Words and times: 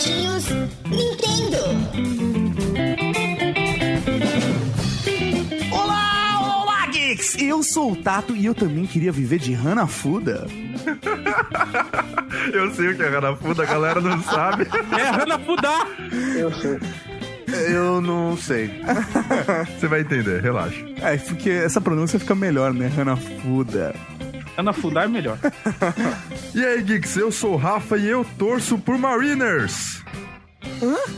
Recadinhos 0.00 0.48
Nintendo. 0.86 1.58
Olá, 5.70 6.62
olá, 6.62 6.86
geeks! 6.86 7.36
Eu 7.38 7.62
sou 7.62 7.92
o 7.92 7.96
Tato 7.96 8.34
e 8.34 8.46
eu 8.46 8.54
também 8.54 8.86
queria 8.86 9.12
viver 9.12 9.38
de 9.38 9.54
Hanafuda. 9.54 10.46
Eu 12.54 12.72
sei 12.72 12.88
o 12.88 12.96
que 12.96 13.02
é 13.02 13.14
Hanafuda, 13.14 13.62
a 13.64 13.66
galera 13.66 14.00
não 14.00 14.22
sabe. 14.22 14.66
É 14.98 15.08
Hanafuda! 15.08 15.68
Eu 16.38 16.50
sei. 16.54 16.78
Eu 17.74 18.00
não 18.00 18.36
sei. 18.38 18.70
Você 19.78 19.86
vai 19.86 20.00
entender, 20.00 20.40
relaxa. 20.40 20.82
É, 21.02 21.18
porque 21.18 21.50
essa 21.50 21.80
pronúncia 21.80 22.18
fica 22.18 22.34
melhor, 22.34 22.72
né? 22.72 22.90
Hanafuda. 22.96 23.94
Hanafuda 24.56 25.02
é 25.04 25.08
melhor. 25.08 25.38
E 26.52 26.64
aí, 26.64 26.82
Geeks, 26.82 27.16
eu 27.16 27.30
sou 27.30 27.52
o 27.52 27.56
Rafa 27.56 27.96
e 27.96 28.08
eu 28.08 28.26
torço 28.36 28.76
por 28.76 28.98
Mariners. 28.98 30.02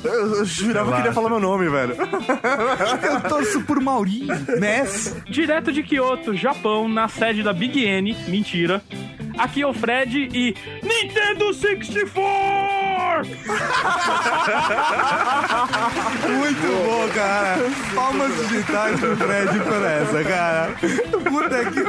Eu, 0.04 0.34
eu 0.36 0.44
jurava 0.44 0.90
que 0.90 0.96
queria 0.98 1.12
falar 1.12 1.30
meu 1.30 1.40
nome, 1.40 1.70
velho. 1.70 1.96
eu 3.02 3.28
torço 3.30 3.62
por 3.62 3.80
Mauri, 3.80 4.26
Ness. 4.58 5.16
Direto 5.26 5.72
de 5.72 5.82
Kyoto, 5.82 6.36
Japão, 6.36 6.86
na 6.86 7.08
sede 7.08 7.42
da 7.42 7.52
Big 7.54 7.82
N, 7.82 8.14
mentira. 8.28 8.82
Aqui 9.38 9.62
é 9.62 9.66
o 9.66 9.72
Fred 9.72 10.28
e 10.32 10.54
Nintendo 10.82 11.52
64! 11.54 13.02
Muito 16.28 16.66
bom, 16.84 17.08
cara. 17.14 17.58
Palmas 17.94 18.36
digitais 18.48 19.00
pro 19.00 19.16
Fred 19.16 19.60
por 19.60 19.84
essa, 19.84 20.24
cara. 20.24 20.72
Puta 21.30 21.64
que. 21.70 21.82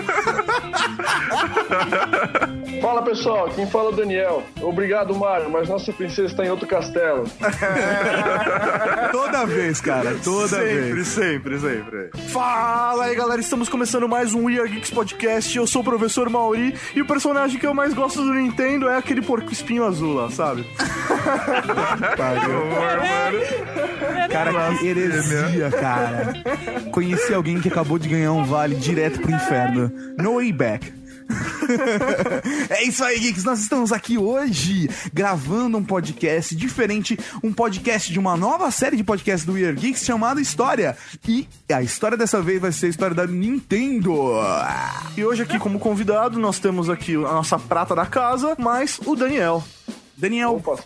Fala 2.81 3.01
pessoal, 3.03 3.49
quem 3.49 3.65
fala 3.67 3.91
é 3.91 3.93
o 3.93 3.95
Daniel. 3.95 4.43
Obrigado, 4.61 5.15
Mario, 5.15 5.49
mas 5.49 5.69
nossa 5.69 5.93
princesa 5.93 6.27
está 6.27 6.45
em 6.45 6.49
outro 6.49 6.67
castelo. 6.67 7.23
Toda 9.11 9.45
vez, 9.45 9.79
cara. 9.79 10.15
Toda 10.23 10.47
sempre, 10.49 10.93
vez. 10.93 11.07
sempre, 11.07 11.59
sempre. 11.59 12.09
Fala 12.29 13.05
aí, 13.05 13.15
galera. 13.15 13.39
Estamos 13.39 13.69
começando 13.69 14.09
mais 14.09 14.33
um 14.33 14.45
We 14.45 14.59
Are 14.59 14.67
Geeks 14.69 14.91
Podcast. 14.91 15.55
Eu 15.55 15.65
sou 15.65 15.81
o 15.81 15.85
professor 15.85 16.29
Mauri 16.29 16.75
e 16.93 17.01
o 17.01 17.05
personagem 17.05 17.33
que 17.51 17.65
eu 17.67 17.73
mais 17.73 17.93
gosto 17.93 18.21
do 18.21 18.33
Nintendo 18.33 18.87
é 18.87 18.97
aquele 18.97 19.21
porco 19.21 19.51
espinho 19.51 19.85
azul 19.85 20.13
lá, 20.13 20.29
sabe? 20.29 20.65
Cara, 24.29 24.75
que 24.77 24.87
heresia, 24.87 25.69
cara. 25.69 26.33
Conheci 26.91 27.33
alguém 27.33 27.59
que 27.61 27.67
acabou 27.67 27.99
de 27.99 28.09
ganhar 28.09 28.31
um 28.31 28.43
vale 28.43 28.75
direto 28.75 29.19
pro 29.19 29.31
inferno. 29.31 29.91
No 30.17 30.35
way 30.35 30.51
back. 30.51 30.91
é 32.69 32.83
isso 32.83 33.03
aí, 33.03 33.19
Geeks. 33.19 33.43
Nós 33.43 33.59
estamos 33.59 33.91
aqui 33.91 34.17
hoje 34.17 34.89
gravando 35.13 35.77
um 35.77 35.83
podcast 35.83 36.55
diferente, 36.55 37.17
um 37.43 37.51
podcast 37.51 38.11
de 38.11 38.19
uma 38.19 38.37
nova 38.37 38.69
série 38.71 38.97
de 38.97 39.03
podcasts 39.03 39.45
do 39.45 39.53
Weird 39.53 39.79
Geeks 39.79 40.03
chamado 40.03 40.39
História. 40.39 40.97
E 41.27 41.47
a 41.71 41.81
história 41.81 42.17
dessa 42.17 42.41
vez 42.41 42.61
vai 42.61 42.71
ser 42.71 42.87
a 42.87 42.89
história 42.89 43.15
da 43.15 43.25
Nintendo. 43.25 44.13
E 45.17 45.23
hoje 45.23 45.43
aqui 45.43 45.57
como 45.59 45.79
convidado 45.79 46.39
nós 46.39 46.59
temos 46.59 46.89
aqui 46.89 47.15
a 47.15 47.19
nossa 47.33 47.57
prata 47.57 47.95
da 47.95 48.05
casa, 48.05 48.55
mais 48.57 48.99
o 49.05 49.15
Daniel. 49.15 49.63
Daniel, 50.15 50.55
Opa. 50.55 50.77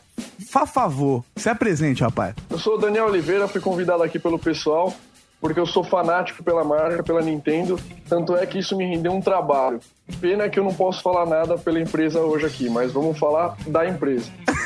fa 0.49 0.65
favor, 0.65 1.23
se 1.35 1.49
apresente, 1.49 2.01
rapaz. 2.01 2.33
Eu 2.49 2.57
sou 2.57 2.75
o 2.75 2.77
Daniel 2.77 3.05
Oliveira, 3.05 3.47
fui 3.47 3.59
convidado 3.59 4.01
aqui 4.03 4.17
pelo 4.17 4.39
pessoal, 4.39 4.93
porque 5.41 5.59
eu 5.59 5.65
sou 5.65 5.83
fanático 5.83 6.43
pela 6.43 6.63
marca, 6.63 7.03
pela 7.03 7.21
Nintendo. 7.21 7.79
Tanto 8.07 8.35
é 8.35 8.45
que 8.45 8.59
isso 8.59 8.75
me 8.75 8.85
rendeu 8.85 9.11
um 9.11 9.21
trabalho. 9.21 9.79
Pena 10.21 10.49
que 10.49 10.57
eu 10.57 10.63
não 10.63 10.73
posso 10.73 11.01
falar 11.03 11.25
nada 11.25 11.57
pela 11.57 11.79
empresa 11.79 12.19
hoje 12.21 12.45
aqui, 12.45 12.69
mas 12.69 12.91
vamos 12.91 13.19
falar 13.19 13.55
da 13.67 13.87
empresa. 13.87 14.31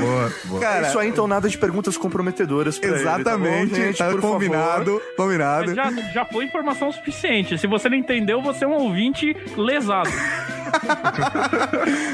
boa, 0.00 0.32
boa. 0.44 0.60
Cara, 0.60 0.86
É 0.86 0.88
isso 0.88 0.98
aí, 0.98 1.08
então 1.08 1.26
nada 1.26 1.48
de 1.48 1.56
perguntas 1.56 1.96
comprometedoras 1.96 2.78
pra 2.78 2.90
ele, 2.90 3.04
tá 3.04 3.12
bom, 3.12 3.20
exatamente, 3.20 3.74
gente? 3.74 3.98
tá 3.98 4.14
combinado, 4.18 5.00
combinado. 5.16 5.74
Já, 5.74 5.90
já 6.12 6.24
foi 6.24 6.44
informação 6.44 6.92
suficiente. 6.92 7.56
Se 7.58 7.66
você 7.66 7.88
não 7.88 7.96
entendeu, 7.96 8.42
você 8.42 8.64
é 8.64 8.68
um 8.68 8.74
ouvinte 8.74 9.36
lesado. 9.56 10.10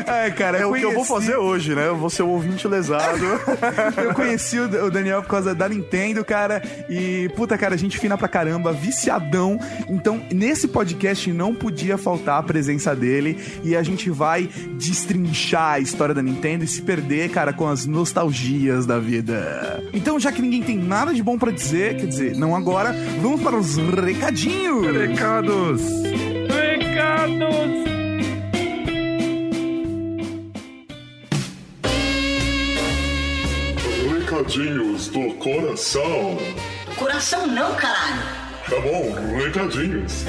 É, 0.07 0.31
cara, 0.31 0.59
É 0.59 0.67
o 0.67 0.73
que 0.75 0.83
eu 0.83 0.93
vou 0.93 1.05
fazer 1.05 1.37
hoje, 1.37 1.75
né? 1.75 1.89
Eu 1.89 1.97
vou 1.97 2.11
ser 2.11 2.23
o 2.23 2.29
ouvinte 2.29 2.69
lesado. 2.69 3.25
Eu 3.97 4.15
conheci 4.15 4.59
o 4.59 4.85
o 4.85 4.91
Daniel 4.91 5.23
por 5.23 5.29
causa 5.29 5.55
da 5.55 5.69
Nintendo, 5.69 6.25
cara, 6.25 6.63
e 6.89 7.29
puta, 7.35 7.57
cara, 7.57 7.77
gente 7.77 7.99
fina 7.99 8.17
pra 8.17 8.29
caramba, 8.29 8.73
viciadão. 8.73 9.59
Então, 9.89 10.23
nesse 10.31 10.69
podcast 10.69 11.32
não 11.33 11.55
podia 11.55 11.97
faltar 11.99 12.39
a 12.39 12.43
presença 12.43 12.95
dele 12.95 13.39
e 13.65 13.75
a 13.77 13.83
gente 13.83 14.11
vai 14.11 14.49
destrinchar 14.77 15.75
a 15.75 15.79
história 15.81 16.15
da 16.15 16.23
Nintendo 16.23 16.65
e 16.65 16.69
se 16.69 16.83
perder, 16.83 17.31
cara, 17.31 17.53
com 17.53 17.69
as 17.69 17.87
nostalgias 17.87 18.87
da 18.87 18.99
vida. 18.99 19.83
Então, 19.93 20.19
já 20.19 20.31
que 20.31 20.43
ninguém 20.43 20.63
tem 20.63 20.79
nada 20.79 21.13
de 21.15 21.23
bom 21.23 21.39
pra 21.39 21.51
dizer, 21.51 21.97
quer 21.97 22.07
dizer, 22.07 22.37
não 22.37 22.55
agora, 22.55 22.95
vamos 23.21 23.43
para 23.43 23.57
os 23.57 23.77
recadinhos. 23.77 24.87
Recados. 24.87 25.83
Recados! 26.49 27.83
Recadinhos 34.21 35.09
do 35.09 35.35
coração. 35.35 36.39
Coração 36.97 37.47
não, 37.47 37.75
caralho. 37.75 38.23
Tá 38.69 38.81
bom, 38.81 39.13
recadinhos. 39.37 40.25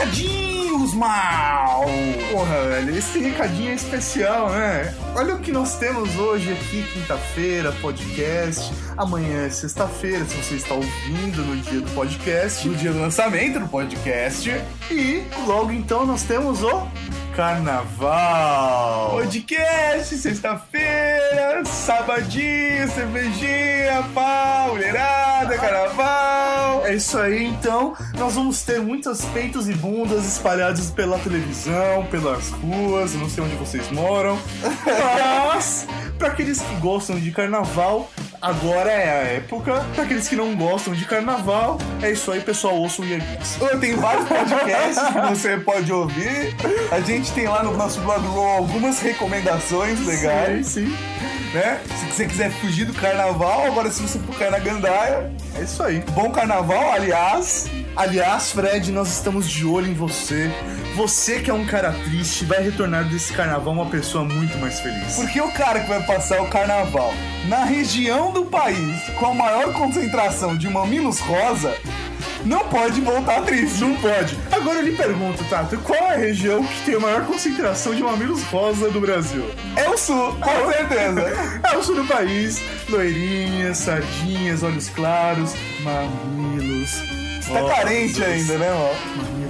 Recadinhos, 0.00 0.94
mal! 0.94 1.84
Porra, 2.32 2.68
velho, 2.68 2.96
esse 2.96 3.18
recadinho 3.18 3.70
é 3.70 3.74
especial, 3.74 4.48
né? 4.48 4.94
Olha 5.14 5.34
o 5.34 5.40
que 5.40 5.52
nós 5.52 5.76
temos 5.76 6.16
hoje 6.16 6.50
aqui, 6.52 6.82
quinta-feira, 6.94 7.70
podcast. 7.82 8.72
Amanhã 8.96 9.44
é 9.44 9.50
sexta-feira, 9.50 10.24
se 10.24 10.34
você 10.36 10.54
está 10.54 10.72
ouvindo 10.72 11.44
no 11.44 11.54
dia 11.54 11.82
do 11.82 11.90
podcast. 11.90 12.66
No 12.66 12.74
dia 12.76 12.92
do 12.92 12.98
lançamento 12.98 13.60
do 13.60 13.68
podcast. 13.68 14.48
E 14.90 15.22
logo 15.46 15.70
então 15.70 16.06
nós 16.06 16.22
temos 16.22 16.62
o 16.62 16.88
Carnaval! 17.40 19.12
Podcast, 19.12 20.14
sexta-feira, 20.14 21.64
sabadinho, 21.64 22.86
cervejinha, 22.90 24.04
pau, 24.14 24.74
mulherada, 24.74 25.56
carnaval. 25.56 26.84
É 26.84 26.96
isso 26.96 27.16
aí, 27.18 27.46
então. 27.46 27.96
Nós 28.18 28.34
vamos 28.34 28.62
ter 28.62 28.78
muitos 28.82 29.24
peitos 29.24 29.70
e 29.70 29.72
bundas 29.72 30.26
espalhados 30.26 30.90
pela 30.90 31.18
televisão, 31.18 32.06
pelas 32.10 32.50
ruas, 32.50 33.14
não 33.14 33.30
sei 33.30 33.42
onde 33.42 33.54
vocês 33.54 33.90
moram. 33.90 34.38
Mas, 35.48 35.86
para 36.18 36.28
aqueles 36.28 36.60
que 36.60 36.74
gostam 36.74 37.18
de 37.18 37.32
carnaval, 37.32 38.10
agora 38.40 38.90
é 38.90 39.10
a 39.10 39.22
época. 39.34 39.84
Para 39.94 40.04
aqueles 40.04 40.28
que 40.28 40.36
não 40.36 40.54
gostam 40.56 40.94
de 40.94 41.04
carnaval, 41.04 41.78
é 42.02 42.10
isso 42.10 42.30
aí, 42.30 42.40
pessoal, 42.40 42.76
ouçam 42.76 43.04
o 43.04 43.08
Year 43.08 43.20
Geeks. 43.20 43.58
Tem 43.80 43.94
vários 43.96 44.28
podcasts 44.28 45.08
que 45.12 45.20
você 45.28 45.56
pode 45.58 45.92
ouvir. 45.92 46.54
A 46.90 47.00
gente 47.00 47.32
tem 47.32 47.46
lá 47.46 47.62
no 47.62 47.76
nosso 47.76 48.00
blog 48.00 48.24
algumas 48.56 49.00
recomendações 49.00 50.04
legais. 50.06 50.66
Sim, 50.66 50.86
sim. 50.86 50.96
Né? 51.54 51.80
Se 51.98 52.06
você 52.06 52.26
quiser 52.26 52.50
fugir 52.52 52.84
do 52.84 52.94
carnaval, 52.94 53.66
agora 53.66 53.90
se 53.90 54.00
você 54.00 54.18
for 54.20 54.36
cair 54.38 54.52
na 54.52 54.58
gandaia, 54.58 55.32
é 55.56 55.62
isso 55.62 55.82
aí. 55.82 56.00
Bom 56.12 56.30
carnaval, 56.30 56.92
aliás. 56.92 57.68
Aliás, 57.96 58.52
Fred, 58.52 58.92
nós 58.92 59.08
estamos 59.08 59.48
de 59.48 59.66
olho 59.66 59.88
em 59.88 59.94
você. 59.94 60.50
Você 60.96 61.40
que 61.40 61.50
é 61.50 61.54
um 61.54 61.66
cara 61.66 61.92
triste, 61.92 62.44
vai 62.44 62.62
retornar 62.62 63.04
desse 63.04 63.32
carnaval 63.32 63.74
uma 63.74 63.86
pessoa 63.86 64.24
muito 64.24 64.56
mais 64.58 64.80
feliz. 64.80 65.16
Porque 65.16 65.40
o 65.40 65.50
cara 65.52 65.80
que 65.80 65.88
vai 65.88 66.02
passar 66.04 66.40
o 66.40 66.48
carnaval 66.48 67.12
na 67.48 67.64
região 67.64 68.32
do 68.32 68.44
país 68.44 69.02
com 69.18 69.26
a 69.26 69.34
maior 69.34 69.72
concentração 69.72 70.56
de 70.56 70.68
mamilos 70.68 71.18
rosa 71.20 71.76
não 72.44 72.60
pode 72.68 73.00
voltar 73.00 73.42
triste. 73.42 73.80
Não 73.80 73.94
pode. 73.96 74.38
Agora 74.50 74.78
eu 74.78 74.84
lhe 74.84 74.96
pergunto, 74.96 75.44
Tato, 75.44 75.76
qual 75.78 75.98
é 75.98 76.14
a 76.14 76.16
região 76.16 76.64
que 76.64 76.84
tem 76.86 76.94
a 76.94 77.00
maior 77.00 77.26
concentração 77.26 77.94
de 77.94 78.02
mamilos 78.02 78.42
rosa 78.44 78.90
do 78.90 79.00
Brasil? 79.00 79.44
É 79.76 79.88
o 79.88 79.96
sul, 79.98 80.36
com 80.36 80.72
certeza. 80.72 81.60
é 81.70 81.76
o 81.76 81.82
sul 81.82 81.96
do 81.96 82.04
país. 82.06 82.62
Loirinhas, 82.88 83.78
sardinhas, 83.78 84.62
olhos 84.62 84.88
claros, 84.88 85.54
mamilos. 85.82 87.19
Tá 87.52 87.74
carente 87.74 88.22
ainda, 88.22 88.58
né, 88.58 88.70
rosa. 88.72 89.40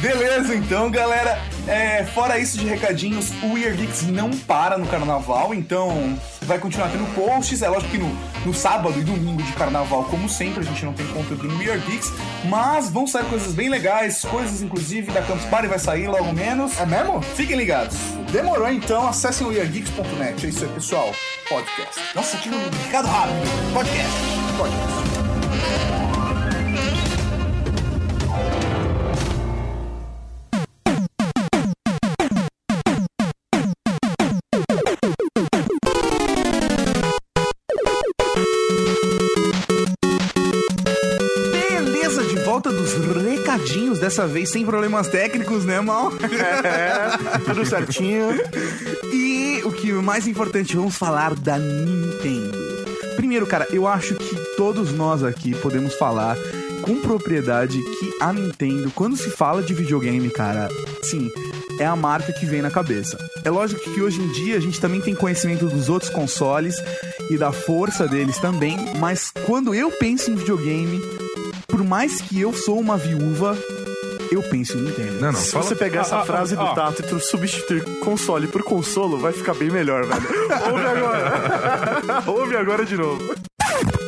Beleza, 0.00 0.54
então, 0.54 0.90
galera. 0.90 1.38
É, 1.66 2.02
fora 2.14 2.38
isso 2.38 2.56
de 2.56 2.66
recadinhos, 2.66 3.30
o 3.42 3.52
Weird 3.52 3.76
Geeks 3.76 4.06
não 4.06 4.30
para 4.30 4.78
no 4.78 4.86
carnaval, 4.86 5.52
então 5.52 6.18
vai 6.42 6.58
continuar 6.58 6.88
tendo 6.88 7.04
posts. 7.14 7.60
É 7.60 7.68
lógico 7.68 7.90
que 7.90 7.98
no, 7.98 8.08
no 8.46 8.54
sábado 8.54 8.98
e 8.98 9.04
domingo 9.04 9.42
de 9.42 9.52
carnaval, 9.52 10.04
como 10.04 10.28
sempre, 10.30 10.60
a 10.60 10.62
gente 10.62 10.82
não 10.84 10.94
tem 10.94 11.06
conteúdo 11.08 11.46
no 11.46 11.58
Weird 11.58 11.84
Geeks, 11.84 12.10
mas 12.46 12.88
vão 12.88 13.06
sair 13.06 13.26
coisas 13.26 13.52
bem 13.52 13.68
legais, 13.68 14.22
coisas 14.22 14.62
inclusive 14.62 15.12
da 15.12 15.20
Campus 15.20 15.44
Party 15.46 15.66
vai 15.66 15.78
sair 15.78 16.08
logo 16.08 16.32
menos. 16.32 16.78
É 16.80 16.86
mesmo? 16.86 17.20
Fiquem 17.20 17.56
ligados. 17.56 17.96
Demorou 18.32 18.70
então, 18.70 19.06
acessem 19.06 19.46
o 19.46 19.50
weirdgeeks.net. 19.50 20.46
É 20.46 20.48
isso 20.48 20.64
aí, 20.64 20.70
pessoal. 20.70 21.12
Podcast. 21.48 22.00
Nossa, 22.14 22.38
tive 22.38 22.54
um 22.54 22.70
recado 22.86 23.08
rápido. 23.08 23.74
Podcast. 23.74 24.12
Podcast. 24.56 25.97
Dessa 44.08 44.26
vez 44.26 44.48
sem 44.48 44.64
problemas 44.64 45.06
técnicos, 45.06 45.66
né, 45.66 45.82
Mal? 45.82 46.10
É, 46.64 47.38
tudo 47.44 47.64
certinho. 47.66 48.28
E 49.12 49.60
o 49.64 49.70
que 49.70 49.92
mais 49.92 50.26
importante, 50.26 50.74
vamos 50.76 50.96
falar 50.96 51.34
da 51.34 51.58
Nintendo. 51.58 52.56
Primeiro, 53.16 53.46
cara, 53.46 53.66
eu 53.70 53.86
acho 53.86 54.14
que 54.14 54.34
todos 54.56 54.92
nós 54.92 55.22
aqui 55.22 55.54
podemos 55.56 55.94
falar 55.94 56.36
com 56.80 57.00
propriedade 57.02 57.78
que 57.78 58.14
a 58.20 58.32
Nintendo, 58.32 58.90
quando 58.92 59.16
se 59.16 59.28
fala 59.28 59.62
de 59.62 59.74
videogame, 59.74 60.30
cara, 60.30 60.68
sim, 61.02 61.30
é 61.78 61.84
a 61.84 61.94
marca 61.94 62.32
que 62.32 62.46
vem 62.46 62.62
na 62.62 62.70
cabeça. 62.70 63.18
É 63.44 63.50
lógico 63.50 63.90
que 63.92 64.00
hoje 64.00 64.22
em 64.22 64.32
dia 64.32 64.56
a 64.56 64.60
gente 64.60 64.80
também 64.80 65.02
tem 65.02 65.14
conhecimento 65.14 65.66
dos 65.66 65.90
outros 65.90 66.10
consoles 66.10 66.76
e 67.28 67.36
da 67.36 67.52
força 67.52 68.08
deles 68.08 68.38
também, 68.38 68.76
mas 68.98 69.30
quando 69.44 69.74
eu 69.74 69.90
penso 69.90 70.30
em 70.30 70.34
videogame, 70.34 70.98
por 71.66 71.84
mais 71.84 72.22
que 72.22 72.40
eu 72.40 72.54
sou 72.54 72.80
uma 72.80 72.96
viúva, 72.96 73.56
eu 74.30 74.42
penso 74.42 74.76
em 74.76 74.82
Nintendo. 74.82 75.20
Não, 75.20 75.32
não, 75.32 75.40
Se 75.40 75.52
fala. 75.52 75.64
você 75.64 75.74
pegar 75.74 76.00
essa 76.02 76.16
Ah, 76.16 76.20
ah, 76.22 76.24
frase 76.26 76.54
do 76.56 76.62
ah. 76.62 76.74
Tato 76.74 77.02
e 77.02 77.06
tu 77.06 77.18
substituir 77.20 77.82
console 78.00 78.46
por 78.46 78.62
consolo, 78.62 79.18
vai 79.18 79.32
ficar 79.32 79.54
bem 79.54 79.70
melhor, 79.70 80.04
velho. 80.04 80.22
Ouve 80.70 80.86
agora. 80.86 82.22
Ouve 82.26 82.56
agora 82.56 82.84
de 82.84 82.96
novo. 82.96 83.34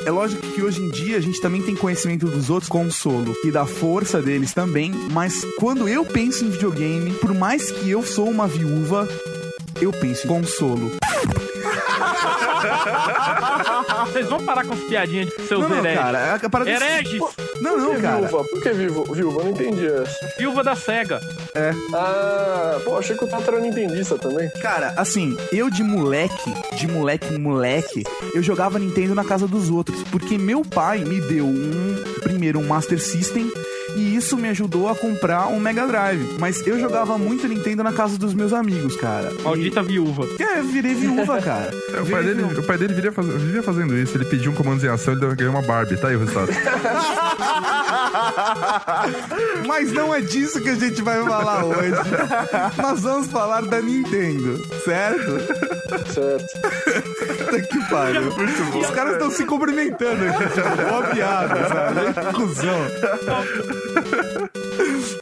É 0.06 0.11
lógico 0.11 0.40
que 0.49 0.62
hoje 0.62 0.81
em 0.82 0.90
dia 0.90 1.17
a 1.19 1.20
gente 1.20 1.40
também 1.40 1.62
tem 1.62 1.76
conhecimento 1.76 2.26
dos 2.26 2.49
outros 2.50 2.69
consolo 2.70 3.37
e 3.44 3.50
da 3.50 3.67
força 3.67 4.20
deles 4.22 4.52
também, 4.55 4.90
mas 5.12 5.44
quando 5.58 5.87
eu 5.88 6.05
penso 6.05 6.44
em 6.44 6.50
videogame, 6.50 7.12
por 7.12 7.34
mais 7.34 7.70
que 7.70 7.90
eu 7.90 8.02
sou 8.02 8.28
uma 8.28 8.46
viúva, 8.49 9.06
eu 9.81 9.93
penso 9.93 10.26
em 10.26 10.28
consolo. 10.28 10.90
Vocês 14.07 14.27
vão 14.29 14.45
parar 14.45 14.65
com 14.65 14.75
as 14.75 14.81
piadinhas 14.81 15.27
de 15.29 15.43
seus 15.47 15.61
Não, 15.62 15.69
não, 15.69 15.79
hereges. 15.79 15.99
cara, 16.01 16.35
a 16.35 16.51
parada 16.51 16.71
Hereges! 16.71 17.21
Não, 17.61 17.73
Por 17.73 17.81
não, 17.81 17.95
que 17.95 18.03
cara. 18.03 18.17
viúva? 18.27 18.45
Por 18.45 18.62
que 18.62 18.71
viúva? 18.71 19.15
Viúva, 19.15 19.41
eu 19.41 19.45
não 19.45 19.51
entendi 19.51 19.87
essa. 19.87 20.35
Viúva 20.39 20.65
da 20.65 20.75
SEGA. 20.75 21.21
Ah, 21.95 22.79
pô, 22.85 22.97
achei 22.99 23.17
que 23.17 23.25
o 23.25 23.29
Tato 23.29 23.51
era 23.51 23.61
nintendista 23.61 24.17
também. 24.19 24.49
Cara, 24.62 24.95
assim, 24.97 25.37
eu 25.53 25.69
de 25.71 25.83
moleque, 25.83 26.53
de 26.77 26.87
moleque 26.87 27.39
moleque, 27.39 28.05
eu 28.35 28.43
jogava 28.43 28.79
Nintendo 28.79 29.15
na 29.15 29.25
casa 29.25 29.47
dos 29.47 29.69
outros, 29.71 30.03
porque 30.11 30.39
meu 30.39 30.62
pai 30.62 31.01
me 31.01 31.21
deu 31.21 31.45
um, 31.47 32.03
primeiro 32.23 32.59
um 32.61 32.67
Master 32.67 33.01
System 33.01 33.51
isso 34.20 34.37
me 34.37 34.49
ajudou 34.50 34.88
a 34.88 34.94
comprar 34.94 35.49
um 35.49 35.58
Mega 35.58 35.87
Drive. 35.87 36.37
Mas 36.38 36.64
eu 36.67 36.78
jogava 36.78 37.17
muito 37.19 37.49
Nintendo 37.49 37.82
na 37.82 37.93
casa 37.93 38.17
dos 38.19 38.34
meus 38.34 38.52
amigos, 38.52 38.94
cara. 38.96 39.32
Maldita 39.43 39.82
viúva. 39.82 40.26
E, 40.38 40.43
é, 40.43 40.58
eu 40.61 40.64
virei 40.64 40.94
viúva, 40.94 41.40
cara. 41.40 41.70
O 42.00 42.06
pai 42.11 42.22
dele, 42.25 42.43
o 42.43 42.62
pai 42.62 42.78
dele 42.78 42.94
vivia, 42.94 43.12
faz- 43.12 43.26
vivia 43.28 43.62
fazendo 43.62 43.96
isso. 43.96 44.17
Ele 44.17 44.25
pediu 44.25 44.52
um 44.52 44.55
comando 44.55 44.84
em 44.84 44.88
ação, 44.88 45.12
ele 45.14 45.34
ganhou 45.34 45.52
uma 45.52 45.62
Barbie. 45.62 45.96
Tá 45.96 46.08
aí 46.08 46.17
o 46.17 46.20
resultado. 46.20 46.49
Mas 49.67 49.93
não 49.93 50.15
é 50.15 50.21
disso 50.21 50.61
que 50.61 50.69
a 50.69 50.75
gente 50.75 51.03
vai 51.03 51.23
falar 51.25 51.65
hoje. 51.65 51.93
Nós 52.77 53.01
vamos 53.01 53.27
falar 53.29 53.62
da 53.62 53.81
Nintendo, 53.81 54.61
certo? 54.85 55.41
Certo. 56.12 56.61
Puta 57.39 57.62
que 57.62 57.91
pariu. 57.91 58.29
Os 58.81 58.91
caras 58.91 59.15
estão 59.15 59.31
se 59.31 59.45
cumprimentando 59.45 60.25
aqui, 60.25 60.45
tipo, 60.49 60.89
boa 60.89 61.03
piada, 61.05 61.69
sabe? 61.69 62.15
Que 62.15 62.35
Cusão. 62.35 62.81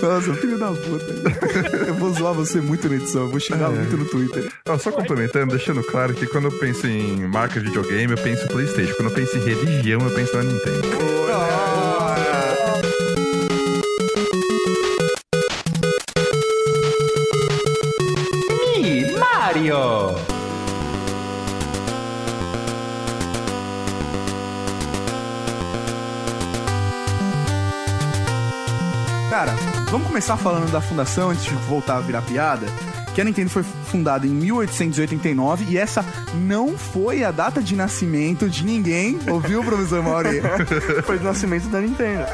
Nossa, 0.01 0.35
filho 0.35 0.59
da 0.59 0.69
puta. 0.69 1.87
Eu 1.87 1.95
vou 1.95 2.13
zoar 2.13 2.35
você 2.35 2.61
muito 2.61 2.89
na 2.89 2.97
edição, 2.97 3.23
eu 3.23 3.31
vou 3.31 3.41
xingar 3.41 3.71
muito 3.71 3.97
no 3.97 4.05
Twitter. 4.05 4.51
Só 4.79 4.93
complementando, 4.93 5.57
deixando 5.57 5.83
claro 5.83 6.15
que 6.15 6.27
quando 6.27 6.47
eu 6.47 6.53
penso 6.53 6.87
em 6.87 7.27
marca 7.27 7.61
de 7.61 7.67
videogame, 7.67 8.13
eu 8.13 8.19
penso 8.19 8.45
em 8.45 8.49
Playstation. 8.49 8.95
Quando 8.95 9.09
eu 9.09 9.15
penso 9.15 9.37
em 9.37 9.41
religião, 9.41 10.01
eu 10.01 10.11
penso 10.15 10.37
na 10.37 10.43
Nintendo. 10.45 11.19
Mario. 11.29 11.88
Vamos 29.91 30.07
começar 30.07 30.37
falando 30.37 30.71
da 30.71 30.81
fundação 30.81 31.31
antes 31.31 31.45
de 31.45 31.55
voltar 31.55 31.97
a 31.97 32.01
virar 32.01 32.23
piada. 32.23 32.67
Que 33.19 33.23
a 33.23 33.25
Nintendo 33.25 33.51
foi 33.51 33.65
fundada 33.65 34.29
em 34.29 34.31
1889 34.31 35.65
e 35.71 35.77
essa 35.77 36.05
não 36.35 36.79
foi 36.79 37.25
a 37.25 37.33
data 37.33 37.61
de 37.61 37.75
nascimento 37.75 38.49
de 38.49 38.65
ninguém, 38.65 39.19
ouviu, 39.29 39.65
professor 39.65 40.01
Mauri? 40.05 40.41
Foi 41.03 41.19
do 41.19 41.25
nascimento 41.25 41.67
da 41.69 41.81
Nintendo. 41.81 42.25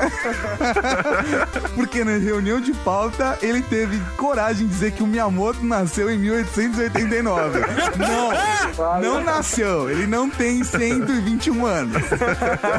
Porque 1.74 2.04
na 2.04 2.18
reunião 2.18 2.60
de 2.60 2.74
pauta 2.74 3.38
ele 3.40 3.62
teve 3.62 3.98
coragem 4.18 4.66
de 4.66 4.74
dizer 4.74 4.92
que 4.92 5.02
o 5.02 5.06
Miyamoto 5.06 5.64
nasceu 5.64 6.10
em 6.10 6.18
1889. 6.18 7.60
Não, 7.96 9.00
não 9.00 9.24
nasceu. 9.24 9.88
Ele 9.88 10.06
não 10.06 10.28
tem 10.28 10.62
121 10.62 11.64
anos. 11.64 12.02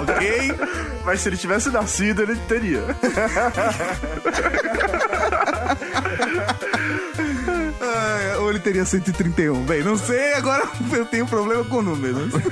Ok? 0.06 0.52
Mas 1.04 1.22
se 1.22 1.30
ele 1.30 1.38
tivesse 1.38 1.70
nascido, 1.72 2.22
ele 2.22 2.36
teria. 2.48 2.84
Ah, 7.82 8.40
ou 8.40 8.50
ele 8.50 8.60
teria 8.60 8.86
131. 8.86 9.64
Bem, 9.66 9.84
não 9.84 9.98
sei, 9.98 10.34
agora 10.34 10.68
eu 10.92 11.06
tenho 11.06 11.26
problema 11.28 11.64
com 11.66 11.82
números. 11.82 12.34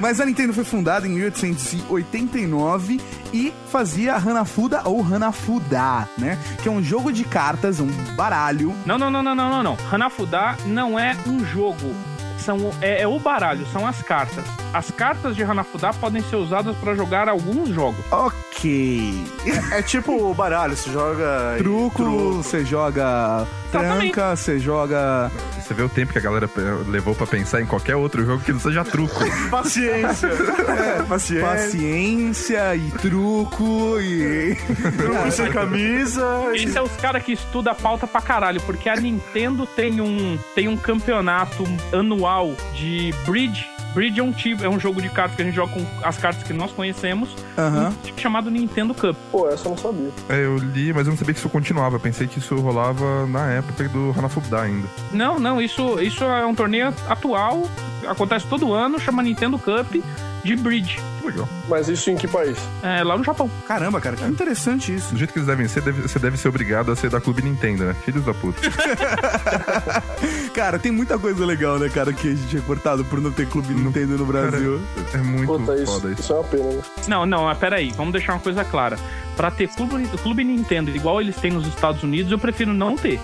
Mas 0.00 0.20
a 0.20 0.26
Nintendo 0.26 0.52
foi 0.54 0.64
fundada 0.64 1.06
em 1.06 1.10
1889 1.10 3.00
e 3.32 3.52
fazia 3.68 4.14
Hanafuda 4.14 4.82
ou 4.84 5.02
Hanafuda, 5.02 6.08
né? 6.16 6.38
Que 6.62 6.68
é 6.68 6.70
um 6.72 6.82
jogo 6.82 7.12
de 7.12 7.24
cartas, 7.24 7.80
um 7.80 7.88
baralho. 8.14 8.74
Não, 8.86 8.96
não, 8.96 9.10
não, 9.10 9.22
não, 9.22 9.34
não, 9.34 9.50
não, 9.50 9.62
não. 9.62 9.76
Hanafuda 9.90 10.56
não 10.66 10.98
é 10.98 11.16
um 11.26 11.44
jogo. 11.44 11.94
São, 12.38 12.70
é, 12.80 13.02
é 13.02 13.06
o 13.08 13.18
baralho, 13.18 13.66
são 13.66 13.86
as 13.86 14.02
cartas. 14.02 14.44
As 14.72 14.90
cartas 14.90 15.34
de 15.36 15.42
Hanafuda 15.42 15.92
podem 15.94 16.22
ser 16.22 16.36
usadas 16.36 16.76
para 16.76 16.94
jogar 16.94 17.28
alguns 17.28 17.68
jogos. 17.70 18.04
Ok. 18.10 19.24
É 19.72 19.82
tipo 19.82 20.12
o 20.12 20.34
baralho, 20.34 20.76
você 20.76 20.90
joga. 20.90 21.54
Truco, 21.58 22.32
você 22.42 22.64
joga 22.64 23.46
Exatamente. 23.68 24.12
tranca, 24.12 24.36
você 24.36 24.58
joga. 24.58 25.30
Você 25.60 25.74
vê 25.74 25.82
o 25.82 25.88
tempo 25.88 26.12
que 26.12 26.18
a 26.18 26.22
galera 26.22 26.48
eh, 26.56 26.90
levou 26.90 27.14
pra 27.14 27.26
pensar 27.26 27.60
em 27.60 27.66
qualquer 27.66 27.96
outro 27.96 28.24
jogo 28.24 28.42
que 28.42 28.52
não 28.52 28.60
seja 28.60 28.84
truco. 28.84 29.14
Paciência. 29.50 30.28
É, 30.28 31.02
paciência. 31.02 31.46
Paciência 31.46 32.76
e 32.76 32.90
truco 32.92 34.00
e. 34.00 34.56
Truco 34.96 35.30
sem 35.30 35.50
camisa. 35.52 36.24
Esses 36.54 36.72
são 36.72 36.84
os 36.84 36.96
caras 36.96 37.22
que 37.22 37.32
estudam 37.32 37.72
a 37.72 37.76
pauta 37.76 38.06
pra 38.06 38.20
caralho, 38.20 38.60
porque 38.62 38.88
a 38.88 38.96
Nintendo 38.96 39.66
tem 39.66 40.00
um, 40.00 40.38
tem 40.54 40.68
um 40.68 40.76
campeonato 40.76 41.64
anual 41.92 42.27
de 42.74 43.14
Bridge. 43.26 43.66
Bridge 43.94 44.20
é 44.20 44.22
um, 44.22 44.32
tipo, 44.32 44.62
é 44.62 44.68
um 44.68 44.78
jogo 44.78 45.00
de 45.00 45.08
cartas 45.08 45.34
que 45.34 45.42
a 45.42 45.44
gente 45.44 45.54
joga 45.54 45.72
com 45.72 45.84
as 46.04 46.18
cartas 46.18 46.42
que 46.42 46.52
nós 46.52 46.70
conhecemos, 46.70 47.30
Aham. 47.56 47.88
um 47.88 48.02
tipo 48.04 48.20
chamado 48.20 48.50
Nintendo 48.50 48.92
Cup. 48.94 49.16
Pô, 49.32 49.48
essa 49.48 49.66
eu 49.66 49.70
não 49.70 49.78
sabia. 49.78 50.10
É, 50.28 50.44
eu 50.44 50.58
li, 50.58 50.92
mas 50.92 51.06
eu 51.06 51.12
não 51.12 51.18
sabia 51.18 51.32
que 51.32 51.40
isso 51.40 51.48
continuava. 51.48 51.96
Eu 51.96 52.00
pensei 52.00 52.26
que 52.26 52.38
isso 52.38 52.54
rolava 52.56 53.26
na 53.26 53.50
época 53.50 53.88
do 53.88 54.14
Hanafuda 54.16 54.60
ainda. 54.60 54.86
Não, 55.12 55.38
não, 55.38 55.60
isso, 55.60 55.98
isso 56.00 56.22
é 56.22 56.44
um 56.44 56.54
torneio 56.54 56.94
atual, 57.08 57.62
acontece 58.06 58.46
todo 58.46 58.72
ano, 58.74 59.00
chama 59.00 59.22
Nintendo 59.22 59.58
Cup 59.58 59.96
de 60.44 60.56
Bridge. 60.56 61.00
Legal. 61.28 61.48
Mas 61.68 61.88
isso 61.88 62.10
em 62.10 62.16
que 62.16 62.26
país? 62.28 62.56
É, 62.82 63.02
lá 63.02 63.16
no 63.16 63.24
Japão. 63.24 63.50
Caramba, 63.66 64.00
cara, 64.00 64.16
que 64.16 64.24
interessante 64.24 64.94
isso. 64.94 65.12
Do 65.12 65.18
jeito 65.18 65.32
que 65.32 65.38
eles 65.38 65.46
devem 65.46 65.68
ser, 65.68 65.80
deve- 65.82 66.02
você 66.02 66.18
deve 66.18 66.36
ser 66.36 66.48
obrigado 66.48 66.90
a 66.92 66.96
ser 66.96 67.10
da 67.10 67.20
Clube 67.20 67.42
Nintendo, 67.42 67.84
né? 67.84 67.94
Filhos 68.04 68.24
da 68.24 68.34
puta. 68.34 68.60
Cara, 70.54 70.78
tem 70.78 70.90
muita 70.92 71.18
coisa 71.18 71.44
legal, 71.44 71.78
né, 71.78 71.88
cara, 71.88 72.12
que 72.12 72.28
a 72.28 72.34
gente 72.34 72.56
é 72.56 72.60
cortado 72.60 73.04
por 73.04 73.20
não 73.20 73.30
ter 73.30 73.46
clube 73.46 73.72
Nintendo 73.74 74.18
no 74.18 74.26
Brasil. 74.26 74.80
É 75.14 75.18
muito 75.18 75.52
Puta, 75.52 75.74
isso, 75.74 75.86
foda 75.86 76.10
isso. 76.10 76.20
isso 76.20 76.32
é 76.32 76.36
uma 76.36 76.44
pena, 76.44 76.64
né? 76.70 76.82
Não, 77.06 77.24
não, 77.26 77.44
mas 77.44 77.58
peraí, 77.58 77.92
vamos 77.96 78.12
deixar 78.12 78.32
uma 78.34 78.40
coisa 78.40 78.64
clara. 78.64 78.98
Pra 79.36 79.50
ter 79.50 79.68
clube, 79.68 80.06
clube 80.22 80.42
Nintendo 80.44 80.90
igual 80.90 81.20
eles 81.20 81.36
têm 81.36 81.52
nos 81.52 81.66
Estados 81.66 82.02
Unidos, 82.02 82.32
eu 82.32 82.38
prefiro 82.38 82.72
não 82.74 82.96
ter. 82.96 83.20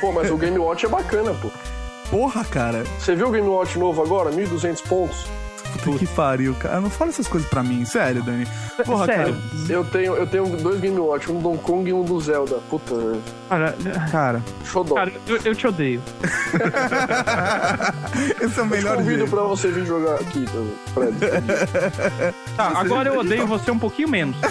Pô, 0.00 0.12
mas 0.12 0.30
o 0.30 0.36
Game 0.36 0.58
Watch 0.58 0.86
é 0.86 0.88
bacana, 0.88 1.34
pô. 1.34 1.50
Porra, 2.10 2.44
cara. 2.44 2.84
Você 2.98 3.16
viu 3.16 3.28
o 3.28 3.30
Game 3.32 3.48
Watch 3.48 3.76
novo 3.78 4.00
agora? 4.02 4.30
1.200 4.30 4.82
pontos? 4.86 5.26
Puta 5.92 5.98
que 5.98 6.06
pariu, 6.08 6.54
cara. 6.54 6.80
Não 6.80 6.90
fala 6.90 7.10
essas 7.10 7.28
coisas 7.28 7.48
pra 7.48 7.62
mim, 7.62 7.84
sério, 7.84 8.22
Dani. 8.22 8.46
Porra, 8.84 9.06
Sério. 9.06 9.36
Eu 9.68 9.84
tenho, 9.84 10.14
eu 10.16 10.26
tenho 10.26 10.46
dois 10.58 10.80
Game 10.80 10.98
Watch, 10.98 11.30
um 11.30 11.36
do 11.36 11.42
Donkey 11.42 11.62
Kong 11.62 11.90
e 11.90 11.92
um 11.92 12.04
do 12.04 12.20
Zelda. 12.20 12.56
Puta, 12.68 12.94
Cara, 13.48 13.72
cara. 13.82 14.08
Cara, 14.10 14.42
xodó. 14.64 14.94
cara 14.94 15.12
eu, 15.26 15.38
eu 15.44 15.54
te 15.54 15.66
odeio. 15.66 16.02
esse 18.40 18.58
é 18.58 18.62
o 18.62 18.66
Eu 18.66 18.70
te 18.70 18.70
melhor 18.76 18.96
convido 18.96 19.16
jeito. 19.18 19.30
pra 19.30 19.42
você 19.42 19.68
vir 19.70 19.86
jogar 19.86 20.14
aqui, 20.16 20.40
então, 20.40 20.66
Fred. 20.94 21.16
Tá, 22.56 22.72
agora 22.80 23.08
eu 23.08 23.18
odeio 23.20 23.46
você 23.46 23.70
um 23.70 23.78
pouquinho 23.78 24.08
menos. 24.08 24.36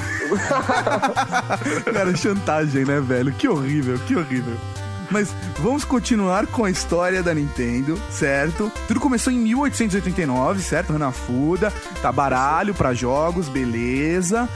Cara, 1.93 2.15
chantagem, 2.15 2.85
né, 2.85 2.99
velho? 2.99 3.31
Que 3.33 3.47
horrível, 3.47 3.97
que 4.07 4.15
horrível. 4.15 4.55
Mas 5.11 5.33
vamos 5.59 5.83
continuar 5.83 6.47
com 6.47 6.65
a 6.65 6.69
história 6.69 7.21
da 7.21 7.33
Nintendo, 7.33 7.99
certo? 8.09 8.71
Tudo 8.87 8.99
começou 8.99 9.31
em 9.31 9.37
1889, 9.37 10.61
certo? 10.61 10.93
Hanafuda, 10.93 11.71
tá 12.01 12.11
baralho 12.11 12.73
pra 12.73 12.93
jogos, 12.93 13.47
beleza. 13.47 14.49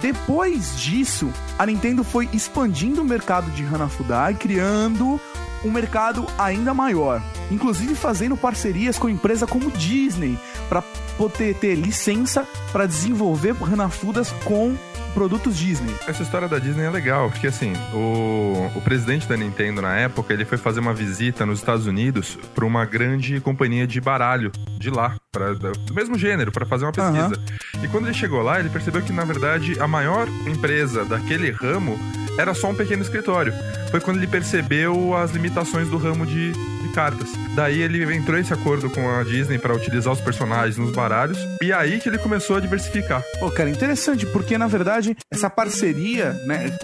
Depois 0.00 0.78
disso, 0.78 1.32
a 1.58 1.64
Nintendo 1.64 2.04
foi 2.04 2.28
expandindo 2.32 3.00
o 3.00 3.04
mercado 3.04 3.50
de 3.52 3.64
Hanafuda 3.64 4.30
e 4.30 4.34
criando 4.34 5.20
um 5.64 5.70
mercado 5.70 6.26
ainda 6.36 6.74
maior, 6.74 7.22
inclusive 7.50 7.94
fazendo 7.94 8.36
parcerias 8.36 8.98
com 8.98 9.08
empresas 9.08 9.48
como 9.48 9.70
Disney 9.70 10.38
para 10.68 10.82
poder 11.16 11.54
ter 11.54 11.74
licença 11.74 12.46
para 12.70 12.86
desenvolver 12.86 13.56
Hanafudas 13.62 14.30
com 14.44 14.76
produtos 15.14 15.56
Disney. 15.56 15.94
Essa 16.06 16.22
história 16.22 16.48
da 16.48 16.58
Disney 16.58 16.84
é 16.84 16.90
legal, 16.90 17.30
porque 17.30 17.46
assim, 17.46 17.72
o, 17.94 18.70
o 18.74 18.80
presidente 18.82 19.26
da 19.28 19.36
Nintendo 19.36 19.80
na 19.80 19.96
época, 19.96 20.34
ele 20.34 20.44
foi 20.44 20.58
fazer 20.58 20.80
uma 20.80 20.92
visita 20.92 21.46
nos 21.46 21.60
Estados 21.60 21.86
Unidos 21.86 22.36
para 22.54 22.64
uma 22.64 22.84
grande 22.84 23.40
companhia 23.40 23.86
de 23.86 24.00
baralho 24.00 24.50
de 24.78 24.90
lá, 24.90 25.16
pra, 25.32 25.54
do 25.54 25.94
mesmo 25.94 26.18
gênero, 26.18 26.50
para 26.50 26.66
fazer 26.66 26.84
uma 26.84 26.92
pesquisa. 26.92 27.40
E 27.82 27.88
quando 27.88 28.06
ele 28.06 28.14
chegou 28.14 28.42
lá, 28.42 28.58
ele 28.58 28.68
percebeu 28.68 29.00
que, 29.00 29.12
na 29.12 29.24
verdade, 29.24 29.78
a 29.80 29.86
maior 29.86 30.28
empresa 30.46 31.04
daquele 31.04 31.50
ramo 31.50 31.98
era 32.36 32.52
só 32.52 32.70
um 32.70 32.74
pequeno 32.74 33.02
escritório. 33.02 33.52
Foi 33.90 34.00
quando 34.00 34.16
ele 34.16 34.26
percebeu 34.26 35.16
as 35.16 35.30
limitações 35.30 35.88
do 35.88 35.96
ramo 35.96 36.26
de 36.26 36.52
cartas. 36.94 37.28
Daí 37.54 37.82
ele 37.82 38.02
entrou 38.14 38.38
esse 38.38 38.52
acordo 38.52 38.88
com 38.88 39.10
a 39.10 39.22
Disney 39.24 39.58
para 39.58 39.74
utilizar 39.74 40.12
os 40.12 40.20
personagens 40.20 40.76
nos 40.76 40.92
baralhos, 40.92 41.38
e 41.62 41.72
aí 41.72 41.98
que 41.98 42.08
ele 42.08 42.18
começou 42.18 42.56
a 42.56 42.60
diversificar. 42.60 43.22
Pô, 43.40 43.50
cara, 43.50 43.68
interessante, 43.68 44.24
porque 44.26 44.56
na 44.56 44.66
verdade 44.66 45.16
essa 45.30 45.50
parceria, 45.50 46.32
né? 46.46 46.76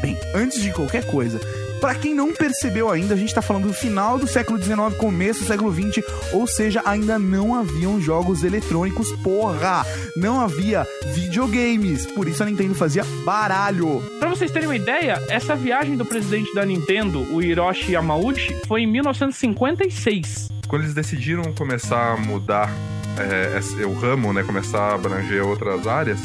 Bem, 0.00 0.18
antes 0.34 0.60
de 0.60 0.72
qualquer 0.72 1.04
coisa, 1.06 1.40
Pra 1.82 1.96
quem 1.96 2.14
não 2.14 2.32
percebeu 2.32 2.88
ainda, 2.88 3.12
a 3.14 3.16
gente 3.16 3.34
tá 3.34 3.42
falando 3.42 3.66
do 3.66 3.72
final 3.74 4.16
do 4.16 4.26
século 4.28 4.56
XIX, 4.56 4.76
começo 4.96 5.40
do 5.40 5.46
século 5.46 5.72
XX, 5.74 6.04
ou 6.32 6.46
seja, 6.46 6.80
ainda 6.84 7.18
não 7.18 7.56
haviam 7.56 8.00
jogos 8.00 8.44
eletrônicos, 8.44 9.10
porra! 9.16 9.84
Não 10.16 10.40
havia 10.40 10.86
videogames, 11.12 12.06
por 12.06 12.28
isso 12.28 12.40
a 12.40 12.46
Nintendo 12.46 12.72
fazia 12.76 13.02
baralho. 13.24 14.00
Pra 14.20 14.28
vocês 14.30 14.52
terem 14.52 14.68
uma 14.68 14.76
ideia, 14.76 15.20
essa 15.28 15.56
viagem 15.56 15.96
do 15.96 16.04
presidente 16.04 16.54
da 16.54 16.64
Nintendo, 16.64 17.20
o 17.34 17.42
Hiroshi 17.42 17.92
Yamauchi, 17.92 18.56
foi 18.68 18.82
em 18.82 18.86
1956. 18.86 20.50
Quando 20.68 20.82
eles 20.82 20.94
decidiram 20.94 21.52
começar 21.52 22.12
a 22.12 22.16
mudar 22.16 22.72
é, 23.18 23.58
esse- 23.58 23.84
o 23.84 23.92
ramo, 23.92 24.32
né, 24.32 24.42
começar 24.42 24.78
a 24.78 24.94
abranger 24.94 25.44
outras 25.46 25.86
áreas, 25.86 26.18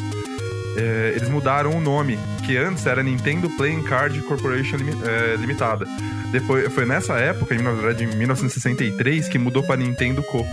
é, 0.78 1.14
eles 1.16 1.28
mudaram 1.30 1.72
o 1.72 1.82
nome, 1.82 2.18
que 2.46 2.56
antes 2.56 2.86
era 2.86 3.02
Nintendo 3.04 3.50
Playing 3.58 3.84
Card 3.84 4.22
Corporation 4.22 4.78
Limi- 4.78 4.98
é, 5.06 5.36
Limitada. 5.36 5.86
Depois, 6.32 6.72
foi 6.74 6.86
nessa 6.86 7.14
época, 7.16 7.56
em, 7.56 7.60
na 7.62 7.72
verdade, 7.72 8.04
em 8.04 8.08
1963, 8.16 9.28
que 9.28 9.38
mudou 9.40 9.64
para 9.64 9.78
Nintendo 9.78 10.22
Co. 10.24 10.46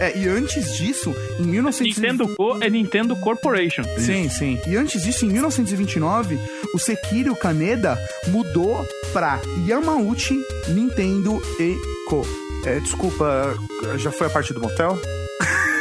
É, 0.00 0.16
e 0.18 0.26
antes 0.28 0.76
disso, 0.76 1.14
em 1.38 1.44
1900... 1.44 1.96
Nintendo 1.96 2.28
Co 2.34 2.58
é 2.60 2.68
Nintendo 2.68 3.14
Corporation. 3.16 3.82
Sim, 3.98 4.28
sim. 4.28 4.58
E 4.66 4.76
antes 4.76 5.02
disso, 5.02 5.24
em 5.24 5.28
1929, 5.30 6.38
o 6.74 6.78
Sekiro 6.78 7.36
Kaneda 7.36 7.96
mudou 8.28 8.84
pra 9.12 9.40
Yamauchi 9.68 10.40
Nintendo 10.68 11.40
e 11.60 11.76
Co. 12.08 12.26
É, 12.64 12.78
desculpa, 12.80 13.54
já 13.98 14.10
foi 14.12 14.26
a 14.26 14.30
parte 14.30 14.52
do 14.52 14.60
motel? 14.60 15.00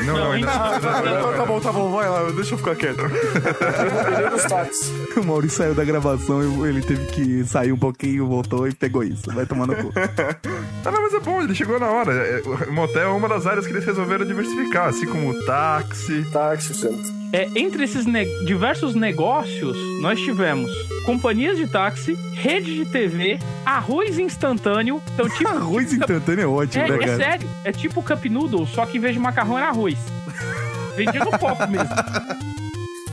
Não, 0.05 0.17
não, 0.17 0.31
ainda 0.31 0.51
Ah, 0.51 0.79
tá, 0.79 1.01
tá, 1.01 1.33
tá 1.37 1.45
bom, 1.45 1.59
tá 1.59 1.71
bom, 1.71 1.91
vai 1.91 2.09
lá, 2.09 2.29
deixa 2.31 2.53
eu 2.53 2.57
ficar 2.57 2.75
quieto. 2.75 3.03
Dependendo 3.07 4.29
dos 4.31 4.43
táxis. 4.45 4.91
O 5.21 5.25
Maurício 5.25 5.57
saiu 5.57 5.73
da 5.75 5.83
gravação 5.83 6.65
e 6.65 6.69
ele 6.69 6.81
teve 6.81 7.05
que 7.07 7.43
sair 7.45 7.71
um 7.71 7.77
pouquinho, 7.77 8.27
voltou 8.27 8.67
e 8.67 8.73
pegou 8.73 9.03
isso. 9.03 9.29
Vai 9.31 9.45
tomar 9.45 9.67
no 9.67 9.75
cu. 9.75 9.91
Ah, 10.83 10.89
não, 10.91 11.03
mas 11.03 11.13
é 11.13 11.19
bom, 11.19 11.39
ele 11.43 11.53
chegou 11.53 11.79
na 11.79 11.85
hora. 11.91 12.11
É, 12.11 12.41
O 12.67 12.73
motel 12.73 13.03
é 13.03 13.13
uma 13.13 13.29
das 13.29 13.45
áreas 13.45 13.67
que 13.67 13.71
eles 13.71 13.85
resolveram 13.85 14.25
diversificar, 14.25 14.87
assim 14.89 15.05
como 15.05 15.29
o 15.29 15.45
táxi. 15.45 16.25
Táxi, 16.33 16.73
centro. 16.73 17.21
É, 17.31 17.47
entre 17.55 17.83
esses 17.83 18.07
ne- 18.07 18.25
diversos 18.45 18.95
negócios, 18.95 19.77
nós 20.01 20.19
tivemos 20.19 20.71
companhias 21.05 21.55
de 21.57 21.67
táxi, 21.67 22.17
rede 22.33 22.73
de 22.73 22.85
TV, 22.85 23.37
arroz 23.63 24.17
instantâneo. 24.17 24.99
Então, 25.13 25.29
tipo. 25.29 25.47
Arroz 25.53 25.93
instantâneo 25.93 26.41
é 26.43 26.47
ótimo, 26.47 26.83
É, 26.83 26.87
né, 26.89 26.95
é 26.95 26.99
cara? 26.99 27.15
sério. 27.17 27.47
É 27.63 27.71
tipo 27.71 28.01
Cup 28.01 28.25
Noodle, 28.25 28.65
só 28.65 28.83
que 28.87 28.97
em 28.97 28.99
vez 29.01 29.13
de 29.13 29.19
macarrão 29.19 29.57
era 29.59 29.67
arroz. 29.67 29.97
Vendia 30.95 31.23
no 31.23 31.31
copo 31.37 31.67
mesmo. 31.69 31.89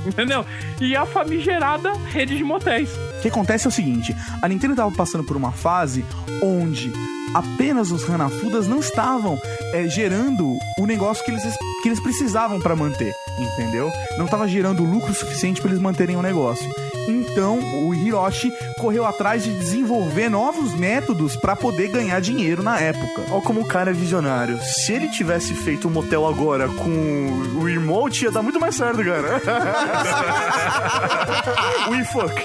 Entendeu? 0.09 0.45
E 0.81 0.97
a 0.97 1.05
famigerada 1.05 1.93
rede 2.07 2.37
de 2.37 2.43
motéis. 2.45 2.91
O 3.19 3.21
que 3.21 3.29
acontece 3.29 3.67
é 3.67 3.69
o 3.69 3.73
seguinte: 3.73 4.15
a 4.41 4.49
Nintendo 4.49 4.73
estava 4.73 4.91
passando 4.91 5.25
por 5.25 5.37
uma 5.37 5.53
fase 5.53 6.05
onde 6.43 6.93
apenas 7.35 7.91
os 7.91 8.09
Hanafudas 8.09 8.67
não 8.67 8.81
estavam 8.81 9.39
é, 9.75 9.87
gerando 9.89 10.57
o 10.79 10.87
negócio 10.87 11.25
que 11.25 11.31
eles, 11.31 11.43
que 11.83 11.89
eles 11.89 12.01
precisavam 12.01 12.59
para 12.61 12.75
manter, 12.75 13.13
entendeu? 13.39 13.91
Não 14.17 14.25
estava 14.25 14.49
gerando 14.49 14.83
lucro 14.83 15.13
suficiente 15.13 15.61
para 15.61 15.71
eles 15.71 15.83
manterem 15.83 16.17
o 16.17 16.23
negócio. 16.23 16.69
Então 17.09 17.59
o 17.87 17.95
Hiroshi 17.95 18.53
correu 18.79 19.05
atrás 19.07 19.43
de 19.43 19.53
desenvolver 19.59 20.29
novos 20.29 20.75
métodos 20.75 21.35
para 21.37 21.57
poder 21.57 21.89
ganhar 21.89 22.21
dinheiro 22.21 22.63
na 22.63 22.79
época. 22.79 23.23
Olha 23.31 23.41
como 23.43 23.63
o 23.63 23.65
cara 23.65 23.91
é 23.91 23.95
visionário. 23.95 24.61
Se 24.63 24.93
ele 24.93 25.09
tivesse 25.09 25.55
feito 25.55 25.89
um 25.89 25.91
motel 25.91 26.27
agora 26.27 26.69
com 26.69 27.31
o 27.61 27.67
emote, 27.69 28.25
ia 28.25 28.31
dar 28.31 28.43
muito 28.43 28.61
mais 28.61 28.75
certo, 28.75 29.03
cara. 29.05 29.41
We 31.91 32.05
fuck. 32.05 32.35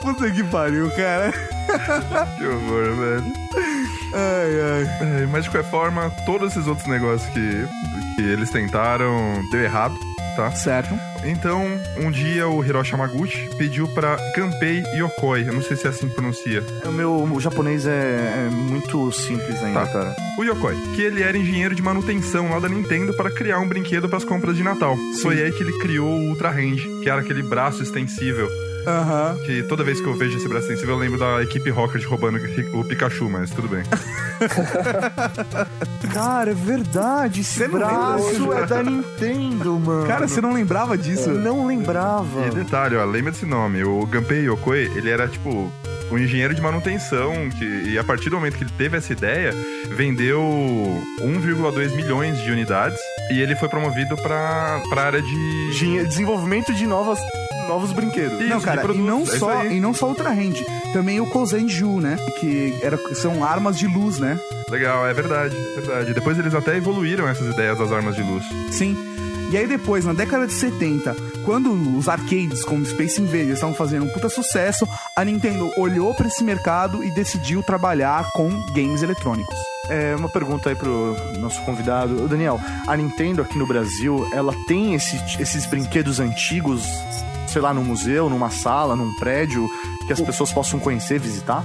Puta 0.00 0.30
que 0.30 0.42
pariu, 0.44 0.90
cara. 0.96 1.32
Que 2.36 2.46
horror, 2.46 2.94
velho. 2.96 3.32
Ai, 4.14 4.60
ai. 4.60 5.22
É, 5.22 5.26
mas 5.26 5.44
de 5.44 5.50
qualquer 5.50 5.70
forma, 5.70 6.10
todos 6.26 6.52
esses 6.52 6.66
outros 6.66 6.86
negócios 6.86 7.26
que, 7.32 7.66
que 8.16 8.22
eles 8.22 8.50
tentaram 8.50 9.42
deu 9.50 9.62
errado, 9.62 9.98
tá? 10.36 10.50
Certo. 10.52 10.94
Então, 11.24 11.64
um 11.98 12.10
dia 12.10 12.48
o 12.48 12.64
Hiroshi 12.64 12.92
Yamaguchi 12.92 13.48
pediu 13.56 13.86
pra 13.88 14.16
Kanpei 14.34 14.82
Yokoi, 14.96 15.46
eu 15.46 15.52
não 15.52 15.62
sei 15.62 15.76
se 15.76 15.86
é 15.86 15.90
assim 15.90 16.08
que 16.08 16.14
pronuncia, 16.14 16.64
O 16.84 16.90
meu 16.90 17.12
o 17.22 17.40
japonês 17.40 17.86
é, 17.86 17.90
é 18.46 18.50
muito 18.50 19.10
simples 19.12 19.62
ainda, 19.62 19.86
Tá. 19.86 19.92
cara. 19.92 20.16
o 20.38 20.42
Yokoi, 20.42 20.74
que 20.96 21.02
ele 21.02 21.22
era 21.22 21.36
engenheiro 21.38 21.74
de 21.74 21.82
manutenção 21.82 22.50
lá 22.50 22.58
da 22.58 22.68
Nintendo 22.68 23.14
para 23.14 23.30
criar 23.30 23.60
um 23.60 23.68
brinquedo 23.68 24.08
para 24.08 24.18
as 24.18 24.24
compras 24.24 24.56
de 24.56 24.62
Natal. 24.64 24.96
Foi 25.22 25.40
aí 25.40 25.52
que 25.52 25.62
ele 25.62 25.78
criou 25.78 26.08
o 26.10 26.28
Ultra 26.30 26.50
Range, 26.50 26.88
que 27.02 27.08
era 27.08 27.20
aquele 27.20 27.42
braço 27.42 27.82
extensível, 27.82 28.48
Aham. 28.86 29.36
que 29.46 29.62
toda 29.64 29.82
vez 29.84 30.00
que 30.00 30.06
eu 30.06 30.14
vejo 30.16 30.36
esse 30.38 30.48
braço 30.48 30.64
extensível 30.66 30.94
eu 30.94 31.00
lembro 31.00 31.18
da 31.18 31.42
equipe 31.42 31.70
Rocket 31.70 32.04
roubando 32.04 32.38
o 32.74 32.84
Pikachu, 32.84 33.28
mas 33.30 33.50
tudo 33.50 33.68
bem. 33.68 33.82
Cara, 36.12 36.50
é 36.50 36.54
verdade. 36.54 37.40
Esse 37.40 37.58
Você 37.60 37.68
braço 37.68 38.52
é 38.52 38.66
da 38.66 38.82
Nintendo, 38.82 39.78
mano. 39.78 40.06
Cara, 40.06 40.26
você 40.28 40.40
não 40.40 40.52
lembrava 40.52 40.96
disso? 40.98 41.30
Eu 41.30 41.40
não 41.40 41.66
lembrava. 41.66 42.46
E 42.46 42.50
detalhe, 42.50 42.96
ó, 42.96 43.04
lembra 43.04 43.32
desse 43.32 43.46
nome. 43.46 43.82
O 43.84 44.06
Gunpei 44.06 44.44
Yokoi, 44.46 44.90
ele 44.96 45.10
era 45.10 45.26
tipo 45.28 45.70
um 46.10 46.18
engenheiro 46.18 46.54
de 46.54 46.60
manutenção 46.60 47.32
que, 47.58 47.64
e 47.90 47.98
a 47.98 48.04
partir 48.04 48.28
do 48.28 48.36
momento 48.36 48.56
que 48.58 48.64
ele 48.64 48.72
teve 48.76 48.98
essa 48.98 49.12
ideia, 49.12 49.52
vendeu 49.96 50.40
1,2 51.22 51.94
milhões 51.96 52.38
de 52.42 52.50
unidades 52.50 52.98
e 53.30 53.40
ele 53.40 53.56
foi 53.56 53.68
promovido 53.68 54.14
para 54.16 54.82
a 54.94 55.00
área 55.00 55.22
de 55.22 55.70
Dinhe- 55.78 56.04
Desenvolvimento 56.04 56.74
de 56.74 56.86
novas, 56.86 57.18
novos 57.68 57.92
brinquedos. 57.92 58.38
Isso, 58.40 58.48
Não, 58.48 58.60
cara, 58.60 58.92
e 58.94 58.98
não, 58.98 59.22
é 59.22 59.26
só, 59.26 59.64
e 59.64 59.80
não 59.80 59.94
só 59.94 60.08
Ultra 60.08 60.30
Hand. 60.30 60.62
Também 60.92 61.20
o 61.20 61.26
Kozenju, 61.26 62.00
né? 62.00 62.16
Que 62.40 62.78
era, 62.82 62.98
são 63.14 63.44
armas 63.44 63.78
de 63.78 63.86
luz, 63.86 64.18
né? 64.18 64.38
Legal, 64.70 65.06
é 65.06 65.12
verdade, 65.14 65.56
é 65.56 65.80
verdade. 65.80 66.14
Depois 66.14 66.38
eles 66.38 66.54
até 66.54 66.76
evoluíram 66.76 67.28
essas 67.28 67.46
ideias 67.52 67.78
das 67.78 67.92
armas 67.92 68.14
de 68.16 68.22
luz. 68.22 68.44
Sim. 68.70 68.96
E 69.50 69.56
aí 69.56 69.66
depois, 69.66 70.02
na 70.06 70.14
década 70.14 70.46
de 70.46 70.54
70, 70.54 71.14
quando 71.44 71.70
os 71.98 72.08
arcades 72.08 72.64
como 72.64 72.86
Space 72.86 73.20
Invaders 73.20 73.50
estavam 73.54 73.74
fazendo 73.74 74.06
um 74.06 74.08
puta 74.08 74.30
sucesso, 74.30 74.88
a 75.14 75.22
Nintendo 75.22 75.70
olhou 75.76 76.14
pra 76.14 76.26
esse 76.26 76.42
mercado 76.42 77.04
e 77.04 77.10
decidiu 77.10 77.62
trabalhar 77.62 78.30
com 78.32 78.48
games 78.72 79.02
eletrônicos. 79.02 79.54
É, 79.90 80.16
uma 80.16 80.28
pergunta 80.30 80.70
aí 80.70 80.74
pro 80.74 81.14
nosso 81.38 81.60
convidado. 81.66 82.26
Daniel, 82.28 82.58
a 82.86 82.96
Nintendo 82.96 83.42
aqui 83.42 83.58
no 83.58 83.66
Brasil, 83.66 84.26
ela 84.32 84.54
tem 84.66 84.94
esse- 84.94 85.20
esses 85.38 85.66
brinquedos 85.66 86.18
antigos, 86.18 86.82
sei 87.52 87.60
lá, 87.60 87.74
num 87.74 87.84
museu, 87.84 88.30
numa 88.30 88.50
sala, 88.50 88.96
num 88.96 89.14
prédio, 89.16 89.68
que 90.06 90.12
as 90.12 90.20
pessoas 90.20 90.52
possam 90.52 90.80
conhecer, 90.80 91.18
visitar? 91.18 91.64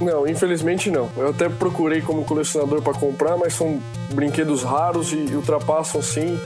Não, 0.00 0.26
infelizmente 0.26 0.90
não. 0.90 1.10
Eu 1.16 1.30
até 1.30 1.48
procurei 1.48 2.00
como 2.00 2.24
colecionador 2.24 2.80
para 2.80 2.94
comprar, 2.94 3.36
mas 3.36 3.54
são 3.54 3.80
brinquedos 4.14 4.62
raros 4.62 5.12
e 5.12 5.34
ultrapassam 5.34 6.00
sim 6.00 6.38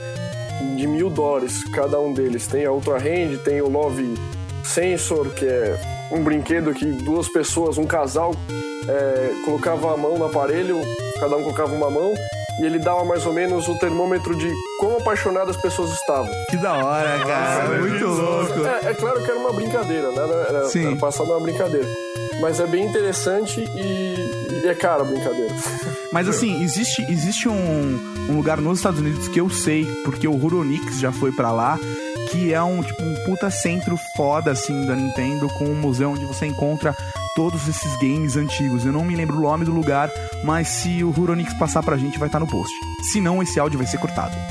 de 0.75 0.87
mil 0.87 1.09
dólares 1.09 1.63
cada 1.71 1.99
um 1.99 2.13
deles. 2.13 2.47
Tem 2.47 2.65
a 2.65 2.71
Ultra 2.71 2.97
Hand, 2.97 3.37
tem 3.43 3.61
o 3.61 3.69
Love 3.69 4.15
Sensor, 4.63 5.29
que 5.29 5.45
é 5.45 6.09
um 6.11 6.23
brinquedo 6.23 6.73
que 6.73 6.85
duas 6.85 7.29
pessoas, 7.29 7.77
um 7.77 7.85
casal, 7.85 8.33
é, 8.87 9.33
colocava 9.45 9.93
a 9.93 9.97
mão 9.97 10.17
no 10.17 10.25
aparelho, 10.25 10.79
cada 11.19 11.37
um 11.37 11.43
colocava 11.43 11.73
uma 11.73 11.89
mão 11.89 12.13
e 12.59 12.65
ele 12.65 12.79
dava 12.79 13.03
mais 13.03 13.25
ou 13.25 13.33
menos 13.33 13.67
o 13.67 13.77
termômetro 13.79 14.35
de 14.35 14.51
quão 14.79 14.97
apaixonadas 14.97 15.55
as 15.55 15.61
pessoas 15.61 15.91
estavam. 15.91 16.31
Que 16.49 16.57
da 16.57 16.73
hora, 16.73 17.19
cara. 17.25 17.79
Muito 17.79 18.05
louco. 18.05 18.65
É, 18.65 18.91
é 18.91 18.93
claro 18.93 19.23
que 19.23 19.29
era 19.31 19.39
uma 19.39 19.53
brincadeira, 19.53 20.09
né? 20.11 20.45
Era, 20.49 20.65
Sim. 20.69 20.87
era 20.87 20.95
passado 20.97 21.31
uma 21.31 21.39
brincadeira. 21.39 21.87
mas 22.39 22.59
é 22.59 22.67
bem 22.67 22.85
interessante 22.85 23.61
e, 23.75 24.61
e 24.63 24.67
é 24.67 24.73
caro 24.75 25.01
a 25.01 25.05
brincadeira. 25.05 25.53
Mas 26.11 26.27
assim, 26.27 26.61
existe, 26.63 27.01
existe 27.09 27.49
um, 27.49 27.99
um 28.29 28.35
lugar 28.35 28.59
nos 28.61 28.79
Estados 28.79 28.99
Unidos 28.99 29.27
que 29.27 29.39
eu 29.41 29.49
sei, 29.49 29.85
porque 30.03 30.27
o 30.27 30.35
Huronix 30.35 30.99
já 30.99 31.11
foi 31.11 31.31
pra 31.31 31.51
lá, 31.51 31.79
que 32.33 32.51
é 32.51 32.63
um 32.63 32.81
tipo 32.81 33.03
um 33.03 33.13
puta 33.25 33.51
centro 33.51 33.95
foda 34.15 34.49
assim 34.49 34.87
da 34.87 34.95
Nintendo 34.95 35.47
com 35.49 35.65
um 35.65 35.75
museu 35.75 36.09
onde 36.09 36.25
você 36.25 36.47
encontra 36.47 36.95
todos 37.35 37.67
esses 37.67 37.95
games 37.97 38.35
antigos. 38.35 38.85
Eu 38.85 38.91
não 38.91 39.05
me 39.05 39.15
lembro 39.15 39.37
o 39.37 39.41
nome 39.41 39.63
do 39.63 39.71
lugar, 39.71 40.09
mas 40.43 40.67
se 40.67 41.03
o 41.03 41.09
Huronix 41.09 41.53
passar 41.53 41.83
pra 41.83 41.95
gente 41.95 42.17
vai 42.17 42.27
estar 42.27 42.39
no 42.39 42.47
post. 42.47 42.73
Se 43.11 43.21
não, 43.21 43.43
esse 43.43 43.59
áudio 43.59 43.77
vai 43.77 43.87
ser 43.87 43.99
cortado. 43.99 44.35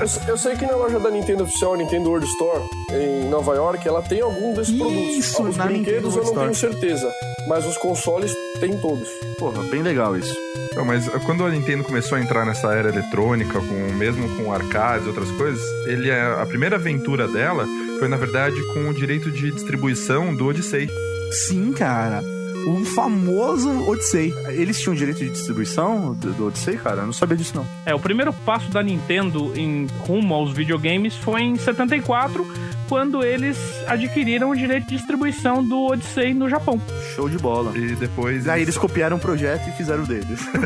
Eu, 0.00 0.30
eu 0.32 0.38
sei 0.38 0.56
que 0.56 0.66
na 0.66 0.76
loja 0.76 0.98
da 0.98 1.10
Nintendo 1.10 1.44
oficial, 1.44 1.74
a 1.74 1.76
Nintendo 1.76 2.08
World 2.08 2.26
Store, 2.26 2.62
em 2.90 3.28
Nova 3.28 3.54
York, 3.54 3.86
ela 3.86 4.02
tem 4.02 4.20
algum 4.20 4.54
desses 4.54 4.74
Isso, 4.74 4.78
produtos. 4.78 5.38
Os 5.38 5.56
na 5.56 5.66
Nintendo 5.66 6.08
brinquedos 6.10 6.16
eu 6.16 6.24
não 6.24 6.34
tenho 6.34 6.54
certeza, 6.54 7.10
mas 7.48 7.66
os 7.66 7.76
consoles 7.76 8.34
tem 8.60 8.76
todos. 8.78 9.08
Porra, 9.38 9.62
bem 9.64 9.82
legal 9.82 10.16
isso. 10.16 10.34
Não, 10.76 10.84
mas 10.84 11.08
quando 11.24 11.44
a 11.44 11.50
Nintendo 11.50 11.82
começou 11.82 12.18
a 12.18 12.20
entrar 12.20 12.44
nessa 12.44 12.72
era 12.74 12.90
eletrônica, 12.90 13.58
com, 13.58 13.94
mesmo 13.94 14.28
com 14.36 14.52
arcades 14.52 15.06
e 15.06 15.08
outras 15.08 15.30
coisas, 15.32 15.60
ele, 15.86 16.10
é- 16.10 16.40
a 16.40 16.44
primeira 16.46 16.76
aventura 16.76 17.26
dela 17.26 17.66
foi, 17.98 18.08
na 18.08 18.16
verdade, 18.18 18.62
com 18.74 18.88
o 18.90 18.94
direito 18.94 19.30
de 19.30 19.50
distribuição 19.50 20.34
do 20.34 20.46
Odyssey. 20.46 20.88
Sim, 21.32 21.72
cara. 21.72 22.22
O 22.66 22.84
famoso 22.84 23.88
Odyssey. 23.88 24.34
Eles 24.48 24.80
tinham 24.80 24.94
direito 24.94 25.18
de 25.18 25.30
distribuição 25.30 26.12
do, 26.14 26.32
do 26.32 26.46
Odyssey, 26.48 26.76
cara? 26.76 27.02
Eu 27.02 27.06
não 27.06 27.12
sabia 27.12 27.36
disso, 27.36 27.52
não. 27.54 27.66
É, 27.84 27.94
o 27.94 28.00
primeiro 28.00 28.32
passo 28.32 28.68
da 28.70 28.82
Nintendo 28.82 29.52
em 29.56 29.86
rumo 30.00 30.34
aos 30.34 30.52
videogames 30.52 31.14
foi 31.14 31.42
em 31.42 31.56
74, 31.56 32.46
quando 32.88 33.24
eles 33.24 33.56
adquiriram 33.86 34.50
o 34.50 34.56
direito 34.56 34.88
de 34.88 34.96
distribuição 34.96 35.62
do 35.62 35.86
Odyssey 35.86 36.34
no 36.34 36.48
Japão. 36.48 36.80
Show 37.14 37.28
de 37.28 37.38
bola. 37.38 37.76
E 37.78 37.94
depois. 37.94 38.48
Aí 38.48 38.62
eles 38.62 38.76
copiaram 38.76 39.16
o 39.16 39.20
projeto 39.20 39.68
e 39.68 39.72
fizeram 39.72 40.02
o 40.02 40.06
deles. 40.06 40.40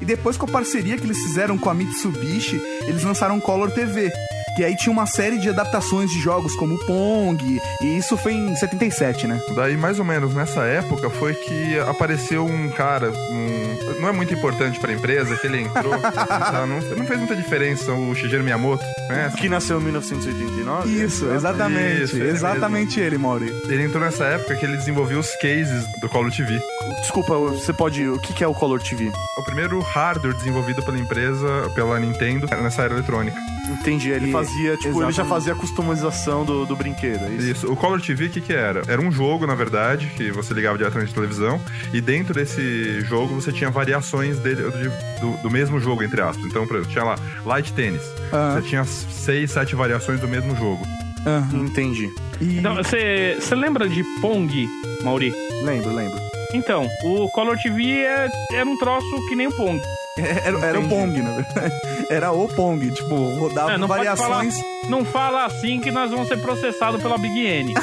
E 0.00 0.04
depois 0.04 0.36
com 0.36 0.46
a 0.46 0.48
parceria 0.48 0.96
que 0.96 1.04
eles 1.04 1.18
fizeram 1.18 1.56
com 1.56 1.70
a 1.70 1.74
Mitsubishi, 1.74 2.60
eles 2.86 3.02
lançaram 3.04 3.40
Color 3.40 3.70
TV. 3.70 4.10
Que 4.56 4.64
aí 4.64 4.76
tinha 4.76 4.92
uma 4.92 5.06
série 5.06 5.38
de 5.38 5.48
adaptações 5.48 6.10
de 6.10 6.20
jogos 6.20 6.54
como 6.56 6.78
Pong, 6.86 7.60
e 7.80 7.96
isso 7.96 8.16
foi 8.18 8.34
em 8.34 8.54
77, 8.54 9.26
né? 9.26 9.40
Daí, 9.54 9.76
mais 9.76 9.98
ou 9.98 10.04
menos 10.04 10.34
nessa 10.34 10.62
época, 10.64 11.08
foi 11.10 11.34
que 11.34 11.78
apareceu 11.80 12.44
um 12.44 12.68
cara, 12.70 13.10
um- 13.10 14.00
não 14.00 14.08
é 14.08 14.12
muito 14.12 14.34
importante 14.34 14.78
pra 14.78 14.92
empresa, 14.92 15.36
que 15.36 15.46
ele 15.46 15.62
entrou, 15.62 15.96
tá? 16.00 16.66
não, 16.66 16.80
não 16.80 17.06
fez 17.06 17.18
muita 17.18 17.34
diferença, 17.36 17.92
o 17.92 18.14
Shigeru 18.14 18.44
Miyamoto, 18.44 18.84
né? 19.08 19.32
que 19.38 19.48
nasceu 19.48 19.80
em 19.80 19.84
1989. 19.84 20.88
Isso, 21.02 21.30
exatamente. 21.30 22.02
Isso, 22.02 22.16
ele 22.16 22.28
exatamente 22.28 23.00
ele, 23.00 23.16
Mauri. 23.18 23.46
Ele 23.68 23.84
entrou 23.84 24.02
nessa 24.02 24.24
época 24.24 24.54
que 24.56 24.64
ele 24.64 24.76
desenvolveu 24.76 25.18
os 25.18 25.34
cases 25.36 25.84
do 26.00 26.08
Color 26.08 26.30
TV. 26.30 26.60
Desculpa, 27.00 27.36
você 27.38 27.72
pode. 27.72 28.06
O 28.08 28.18
que 28.18 28.32
que 28.32 28.44
é 28.44 28.46
o 28.46 28.54
Color 28.54 28.82
TV? 28.82 29.10
O 29.38 29.44
primeiro 29.44 29.80
hardware 29.80 30.34
desenvolvido 30.34 30.82
pela 30.82 30.98
empresa, 30.98 31.70
pela 31.74 31.98
Nintendo, 31.98 32.46
nessa 32.62 32.82
era 32.82 32.94
eletrônica. 32.94 33.36
Entendi. 33.80 34.10
Ele 34.10 34.28
E- 34.28 34.32
fazia, 34.32 34.76
tipo, 34.76 34.88
ele 34.88 35.00
já 35.00 35.08
exatamente. 35.08 35.28
fazia 35.28 35.52
a 35.52 35.56
customização 35.56 36.44
do, 36.44 36.64
do 36.66 36.76
brinquedo. 36.76 37.24
É 37.24 37.28
isso? 37.30 37.50
Isso. 37.50 37.72
O 37.72 37.76
Color 37.76 38.00
TV, 38.00 38.26
o 38.26 38.30
que 38.30 38.40
que 38.40 38.52
era? 38.52 38.82
Era 38.88 39.00
um 39.00 39.10
jogo, 39.10 39.46
na 39.46 39.54
verdade, 39.54 40.10
que 40.16 40.30
você 40.30 40.52
ligava 40.54 40.76
diretamente 40.78 41.08
na 41.10 41.14
televisão, 41.14 41.60
e 41.92 42.00
dentro 42.00 42.34
desse 42.34 43.00
jogo 43.02 43.34
você 43.34 43.52
tinha 43.52 43.70
variações 43.70 44.38
dele, 44.38 44.62
de- 44.70 45.20
do, 45.20 45.42
do 45.42 45.50
mesmo 45.50 45.78
jogo, 45.80 46.02
entre 46.02 46.20
aspas. 46.20 46.44
Então, 46.46 46.66
por 46.66 46.76
exemplo, 46.76 46.92
tinha 46.92 47.04
lá 47.04 47.16
Light 47.44 47.72
Tennis. 47.72 48.02
Ah. 48.32 48.54
Você 48.60 48.68
tinha 48.68 48.84
seis, 48.84 49.50
sete 49.50 49.74
variações 49.74 50.20
do 50.20 50.28
mesmo 50.28 50.54
jogo. 50.56 50.84
Aham. 51.26 51.64
Entendi. 51.64 52.08
E... 52.40 52.58
Então, 52.58 52.74
você 52.74 53.36
você 53.38 53.54
lembra 53.54 53.88
de 53.88 54.02
Pong, 54.20 54.68
Mauri? 55.04 55.32
Lembro, 55.62 55.94
lembro. 55.94 56.18
Então, 56.54 56.86
o 57.04 57.28
Color 57.30 57.56
TV 57.58 58.00
é, 58.00 58.28
era 58.52 58.68
um 58.68 58.76
troço 58.76 59.08
que 59.28 59.34
nem 59.36 59.46
o 59.46 59.52
Pong. 59.52 59.80
Era, 60.44 60.58
era 60.66 60.78
o 60.80 60.88
Pong, 60.88 61.22
na 61.22 61.30
verdade. 61.30 61.74
Era 62.10 62.32
o 62.32 62.46
Pong, 62.46 62.90
tipo, 62.90 63.14
rodava 63.38 63.72
É, 63.72 63.78
não 63.78 63.88
pode 63.88 64.04
variações. 64.04 64.54
Não 64.88 65.04
fala 65.06 65.46
assim 65.46 65.80
que 65.80 65.90
nós 65.90 66.10
vamos 66.10 66.28
ser 66.28 66.36
processados 66.38 67.00
pela 67.02 67.16
Big 67.16 67.46
N. 67.46 67.74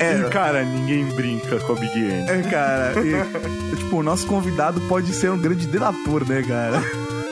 É, 0.00 0.28
Cara, 0.30 0.64
ninguém 0.64 1.04
brinca 1.04 1.60
com 1.60 1.72
a 1.72 1.76
Big 1.76 1.96
N. 1.96 2.28
é, 2.28 2.42
cara. 2.50 2.94
e, 3.00 3.76
tipo, 3.76 3.98
o 3.98 4.02
nosso 4.02 4.26
convidado 4.26 4.80
pode 4.82 5.12
ser 5.14 5.30
um 5.30 5.38
grande 5.38 5.66
delator, 5.66 6.26
né, 6.28 6.42
cara? 6.42 6.82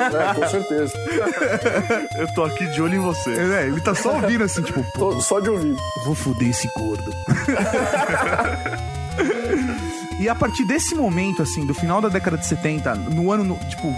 É, 0.01 0.35
com 0.35 0.47
certeza. 0.49 0.93
Eu 2.19 2.33
tô 2.35 2.45
aqui 2.45 2.67
de 2.69 2.81
olho 2.81 2.95
em 2.95 3.01
você. 3.01 3.31
É, 3.33 3.67
ele 3.67 3.81
tá 3.81 3.95
só 3.95 4.15
ouvindo 4.15 4.45
assim, 4.45 4.63
tipo, 4.63 4.83
pô, 4.95 5.13
Tô- 5.15 5.21
só 5.21 5.41
de 5.41 5.51
ouvir. 5.51 5.75
vou 6.05 6.15
foder 6.15 6.49
esse 6.51 6.69
gordo. 6.77 7.13
E 10.21 10.29
a 10.29 10.35
partir 10.35 10.65
desse 10.67 10.95
momento, 10.95 11.41
assim, 11.43 11.65
do 11.67 11.73
final 11.73 12.01
da 12.03 12.09
década 12.11 12.37
de 12.37 12.47
70, 12.47 12.95
no 12.95 13.33
ano, 13.33 13.43
no- 13.43 13.59
tipo, 13.71 13.91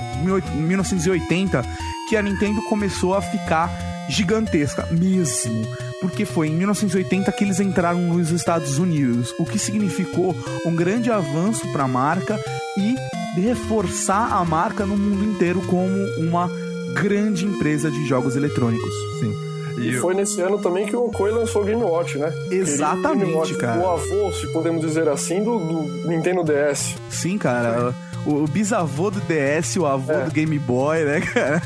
1980, 0.54 1.64
que 2.08 2.16
a 2.16 2.22
Nintendo 2.22 2.62
começou 2.62 3.14
a 3.14 3.20
ficar 3.22 3.70
gigantesca 4.08 4.86
mesmo. 4.90 5.66
Porque 6.00 6.24
foi 6.24 6.48
em 6.48 6.54
1980 6.56 7.30
que 7.32 7.44
eles 7.44 7.60
entraram 7.60 8.00
nos 8.00 8.30
Estados 8.30 8.78
Unidos, 8.78 9.34
o 9.38 9.44
que 9.44 9.58
significou 9.58 10.34
um 10.64 10.74
grande 10.74 11.10
avanço 11.10 11.66
para 11.72 11.84
a 11.84 11.88
marca 11.88 12.38
e 12.76 12.94
reforçar 13.40 14.32
a 14.32 14.44
marca 14.44 14.84
no 14.84 14.96
mundo 14.96 15.24
inteiro 15.24 15.60
como 15.62 15.88
uma 16.18 16.50
grande 16.94 17.46
empresa 17.46 17.90
de 17.90 18.06
jogos 18.06 18.36
eletrônicos. 18.36 18.92
Sim. 19.20 19.32
E 19.78 19.94
foi 19.94 20.14
nesse 20.14 20.40
ano 20.40 20.58
também 20.58 20.86
que 20.86 20.94
o 20.96 21.06
Okoi 21.06 21.30
lançou 21.30 21.62
o 21.62 21.64
Game 21.64 21.82
Watch, 21.82 22.18
né? 22.18 22.32
Exatamente, 22.50 23.24
Game 23.26 23.34
Watch, 23.34 23.54
cara. 23.56 23.80
O 23.80 23.90
avô, 23.90 24.32
se 24.32 24.46
podemos 24.52 24.80
dizer 24.80 25.08
assim, 25.08 25.42
do, 25.42 25.58
do 25.58 26.08
Nintendo 26.08 26.42
DS. 26.44 26.94
Sim, 27.10 27.38
cara. 27.38 27.94
O, 28.24 28.44
o 28.44 28.46
bisavô 28.46 29.10
do 29.10 29.20
DS, 29.22 29.76
o 29.76 29.84
avô 29.86 30.12
É. 30.12 30.24
do 30.24 30.30
Game 30.30 30.56
Boy, 30.58 31.04
né, 31.04 31.20
cara? 31.20 31.60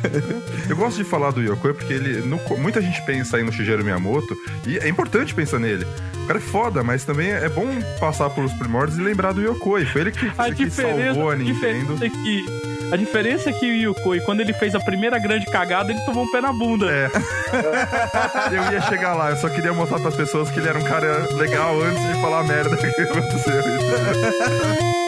eu 0.70 0.76
gosto 0.76 0.96
de 0.96 1.04
falar 1.04 1.30
do 1.30 1.42
Yokoi 1.42 1.74
porque 1.74 1.92
ele. 1.92 2.20
no 2.26 2.40
muita 2.58 2.80
gente 2.80 3.04
pensa 3.04 3.36
aí 3.36 3.42
no 3.42 3.52
Shigeru 3.52 3.84
Miyamoto, 3.84 4.34
e 4.66 4.78
é 4.78 4.88
importante 4.88 5.34
pensar 5.34 5.58
nele. 5.58 5.86
O 6.24 6.26
cara 6.26 6.38
é 6.38 6.42
foda, 6.42 6.82
mas 6.82 7.04
também 7.04 7.28
é 7.30 7.48
bom 7.50 7.66
passar 8.00 8.30
pelos 8.30 8.52
primórdios 8.54 8.98
e 8.98 9.02
lembrar 9.02 9.32
do 9.32 9.42
Yokoi. 9.42 9.84
Foi 9.84 10.00
ele 10.00 10.12
que, 10.12 10.26
A 10.38 10.50
que 10.52 10.70
salvou 10.70 11.28
a 11.30 11.34
a 11.34 11.36
Nintendo. 11.36 11.94
diferença 11.94 12.06
é 12.06 12.08
que. 12.08 12.75
A 12.92 12.96
diferença 12.96 13.50
é 13.50 13.52
que 13.52 13.66
o 13.66 13.74
Yukoi, 13.74 14.20
quando 14.20 14.40
ele 14.40 14.52
fez 14.52 14.74
a 14.74 14.80
primeira 14.80 15.18
grande 15.18 15.46
cagada, 15.46 15.92
ele 15.92 16.00
tomou 16.02 16.24
um 16.24 16.30
pé 16.30 16.40
na 16.40 16.52
bunda. 16.52 16.90
É. 16.90 17.10
eu 18.52 18.72
ia 18.72 18.80
chegar 18.82 19.14
lá, 19.14 19.30
eu 19.30 19.36
só 19.36 19.48
queria 19.48 19.72
mostrar 19.72 19.98
pras 20.00 20.14
pessoas 20.14 20.50
que 20.50 20.58
ele 20.58 20.68
era 20.68 20.78
um 20.78 20.84
cara 20.84 21.26
legal 21.34 21.80
antes 21.80 22.02
de 22.06 22.20
falar 22.20 22.40
a 22.40 22.44
merda 22.44 22.76
que 22.76 22.86
aconteceu. 22.86 23.62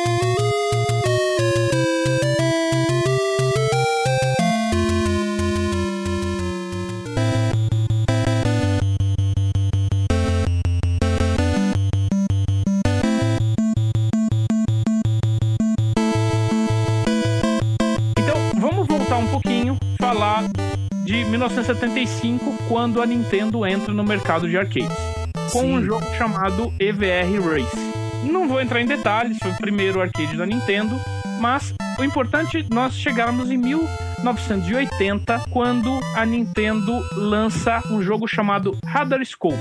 1975, 22.08 22.56
quando 22.68 23.02
a 23.02 23.06
Nintendo 23.06 23.66
entra 23.66 23.92
no 23.92 24.02
mercado 24.02 24.48
de 24.48 24.56
arcades. 24.56 24.96
Com 25.52 25.60
Sim. 25.60 25.74
um 25.74 25.84
jogo 25.84 26.04
chamado 26.16 26.72
EVR 26.78 27.40
Race. 27.44 27.76
Não 28.24 28.48
vou 28.48 28.60
entrar 28.60 28.80
em 28.80 28.86
detalhes, 28.86 29.38
foi 29.38 29.50
o 29.50 29.56
primeiro 29.56 30.00
arcade 30.00 30.36
da 30.36 30.44
Nintendo, 30.44 30.98
mas 31.40 31.72
o 31.98 32.04
importante 32.04 32.58
é 32.58 32.74
nós 32.74 32.94
chegarmos 32.94 33.50
em 33.50 33.56
1980, 33.56 35.44
quando 35.50 36.00
a 36.14 36.26
Nintendo 36.26 36.92
lança 37.16 37.82
um 37.90 38.02
jogo 38.02 38.26
chamado 38.26 38.76
Radar 38.84 39.24
Scope. 39.24 39.56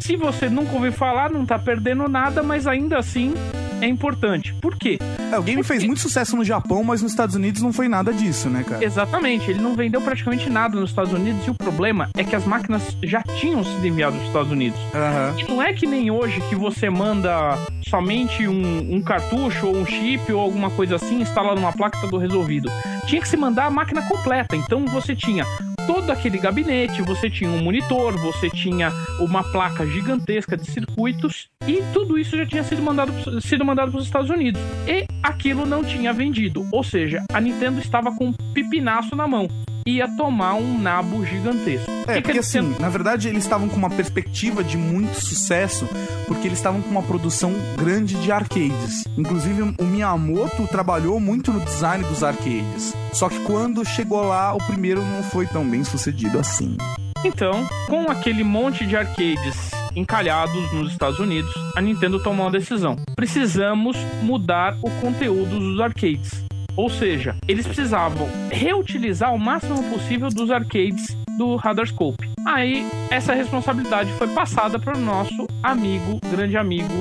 Se 0.00 0.16
você 0.16 0.48
nunca 0.48 0.72
ouviu 0.72 0.92
falar, 0.92 1.30
não 1.30 1.44
tá 1.44 1.58
perdendo 1.58 2.08
nada, 2.08 2.42
mas 2.42 2.66
ainda 2.66 2.98
assim 2.98 3.34
é 3.80 3.86
importante. 3.86 4.54
Por 4.60 4.76
quê? 4.76 4.98
É, 5.32 5.38
o 5.38 5.42
game 5.42 5.62
fez 5.62 5.84
muito 5.84 6.00
sucesso 6.00 6.36
no 6.36 6.44
Japão, 6.44 6.82
mas 6.84 7.02
nos 7.02 7.12
Estados 7.12 7.34
Unidos 7.34 7.62
não 7.62 7.72
foi 7.72 7.88
nada 7.88 8.12
disso, 8.12 8.48
né, 8.48 8.64
cara? 8.66 8.84
Exatamente, 8.84 9.50
ele 9.50 9.60
não 9.60 9.74
vendeu 9.74 10.00
praticamente 10.00 10.48
nada 10.50 10.78
nos 10.78 10.90
Estados 10.90 11.12
Unidos 11.12 11.46
e 11.46 11.50
o 11.50 11.54
problema 11.54 12.08
é 12.16 12.24
que 12.24 12.34
as 12.34 12.44
máquinas 12.44 12.96
já 13.02 13.22
tinham 13.22 13.64
sido 13.64 13.86
enviadas 13.86 14.16
para 14.16 14.22
os 14.22 14.28
Estados 14.28 14.52
Unidos. 14.52 14.80
Aham. 14.94 15.34
E 15.38 15.44
não 15.44 15.62
é 15.62 15.72
que 15.72 15.86
nem 15.86 16.10
hoje 16.10 16.40
que 16.48 16.54
você 16.54 16.90
manda 16.90 17.56
somente 17.88 18.46
um, 18.46 18.94
um 18.94 19.02
cartucho 19.02 19.66
ou 19.66 19.76
um 19.76 19.86
chip 19.86 20.32
ou 20.32 20.40
alguma 20.40 20.70
coisa 20.70 20.96
assim, 20.96 21.20
instala 21.20 21.54
numa 21.54 21.72
placa 21.72 21.98
e 21.98 22.00
tá 22.00 22.06
tudo 22.06 22.18
resolvido. 22.18 22.70
Tinha 23.06 23.20
que 23.20 23.28
se 23.28 23.36
mandar 23.36 23.66
a 23.66 23.70
máquina 23.70 24.02
completa, 24.02 24.56
então 24.56 24.84
você 24.86 25.14
tinha 25.14 25.44
todo 25.92 26.08
aquele 26.10 26.38
gabinete, 26.38 27.02
você 27.02 27.28
tinha 27.28 27.50
um 27.50 27.60
monitor, 27.64 28.16
você 28.16 28.48
tinha 28.48 28.92
uma 29.18 29.42
placa 29.42 29.84
gigantesca 29.84 30.56
de 30.56 30.70
circuitos 30.70 31.48
e 31.66 31.82
tudo 31.92 32.16
isso 32.16 32.36
já 32.36 32.46
tinha 32.46 32.62
sido 32.62 32.80
mandado, 32.80 33.12
sido 33.40 33.64
mandado 33.64 33.90
para 33.90 33.98
os 33.98 34.06
Estados 34.06 34.30
Unidos. 34.30 34.60
E 34.86 35.04
aquilo 35.20 35.66
não 35.66 35.82
tinha 35.82 36.12
vendido, 36.12 36.64
ou 36.70 36.84
seja, 36.84 37.24
a 37.32 37.40
Nintendo 37.40 37.80
estava 37.80 38.14
com 38.14 38.26
um 38.26 38.32
pipinaço 38.54 39.16
na 39.16 39.26
mão. 39.26 39.48
Ia 39.86 40.08
tomar 40.16 40.54
um 40.54 40.78
nabo 40.78 41.24
gigantesco. 41.24 41.90
É, 42.06 42.14
que 42.14 42.14
que 42.14 42.22
porque 42.22 42.38
assim, 42.38 42.74
na 42.78 42.88
verdade 42.88 43.28
eles 43.28 43.44
estavam 43.44 43.68
com 43.68 43.76
uma 43.76 43.90
perspectiva 43.90 44.62
de 44.62 44.76
muito 44.76 45.20
sucesso, 45.20 45.88
porque 46.26 46.48
eles 46.48 46.58
estavam 46.58 46.80
com 46.80 46.90
uma 46.90 47.02
produção 47.02 47.52
grande 47.76 48.14
de 48.16 48.30
arcades. 48.32 49.04
Inclusive, 49.16 49.74
o 49.78 49.84
Miyamoto 49.84 50.66
trabalhou 50.68 51.20
muito 51.20 51.52
no 51.52 51.60
design 51.60 52.04
dos 52.04 52.22
arcades. 52.22 52.94
Só 53.12 53.28
que 53.28 53.38
quando 53.40 53.84
chegou 53.84 54.22
lá, 54.22 54.54
o 54.54 54.58
primeiro 54.58 55.02
não 55.02 55.22
foi 55.22 55.46
tão 55.46 55.64
bem 55.64 55.84
sucedido 55.84 56.38
assim. 56.38 56.76
Então, 57.24 57.66
com 57.86 58.10
aquele 58.10 58.42
monte 58.42 58.86
de 58.86 58.96
arcades 58.96 59.70
encalhados 59.94 60.72
nos 60.72 60.92
Estados 60.92 61.18
Unidos, 61.18 61.52
a 61.76 61.80
Nintendo 61.80 62.22
tomou 62.22 62.46
uma 62.46 62.52
decisão. 62.52 62.96
Precisamos 63.14 63.96
mudar 64.22 64.76
o 64.82 64.90
conteúdo 65.00 65.58
dos 65.58 65.80
arcades. 65.80 66.49
Ou 66.80 66.88
seja, 66.88 67.36
eles 67.46 67.66
precisavam 67.66 68.26
reutilizar 68.50 69.34
o 69.34 69.38
máximo 69.38 69.82
possível 69.90 70.30
dos 70.30 70.50
arcades 70.50 71.14
do 71.36 71.54
Radarscope. 71.56 72.30
Aí, 72.46 72.90
essa 73.10 73.34
responsabilidade 73.34 74.10
foi 74.14 74.28
passada 74.28 74.78
para 74.78 74.96
o 74.96 74.98
nosso 75.00 75.46
amigo, 75.62 76.18
grande 76.30 76.56
amigo, 76.56 76.94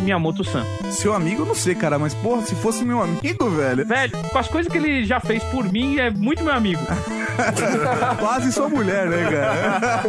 Miyamoto-san. 0.00 0.64
Seu 0.90 1.12
amigo, 1.12 1.42
eu 1.42 1.46
não 1.46 1.54
sei, 1.54 1.74
cara, 1.74 1.98
mas 1.98 2.14
porra, 2.14 2.46
se 2.46 2.54
fosse 2.54 2.82
meu 2.82 3.02
amigo, 3.02 3.50
velho, 3.50 3.86
Velho, 3.86 4.12
com 4.32 4.38
as 4.38 4.48
coisas 4.48 4.72
que 4.72 4.78
ele 4.78 5.04
já 5.04 5.20
fez 5.20 5.44
por 5.44 5.70
mim, 5.70 5.98
é 5.98 6.08
muito 6.08 6.42
meu 6.42 6.54
amigo. 6.54 6.80
quase 8.18 8.50
sua 8.50 8.70
mulher, 8.70 9.06
né, 9.06 9.30
cara? 9.30 10.02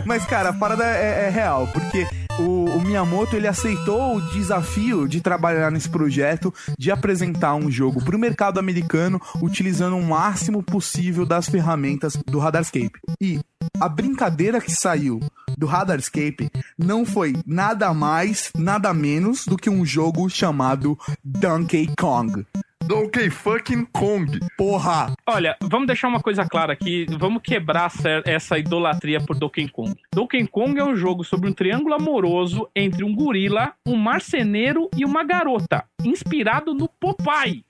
Mas, 0.06 0.24
cara, 0.24 0.48
a 0.48 0.52
parada 0.54 0.86
é, 0.86 1.26
é 1.26 1.28
real, 1.28 1.68
porque 1.70 2.06
o, 2.38 2.64
o 2.64 2.80
Miyamoto 2.80 3.36
ele 3.36 3.46
aceitou 3.46 4.16
o 4.16 4.20
desafio 4.32 5.06
de 5.08 5.20
trabalhar 5.20 5.70
nesse 5.70 5.88
projeto, 5.88 6.52
de 6.78 6.90
apresentar 6.90 7.54
um 7.54 7.70
jogo 7.70 8.02
pro 8.04 8.18
mercado 8.18 8.58
americano, 8.58 9.20
utilizando 9.40 9.96
o 9.96 10.02
máximo 10.02 10.62
possível 10.62 11.24
das 11.24 11.48
ferramentas 11.48 12.16
do 12.26 12.38
Radarscape. 12.38 13.00
E 13.20 13.40
a 13.80 13.88
brincadeira 13.88 14.60
que 14.60 14.72
saiu 14.72 15.20
do 15.56 15.66
Radarscape 15.66 16.50
não 16.78 17.04
foi 17.06 17.34
nada 17.46 17.92
mais, 17.94 18.50
nada 18.56 18.92
menos 18.92 19.46
do 19.46 19.56
que 19.56 19.70
um 19.70 19.84
jogo 19.84 20.28
chamado 20.28 20.98
Donkey 21.24 21.90
Kong. 21.98 22.44
Donkey 22.86 23.30
fucking 23.30 23.86
Kong. 23.86 24.38
Porra! 24.56 25.12
Olha, 25.26 25.56
vamos 25.62 25.86
deixar 25.86 26.08
uma 26.08 26.20
coisa 26.20 26.44
clara 26.44 26.72
aqui. 26.74 27.06
Vamos 27.18 27.42
quebrar 27.42 27.90
essa- 28.26 28.58
idolatria 28.58 29.20
por 29.20 29.36
Donkey 29.38 29.68
Kong. 29.68 29.94
Donkey 30.14 30.46
Kong 30.46 30.78
é 30.78 30.84
um 30.84 30.94
jogo 30.94 31.24
sobre 31.24 31.48
um 31.48 31.52
triângulo 31.52 31.94
amoroso 31.94 32.68
entre 32.76 33.02
um 33.04 33.14
gorila, 33.14 33.72
um 33.86 33.96
marceneiro 33.96 34.88
e 34.96 35.04
uma 35.04 35.24
garota, 35.24 35.84
inspirado 36.04 36.74
no 36.74 36.88
Popeye. 36.88 37.64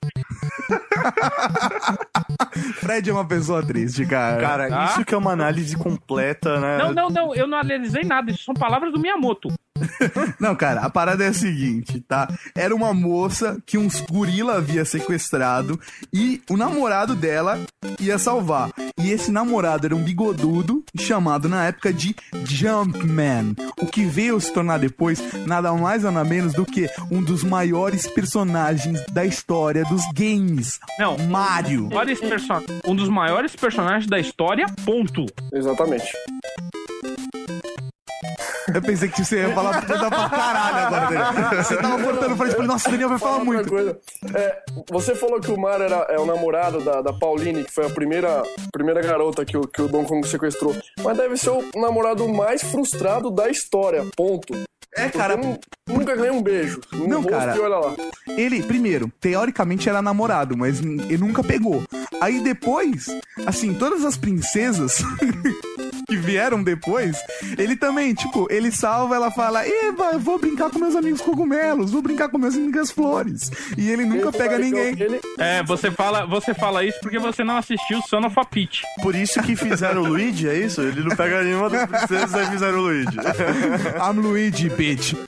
Fred 2.76 3.08
é 3.08 3.12
uma 3.12 3.26
pessoa 3.26 3.64
triste, 3.64 4.04
cara. 4.06 4.40
Cara, 4.40 4.68
Tá. 4.68 4.84
isso 4.86 5.04
que 5.04 5.14
é 5.14 5.18
uma 5.18 5.32
análise 5.32 5.76
completa, 5.76 6.58
né? 6.60 6.78
Não, 6.78 6.92
não, 6.92 7.08
não, 7.08 7.34
eu 7.34 7.46
não 7.46 7.58
analisei 7.58 8.02
nada. 8.02 8.30
Isso 8.30 8.44
são 8.44 8.54
palavras 8.54 8.92
do 8.92 8.98
Miyamoto. 8.98 9.48
Não, 10.38 10.54
cara, 10.54 10.80
a 10.80 10.90
parada 10.90 11.24
é 11.24 11.28
a 11.28 11.32
seguinte, 11.32 12.00
tá? 12.00 12.28
Era 12.54 12.74
uma 12.74 12.92
moça 12.92 13.58
que 13.66 13.78
uns 13.78 14.00
gorila 14.00 14.56
havia 14.56 14.84
sequestrado 14.84 15.78
e 16.12 16.42
o 16.50 16.56
namorado 16.56 17.14
dela 17.14 17.60
ia 18.00 18.18
salvar. 18.18 18.70
E 18.98 19.10
esse 19.10 19.30
namorado 19.30 19.86
era 19.86 19.96
um 19.96 20.02
bigodudo 20.02 20.84
chamado 20.96 21.48
na 21.48 21.66
época 21.66 21.92
de 21.92 22.14
Jumpman. 22.44 23.54
O 23.80 23.86
que 23.86 24.04
veio 24.04 24.40
se 24.40 24.52
tornar 24.52 24.78
depois 24.78 25.22
nada 25.46 25.72
mais 25.72 26.02
nada 26.02 26.24
menos 26.24 26.52
do 26.52 26.64
que 26.64 26.88
um 27.10 27.22
dos 27.22 27.42
maiores 27.42 28.06
personagens 28.06 29.04
da 29.12 29.24
história 29.24 29.84
dos 29.84 30.02
games. 30.14 30.78
Não, 30.98 31.16
Mario. 31.28 31.88
um 32.86 32.94
dos 32.94 33.08
maiores 33.08 33.54
personagens 33.56 34.06
da 34.06 34.18
história, 34.18 34.66
ponto. 34.84 35.26
Exatamente. 35.52 36.12
Eu 38.74 38.80
pensei 38.80 39.08
que 39.08 39.22
você 39.24 39.42
ia 39.42 39.54
falar 39.54 39.82
pra 39.82 39.98
caralho 40.30 40.86
agora, 40.86 41.06
Daniel. 41.32 41.62
Você 41.62 41.76
tava 41.76 42.02
cortando 42.02 42.32
o 42.32 42.36
Fred 42.36 42.50
e 42.50 42.54
falei, 42.54 42.66
nossa, 42.68 42.88
o 42.88 42.92
Daniel 42.92 43.08
vai 43.10 43.18
falar 43.18 43.32
Fala 43.34 43.44
muito. 43.44 43.68
coisa. 43.68 43.98
É, 44.34 44.62
você 44.90 45.14
falou 45.14 45.40
que 45.40 45.50
o 45.50 45.58
Mario 45.60 45.84
era, 45.84 45.96
é 46.10 46.18
o 46.18 46.24
namorado 46.26 46.82
da, 46.82 47.02
da 47.02 47.12
Pauline, 47.12 47.62
que 47.64 47.72
foi 47.72 47.86
a 47.86 47.90
primeira, 47.90 48.42
primeira 48.72 49.02
garota 49.02 49.44
que 49.44 49.56
o, 49.56 49.62
que 49.68 49.82
o 49.82 49.88
Don 49.88 50.04
Kong 50.04 50.26
sequestrou. 50.26 50.74
Mas 51.02 51.16
deve 51.16 51.36
ser 51.36 51.50
o 51.50 51.62
namorado 51.76 52.26
mais 52.28 52.62
frustrado 52.62 53.30
da 53.30 53.48
história, 53.50 54.02
ponto. 54.16 54.54
É, 54.96 55.02
Porque 55.04 55.18
cara, 55.18 55.36
nu- 55.36 55.58
nunca 55.88 56.14
ganhei 56.14 56.30
um 56.30 56.40
beijo. 56.42 56.80
No 56.92 57.06
Não, 57.08 57.22
cara. 57.24 57.52
Olha 57.60 57.78
lá. 57.78 57.94
Ele, 58.28 58.62
primeiro, 58.62 59.10
teoricamente 59.20 59.88
era 59.88 60.00
namorado, 60.00 60.56
mas 60.56 60.78
ele 60.80 61.18
nunca 61.18 61.42
pegou. 61.42 61.82
Aí 62.20 62.40
depois, 62.40 63.06
assim, 63.44 63.74
todas 63.74 64.04
as 64.04 64.16
princesas 64.16 65.02
que 66.06 66.16
vieram 66.16 66.62
depois, 66.62 67.16
ele 67.58 67.76
também, 67.76 68.14
tipo, 68.14 68.46
ele 68.50 68.70
salva, 68.70 69.14
ela 69.16 69.30
fala, 69.30 69.66
Eva, 69.66 70.10
eu 70.12 70.18
vou 70.20 70.38
brincar 70.38 70.70
com 70.70 70.78
meus 70.78 70.94
amigos 70.94 71.20
cogumelos, 71.20 71.90
vou 71.92 72.02
brincar 72.02 72.28
com 72.28 72.38
minhas 72.38 72.54
amigas 72.56 72.90
flores. 72.90 73.50
E 73.76 73.90
ele 73.90 74.04
nunca 74.04 74.28
Ele- 74.28 74.38
pega 74.38 74.58
ninguém. 74.58 74.94
Ele, 75.00 75.20
É, 75.38 75.62
você 75.62 75.90
fala, 75.90 76.26
você 76.26 76.52
fala 76.54 76.84
isso 76.84 76.98
porque 77.00 77.18
você 77.18 77.42
não 77.42 77.56
assistiu 77.56 78.00
Son 78.02 78.24
of 78.26 78.38
a 78.38 78.44
Peach. 78.44 78.82
Por 79.02 79.14
isso 79.14 79.42
que 79.42 79.56
fizeram 79.56 80.02
o 80.02 80.06
Luigi, 80.06 80.48
é 80.48 80.56
isso? 80.58 80.80
Ele 80.82 81.02
não 81.02 81.16
pega 81.16 81.42
nenhuma 81.42 81.70
das 81.70 81.86
princesas, 81.88 82.34
aí 82.34 82.46
fizeram 82.46 82.78
o 82.78 82.82
Luigi. 82.82 83.16
I'm 83.16 84.20
Luigi, 84.20 84.68
bitch. 84.70 85.14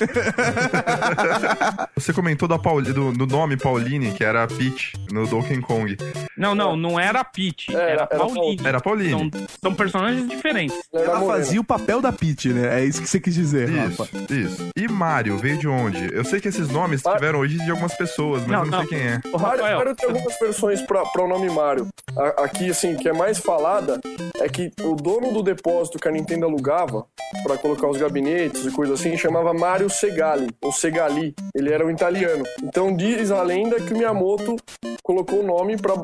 Você 1.96 2.12
comentou 2.12 2.46
da 2.48 2.58
Pauli- 2.58 2.92
do, 2.92 3.12
do 3.12 3.26
nome 3.26 3.56
Pauline, 3.56 4.12
que 4.12 4.22
era 4.24 4.46
Peach 4.46 4.92
no 5.10 5.26
Donkey 5.26 5.60
Kong. 5.60 5.96
Não, 6.36 6.54
não, 6.54 6.76
não 6.76 6.98
era 7.00 7.20
a 7.20 7.24
Peach, 7.24 7.74
É, 7.74 7.92
era, 7.92 8.08
era 8.10 8.18
Pauline. 8.18 8.60
Era 8.66 8.80
Pauline. 8.80 9.30
São, 9.32 9.46
são 9.62 9.74
personagens 9.74 10.28
diferentes. 10.28 10.65
Era 10.92 11.04
Ela 11.04 11.20
fazia 11.26 11.60
o 11.60 11.64
papel 11.64 12.00
da 12.00 12.12
Peach, 12.12 12.52
né? 12.52 12.80
É 12.80 12.84
isso 12.84 13.00
que 13.02 13.08
você 13.08 13.20
quis 13.20 13.34
dizer, 13.34 13.68
Isso, 13.68 14.02
Rafa. 14.02 14.32
isso. 14.32 14.68
E 14.76 14.88
Mario 14.88 15.36
veio 15.38 15.58
de 15.58 15.68
onde? 15.68 16.12
Eu 16.14 16.24
sei 16.24 16.40
que 16.40 16.48
esses 16.48 16.68
nomes 16.68 17.04
Ah. 17.06 17.14
tiveram 17.14 17.38
origem 17.40 17.64
de 17.64 17.70
algumas 17.70 17.94
pessoas, 17.94 18.42
mas 18.42 18.50
Não, 18.50 18.58
eu 18.60 18.64
não, 18.66 18.78
não. 18.78 18.86
sei 18.86 18.88
quem 18.98 19.06
é. 19.08 19.20
Ô, 19.32 19.38
Mario, 19.38 19.60
Rafael, 19.62 19.78
Mario 19.78 19.94
tem 19.96 20.08
algumas 20.08 20.38
versões 20.38 20.80
para 20.82 21.22
o 21.22 21.28
nome 21.28 21.48
Mario. 21.50 21.88
A- 22.16 22.44
aqui, 22.44 22.70
assim, 22.70 22.94
que 22.96 23.08
é 23.08 23.12
mais 23.12 23.38
falada 23.38 24.00
é 24.40 24.48
que 24.48 24.70
o 24.82 24.94
dono 24.94 25.32
do 25.32 25.42
depósito 25.42 25.98
que 25.98 26.08
a 26.08 26.10
Nintendo 26.10 26.46
alugava 26.46 27.04
para 27.42 27.58
colocar 27.58 27.88
os 27.88 27.96
gabinetes 27.98 28.64
e 28.64 28.70
coisa 28.70 28.94
assim 28.94 29.16
chamava 29.16 29.52
Mario 29.52 29.90
Segali, 29.90 30.48
ou 30.62 30.72
Segali. 30.72 31.34
Ele 31.54 31.72
era 31.72 31.84
um 31.84 31.90
italiano. 31.90 32.44
Então 32.62 32.94
diz 32.96 33.30
a 33.30 33.42
lenda 33.42 33.76
que 33.80 33.92
o 33.92 33.96
Miyamoto 33.96 34.56
colocou 35.02 35.40
o 35.40 35.46
nome 35.46 35.76
para 35.76 35.94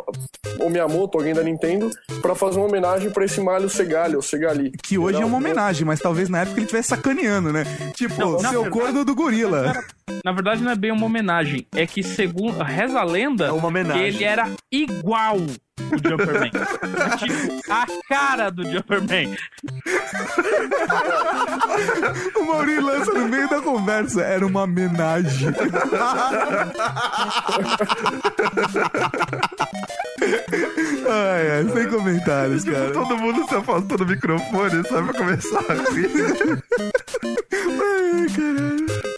o 0.61 0.69
Miyamoto, 0.71 1.19
alguém 1.19 1.35
da 1.35 1.43
Nintendo, 1.43 1.91
para 2.21 2.35
fazer 2.35 2.59
uma 2.59 2.67
homenagem 2.69 3.11
para 3.11 3.25
esse 3.25 3.41
Mario 3.41 3.69
Segali, 3.69 4.15
ou 4.17 4.23
Segali. 4.23 4.52
Que 4.83 4.99
hoje 4.99 5.21
é 5.21 5.25
uma 5.25 5.35
um- 5.35 5.39
homenagem, 5.41 5.85
mas 5.87 6.01
talvez 6.01 6.29
na 6.29 6.41
época 6.41 6.57
ele 6.59 6.65
estivesse 6.67 6.89
sacaneando, 6.89 7.53
né? 7.53 7.65
Tipo, 7.95 8.15
Não, 8.21 8.39
seu 8.41 8.63
verdade- 8.63 8.71
corno 8.71 9.05
do 9.05 9.15
gorila. 9.15 9.73
na 10.25 10.33
verdade 10.33 10.63
não 10.63 10.71
é 10.73 10.77
bem 10.77 10.91
uma 10.93 11.07
homenagem. 11.07 11.67
É 11.75 11.87
que, 11.87 12.03
segundo 12.03 12.63
reza 12.63 12.99
a 13.01 13.05
lenda, 13.05 13.47
É 13.47 13.53
uma 13.53 13.69
homenagem. 13.69 14.03
ele 14.05 14.25
era 14.25 14.51
igual 14.71 15.37
o 15.81 16.09
Jumperman. 16.09 16.51
Tipo, 17.19 17.73
a 17.73 17.87
cara 18.09 18.51
do 18.51 18.65
Jumperman. 18.71 19.37
O 22.37 22.45
Mauri 22.45 22.81
lança 22.81 23.13
no 23.13 23.29
meio 23.29 23.49
da 23.49 23.61
conversa. 23.61 24.23
Era 24.23 24.47
uma 24.47 24.63
homenagem. 24.63 25.49
ai, 31.09 31.51
ai, 31.51 31.69
sem 31.73 31.89
comentários, 31.89 32.65
cara. 32.65 32.91
Todo 32.93 33.17
mundo 33.17 33.49
se 33.49 33.55
afastou 33.55 33.99
do 33.99 34.07
microfone, 34.07 34.87
só 34.87 35.03
pra 35.03 35.15
começar 35.15 35.65
a 35.69 35.75
rir. 35.93 36.11
Ai, 37.53 38.27
caralho. 38.29 39.12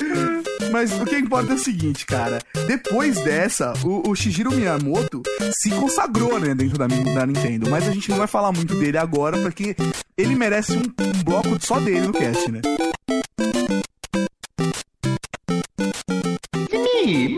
Mas 0.75 0.93
o 1.01 1.05
que 1.05 1.17
importa 1.17 1.53
é 1.53 1.55
o 1.55 1.59
seguinte, 1.59 2.05
cara. 2.05 2.41
Depois 2.67 3.21
dessa, 3.21 3.75
o, 3.85 4.11
o 4.11 4.17
Shigeru 4.17 4.51
Miyamoto 4.51 5.23
se 5.53 5.71
consagrou, 5.71 6.41
né, 6.41 6.53
dentro 6.53 6.77
da, 6.77 6.89
da 6.89 7.25
Nintendo. 7.25 7.71
Mas 7.71 7.87
a 7.87 7.93
gente 7.93 8.11
não 8.11 8.19
vai 8.19 8.27
falar 8.27 8.51
muito 8.51 8.75
dele 8.75 8.99
agora, 8.99 9.39
porque 9.39 9.77
ele 10.19 10.35
merece 10.35 10.73
um, 10.73 10.81
um 10.81 11.23
bloco 11.23 11.65
só 11.65 11.79
dele 11.79 12.09
no 12.09 12.13
cast, 12.13 12.51
né? 12.51 12.61
É 16.73 17.29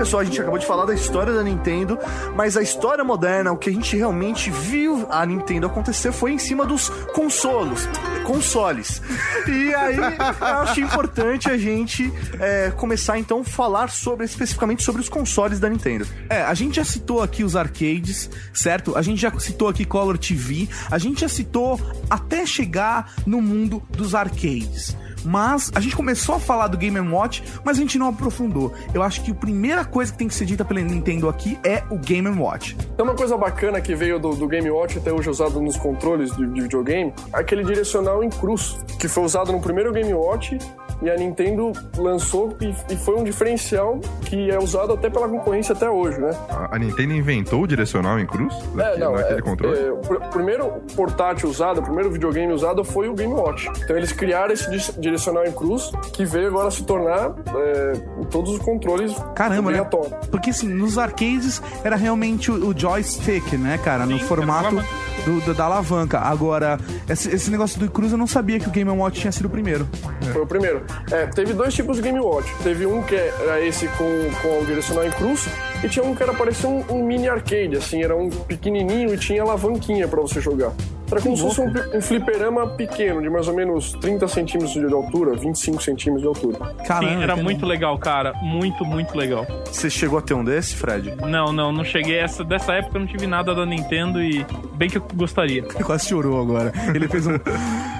pessoal. 0.00 0.22
A 0.22 0.24
gente 0.24 0.40
acabou 0.40 0.58
de 0.58 0.64
falar 0.64 0.86
da 0.86 0.94
história 0.94 1.32
da 1.32 1.42
Nintendo, 1.42 1.98
mas 2.34 2.56
a 2.56 2.62
história 2.62 3.04
moderna, 3.04 3.52
o 3.52 3.56
que 3.58 3.68
a 3.68 3.72
gente 3.72 3.94
realmente 3.96 4.50
viu 4.50 5.06
a 5.10 5.26
Nintendo 5.26 5.66
acontecer 5.66 6.10
foi 6.10 6.32
em 6.32 6.38
cima 6.38 6.64
dos 6.64 6.88
consolos. 7.12 7.86
consoles. 8.24 9.02
E 9.46 9.74
aí, 9.74 9.96
eu 9.96 10.58
acho 10.60 10.80
importante 10.80 11.50
a 11.50 11.58
gente 11.58 12.10
é, 12.38 12.70
começar 12.70 13.18
então 13.18 13.40
a 13.40 13.44
falar 13.44 13.90
sobre 13.90 14.24
especificamente 14.24 14.82
sobre 14.82 15.02
os 15.02 15.08
consoles 15.08 15.60
da 15.60 15.68
Nintendo. 15.68 16.06
É, 16.30 16.42
a 16.42 16.54
gente 16.54 16.76
já 16.76 16.84
citou 16.84 17.22
aqui 17.22 17.44
os 17.44 17.54
arcades, 17.54 18.30
certo? 18.54 18.96
A 18.96 19.02
gente 19.02 19.20
já 19.20 19.30
citou 19.38 19.68
aqui 19.68 19.84
Color 19.84 20.16
TV, 20.16 20.66
a 20.90 20.96
gente 20.96 21.20
já 21.20 21.28
citou 21.28 21.78
até 22.08 22.46
chegar 22.46 23.12
no 23.26 23.42
mundo 23.42 23.82
dos 23.90 24.14
arcades. 24.14 24.96
Mas 25.24 25.70
a 25.74 25.80
gente 25.80 25.96
começou 25.96 26.36
a 26.36 26.40
falar 26.40 26.68
do 26.68 26.76
Game 26.76 26.98
Watch, 27.00 27.42
mas 27.64 27.78
a 27.78 27.80
gente 27.80 27.98
não 27.98 28.08
aprofundou. 28.08 28.72
Eu 28.92 29.02
acho 29.02 29.22
que 29.22 29.30
a 29.30 29.34
primeira 29.34 29.84
coisa 29.84 30.12
que 30.12 30.18
tem 30.18 30.28
que 30.28 30.34
ser 30.34 30.44
dita 30.44 30.64
pela 30.64 30.80
Nintendo 30.80 31.28
aqui 31.28 31.58
é 31.64 31.82
o 31.90 31.96
Game 31.96 32.28
Watch. 32.28 32.76
Tem 32.96 33.04
uma 33.04 33.14
coisa 33.14 33.36
bacana 33.36 33.80
que 33.80 33.94
veio 33.94 34.18
do, 34.18 34.34
do 34.34 34.48
Game 34.48 34.70
Watch 34.70 34.98
até 34.98 35.12
hoje 35.12 35.28
usado 35.28 35.60
nos 35.60 35.76
controles 35.76 36.34
de, 36.36 36.46
de 36.46 36.60
videogame, 36.62 37.12
aquele 37.32 37.64
direcional 37.64 38.22
em 38.24 38.30
cruz, 38.30 38.78
que 38.98 39.08
foi 39.08 39.24
usado 39.24 39.52
no 39.52 39.60
primeiro 39.60 39.92
Game 39.92 40.12
Watch 40.12 40.58
e 41.02 41.10
a 41.10 41.16
Nintendo 41.16 41.72
lançou 41.96 42.56
e, 42.60 42.74
e, 42.92 42.96
foi 42.96 43.16
um 43.16 43.24
diferencial 43.24 43.98
que 44.24 44.50
é 44.50 44.58
usado 44.58 44.92
até 44.92 45.08
pela 45.08 45.28
concorrência 45.28 45.74
até 45.74 45.88
hoje, 45.90 46.20
né? 46.20 46.30
A, 46.48 46.76
a 46.76 46.78
Nintendo 46.78 47.14
inventou 47.14 47.62
o 47.62 47.66
direcional 47.66 48.18
em 48.18 48.26
cruz? 48.26 48.54
É, 48.78 48.98
não, 48.98 49.12
naquele 49.12 49.38
é, 49.38 49.42
controle? 49.42 49.78
É, 49.78 49.90
o 49.90 50.30
primeiro 50.30 50.70
portátil 50.94 51.48
usado, 51.48 51.80
o 51.80 51.82
primeiro 51.82 52.10
videogame 52.10 52.52
usado 52.52 52.84
foi 52.84 53.08
o 53.08 53.14
Game 53.14 53.32
Watch. 53.32 53.68
Então 53.82 53.96
eles 53.96 54.12
criaram 54.12 54.52
esse 54.52 54.68
direcional 54.98 55.46
em 55.46 55.52
cruz 55.52 55.90
que 56.12 56.24
veio 56.24 56.48
agora 56.48 56.70
se 56.70 56.84
tornar 56.84 57.34
é, 57.54 57.92
todos 58.30 58.52
os 58.52 58.58
controles 58.58 59.14
Caramba, 59.34 59.70
né? 59.70 59.84
Porque 60.30 60.50
assim, 60.50 60.68
nos 60.68 60.98
arcades 60.98 61.62
era 61.82 61.96
realmente 61.96 62.50
o, 62.50 62.68
o 62.68 62.78
joystick, 62.78 63.52
né, 63.54 63.78
cara? 63.82 64.06
No 64.06 64.18
Sim, 64.18 64.24
formato 64.24 64.78
era 64.78 64.84
do, 65.24 65.40
do- 65.40 65.54
da 65.54 65.64
alavanca. 65.64 66.18
Agora, 66.18 66.78
esse, 67.08 67.34
esse 67.34 67.50
negócio 67.50 67.78
do 67.78 67.90
cruz 67.90 68.12
eu 68.12 68.18
não 68.18 68.26
sabia 68.26 68.58
que 68.58 68.68
o 68.68 68.70
Game 68.70 68.90
Watch 68.90 69.20
tinha 69.20 69.32
sido 69.32 69.46
o 69.46 69.50
primeiro. 69.50 69.88
Foi 70.32 70.42
o 70.42 70.46
primeiro. 70.46 70.82
É, 71.10 71.26
teve 71.26 71.52
dois 71.52 71.74
tipos 71.74 71.96
de 71.96 72.02
Game 72.02 72.20
Watch. 72.20 72.52
Teve 72.62 72.86
um 72.86 73.02
que 73.02 73.14
era 73.14 73.60
esse 73.60 73.88
com, 73.88 74.30
com 74.42 74.60
o 74.60 74.66
direcional 74.66 75.06
em 75.06 75.10
cruz 75.10 75.48
e 75.82 75.88
tinha 75.88 76.04
um 76.04 76.14
que 76.14 76.22
era 76.22 76.32
parecia 76.34 76.68
um, 76.68 76.84
um 76.90 77.04
mini 77.04 77.28
arcade, 77.28 77.76
assim, 77.76 78.02
era 78.02 78.16
um 78.16 78.28
pequenininho 78.30 79.14
e 79.14 79.18
tinha 79.18 79.42
alavanquinha 79.42 80.06
pra 80.06 80.20
você 80.20 80.40
jogar. 80.40 80.72
Era 81.10 81.20
como 81.20 81.36
se 81.36 81.42
fosse 81.42 81.60
um, 81.60 81.96
um 81.96 82.00
fliperama 82.00 82.68
pequeno, 82.68 83.20
de 83.20 83.28
mais 83.28 83.48
ou 83.48 83.54
menos 83.54 83.92
30 83.94 84.28
centímetros 84.28 84.72
de 84.72 84.94
altura, 84.94 85.34
25 85.36 85.82
centímetros 85.82 86.22
de 86.22 86.28
altura. 86.28 86.74
Caramba, 86.86 87.14
Sim, 87.14 87.22
era 87.22 87.36
muito 87.36 87.66
legal, 87.66 87.98
cara. 87.98 88.32
Muito, 88.40 88.84
muito 88.84 89.18
legal. 89.18 89.44
Você 89.66 89.90
chegou 89.90 90.20
a 90.20 90.22
ter 90.22 90.34
um 90.34 90.44
desse, 90.44 90.76
Fred? 90.76 91.16
Não, 91.26 91.52
não, 91.52 91.72
não 91.72 91.84
cheguei. 91.84 92.16
Essa, 92.16 92.44
dessa 92.44 92.74
época 92.74 92.96
eu 92.96 93.00
não 93.00 93.08
tive 93.08 93.26
nada 93.26 93.54
da 93.54 93.66
Nintendo 93.66 94.22
e 94.22 94.46
bem 94.74 94.88
que 94.88 94.98
eu 94.98 95.04
gostaria. 95.14 95.64
Ele 95.74 95.82
quase 95.84 96.08
chorou 96.08 96.40
agora. 96.40 96.72
Ele 96.94 97.08
fez 97.08 97.26
um. 97.26 97.32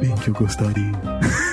Bem 0.00 0.14
que 0.14 0.28
eu 0.28 0.34
gostaria. 0.34 0.92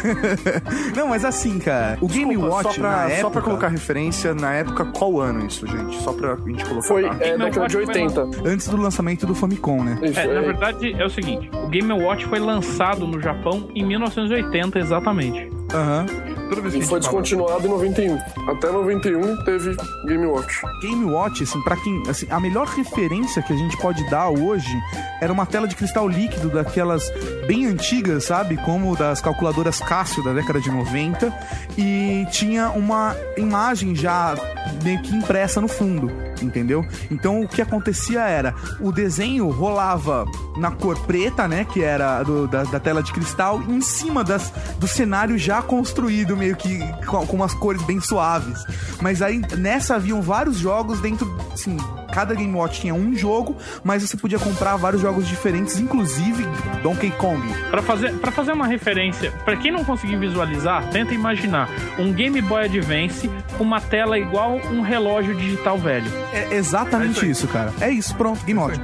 não, 0.95 1.08
mas 1.08 1.25
assim, 1.25 1.58
cara, 1.60 1.97
o 1.99 2.08
Game 2.08 2.31
Desculpa, 2.36 2.55
Watch 2.55 2.75
só 2.75 2.81
pra, 2.81 2.91
na 2.91 2.97
só 3.10 3.13
época, 3.15 3.29
pra 3.31 3.41
colocar 3.41 3.67
referência, 3.69 4.34
na 4.36 4.53
época, 4.53 4.86
qual 4.86 5.19
ano 5.19 5.45
isso, 5.45 5.65
gente? 5.65 6.01
Só 6.01 6.13
pra 6.13 6.36
gente 6.36 6.63
colocar. 6.65 6.88
Foi 6.88 7.03
tá? 7.03 7.15
é, 7.19 7.29
Game 7.29 7.38
década 7.43 7.67
de 7.67 7.77
Watch 7.77 7.91
foi 7.91 8.03
80. 8.03 8.49
antes 8.49 8.67
do 8.67 8.77
lançamento 8.77 9.25
do 9.25 9.34
Famicom, 9.34 9.84
né? 9.84 9.99
Isso, 10.03 10.19
É, 10.19 10.27
na 10.27 10.41
é, 10.41 10.41
verdade 10.41 10.93
é 10.93 11.05
o 11.05 11.10
seguinte: 11.10 11.49
o 11.53 11.67
Game 11.67 11.91
Watch 11.91 12.25
foi 12.25 12.39
lançado 12.39 13.08
no 13.08 13.19
Japão 13.19 13.69
em 13.73 13.84
1980, 13.84 14.79
exatamente. 14.79 15.49
Aham. 15.73 16.05
Toda 16.49 16.62
vez 16.62 16.73
que 16.73 16.79
e 16.79 16.81
foi 16.84 16.88
fala- 16.88 16.99
descontinuado 16.99 17.65
em 17.65 17.69
91. 17.69 18.17
Até 18.49 18.71
91 18.71 19.43
teve 19.43 19.75
Game 20.05 20.25
Watch. 20.25 20.62
Game 20.81 21.05
Watch, 21.05 21.43
assim, 21.43 21.62
para 21.63 21.75
quem, 21.77 22.03
assim, 22.10 22.27
a 22.29 22.39
melhor 22.39 22.67
referência 22.67 23.41
que 23.41 23.51
a 23.53 23.55
gente 23.58 23.75
pode 23.77 24.08
dar 24.10 24.29
hoje 24.29 24.67
era 25.21 25.31
uma 25.34 25.45
tela 25.45 25.67
de 25.67 25.75
cristal 25.75 26.08
líquido 26.08 26.49
daquelas 26.49 27.03
bem 27.47 27.65
antigas, 27.65 28.25
sabe? 28.25 28.58
Como 28.58 28.95
das 28.95 29.21
calculadoras 29.21 29.79
Casio 29.79 30.23
da 30.23 30.34
década 30.34 30.60
de 30.62 30.69
90 30.69 31.34
e 31.77 32.25
tinha 32.31 32.69
uma 32.69 33.15
imagem 33.38 33.95
já 33.95 34.36
meio 34.84 35.01
que 35.01 35.15
impressa 35.15 35.60
no 35.62 35.67
fundo, 35.67 36.12
entendeu? 36.41 36.86
Então 37.10 37.41
o 37.41 37.47
que 37.47 37.62
acontecia 37.62 38.21
era 38.21 38.53
o 38.79 38.91
desenho 38.91 39.49
rolava 39.49 40.25
na 40.58 40.71
cor 40.71 40.97
preta, 41.05 41.47
né, 41.47 41.65
que 41.65 41.84
era 41.84 42.23
do- 42.23 42.47
da, 42.47 42.63
da 42.63 42.79
tela 42.79 43.01
de 43.03 43.12
cristal, 43.12 43.62
em 43.67 43.81
cima 43.81 44.23
das, 44.23 44.51
do 44.79 44.88
cenário 44.88 45.38
já 45.38 45.62
construído, 45.62 46.35
meio 46.36 46.56
que 46.56 46.80
com, 47.06 47.26
com 47.26 47.36
umas 47.36 47.54
cores 47.54 47.82
bem 47.84 48.00
suaves. 48.00 48.65
Mas 49.02 49.21
aí 49.21 49.41
nessa 49.58 49.95
haviam 49.95 50.21
vários 50.21 50.58
jogos 50.58 51.00
dentro, 51.00 51.38
assim, 51.54 51.78
cada 52.12 52.34
Game 52.34 52.54
Watch 52.54 52.80
tinha 52.80 52.93
um 52.93 53.15
jogo, 53.15 53.58
mas 53.84 54.02
você 54.02 54.15
podia 54.15 54.39
comprar 54.39 54.78
vários 54.78 55.02
jogos 55.02 55.28
diferentes, 55.28 55.78
inclusive 55.80 56.45
Donkey 56.82 57.12
Kong. 57.12 57.41
Pra 57.69 57.82
fazer, 57.82 58.13
pra 58.13 58.32
fazer 58.32 58.54
uma 58.54 58.67
referência, 58.67 59.32
pra 59.43 59.58
quem 59.58 59.71
não 59.71 59.84
conseguir 59.84 60.15
visualizar, 60.17 60.88
tenta 60.91 61.13
imaginar 61.13 61.69
um 62.00 62.13
Game 62.13 62.41
Boy 62.41 62.65
Advance 62.65 63.30
com 63.58 63.63
uma 63.63 63.82
tela 63.82 64.17
igual 64.17 64.56
um 64.71 64.82
relógio 64.82 65.36
digital 65.36 65.78
velho. 65.78 66.10
É 66.32 66.56
exatamente 66.56 67.26
É 67.26 67.30
isso, 67.30 67.48
cara. 67.48 67.74
É 67.82 67.89
isso, 67.91 68.15
pronto, 68.15 68.43
Game 68.45 68.60
Watch. 68.60 68.80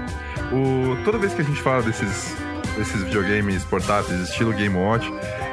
O, 0.51 1.01
toda 1.05 1.17
vez 1.17 1.33
que 1.33 1.41
a 1.41 1.45
gente 1.45 1.61
fala 1.61 1.81
desses, 1.81 2.35
desses 2.77 3.01
videogames 3.03 3.63
portáteis, 3.63 4.19
estilo 4.21 4.51
Game 4.51 4.75
Watch, 4.75 5.09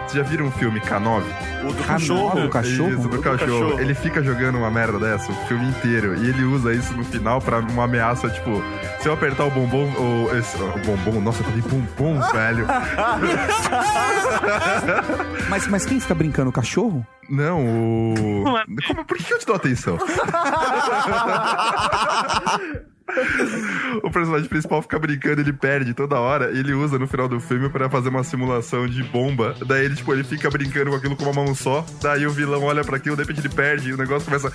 vocês 0.09 0.25
já 0.25 0.31
viram 0.31 0.47
o 0.47 0.51
filme 0.53 0.81
K9? 0.81 1.23
O 1.65 1.73
do 1.73 1.83
K9, 1.83 1.87
cachorro. 1.87 2.45
o 2.47 2.49
cachorro? 2.49 2.89
Isso, 2.91 3.03
do 3.03 3.09
Do 3.09 3.23
cachorro. 3.23 3.39
cachorro. 3.39 3.81
Ele 3.81 3.95
fica 3.95 4.23
jogando 4.23 4.57
uma 4.59 4.71
merda 4.71 4.99
dessa 4.99 5.31
o 5.31 5.35
filme 5.47 5.67
inteiro. 5.69 6.17
E 6.17 6.29
ele 6.29 6.45
usa 6.45 6.73
isso 6.73 6.93
no 6.95 7.05
final 7.05 7.41
pra 7.41 7.59
uma 7.59 7.85
ameaça, 7.85 8.29
tipo, 8.31 8.63
se 9.01 9.09
eu 9.09 9.13
apertar 9.13 9.45
o 9.45 9.51
bombom. 9.51 9.85
O, 9.99 10.35
esse, 10.37 10.57
o 10.57 10.79
bombom, 10.85 11.21
nossa, 11.21 11.41
eu 11.41 11.45
falei 11.47 11.61
bumbum, 11.63 12.21
velho. 12.33 12.67
Mas, 15.49 15.67
mas 15.69 15.85
quem 15.85 16.01
fica 16.01 16.15
brincando? 16.15 16.51
O 16.51 16.53
cachorro? 16.53 17.07
Não, 17.29 17.61
o. 17.67 18.45
Como, 18.87 19.05
por 19.05 19.17
que 19.19 19.35
eu 19.35 19.39
te 19.39 19.47
dou 19.47 19.57
atenção? 19.57 19.99
o 24.03 24.11
personagem 24.11 24.49
principal 24.49 24.83
fica 24.83 24.99
brincando, 24.99 25.41
ele 25.41 25.53
perde 25.53 25.95
toda 25.95 26.19
hora, 26.19 26.51
ele 26.51 26.73
usa 26.73 26.99
no 26.99 27.07
final 27.07 27.29
do 27.29 27.41
filme 27.41 27.69
pra 27.69 27.89
fazer 27.89 28.09
uma 28.09 28.23
simulação 28.23 28.87
de 28.87 29.03
bomba. 29.03 29.55
Daí 29.67 29.85
ele, 29.87 29.97
tipo, 29.97 30.13
ele 30.13 30.25
fica 30.25 30.51
brincando 30.51 30.91
com 30.91 30.97
aquilo 30.97 31.17
com 31.17 31.25
uma 31.25 31.33
mão 31.33 31.55
só. 31.55 31.85
Daí 32.01 32.27
o 32.27 32.31
vilão 32.31 32.65
olha 32.65 32.85
pra 32.85 32.97
aquilo, 32.97 33.17
de 33.17 33.23
repente 33.23 33.41
ele 33.41 33.55
perde, 33.55 33.91
e 33.91 33.95
o 33.95 33.97
negócio 33.97 34.27
começa. 34.27 34.53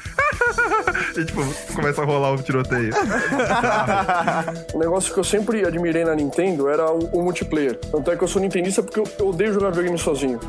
e 1.17 1.25
tipo, 1.25 1.41
começa 1.73 2.01
a 2.01 2.05
rolar 2.05 2.33
o 2.33 2.41
tiroteio. 2.41 2.93
Um 4.73 4.79
negócio 4.79 5.13
que 5.13 5.19
eu 5.19 5.23
sempre 5.23 5.65
admirei 5.65 6.03
na 6.03 6.15
Nintendo 6.15 6.67
era 6.67 6.91
o, 6.91 7.05
o 7.07 7.23
multiplayer. 7.23 7.75
Tanto 7.75 8.11
é 8.11 8.15
que 8.15 8.23
eu 8.23 8.27
sou 8.27 8.41
nintendista 8.41 8.83
porque 8.83 8.99
eu, 8.99 9.07
eu 9.19 9.29
odeio 9.29 9.53
jogar 9.53 9.69
videogame 9.69 9.97
sozinho. 9.97 10.39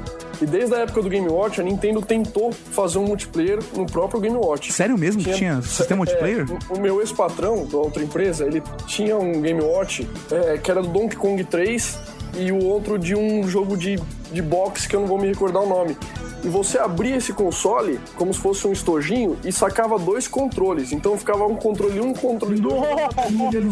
E 0.40 0.46
desde 0.46 0.74
a 0.74 0.78
época 0.80 1.02
do 1.02 1.08
Game 1.08 1.28
Watch, 1.28 1.60
a 1.60 1.64
Nintendo 1.64 2.00
tentou 2.02 2.52
fazer 2.52 2.98
um 2.98 3.04
multiplayer 3.04 3.58
no 3.76 3.86
próprio 3.86 4.20
Game 4.20 4.36
Watch. 4.36 4.72
Sério 4.72 4.96
mesmo 4.98 5.22
que 5.22 5.32
tinha 5.32 5.60
sistema 5.62 5.94
é, 5.94 5.96
multiplayer? 5.98 6.46
o- 6.70 6.76
o 6.76 6.80
meu 6.80 7.00
ex-patrão 7.00 7.66
da 7.66 7.78
outra 7.78 8.02
empresa, 8.02 8.44
ele 8.44 8.62
tinha 8.86 9.16
um 9.16 9.40
Game 9.40 9.60
Watch 9.60 10.08
é, 10.30 10.58
que 10.58 10.70
era 10.70 10.82
do 10.82 10.88
Donkey 10.88 11.16
Kong 11.16 11.42
3 11.44 11.98
e 12.36 12.52
o 12.52 12.64
outro 12.64 12.98
de 12.98 13.14
um 13.14 13.46
jogo 13.48 13.76
de, 13.76 13.98
de 14.32 14.42
boxe 14.42 14.88
que 14.88 14.96
eu 14.96 15.00
não 15.00 15.06
vou 15.06 15.18
me 15.18 15.28
recordar 15.28 15.62
o 15.62 15.68
nome. 15.68 15.96
E 16.42 16.48
você 16.48 16.78
abria 16.78 17.16
esse 17.16 17.32
console 17.32 17.98
como 18.16 18.32
se 18.34 18.40
fosse 18.40 18.66
um 18.66 18.72
estojinho 18.72 19.38
e 19.42 19.50
sacava 19.50 19.98
dois 19.98 20.28
controles. 20.28 20.92
Então 20.92 21.16
ficava 21.16 21.46
um 21.46 21.56
controle 21.56 22.00
um 22.00 22.12
controle 22.12 22.60
dois. 22.60 22.76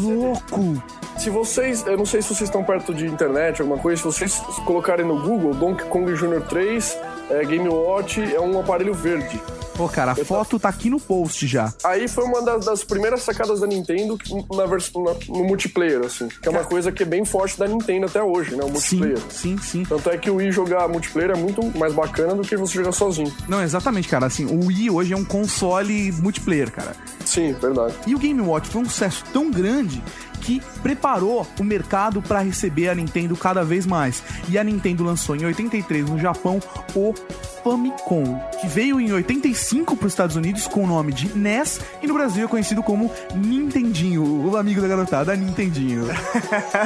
Louco! 0.03 0.83
Se 1.19 1.29
vocês, 1.29 1.87
eu 1.87 1.97
não 1.99 2.07
sei 2.07 2.23
se 2.23 2.29
vocês 2.29 2.49
estão 2.49 2.65
perto 2.65 2.95
de 2.95 3.07
internet, 3.07 3.61
alguma 3.61 3.79
coisa, 3.79 3.99
se 3.99 4.05
vocês 4.05 4.39
colocarem 4.65 5.05
no 5.05 5.21
Google 5.21 5.53
Donkey 5.55 5.85
Kong 5.85 6.13
Jr. 6.15 6.43
3, 6.49 6.99
é, 7.41 7.45
Game 7.45 7.69
Watch, 7.69 8.21
é 8.23 8.41
um 8.41 8.59
aparelho 8.61 8.95
verde. 8.95 9.41
Pô, 9.75 9.89
cara, 9.89 10.13
a 10.13 10.17
foto 10.17 10.59
tá 10.61 10.69
aqui 10.69 10.91
no 10.91 11.01
post 11.01 11.47
já. 11.47 11.73
Aí 11.83 12.07
foi 12.07 12.25
uma 12.25 12.43
das, 12.43 12.67
das 12.67 12.85
primeiras 12.85 13.23
sacadas 13.23 13.61
da 13.61 13.67
Nintendo 13.67 14.19
na 14.55 14.67
versão 14.67 15.03
no 15.29 15.45
multiplayer, 15.45 16.03
assim. 16.05 16.29
Que 16.29 16.47
é 16.47 16.51
uma 16.51 16.63
coisa 16.65 16.93
que 16.93 17.03
é 17.03 17.07
bem 17.07 17.25
forte 17.25 17.59
da 17.59 17.67
Nintendo 17.67 18.05
até 18.05 18.23
hoje, 18.23 18.55
né? 18.55 18.63
O 18.63 18.67
Sim, 18.79 18.97
multiplayer. 18.99 19.19
sim, 19.31 19.57
sim. 19.59 19.83
Tanto 19.85 20.11
é 20.11 20.19
que 20.19 20.31
o 20.31 20.37
Wii 20.37 20.53
jogar 20.53 20.87
multiplayer 20.89 21.31
é 21.31 21.37
muito 21.37 21.65
mais 21.79 21.95
bacana 21.95 22.35
do 22.35 22.43
que 22.43 22.55
você 22.55 22.75
jogar 22.75 22.93
sozinho. 22.93 23.33
Não, 23.49 23.63
exatamente, 23.63 24.09
cara. 24.09 24.27
Assim, 24.27 24.45
o 24.45 24.67
Wii 24.67 24.91
hoje 24.91 25.15
é 25.15 25.17
um 25.17 25.25
console 25.25 26.13
multiplayer, 26.13 26.71
cara. 26.71 26.95
Sim, 27.25 27.55
verdade. 27.55 27.95
E 28.07 28.15
o 28.15 28.19
Game 28.19 28.41
Watch 28.43 28.69
foi 28.69 28.83
um 28.83 28.85
sucesso 28.85 29.25
tão 29.33 29.51
grande 29.51 30.03
que 30.43 30.61
preparou 30.83 31.47
o 31.59 31.65
mercado 31.65 32.21
para 32.21 32.41
receber 32.41 32.89
a 32.89 32.95
Nintendo 32.95 33.37
cada 33.37 33.65
vez 33.65 33.87
mais. 33.87 34.23
E 34.49 34.59
a 34.59 34.65
Nintendo 34.65 35.05
lançou 35.05 35.37
em 35.37 35.45
83 35.45 36.11
no 36.11 36.19
Japão 36.19 36.61
o 36.95 37.15
Famicom, 37.63 38.41
que 38.61 38.67
veio 38.67 39.01
em 39.01 39.13
85 39.13 39.97
para 39.97 40.07
os 40.07 40.13
Estados 40.13 40.35
Unidos 40.35 40.67
com 40.67 40.83
o 40.83 40.87
nome 40.87 41.13
de 41.13 41.37
NES 41.39 41.81
e 42.03 42.07
no 42.09 42.15
Brasil 42.15 42.45
é 42.45 42.49
conhecido 42.49 42.83
como 42.83 43.11
Nintendinho, 43.35 44.23
o 44.25 44.57
amigo 44.57 44.81
da 44.81 44.89
garotada, 44.89 45.37
Nintendinho. 45.37 46.07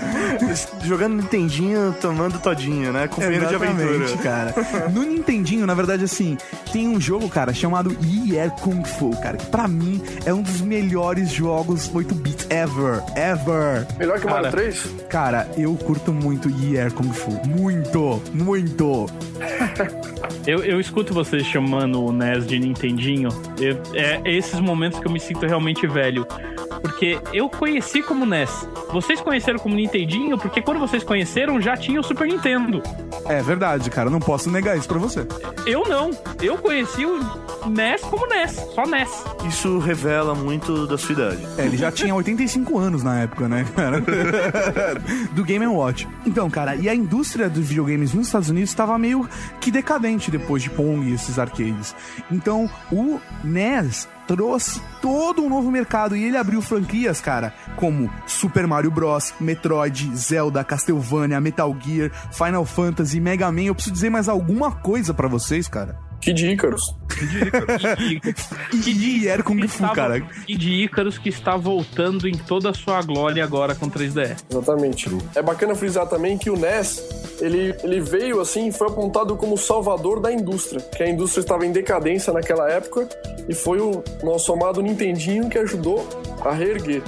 Jogando 0.85 1.17
Nintendinho, 1.17 1.95
tomando 2.01 2.39
todinho, 2.39 2.93
né? 2.93 3.09
Companheiro 3.09 3.47
de 3.47 3.55
aventura. 3.55 4.17
Cara. 4.19 4.55
No 4.93 5.03
Nintendinho, 5.03 5.67
na 5.67 5.75
verdade, 5.75 6.05
assim, 6.05 6.37
tem 6.73 6.89
um 6.89 7.01
jogo, 7.01 7.29
cara, 7.29 7.55
chamado 7.55 7.97
Year 8.05 8.51
Kung 8.51 8.85
Fu, 8.85 9.11
cara, 9.23 9.39
que 9.39 9.47
pra 9.47 9.67
mim 9.67 10.03
é 10.27 10.33
um 10.33 10.43
dos 10.43 10.61
melhores 10.61 11.31
jogos 11.31 11.91
8-bits 11.91 12.47
ever, 12.51 13.03
ever. 13.17 13.46
Melhor 13.99 14.19
que 14.21 14.27
o 14.27 14.31
Mario 14.31 14.45
Cara. 14.51 14.51
3? 14.51 14.87
Cara, 15.09 15.49
eu 15.57 15.75
curto 15.75 16.13
muito 16.13 16.49
Year 16.63 16.93
Kung 16.93 17.13
Fu. 17.13 17.31
Muito, 17.47 18.23
muito. 18.33 19.07
Eu, 20.47 20.63
eu 20.65 20.79
escuto 20.81 21.13
vocês 21.13 21.45
chamando 21.45 22.05
o 22.05 22.13
NES 22.13 22.47
de 22.47 22.57
Nintendinho. 22.61 23.31
Eu- 23.61 23.81
é 23.95 24.21
esses 24.25 24.61
momentos 24.61 25.01
que 25.01 25.07
eu 25.07 25.11
me 25.11 25.19
sinto 25.19 25.45
realmente 25.45 25.89
velho. 25.89 26.25
Porque 26.81 27.19
eu 27.33 27.49
conheci 27.49 28.01
como 28.01 28.25
NES. 28.25 28.69
Vocês 28.93 29.21
conheceram 29.21 29.59
como 29.59 29.75
Nintendinho 29.75 30.39
porque 30.39 30.63
quando 30.63 30.79
vocês 30.79 31.03
conheceram 31.03 31.61
já 31.61 31.77
tinha 31.77 31.99
o 31.99 32.03
Super 32.05 32.29
Nintendo. 32.29 32.81
É 33.25 33.43
verdade, 33.43 33.91
cara, 33.91 34.09
não 34.09 34.21
posso 34.21 34.49
negar 34.49 34.79
isso 34.79 34.87
pra 34.87 34.99
você. 34.99 35.27
Eu 35.67 35.85
não. 35.89 36.11
Eu 36.41 36.57
conheci 36.59 37.05
o 37.05 37.19
NES 37.69 38.03
como 38.03 38.27
NES. 38.29 38.53
Só 38.73 38.87
NES. 38.87 39.25
Isso 39.49 39.79
revela 39.81 40.33
muito 40.33 40.87
da 40.87 40.97
sua 40.97 41.13
idade. 41.13 41.39
É, 41.59 41.65
ele 41.67 41.77
já 41.77 41.91
tinha 41.91 42.15
85 42.15 42.79
anos 42.79 43.03
na 43.03 43.21
época, 43.23 43.36
né, 43.45 43.67
cara? 43.75 44.01
do 45.33 45.45
Game 45.45 45.67
Watch. 45.67 46.09
Então, 46.25 46.49
cara, 46.51 46.75
e 46.75 46.89
a 46.89 46.95
indústria 46.95 47.49
dos 47.49 47.69
videogames 47.69 48.13
nos 48.15 48.27
Estados 48.27 48.49
Unidos 48.49 48.71
estava 48.71 48.99
meio 48.99 49.29
que 49.61 49.71
decadente 49.71 50.31
depois 50.31 50.63
de 50.63 50.71
Pong 50.71 51.09
e 51.09 51.15
esses 51.15 51.39
arcades. 51.39 51.95
Então, 52.31 52.71
o 52.91 53.21
NES 53.45 54.09
trouxe 54.27 54.81
todo 55.01 55.43
um 55.43 55.49
novo 55.49 55.71
mercado 55.71 56.17
e 56.17 56.25
ele 56.25 56.37
abriu 56.37 56.61
franquias, 56.61 57.21
cara, 57.21 57.55
como 57.77 58.11
Super 58.27 58.67
Mario 58.67 58.91
Bros, 58.91 59.33
Metroid, 59.41 60.17
Zelda, 60.17 60.65
Castlevania, 60.65 61.41
Metal 61.41 61.75
Gear, 61.81 62.11
Final 62.33 62.65
Fantasy, 62.65 63.21
Mega 63.21 63.51
Man. 63.53 63.63
Eu 63.63 63.75
preciso 63.75 63.95
dizer 63.95 64.11
mais 64.11 64.29
alguma 64.29 64.73
coisa 64.73 65.15
pra 65.15 65.29
vocês, 65.29 65.69
cara. 65.69 65.99
Kid 67.17 67.47
Icarus. 67.47 68.87
E 68.87 69.29
era 69.29 69.43
Kung 69.43 69.67
Fu, 69.67 69.89
cara. 69.93 70.23
E 70.47 70.57
de 70.57 70.85
Icarus 70.85 71.19
que 71.19 71.29
está 71.29 71.57
voltando 71.57 72.29
em 72.29 72.37
toda 72.37 72.71
a 72.71 72.75
sua 72.75 73.03
glória 73.03 73.43
agora 73.43 73.75
com 73.75 73.91
3DS. 73.91 74.45
Exatamente. 74.51 75.09
É 75.35 75.43
bacana 75.43 75.75
frisar 75.75 76.07
também 76.07 76.37
que 76.37 76.51
o 76.51 76.57
NES, 76.57 77.03
ele, 77.41 77.75
ele 77.83 78.01
veio 78.01 78.41
assim, 78.41 78.71
foi 78.71 78.89
apontado 78.89 79.37
como 79.37 79.57
salvador 79.57 80.21
da 80.21 80.33
indústria, 80.33 80.81
que 80.81 81.03
a 81.03 81.09
indústria 81.09 81.41
estava 81.41 81.67
em 81.67 81.73
decadência 81.73 82.33
naquela 82.33 82.71
época 82.71 83.09
e 83.49 83.55
foi 83.55 83.81
o 83.81 84.03
nosso 84.23 84.53
amado 84.53 84.83
Nintendinho 84.83 85.49
que 85.49 85.59
ajudou 85.59 86.07
a 86.45 86.53
reerguer. 86.53 87.03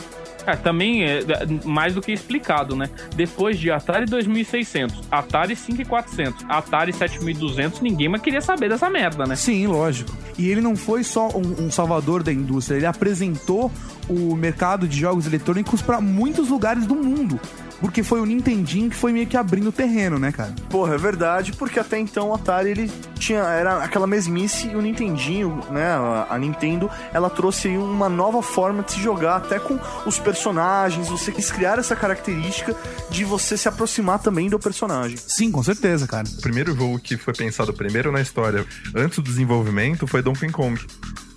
É, 0.49 0.57
também 0.57 1.05
é 1.05 1.19
é, 1.19 1.47
mais 1.67 1.95
do 1.95 2.01
que 2.01 2.11
explicado, 2.11 2.75
né? 2.75 2.89
Depois 3.15 3.59
de 3.59 3.71
Atari 3.71 4.07
2600, 4.07 5.03
Atari 5.11 5.55
5400, 5.55 6.47
Atari 6.49 6.91
7200, 6.91 7.83
ninguém 7.83 8.09
mais 8.09 8.23
queria 8.23 8.41
saber 8.41 8.71
dessa 8.71 8.89
merda, 8.89 9.27
né? 9.27 9.37
Sim, 9.37 9.67
lógico. 9.67 10.11
E 10.39 10.49
ele 10.49 10.63
não 10.63 10.75
foi 10.75 11.05
só 11.05 11.29
um, 11.29 11.67
um 11.67 11.71
salvador 11.71 12.23
da 12.23 12.33
indústria, 12.33 12.79
ele 12.79 12.87
apresentou 12.87 13.71
o 14.09 14.35
mercado 14.35 14.89
de 14.89 14.99
jogos 14.99 15.27
eletrônicos 15.27 15.83
para 15.83 16.01
muitos 16.01 16.49
lugares 16.49 16.87
do 16.87 16.95
mundo. 16.95 17.39
Porque 17.81 18.03
foi 18.03 18.21
o 18.21 18.27
Nintendinho 18.27 18.91
que 18.91 18.97
foi 18.97 19.13
meio 19.13 19.27
que 19.27 19.37
abrindo 19.37 19.69
o 19.69 19.73
terreno, 19.73 20.19
né, 20.19 20.33
cara? 20.33 20.55
Porra, 20.69 20.95
é 20.95 20.99
verdade, 20.99 21.53
porque 21.53 21.79
até 21.79 21.99
então 21.99 22.29
o 22.29 22.35
Atari 22.35 22.71
ele 22.71 22.93
tinha 23.19 23.41
era 23.41 23.83
aquela 23.83 24.07
mesmice 24.07 24.69
e 24.69 24.77
o 24.77 24.83
Nintendinho, 24.83 25.61
né, 25.71 25.87
a, 25.87 26.27
a 26.31 26.39
Nintendo, 26.39 26.91
ela 27.13 27.31
trouxe 27.31 27.69
aí 27.69 27.79
uma 27.79 28.09
nova 28.09 28.43
forma 28.43 28.83
de 28.83 28.93
se 28.93 29.01
jogar, 29.01 29.37
até 29.37 29.59
com 29.59 29.79
os 30.07 30.19
personagens, 30.19 31.09
você 31.09 31.31
quis 31.31 31.51
criar 31.51 31.79
essa 31.79 31.95
característica 31.95 32.75
de 33.11 33.25
você 33.25 33.57
se 33.57 33.69
aproximar 33.69 34.19
também 34.19 34.49
do 34.49 34.59
personagem. 34.59 35.17
Sim, 35.17 35.51
com 35.51 35.63
certeza, 35.63 36.07
cara. 36.07 36.27
O 36.29 36.41
primeiro 36.41 36.75
jogo 36.75 36.99
que 36.99 37.17
foi 37.17 37.35
pensado 37.35 37.73
primeiro 37.73 38.11
na 38.11 38.21
história, 38.21 38.67
antes 38.95 39.19
do 39.19 39.23
desenvolvimento, 39.23 40.07
foi 40.07 40.23
Donkey 40.23 40.51
Kong. 40.51 40.79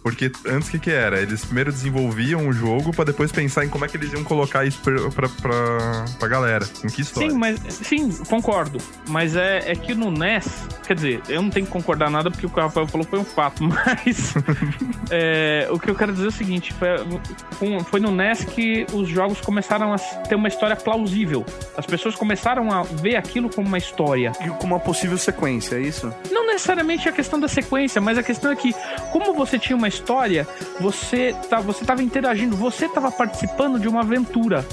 Porque 0.04 0.32
antes 0.48 0.68
o 0.70 0.72
que, 0.72 0.80
que 0.80 0.92
era? 0.92 1.22
Eles 1.22 1.46
primeiro 1.46 1.72
desenvolviam 1.72 2.48
o 2.48 2.54
jogo 2.54 2.92
pra 2.92 3.06
depois 3.06 3.32
pensar 3.32 3.64
em 3.66 3.70
como 3.70 3.86
é 3.86 3.88
que 3.88 3.98
eles 3.98 4.12
iam 4.12 4.24
colocar 4.24 4.66
isso 4.66 4.80
pra, 4.82 5.10
pra, 5.12 5.30
pra, 5.30 6.06
pra 6.18 6.28
galera. 6.28 6.68
Em 6.84 6.88
que 6.88 7.02
história? 7.02 7.30
Sim, 7.30 7.38
mas 7.38 7.60
sim, 7.70 8.10
concordo. 8.26 8.80
Mas 9.08 9.36
é, 9.36 9.72
é 9.72 9.76
que 9.76 9.94
no 9.94 10.10
NES, 10.10 10.68
quer 10.88 10.96
dizer, 10.96 11.22
eu 11.30 11.42
não 11.42 11.50
tenho 11.50 11.66
que 11.66 11.72
concordar 11.72 12.10
nada 12.10 12.32
porque 12.32 12.46
o 12.46 12.50
que 12.50 12.60
o 12.60 12.64
Rafael 12.64 12.88
falou 12.88 13.06
foi 13.06 13.20
um 13.20 13.24
fato, 13.24 13.64
mas 13.64 14.34
é, 15.12 15.68
o 15.70 15.80
que 15.80 15.90
eu 15.90 15.96
quero 15.96 16.12
dizer 16.12 16.26
é 16.26 16.30
o 16.30 16.32
seguinte: 16.32 16.74
foi, 16.74 17.80
foi 17.84 18.00
no 18.00 18.12
NES 18.12 18.44
que 18.46 18.88
os 18.94 19.08
jogos 19.08 19.40
começaram 19.40 19.94
a 19.94 19.98
ter 19.98 20.36
uma 20.36 20.48
história 20.48 20.76
plausível. 20.76 21.46
As 21.78 21.86
pessoas 21.86 22.16
começaram 22.16 22.72
a 22.72 22.82
ver 22.82 23.16
aquilo 23.18 23.50
como 23.50 23.68
uma 23.68 23.78
história. 23.78 24.32
E 24.42 24.50
com 24.50 24.66
uma 24.66 24.80
possível 24.80 25.18
sequência, 25.18 25.76
é 25.76 25.82
isso? 25.82 26.12
Não 26.32 26.48
necessariamente 26.48 27.08
a 27.08 27.12
questão 27.12 27.40
da 27.40 27.48
sequência, 27.48 28.02
mas 28.02 28.18
a 28.18 28.24
questão 28.24 28.52
é 28.52 28.56
que, 28.56 28.74
como 29.12 29.34
você 29.34 29.58
tinha 29.58 29.76
uma 29.76 29.91
história, 29.92 30.48
você 30.80 31.36
tá, 31.50 31.60
você 31.60 31.84
estava 31.84 32.02
interagindo, 32.02 32.56
você 32.56 32.86
estava 32.86 33.12
participando 33.12 33.80
de 33.80 33.88
uma 33.88 34.02
aventura. 34.02 34.66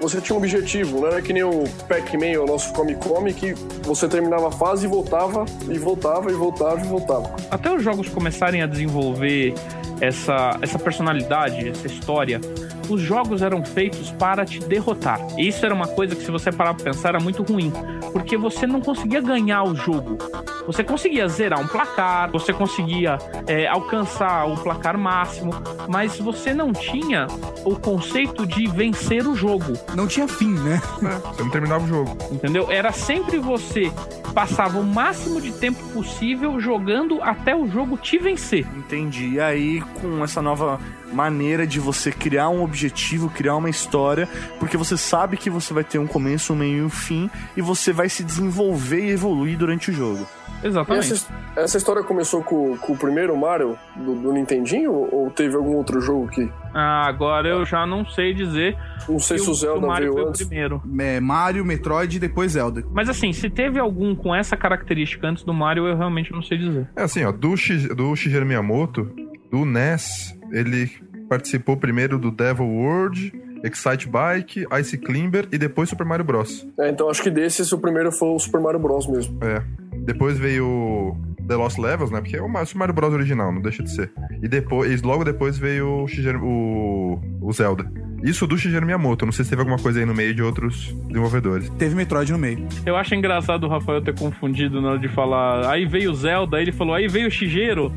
Você 0.00 0.20
tinha 0.20 0.36
um 0.36 0.38
objetivo, 0.38 1.00
não 1.00 1.08
era 1.08 1.20
que 1.20 1.32
nem 1.32 1.42
o 1.42 1.64
Pac-Man, 1.88 2.40
o 2.40 2.46
nosso 2.46 2.72
Come 2.72 2.94
Come, 2.94 3.34
que 3.34 3.52
você 3.82 4.06
terminava 4.06 4.46
a 4.46 4.52
fase 4.52 4.86
e 4.86 4.88
voltava, 4.88 5.44
e 5.68 5.76
voltava, 5.76 6.30
e 6.30 6.34
voltava, 6.34 6.80
e 6.80 6.84
voltava. 6.84 7.34
até 7.50 7.74
os 7.74 7.82
jogos 7.82 8.08
começarem 8.08 8.62
a 8.62 8.66
desenvolver 8.66 9.54
essa, 10.00 10.56
essa 10.62 10.78
personalidade, 10.78 11.68
essa 11.68 11.88
história, 11.88 12.40
os 12.88 13.00
jogos 13.00 13.42
eram 13.42 13.64
feitos 13.64 14.10
para 14.12 14.44
te 14.44 14.60
derrotar. 14.60 15.20
E 15.36 15.48
isso 15.48 15.64
era 15.64 15.74
uma 15.74 15.88
coisa 15.88 16.14
que, 16.14 16.22
se 16.22 16.30
você 16.30 16.50
parar 16.50 16.74
pra 16.74 16.84
pensar, 16.84 17.10
era 17.10 17.20
muito 17.20 17.42
ruim. 17.42 17.72
Porque 18.12 18.36
você 18.36 18.66
não 18.66 18.80
conseguia 18.80 19.20
ganhar 19.20 19.62
o 19.64 19.74
jogo. 19.74 20.18
Você 20.66 20.84
conseguia 20.84 21.28
zerar 21.28 21.60
um 21.60 21.66
placar, 21.66 22.30
você 22.30 22.52
conseguia 22.52 23.18
é, 23.46 23.66
alcançar 23.66 24.46
o 24.46 24.56
placar 24.56 24.98
máximo, 24.98 25.52
mas 25.88 26.18
você 26.18 26.52
não 26.52 26.72
tinha 26.72 27.26
o 27.64 27.76
conceito 27.76 28.46
de 28.46 28.66
vencer 28.66 29.26
o 29.26 29.34
jogo. 29.34 29.72
Não 29.94 30.06
tinha 30.06 30.28
fim, 30.28 30.52
né? 30.52 30.80
É, 31.02 31.18
você 31.28 31.42
não 31.42 31.50
terminava 31.50 31.84
o 31.84 31.88
jogo. 31.88 32.16
Entendeu? 32.30 32.70
Era 32.70 32.92
sempre 32.92 33.38
você 33.38 33.90
passava 34.34 34.78
o 34.78 34.84
máximo 34.84 35.40
de 35.40 35.52
tempo 35.52 35.82
possível 35.88 36.60
jogando 36.60 37.20
até 37.22 37.56
o 37.56 37.66
jogo 37.66 37.96
te 37.96 38.18
vencer. 38.18 38.66
Entendi. 38.76 39.30
E 39.30 39.40
aí, 39.40 39.80
com 40.00 40.22
essa 40.22 40.40
nova 40.40 40.78
maneira 41.12 41.66
de 41.66 41.78
você 41.80 42.10
criar 42.12 42.48
um 42.48 42.62
objetivo, 42.62 43.30
criar 43.30 43.56
uma 43.56 43.70
história, 43.70 44.28
porque 44.58 44.76
você 44.76 44.96
sabe 44.96 45.36
que 45.36 45.48
você 45.50 45.72
vai 45.74 45.84
ter 45.84 45.98
um 45.98 46.06
começo, 46.06 46.52
um 46.52 46.56
meio 46.56 46.78
e 46.78 46.82
um 46.82 46.90
fim, 46.90 47.30
e 47.56 47.62
você 47.62 47.92
vai 47.92 48.08
se 48.08 48.22
desenvolver 48.24 49.04
e 49.06 49.10
evoluir 49.10 49.56
durante 49.58 49.90
o 49.90 49.94
jogo. 49.94 50.26
Exatamente. 50.62 51.12
essa, 51.12 51.32
essa 51.54 51.76
história 51.78 52.02
começou 52.02 52.42
com, 52.42 52.76
com 52.78 52.92
o 52.92 52.96
primeiro 52.96 53.36
Mario 53.36 53.78
do, 53.94 54.16
do 54.16 54.32
Nintendinho, 54.32 54.90
ou 54.92 55.30
teve 55.30 55.54
algum 55.54 55.76
outro 55.76 56.00
jogo 56.00 56.26
que... 56.28 56.50
Ah, 56.74 57.06
agora 57.06 57.48
eu 57.48 57.64
já 57.64 57.86
não 57.86 58.04
sei 58.04 58.34
dizer. 58.34 58.76
Não 59.08 59.20
sei 59.20 59.38
se 59.38 59.48
o 59.48 59.54
Zelda 59.54 59.86
Mario 59.86 60.12
veio 60.12 60.22
foi 60.24 60.28
antes. 60.30 60.40
o 60.40 60.46
primeiro. 60.48 60.82
É, 60.98 61.20
Mario, 61.20 61.64
Metroid 61.64 62.16
e 62.16 62.20
depois 62.20 62.52
Zelda. 62.52 62.84
Mas 62.92 63.08
assim, 63.08 63.32
se 63.32 63.48
teve 63.48 63.78
algum 63.78 64.16
com 64.16 64.34
essa 64.34 64.56
característica 64.56 65.28
antes 65.28 65.44
do 65.44 65.54
Mario, 65.54 65.86
eu 65.86 65.96
realmente 65.96 66.32
não 66.32 66.42
sei 66.42 66.58
dizer. 66.58 66.88
É 66.96 67.04
assim, 67.04 67.24
ó, 67.24 67.30
do, 67.30 67.56
Shi- 67.56 67.88
do 67.94 68.14
Shigeru 68.16 68.44
Miyamoto, 68.44 69.04
do 69.50 69.64
NES, 69.64 70.36
ele 70.50 70.90
participou 71.28 71.76
primeiro 71.76 72.18
do 72.18 72.30
Devil 72.30 72.66
World, 72.66 73.32
Excite 73.62 74.08
Bike, 74.08 74.66
Ice 74.80 74.96
Climber 74.98 75.48
e 75.52 75.58
depois 75.58 75.88
Super 75.88 76.06
Mario 76.06 76.24
Bros. 76.24 76.66
É, 76.78 76.90
então 76.90 77.10
acho 77.10 77.22
que 77.22 77.30
desses 77.30 77.72
o 77.72 77.78
primeiro 77.78 78.10
foi 78.12 78.28
o 78.28 78.38
Super 78.38 78.60
Mario 78.60 78.80
Bros 78.80 79.06
mesmo. 79.06 79.38
É. 79.42 79.62
Depois 80.04 80.38
veio 80.38 81.16
The 81.46 81.56
Lost 81.56 81.78
Levels, 81.78 82.10
né? 82.10 82.20
Porque 82.20 82.36
é 82.36 82.42
o 82.42 82.66
Super 82.66 82.78
Mario 82.78 82.94
Bros 82.94 83.12
original, 83.12 83.52
não 83.52 83.60
deixa 83.60 83.82
de 83.82 83.90
ser. 83.90 84.12
E 84.42 84.48
depois, 84.48 85.02
logo 85.02 85.24
depois 85.24 85.58
veio 85.58 86.04
o, 86.04 86.06
o, 86.42 87.20
o 87.42 87.52
Zelda. 87.52 87.90
Isso 88.22 88.46
do 88.46 88.58
Shigeru 88.58 88.84
Miyamoto. 88.84 89.24
Não 89.24 89.32
sei 89.32 89.44
se 89.44 89.50
teve 89.50 89.62
alguma 89.62 89.78
coisa 89.78 90.00
aí 90.00 90.04
no 90.06 90.14
meio 90.14 90.34
de 90.34 90.42
outros 90.42 90.92
desenvolvedores. 91.06 91.68
Teve 91.78 91.94
Metroid 91.94 92.32
no 92.32 92.38
meio. 92.38 92.66
Eu 92.84 92.96
acho 92.96 93.14
engraçado 93.14 93.64
o 93.64 93.68
Rafael 93.68 94.02
ter 94.02 94.14
confundido 94.14 94.80
na 94.80 94.90
hora 94.90 94.98
de 94.98 95.08
falar. 95.08 95.70
Aí 95.70 95.86
veio 95.86 96.10
o 96.10 96.14
Zelda, 96.14 96.56
aí 96.56 96.64
ele 96.64 96.72
falou, 96.72 96.94
aí 96.94 97.06
veio 97.08 97.28
o 97.28 97.30
Shigeru. 97.30 97.92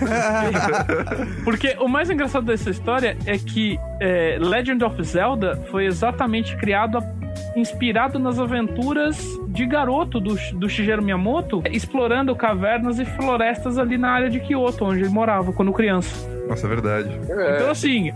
Porque 1.44 1.76
o 1.80 1.88
mais 1.88 2.10
engraçado 2.10 2.46
dessa 2.46 2.70
história 2.70 3.16
é 3.26 3.36
que 3.38 3.78
é, 4.00 4.38
Legend 4.40 4.84
of 4.84 5.02
Zelda 5.02 5.56
foi 5.70 5.86
exatamente 5.86 6.56
criado, 6.56 6.98
a- 6.98 7.18
inspirado 7.56 8.18
nas 8.18 8.38
aventuras 8.38 9.18
de 9.48 9.66
garoto 9.66 10.20
do, 10.20 10.36
do 10.54 10.68
Shigeru 10.68 11.02
Miyamoto, 11.02 11.62
explorando 11.70 12.34
cavernas 12.34 12.98
e 12.98 13.04
florestas 13.04 13.78
ali 13.78 13.98
na 13.98 14.10
área 14.10 14.30
de 14.30 14.40
Kyoto, 14.40 14.84
onde 14.84 15.00
ele 15.00 15.08
morava 15.08 15.52
quando 15.52 15.72
criança. 15.72 16.37
Nossa, 16.48 16.66
é 16.66 16.68
verdade. 16.68 17.20
É, 17.28 17.56
Então, 17.56 17.70
assim, 17.70 18.10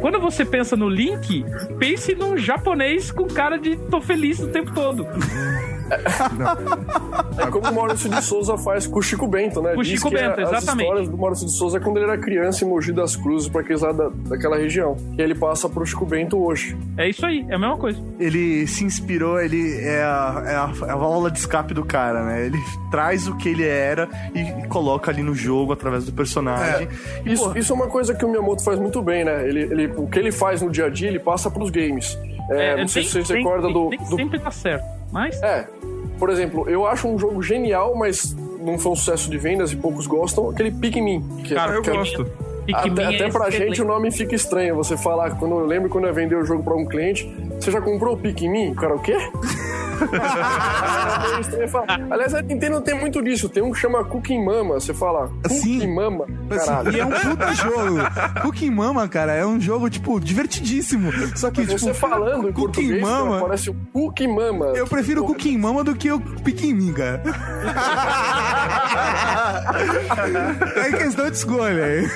quando 0.00 0.20
você 0.20 0.44
pensa 0.44 0.76
no 0.76 0.88
Link, 0.88 1.44
pense 1.78 2.14
num 2.14 2.36
japonês 2.36 3.10
com 3.10 3.26
cara 3.26 3.56
de 3.56 3.76
tô 3.76 4.00
feliz 4.00 4.38
o 4.40 4.48
tempo 4.48 4.72
todo. 4.74 5.06
É 7.38 7.46
como 7.50 7.68
o 7.70 7.74
Maurício 7.74 8.08
de 8.10 8.22
Souza 8.22 8.56
faz 8.58 8.86
com 8.86 8.98
o 8.98 9.02
Chico 9.02 9.26
Bento, 9.26 9.60
né? 9.62 9.74
Com 9.74 9.80
o 9.80 9.84
Chico 9.84 10.08
que 10.08 10.14
Bento, 10.14 10.40
é 10.40 10.44
As 10.44 10.52
exatamente. 10.52 10.86
histórias 10.86 11.08
do 11.08 11.16
Maurício 11.18 11.46
de 11.46 11.52
Souza 11.56 11.78
é 11.78 11.80
quando 11.80 11.96
ele 11.96 12.06
era 12.06 12.18
criança 12.18 12.64
em 12.64 12.68
Mogi 12.68 12.92
das 12.92 13.16
Cruzes, 13.16 13.48
pra 13.48 13.60
aqueles 13.60 13.82
lá 13.82 13.92
da, 13.92 14.08
daquela 14.28 14.56
região. 14.56 14.96
E 15.16 15.22
ele 15.22 15.34
passa 15.34 15.68
pro 15.68 15.84
Chico 15.86 16.04
Bento 16.06 16.38
hoje. 16.42 16.76
É 16.96 17.08
isso 17.08 17.24
aí, 17.24 17.44
é 17.48 17.54
a 17.54 17.58
mesma 17.58 17.76
coisa. 17.76 18.00
Ele 18.18 18.66
se 18.66 18.84
inspirou, 18.84 19.40
ele 19.40 19.78
é 19.80 20.02
a, 20.02 20.42
é 20.46 20.54
a, 20.54 20.88
é 20.88 20.92
a 20.92 20.96
válvula 20.96 21.30
de 21.30 21.38
escape 21.38 21.72
do 21.74 21.84
cara, 21.84 22.24
né? 22.24 22.46
Ele 22.46 22.58
traz 22.90 23.26
o 23.28 23.36
que 23.36 23.48
ele 23.48 23.66
era 23.66 24.08
e, 24.34 24.40
e 24.64 24.68
coloca 24.68 25.10
ali 25.10 25.22
no 25.22 25.34
jogo 25.34 25.72
através 25.72 26.04
do 26.04 26.12
personagem. 26.12 26.88
E, 27.24 27.32
Isso, 27.32 27.50
pô, 27.52 27.58
isso 27.58 27.72
é 27.72 27.76
uma 27.76 27.86
coisa 27.86 28.14
que 28.14 28.24
o 28.24 28.28
Miyamoto 28.28 28.62
faz 28.62 28.78
muito 28.78 29.00
bem, 29.02 29.24
né? 29.24 29.46
Ele, 29.48 29.60
ele, 29.60 29.86
o 29.96 30.06
que 30.06 30.18
ele 30.18 30.32
faz 30.32 30.60
no 30.62 30.70
dia 30.70 30.86
a 30.86 30.90
dia, 30.90 31.08
ele 31.08 31.18
passa 31.18 31.50
pros 31.50 31.70
games. 31.70 32.18
É, 32.50 32.76
não 32.76 32.88
sei 32.88 33.04
se 33.04 33.10
vocês 33.10 33.26
sempre- 33.28 33.42
recordam 33.44 33.72
do, 33.72 33.88
nem 33.90 33.98
do 33.98 34.16
sempre 34.16 34.38
tá 34.40 34.50
certo, 34.50 34.84
mas... 35.10 35.42
É, 35.42 35.66
por 36.18 36.30
exemplo, 36.30 36.68
eu 36.68 36.86
acho 36.86 37.08
um 37.08 37.18
jogo 37.18 37.42
genial, 37.42 37.94
mas 37.96 38.34
não 38.60 38.78
foi 38.78 38.92
um 38.92 38.96
sucesso 38.96 39.30
de 39.30 39.38
vendas 39.38 39.72
e 39.72 39.76
poucos 39.76 40.06
gostam, 40.06 40.50
aquele 40.50 40.70
Pikmin. 40.70 41.20
Que, 41.44 41.54
Cara, 41.54 41.74
Eu 41.74 41.82
que 41.82 41.90
é- 41.90 41.94
gosto. 41.94 42.24
Pikmin 42.66 42.90
até, 42.92 43.02
é 43.02 43.06
até 43.16 43.28
pra 43.30 43.48
excelente. 43.48 43.68
gente 43.70 43.82
o 43.82 43.84
nome 43.86 44.10
fica 44.12 44.34
estranho. 44.34 44.76
Você 44.76 44.96
falar, 44.96 45.30
quando 45.38 45.58
eu 45.58 45.64
lembro 45.66 45.88
quando 45.88 46.06
eu 46.06 46.12
vender 46.14 46.36
o 46.36 46.44
jogo 46.44 46.62
pra 46.62 46.74
um 46.74 46.84
cliente, 46.84 47.26
você 47.58 47.70
já 47.70 47.80
comprou 47.80 48.14
o 48.14 48.18
Pikmin? 48.18 48.70
O 48.72 48.74
cara, 48.74 48.94
o 48.94 48.98
quê? 49.00 49.16
Aliás, 52.10 52.34
a 52.34 52.42
Nintendo 52.42 52.80
tem 52.80 52.98
muito 52.98 53.22
disso. 53.22 53.48
Tem 53.48 53.62
um 53.62 53.70
que 53.72 53.78
chama 53.78 54.04
Cooking 54.04 54.44
Mama. 54.44 54.74
Você 54.74 54.92
fala. 54.94 55.30
Cooking 55.46 55.94
Mama? 55.94 56.26
Assim, 56.50 56.66
Caralho. 56.66 56.96
e 56.96 57.00
é 57.00 57.06
um 57.06 57.10
puta 57.10 57.54
jogo. 57.60 57.98
Cooking 58.42 58.70
Mama, 58.70 59.08
cara, 59.08 59.32
é 59.34 59.44
um 59.46 59.60
jogo, 59.60 59.88
tipo, 59.90 60.18
divertidíssimo. 60.20 61.12
Só 61.36 61.50
que, 61.50 61.60
Mas 61.60 61.68
tipo, 61.70 61.80
você 61.80 61.94
falando 61.94 62.48
em 62.48 62.52
Cooking 62.52 63.00
Mama. 63.00 63.40
parece 63.40 63.70
um 63.70 63.76
Cooking 63.92 64.34
Mama. 64.34 64.66
Eu 64.74 64.86
prefiro 64.86 65.20
o 65.20 65.24
Porra, 65.24 65.34
Cooking 65.36 65.58
Mama 65.58 65.84
do 65.84 65.94
que 65.94 66.10
o 66.10 66.20
cara. 66.94 67.22
é 70.76 70.92
questão 70.96 71.30
de 71.30 71.36
escolha. 71.36 72.00
hein? 72.00 72.08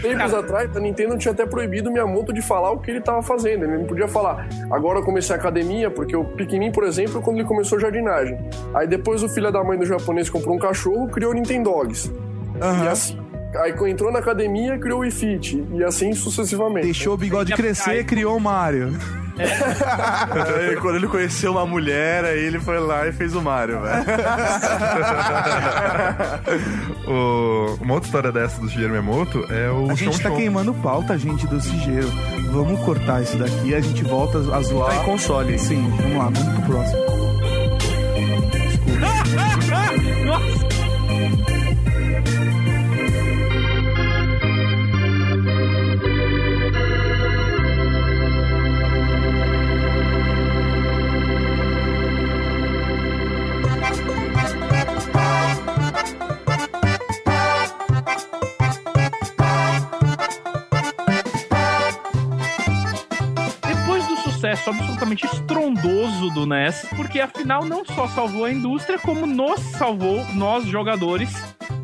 Tempos 0.00 0.32
atrás, 0.34 0.76
a 0.76 0.80
Nintendo 0.80 1.16
tinha 1.18 1.32
até 1.32 1.44
proibido 1.44 1.90
o 1.90 1.92
Miyamoto 1.92 2.32
de 2.32 2.40
falar 2.40 2.70
o 2.70 2.78
que 2.78 2.90
ele 2.90 3.00
tava 3.00 3.22
fazendo. 3.22 3.64
Ele 3.64 3.78
não 3.78 3.84
podia 3.84 4.08
falar, 4.08 4.48
agora 4.70 5.00
eu 5.00 5.04
comecei 5.04 5.34
a 5.34 5.38
academia, 5.38 5.90
porque 5.90 6.16
o 6.16 6.24
Pikmin, 6.24 6.72
por 6.72 6.84
exemplo, 6.84 7.20
quando 7.20 7.38
ele 7.38 7.46
começou 7.46 7.78
a 7.78 7.80
jardinagem. 7.80 8.38
Aí 8.74 8.86
depois 8.86 9.22
o 9.22 9.28
filho 9.28 9.50
da 9.52 9.62
mãe 9.62 9.78
do 9.78 9.84
japonês 9.84 10.30
comprou 10.30 10.56
um 10.56 10.58
cachorro, 10.58 11.08
criou 11.08 11.32
o 11.32 11.34
Nintendogs. 11.34 12.10
E 12.56 12.62
Aham. 12.62 12.88
assim, 12.90 13.18
aí 13.56 13.74
entrou 13.90 14.12
na 14.12 14.18
academia, 14.18 14.78
criou 14.78 14.98
o 14.98 15.02
Wii 15.02 15.10
Fit. 15.10 15.64
E 15.72 15.84
assim 15.84 16.12
sucessivamente. 16.12 16.86
Deixou 16.86 17.14
o 17.14 17.16
bigode 17.16 17.52
crescer, 17.54 18.04
criou 18.04 18.36
o 18.36 18.40
Mario. 18.40 18.92
aí, 20.70 20.76
quando 20.76 20.96
ele 20.96 21.08
conheceu 21.08 21.52
uma 21.52 21.66
mulher, 21.66 22.24
aí 22.24 22.38
ele 22.38 22.60
foi 22.60 22.78
lá 22.78 23.06
e 23.06 23.12
fez 23.12 23.34
o 23.34 23.42
Mario, 23.42 23.80
velho. 23.80 24.04
O- 27.06 27.76
uma 27.80 27.94
outra 27.94 28.06
história 28.08 28.32
dessa 28.32 28.60
do 28.60 28.68
Shigeru 28.68 28.90
Miyamoto 28.90 29.44
é 29.52 29.70
o 29.70 29.90
A 29.90 29.94
gente 29.94 30.16
tá 30.18 30.28
Shon 30.28 30.30
Shon. 30.30 30.36
queimando 30.36 30.74
pauta, 30.74 31.16
gente, 31.18 31.46
do 31.46 31.60
Cigeiro. 31.60 32.08
Vamos 32.52 32.80
cortar 32.84 33.22
isso 33.22 33.36
daqui, 33.36 33.74
a 33.74 33.80
gente 33.80 34.02
volta 34.04 34.38
a 34.38 34.62
zoar. 34.62 34.94
Tá 34.94 35.02
em 35.02 35.04
console. 35.04 35.58
Sim, 35.58 35.90
vamos 36.00 36.16
lá, 36.16 36.30
vamos 36.32 36.54
pro 36.54 36.62
próximo. 36.74 37.00
Nossa! 40.26 40.56
sucesso 64.50 64.70
absolutamente 64.70 65.26
estrondoso 65.26 66.30
do 66.30 66.46
NES, 66.46 66.86
porque 66.96 67.20
afinal 67.20 67.64
não 67.64 67.84
só 67.84 68.08
salvou 68.08 68.44
a 68.44 68.52
indústria, 68.52 68.98
como 68.98 69.26
nos 69.26 69.60
salvou, 69.60 70.24
nós 70.34 70.64
jogadores, 70.66 71.30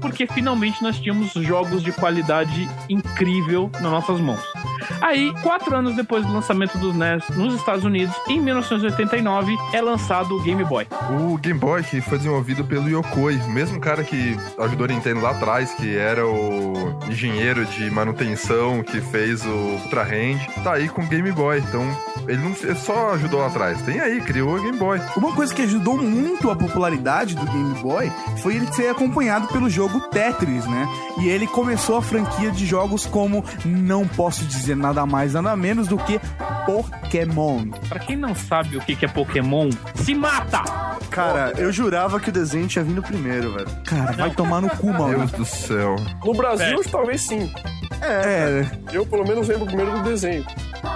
porque 0.01 0.27
finalmente 0.27 0.83
nós 0.83 0.99
tínhamos 0.99 1.33
jogos 1.33 1.83
de 1.83 1.93
qualidade 1.93 2.69
incrível 2.89 3.71
nas 3.75 3.93
nossas 3.93 4.21
mãos. 4.21 4.66
Aí, 5.01 5.33
quatro 5.43 5.75
anos 5.75 5.95
depois 5.95 6.25
do 6.25 6.33
lançamento 6.33 6.79
do 6.79 6.93
NES 6.93 7.25
nos 7.37 7.55
Estados 7.55 7.85
Unidos, 7.85 8.15
em 8.29 8.41
1989, 8.41 9.57
é 9.73 9.81
lançado 9.81 10.37
o 10.37 10.43
Game 10.43 10.65
Boy. 10.65 10.87
O 11.11 11.37
Game 11.39 11.59
Boy 11.59 11.83
que 11.83 12.01
foi 12.01 12.19
desenvolvido 12.19 12.65
pelo 12.65 12.89
Yokoi, 12.89 13.37
o 13.37 13.51
mesmo 13.51 13.81
cara 13.81 14.03
que 14.03 14.37
ajudou 14.59 14.87
a 14.87 14.89
Nintendo 14.89 15.21
lá 15.21 15.31
atrás, 15.31 15.73
que 15.75 15.97
era 15.97 16.27
o 16.27 16.99
engenheiro 17.09 17.65
de 17.67 17.91
manutenção 17.91 18.83
que 18.83 19.01
fez 19.01 19.45
o 19.45 19.51
Ultra 19.51 20.03
Hand, 20.03 20.39
tá 20.63 20.75
aí 20.75 20.89
com 20.89 21.03
o 21.03 21.07
Game 21.07 21.31
Boy. 21.33 21.59
Então, 21.59 21.85
ele 22.29 22.39
não 22.39 22.55
ele 22.63 22.75
só 22.75 23.13
ajudou 23.15 23.41
lá 23.41 23.47
atrás, 23.47 23.81
tem 23.83 24.01
aí, 24.01 24.21
criou 24.21 24.57
o 24.57 24.63
Game 24.63 24.79
Boy. 24.79 25.01
Uma 25.17 25.35
coisa 25.35 25.55
que 25.55 25.63
ajudou 25.63 25.97
muito 25.97 26.51
a 26.51 26.57
popularidade 26.57 27.35
do 27.35 27.47
Game 27.47 27.75
Boy 27.81 28.11
foi 28.43 28.57
ele 28.57 28.73
ser 28.73 28.89
acompanhado 28.89 29.47
pelo 29.49 29.69
jogo 29.69 30.01
Tetris, 30.09 30.67
né? 30.67 30.89
E 31.21 31.29
ele 31.29 31.47
começou 31.47 31.97
a 31.97 32.03
franquia 32.03 32.51
de 32.51 32.67
jogos 32.67 33.07
como 33.07 33.45
não 33.65 34.07
posso 34.07 34.45
dizer 34.45 34.76
nada 34.77 35.05
mais, 35.07 35.33
nada 35.35 35.57
menos 35.57 35.89
do 35.89 35.97
que 35.99 36.21
Pokémon. 36.67 37.69
Pra 37.89 37.99
quem 37.99 38.17
não 38.17 38.35
sabe 38.35 38.77
o 38.77 38.81
que 38.81 39.05
é 39.05 39.09
Pokémon, 39.09 39.71
se 39.95 40.15
mata! 40.15 40.63
Cara, 41.11 41.53
eu 41.57 41.73
jurava 41.73 42.21
que 42.21 42.29
o 42.29 42.33
desenho 42.33 42.67
tinha 42.67 42.85
vindo 42.85 43.03
primeiro, 43.03 43.53
velho. 43.55 43.69
Cara, 43.85 44.13
vai 44.13 44.31
tomar 44.31 44.61
no 44.61 44.69
cu, 44.71 44.93
mano. 44.93 45.19
Deus 45.19 45.33
do 45.33 45.45
céu. 45.45 45.97
No 46.25 46.35
Brasil, 46.35 46.81
É. 46.85 46.89
talvez 46.91 47.23
sim. 47.23 47.51
É, 48.03 48.67
Eu, 48.93 49.07
pelo 49.07 49.27
menos, 49.27 49.49
lembro 49.49 49.65
primeiro 49.67 49.93
do 49.93 50.03
desenho. 50.03 50.45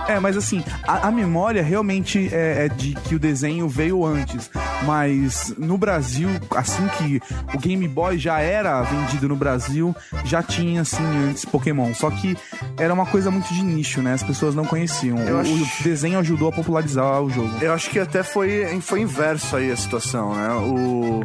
É, 0.09 0.19
mas 0.19 0.37
assim, 0.37 0.63
a, 0.87 1.09
a 1.09 1.11
memória 1.11 1.63
realmente 1.63 2.29
é, 2.33 2.67
é 2.67 2.69
de 2.69 2.95
que 2.95 3.15
o 3.15 3.19
desenho 3.19 3.69
veio 3.69 4.05
antes. 4.05 4.51
Mas 4.85 5.55
no 5.59 5.77
Brasil, 5.77 6.29
assim 6.57 6.87
que 6.99 7.21
o 7.55 7.59
Game 7.59 7.87
Boy 7.87 8.19
já 8.19 8.41
era 8.41 8.81
vendido 8.83 9.29
no 9.29 9.37
Brasil, 9.37 9.95
já 10.25 10.43
tinha, 10.43 10.81
assim, 10.83 11.05
antes 11.29 11.45
Pokémon. 11.45 11.93
Só 11.95 12.11
que 12.11 12.37
era 12.79 12.93
uma 12.93 13.05
coisa 13.07 13.31
muito 13.31 13.53
de 13.53 13.63
nicho, 13.63 14.01
né? 14.03 14.15
As 14.15 14.23
pessoas 14.23 14.55
não 14.55 14.65
conheciam. 14.65 15.17
O, 15.19 15.39
acho- 15.41 15.53
o 15.53 15.83
desenho 15.85 16.19
ajudou 16.19 16.49
a 16.49 16.53
popularizar 16.53 17.21
o 17.23 17.31
jogo. 17.31 17.51
Eu 17.61 17.73
acho 17.75 17.91
que 17.91 17.99
até 17.99 18.23
foi, 18.23 18.65
foi 18.81 19.01
inverso 19.03 19.57
aí 19.57 19.71
a 19.71 19.77
situação, 19.77 20.35
né? 20.35 20.49
O, 20.55 21.21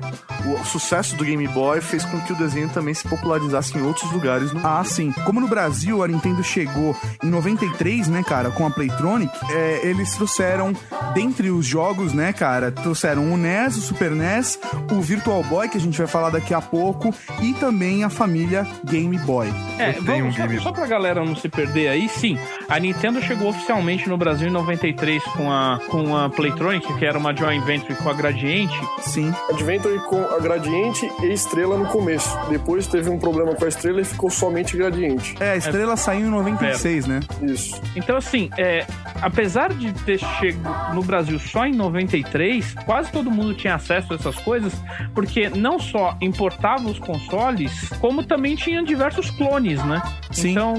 o 0.51 0.65
sucesso 0.65 1.15
do 1.15 1.23
Game 1.23 1.47
Boy 1.47 1.79
fez 1.81 2.03
com 2.05 2.19
que 2.21 2.33
o 2.33 2.35
desenho 2.35 2.69
também 2.69 2.93
se 2.93 3.07
popularizasse 3.07 3.77
em 3.77 3.81
outros 3.81 4.11
lugares 4.11 4.51
no 4.51 4.65
Ah, 4.65 4.83
sim. 4.83 5.11
Como 5.25 5.39
no 5.39 5.47
Brasil 5.47 6.03
a 6.03 6.07
Nintendo 6.07 6.43
chegou 6.43 6.95
em 7.23 7.27
93, 7.29 8.07
né, 8.09 8.21
cara, 8.23 8.51
com 8.55 8.65
a 8.65 8.69
Playtronic, 8.71 9.31
é, 9.51 9.81
eles 9.83 10.15
trouxeram, 10.15 10.73
dentre 11.13 11.49
os 11.51 11.65
jogos, 11.65 12.13
né, 12.13 12.33
cara, 12.33 12.71
trouxeram 12.71 13.31
o 13.31 13.37
NES, 13.37 13.77
o 13.77 13.81
Super 13.81 14.11
NES, 14.11 14.57
o 14.91 15.01
Virtual 15.01 15.43
Boy, 15.43 15.67
que 15.69 15.77
a 15.77 15.81
gente 15.81 15.97
vai 15.97 16.07
falar 16.07 16.29
daqui 16.29 16.53
a 16.53 16.61
pouco, 16.61 17.13
e 17.41 17.53
também 17.53 18.03
a 18.03 18.09
família 18.09 18.65
Game 18.85 19.17
Boy. 19.19 19.53
É, 19.77 19.91
vamos, 19.93 20.29
um 20.29 20.31
só, 20.31 20.47
Game- 20.47 20.59
só 20.61 20.71
pra 20.71 20.87
galera 20.87 21.23
não 21.23 21.35
se 21.35 21.47
perder 21.49 21.89
aí, 21.89 22.07
sim, 22.09 22.37
a 22.67 22.79
Nintendo 22.79 23.21
chegou 23.21 23.49
oficialmente 23.49 24.07
no 24.09 24.17
Brasil 24.17 24.47
em 24.47 24.51
93 24.51 25.23
com 25.23 25.51
a, 25.51 25.79
com 25.89 26.15
a 26.15 26.29
Playtronic, 26.29 26.93
que 26.95 27.05
era 27.05 27.17
uma 27.17 27.35
joint 27.35 27.63
venture 27.65 27.93
com 27.95 28.09
a 28.09 28.13
Gradiente. 28.13 28.75
Sim. 29.01 29.33
Adventure 29.49 29.99
com 30.07 30.23
a 30.23 30.39
Gradiente 30.39 31.09
e 31.21 31.31
Estrela 31.33 31.77
no 31.77 31.85
começo. 31.87 32.29
Depois 32.49 32.87
teve 32.87 33.09
um 33.09 33.19
problema 33.19 33.53
com 33.55 33.65
a 33.65 33.67
Estrela 33.67 34.01
e 34.01 34.05
ficou 34.05 34.29
somente 34.29 34.77
Gradiente. 34.77 35.35
É, 35.39 35.51
a 35.51 35.57
estrela 35.57 35.95
saiu 35.97 36.27
em 36.27 36.29
96, 36.29 37.05
né? 37.07 37.19
Isso. 37.41 37.81
Então, 37.95 38.15
assim, 38.17 38.44
é, 38.57 38.85
apesar 39.21 39.73
de 39.73 39.91
ter 40.03 40.19
chegado 40.19 40.93
no 40.95 41.03
Brasil 41.03 41.39
só 41.39 41.65
em 41.65 41.73
93, 41.73 42.73
quase 42.85 43.11
todo 43.11 43.29
mundo 43.31 43.53
tinha 43.53 43.75
acesso 43.75 44.13
a 44.13 44.15
essas 44.15 44.35
coisas, 44.37 44.73
porque 45.13 45.49
não 45.49 45.79
só 45.79 46.17
importava 46.21 46.83
os 46.87 46.99
consoles, 46.99 47.89
como 47.99 48.23
também 48.23 48.55
tinha 48.55 48.83
diversos 48.83 49.29
clones, 49.31 49.83
né? 49.85 50.01
Sim. 50.31 50.51
Então, 50.51 50.73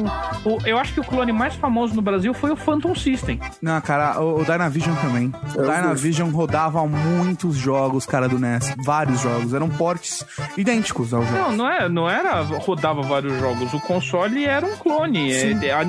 o- 0.44 0.58
eu 0.66 0.78
acho 0.78 0.92
que 0.94 1.00
o 1.00 1.04
clone 1.04 1.32
mais 1.32 1.54
famoso 1.54 1.94
no 1.94 2.02
Brasil 2.02 2.32
foi 2.34 2.50
o 2.50 2.56
Phantom 2.56 2.94
System. 2.94 3.40
Não, 3.62 3.80
cara, 3.80 4.20
o, 4.20 4.40
o 4.40 4.44
Dynavision 4.44 4.94
também. 4.96 5.32
O 5.54 5.62
Dynavision 5.62 6.30
rodava 6.30 6.86
muitos 6.86 7.56
jogos, 7.56 8.04
cara, 8.06 8.28
do 8.28 8.38
NES. 8.38 8.74
Vários 8.84 9.20
jogos. 9.20 9.54
Eram 9.54 9.68
portes 9.68 10.24
idênticos 10.56 11.12
ao 11.14 11.22
jogo. 11.22 11.36
Não, 11.36 11.52
não, 11.52 11.68
é, 11.70 11.88
não 11.88 12.08
era 12.10 12.40
rodava 12.42 13.02
vários 13.02 13.38
jogos. 13.40 13.72
O 13.72 13.80
console 13.80 14.44
era 14.44 14.64
um 14.66 14.76
clone. 14.76 15.32
Sim. 15.32 15.64
É, 15.64 15.72
a, 15.72 15.80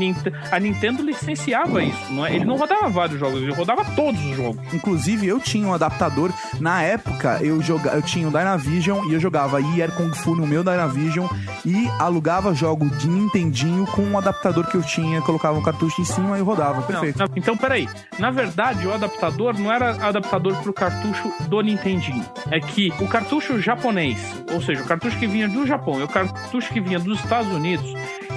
a 0.55 0.59
Nintendo 0.59 1.03
licenciava 1.03 1.56
isso. 1.65 2.11
Não 2.13 2.25
é? 2.25 2.35
Ele 2.35 2.45
não 2.45 2.57
rodava 2.57 2.89
vários 2.89 3.19
jogos, 3.19 3.41
ele 3.41 3.53
rodava 3.53 3.85
todos 3.95 4.19
os 4.25 4.35
jogos. 4.35 4.73
Inclusive, 4.73 5.25
eu 5.27 5.39
tinha 5.39 5.67
um 5.67 5.73
adaptador. 5.73 6.31
Na 6.59 6.81
época, 6.83 7.39
eu, 7.41 7.61
joga... 7.61 7.91
eu 7.91 8.01
tinha 8.01 8.27
o 8.27 8.31
Dynavision 8.31 9.05
e 9.09 9.13
eu 9.13 9.19
jogava 9.19 9.57
Air 9.57 9.91
Kung 9.95 10.11
Fu 10.13 10.35
no 10.35 10.45
meu 10.45 10.63
Dynavision 10.63 11.27
e 11.65 11.87
alugava 11.99 12.53
jogo 12.53 12.89
de 12.97 13.07
Nintendinho 13.07 13.85
com 13.87 14.01
um 14.01 14.17
adaptador 14.17 14.67
que 14.67 14.75
eu 14.75 14.81
tinha, 14.83 15.21
colocava 15.21 15.57
um, 15.57 15.61
ca- 15.61 15.77
cartucho 15.77 16.01
em 16.01 16.05
cima 16.05 16.39
e 16.39 16.41
rodava. 16.41 16.77
Não, 16.79 16.83
Perfeito. 16.87 17.19
não, 17.19 17.27
então, 17.35 17.55
peraí. 17.55 17.87
Na 18.17 18.31
verdade, 18.31 18.87
o 18.87 18.93
adaptador 18.93 19.57
não 19.59 19.71
era 19.71 19.91
adaptador 20.07 20.55
pro 20.63 20.73
cartucho 20.73 21.31
do 21.47 21.61
Nintendinho. 21.61 22.25
É 22.49 22.59
que 22.59 22.91
o 22.99 23.07
cartucho 23.07 23.59
japonês, 23.61 24.17
ou 24.51 24.59
seja, 24.61 24.81
o 24.81 24.85
cartucho 24.85 25.17
que 25.19 25.27
vinha 25.27 25.47
do 25.47 25.67
Japão 25.67 25.99
e 25.99 26.03
o 26.03 26.07
cartucho 26.07 26.73
que 26.73 26.81
vinha 26.81 26.97
dos 26.99 27.19
Estados 27.19 27.51
Unidos, 27.53 27.93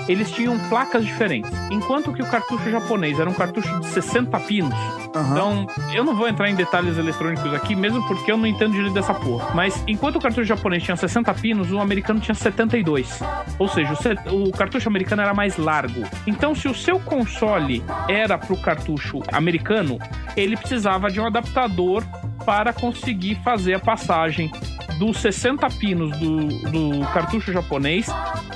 eles 0.08 0.30
tinham 0.30 0.58
placas 0.68 1.04
diferentes. 1.04 1.50
Enquanto 1.70 2.12
que 2.12 2.22
o 2.22 2.26
cartucho 2.26 2.70
japonês 2.70 3.18
era 3.18 3.28
um 3.28 3.34
cartucho 3.34 3.80
de 3.80 3.86
60 3.86 4.38
pinos. 4.40 4.74
Aham. 5.14 5.32
Então, 5.32 5.66
eu 5.92 6.04
não 6.04 6.14
vou 6.14 6.28
entrar 6.28 6.48
em 6.48 6.54
detalhes 6.54 6.96
eletrônicos 6.96 7.52
aqui, 7.52 7.74
mesmo 7.74 8.06
porque 8.06 8.30
eu 8.30 8.36
não 8.36 8.46
entendo 8.46 8.72
direito 8.72 8.94
dessa 8.94 9.14
porra. 9.14 9.50
Mas 9.54 9.82
enquanto 9.86 10.16
o 10.16 10.20
cartucho 10.20 10.44
japonês 10.44 10.82
tinha 10.82 10.96
60 10.96 11.32
pinos, 11.34 11.70
o 11.72 11.80
americano 11.80 12.20
tinha 12.20 12.34
72. 12.34 13.20
Ou 13.58 13.68
seja, 13.68 13.94
o, 14.30 14.48
o 14.48 14.52
cartucho 14.52 14.88
americano 14.88 15.22
era 15.22 15.34
mais 15.34 15.56
largo. 15.56 16.02
Então, 16.26 16.54
se 16.54 16.68
o 16.68 16.74
seu 16.74 17.00
console 17.00 17.82
era 18.08 18.38
pro 18.38 18.56
cartucho 18.56 19.20
americano, 19.32 19.98
ele 20.36 20.56
precisava 20.56 21.10
de 21.10 21.20
um 21.20 21.26
adaptador 21.26 22.04
para 22.44 22.72
conseguir 22.72 23.36
fazer 23.44 23.74
a 23.74 23.80
passagem 23.80 24.50
dos 24.98 25.18
60 25.18 25.68
pinos 25.70 26.16
do, 26.18 26.46
do 26.70 27.06
cartucho 27.12 27.52
japonês 27.52 28.06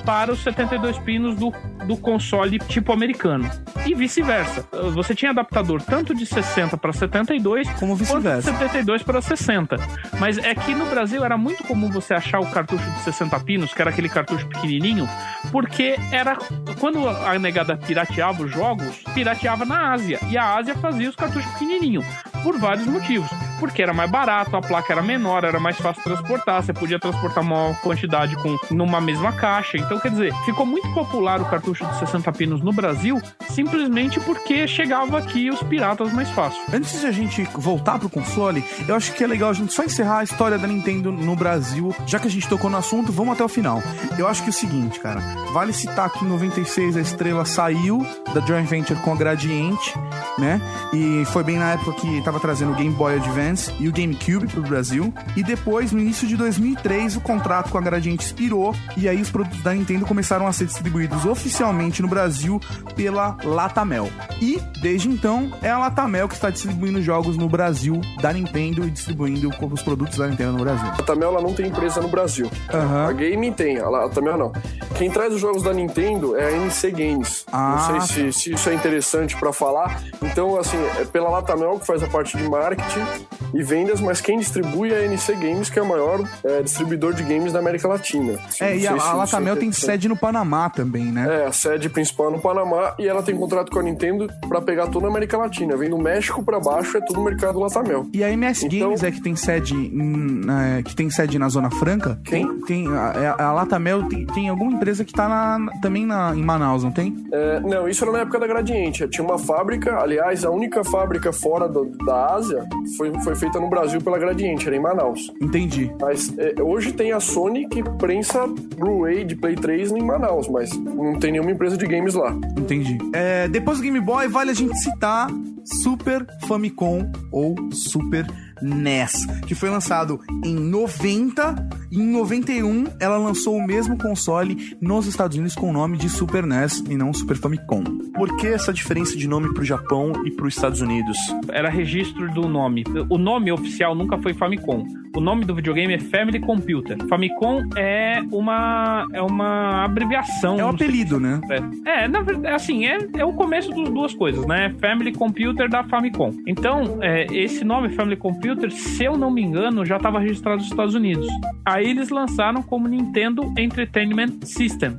para 0.05 0.33
os 0.33 0.43
72 0.43 0.99
pinos 0.99 1.37
do, 1.37 1.53
do 1.87 1.97
console 1.97 2.59
tipo 2.59 2.93
americano. 2.93 3.51
E 3.87 3.95
vice-versa. 3.95 4.67
Você 4.93 5.15
tinha 5.15 5.31
adaptador 5.31 5.83
tanto 5.83 6.15
de 6.15 6.27
60 6.27 6.77
para 6.77 6.93
72 6.93 7.69
Como 7.75 7.97
vice-versa. 7.97 8.53
72 8.53 9.03
para 9.03 9.21
60. 9.21 9.77
Mas 10.19 10.39
é 10.39 10.55
que 10.55 10.75
no 10.75 10.87
Brasil 10.87 11.25
era 11.25 11.37
muito 11.37 11.65
comum 11.65 11.91
você 11.91 12.15
achar 12.15 12.41
o 12.41 12.51
cartucho 12.51 12.85
de 12.91 13.01
60 13.01 13.41
pinos, 13.41 13.73
que 13.73 13.81
era 13.81 13.91
aquele 13.91 14.09
cartucho 14.09 14.47
pequenininho, 14.49 15.09
porque 15.51 15.97
era 16.11 16.37
quando 16.79 17.09
a 17.09 17.39
negada 17.39 17.77
pirateava 17.77 18.43
os 18.43 18.51
jogos, 18.51 19.03
pirateava 19.15 19.65
na 19.65 19.93
Ásia. 19.93 20.19
E 20.31 20.37
a 20.37 20.55
Ásia 20.57 20.75
fazia 20.77 21.09
os 21.09 21.17
cartuchos 21.17 21.51
pequenininhos, 21.53 22.05
por 22.43 22.59
vários 22.59 22.87
motivos. 22.87 23.31
Porque 23.61 23.83
era 23.83 23.93
mais 23.93 24.11
barato, 24.11 24.57
a 24.57 24.61
placa 24.61 24.93
era 24.93 25.03
menor, 25.03 25.45
era 25.45 25.59
mais 25.59 25.77
fácil 25.77 26.03
transportar, 26.03 26.63
você 26.63 26.73
podia 26.73 26.99
transportar 26.99 27.43
maior 27.43 27.75
quantidade 27.81 28.37
com 28.37 28.57
numa 28.71 29.01
mesma 29.01 29.33
caixa. 29.33 29.77
Então, 29.79 29.99
quer 29.99 30.11
dizer, 30.11 30.33
ficou 30.45 30.67
muito 30.67 30.93
popular 30.93 31.41
o 31.41 31.45
cartucho 31.45 31.85
de 31.87 31.99
60 31.99 32.33
pinos 32.33 32.61
no 32.61 32.73
Brasil, 32.73 33.21
simplesmente 33.51 34.21
porque 34.21 34.67
chegava 34.67 35.19
aqui 35.19 35.51
os 35.51 35.63
piratas 35.63 36.13
mais 36.13 36.29
fácil. 36.31 36.61
Antes 36.73 37.01
de 37.01 37.07
a 37.07 37.13
gente 37.13 37.45
voltar 37.55 37.99
pro 37.99 38.09
console, 38.09 38.65
eu 38.87 38.95
acho 38.95 39.13
que 39.13 39.25
é 39.25 39.27
legal 39.27 39.51
a 39.51 39.55
gente 39.55 39.73
só 39.73 39.85
encerrar 39.85 40.19
a 40.19 40.25
história 40.25 40.59
da 40.59 40.67
Nintendo 40.67 41.11
no 41.13 41.37
Brasil. 41.37 41.95
Já 42.07 42.19
que 42.19 42.27
a 42.27 42.31
gente 42.31 42.49
tocou 42.49 42.71
no 42.71 42.77
assunto, 42.77 43.13
vamos 43.13 43.35
até 43.35 43.45
o 43.45 43.49
final. 43.49 43.83
Eu 44.19 44.29
acho 44.29 44.43
que 44.43 44.49
é 44.49 44.51
o 44.51 44.55
seguinte, 44.55 45.01
cara. 45.01 45.21
Vale 45.53 45.73
citar 45.73 46.11
que 46.11 46.25
em 46.25 46.29
96 46.29 46.97
a 46.97 47.01
estrela 47.01 47.45
saiu 47.45 48.07
da 48.33 48.41
joint 48.41 48.69
venture 48.69 48.99
com 49.01 49.13
a 49.13 49.17
Gradiente, 49.17 49.95
né? 50.39 50.61
E 50.93 51.25
foi 51.27 51.45
bem 51.45 51.59
na 51.59 51.73
época 51.73 51.93
que 52.01 52.23
tava 52.23 52.41
trazendo 52.41 52.73
o 52.73 52.75
Game 52.75 52.95
Boy 52.95 53.17
Advance 53.17 53.44
e 53.79 53.89
o 53.89 53.93
GameCube 53.93 54.47
pro 54.47 54.63
Brasil. 54.63 55.13
E 55.37 55.43
depois, 55.43 55.93
no 55.93 56.01
início 56.01 56.27
de 56.27 56.37
2003, 56.37 57.17
o 57.17 57.21
contrato 57.21 57.71
com 57.71 57.79
a 57.79 57.81
Gradiente 57.81 58.25
expirou 58.25 58.75
e 58.97 59.09
aí 59.09 59.21
os 59.21 59.31
produtos 59.31 59.63
da 59.63 59.75
Nintendo 59.75 60.07
começaram 60.07 60.47
a 60.47 60.53
ser 60.53 60.67
distribuídos 60.67 61.25
oficialmente 61.25 62.01
no 62.01 62.09
Brasil 62.09 62.61
pela 62.95 63.37
Latamel. 63.45 64.09
E 64.41 64.61
desde 64.81 65.09
então 65.09 65.53
é 65.63 65.71
a 65.71 65.79
Latamel 65.79 66.29
que 66.29 66.35
está 66.35 66.51
distribuindo 66.51 67.01
jogos 67.03 67.37
no 67.37 67.49
Brasil 67.49 68.01
da 68.21 68.33
Nintendo 68.33 68.87
e 68.87 68.91
distribuindo 68.91 69.49
os 69.49 69.83
produtos 69.83 70.19
da 70.19 70.27
Nintendo 70.27 70.53
no 70.53 70.59
Brasil. 70.59 70.89
A 70.89 71.03
Tamel 71.03 71.31
ela 71.31 71.43
não 71.43 71.55
tem 71.55 71.67
empresa 71.67 72.01
no 72.01 72.09
Brasil. 72.09 72.51
Aham. 72.73 73.09
A 73.09 73.13
Game 73.13 73.53
tem, 73.53 73.79
a 73.79 74.09
Tamel 74.09 74.39
não. 74.39 74.53
Quem 74.97 75.11
traz 75.11 75.35
os 75.35 75.41
jogos 75.41 75.63
da 75.63 75.73
Nintendo 75.73 76.37
é 76.37 76.49
a 76.49 76.53
NC 76.53 76.91
Games. 76.91 77.45
Ah, 77.53 77.89
não 77.91 78.01
sei 78.01 78.33
se, 78.33 78.41
se 78.41 78.53
isso 78.53 78.69
é 78.69 78.75
interessante 78.75 79.37
pra 79.37 79.53
falar. 79.53 80.01
Então, 80.23 80.59
assim, 80.59 80.79
é 81.01 81.05
pela 81.05 81.29
Latamel 81.29 81.79
que 81.79 81.87
faz 81.87 82.03
a 82.03 82.07
parte 82.07 82.37
de 82.37 82.49
marketing 82.49 83.05
e 83.53 83.63
vendas, 83.63 84.01
mas 84.01 84.21
quem 84.21 84.39
distribui 84.39 84.93
é 84.93 84.99
a 84.99 85.05
NC 85.05 85.35
Games, 85.35 85.71
que 85.71 85.79
é 85.79 85.83
o 85.83 85.89
maior 85.89 86.21
é, 86.45 86.63
distribuidor 86.63 87.13
de 87.15 87.23
games 87.23 87.53
da 87.53 87.59
América 87.59 87.89
Latina. 87.89 88.39
É, 88.61 88.77
e 88.77 88.87
a, 88.87 88.93
a 88.93 88.97
é 89.11 89.13
Latamel 89.15 89.57
tem 89.57 89.71
sede 89.73 90.09
no 90.09 90.17
Panamá 90.17 90.69
também, 90.71 91.05
né? 91.07 91.43
É, 91.43 91.47
a 91.47 91.53
sede 91.53 91.89
principal 91.89 92.29
é 92.29 92.33
no 92.33 92.41
Panamá 92.41 92.95
e 92.99 93.07
ela 93.09 93.23
tem 93.23 93.37
contrato 93.37 93.71
com 93.71 93.79
a 93.79 93.83
Nintendo 93.83 94.29
pra 94.49 94.61
pegar 94.61 94.89
toda 94.89 95.07
a 95.07 95.11
América 95.11 95.37
Latina. 95.39 95.77
Vem 95.77 95.91
do 95.91 95.99
México 95.99 96.43
pra 96.43 96.59
baixo, 96.61 96.97
é 96.97 97.01
tudo 97.01 97.21
mercado 97.23 97.59
Latamel. 97.59 98.07
E 98.13 98.23
a 98.25 98.31
MS 98.31 98.67
Então- 98.67 98.81
Games 98.89 99.03
é 99.03 99.11
que 99.11 99.21
tem 99.21 99.37
sede 99.37 99.75
em- 99.75 100.41
é, 100.79 100.83
que 100.83 100.95
tem 100.95 101.11
sede 101.11 101.39
na 101.39 101.49
Zona 101.49 101.71
Franca. 101.71 102.19
Quem? 102.25 102.61
Tem, 102.63 102.87
a, 102.89 103.37
a 103.39 103.53
Latamel 103.53 104.05
tem, 104.09 104.27
tem 104.27 104.49
alguma 104.49 104.73
empresa 104.73 105.05
que 105.05 105.13
tá 105.13 105.29
na- 105.29 105.71
também 105.81 106.07
na, 106.07 106.35
em 106.35 106.43
Manaus, 106.43 106.83
não 106.85 106.91
tem? 106.91 107.25
É, 107.33 107.61
não, 107.61 107.89
isso 107.89 108.05
era 108.05 108.13
na 108.13 108.19
época 108.21 108.39
da 108.39 108.47
Gradiente. 108.47 109.07
Tinha 109.09 109.25
uma 109.27 109.39
fábrica, 109.39 109.99
aliás, 109.99 110.45
a 110.45 110.51
única 110.51 110.83
fábrica 110.85 111.33
fora 111.33 111.69
do- 111.69 111.87
da 112.05 112.35
Ásia 112.35 112.65
foi, 112.97 113.13
foi 113.25 113.35
feita 113.35 113.59
no 113.59 113.69
Brasil 113.69 114.01
pela 114.01 114.19
Gradiente, 114.19 114.67
era 114.67 114.77
em 114.77 114.81
Manaus. 114.81 115.33
Entendi. 115.41 115.91
Mas 116.01 116.33
é, 116.39 116.63
hoje 116.63 116.93
tem 116.93 117.13
a 117.13 117.19
Sony 117.19 117.67
que 117.67 117.83
prensa 117.83 118.47
Blu-ray 118.47 119.25
de 119.25 119.35
Play 119.35 119.57
3 119.57 119.93
em 119.93 120.03
Manaus, 120.03 120.47
mas 120.47 120.71
não 120.77 121.19
tem 121.19 121.33
nenhuma 121.33 121.51
empresa 121.51 121.77
de 121.77 121.87
games 121.87 122.15
lá. 122.15 122.37
Entendi. 122.59 122.99
É, 123.15 123.49
depois 123.49 123.79
do 123.79 123.85
Game 123.85 124.01
Boy, 124.01 124.29
vale 124.29 124.51
a 124.51 124.55
gente 124.55 124.77
citar 124.79 125.29
Super 125.65 126.27
Famicom 126.47 127.11
ou 127.33 127.55
Super 127.73 128.27
NES, 128.65 129.27
que 129.47 129.55
foi 129.55 129.69
lançado 129.69 130.21
em 130.45 130.55
90 130.55 131.69
e 131.91 132.01
em 132.01 132.11
91 132.11 132.87
ela 132.99 133.17
lançou 133.19 133.57
o 133.57 133.67
mesmo 133.67 133.97
console 133.97 134.77
nos 134.81 135.07
Estados 135.07 135.37
Unidos 135.37 135.55
com 135.55 135.71
o 135.71 135.73
nome 135.73 135.97
de 135.97 136.09
Super 136.09 136.45
NES 136.45 136.83
e 136.89 136.97
não 136.97 137.13
Super 137.13 137.37
Famicom. 137.37 137.85
Por 138.15 138.37
que 138.37 138.47
essa 138.47 138.73
diferença 138.73 139.17
de 139.17 139.29
nome 139.29 139.53
pro 139.53 139.65
Japão 139.65 140.13
e 140.25 140.31
pros 140.31 140.55
Estados 140.55 140.81
Unidos? 140.81 141.17
Era 141.51 141.69
registro 141.69 142.33
do 142.33 142.49
nome. 142.49 142.85
O 143.09 143.19
nome 143.19 143.53
oficial 143.53 143.95
nunca 143.95 144.19
foi 144.19 144.35
Famicom. 144.35 144.85
O 145.17 145.21
nome 145.21 145.45
do 145.45 145.55
videogame 145.55 145.95
é 145.95 145.99
Family 145.99 146.41
Computer. 146.41 146.97
Famicom 147.09 147.63
é 147.77 148.21
uma 148.33 149.07
é 149.13 149.23
uma 149.23 149.85
abreviação. 149.85 150.59
É 150.59 150.65
um 150.65 150.71
apelido, 150.71 151.21
né? 151.21 151.41
É, 151.85 152.09
na 152.09 152.21
verdade, 152.23 152.55
assim, 152.55 152.87
é, 152.87 152.99
é 153.17 153.25
o 153.25 153.33
começo 153.33 153.71
das 153.71 153.89
duas 153.91 154.15
coisas, 154.15 154.45
né? 154.47 154.75
Family 154.81 155.13
Computer 155.13 155.69
da 155.69 155.85
Famicom. 155.85 156.33
Então, 156.47 156.99
é, 157.01 157.27
esse 157.33 157.65
nome 157.65 157.91
Family 157.91 158.17
Computer, 158.17 158.54
se 158.71 159.05
eu 159.05 159.17
não 159.17 159.31
me 159.31 159.43
engano, 159.43 159.85
já 159.85 159.97
estava 159.97 160.19
registrado 160.19 160.59
nos 160.59 160.71
Estados 160.71 160.95
Unidos. 160.95 161.27
Aí 161.65 161.91
eles 161.91 162.11
lançaram 162.11 162.63
como 162.63 162.89
Nintendo 162.89 163.43
Entertainment 163.59 164.41
System. 164.43 164.97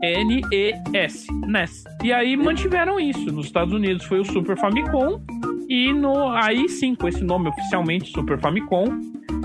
NES, 0.00 1.26
NES. 1.46 1.84
E 2.04 2.12
aí 2.12 2.36
mantiveram 2.36 3.00
isso. 3.00 3.32
Nos 3.32 3.46
Estados 3.46 3.74
Unidos 3.74 4.04
foi 4.04 4.20
o 4.20 4.24
Super 4.24 4.56
Famicom 4.56 5.20
e 5.68 5.92
no 5.92 6.28
aí 6.30 6.68
sim, 6.68 6.94
com 6.94 7.08
esse 7.08 7.22
nome 7.22 7.48
oficialmente 7.48 8.10
Super 8.10 8.40
Famicom. 8.40 8.86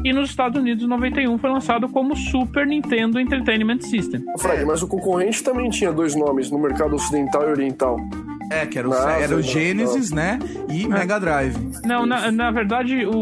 E 0.05 0.11
nos 0.11 0.29
Estados 0.29 0.59
Unidos, 0.59 0.83
em 0.83 0.87
91, 0.87 1.37
foi 1.37 1.49
lançado 1.49 1.87
como 1.89 2.15
Super 2.15 2.67
Nintendo 2.67 3.19
Entertainment 3.19 3.81
System. 3.81 4.21
Fred, 4.37 4.65
mas 4.65 4.81
o 4.83 4.87
concorrente 4.87 5.41
também 5.43 5.69
tinha 5.69 5.91
dois 5.93 6.15
nomes 6.15 6.51
no 6.51 6.59
mercado 6.59 6.95
ocidental 6.95 7.43
e 7.47 7.51
oriental. 7.51 7.97
É, 8.49 8.65
que 8.65 8.77
era 8.77 8.87
o, 8.87 8.91
Nossa, 8.91 9.09
era 9.11 9.33
o 9.33 9.37
não, 9.37 9.41
Genesis, 9.43 10.11
né? 10.11 10.39
E 10.69 10.87
Mega 10.87 11.19
Drive. 11.19 11.55
Não, 11.85 12.05
na, 12.05 12.31
na 12.31 12.51
verdade, 12.51 13.05
o, 13.05 13.15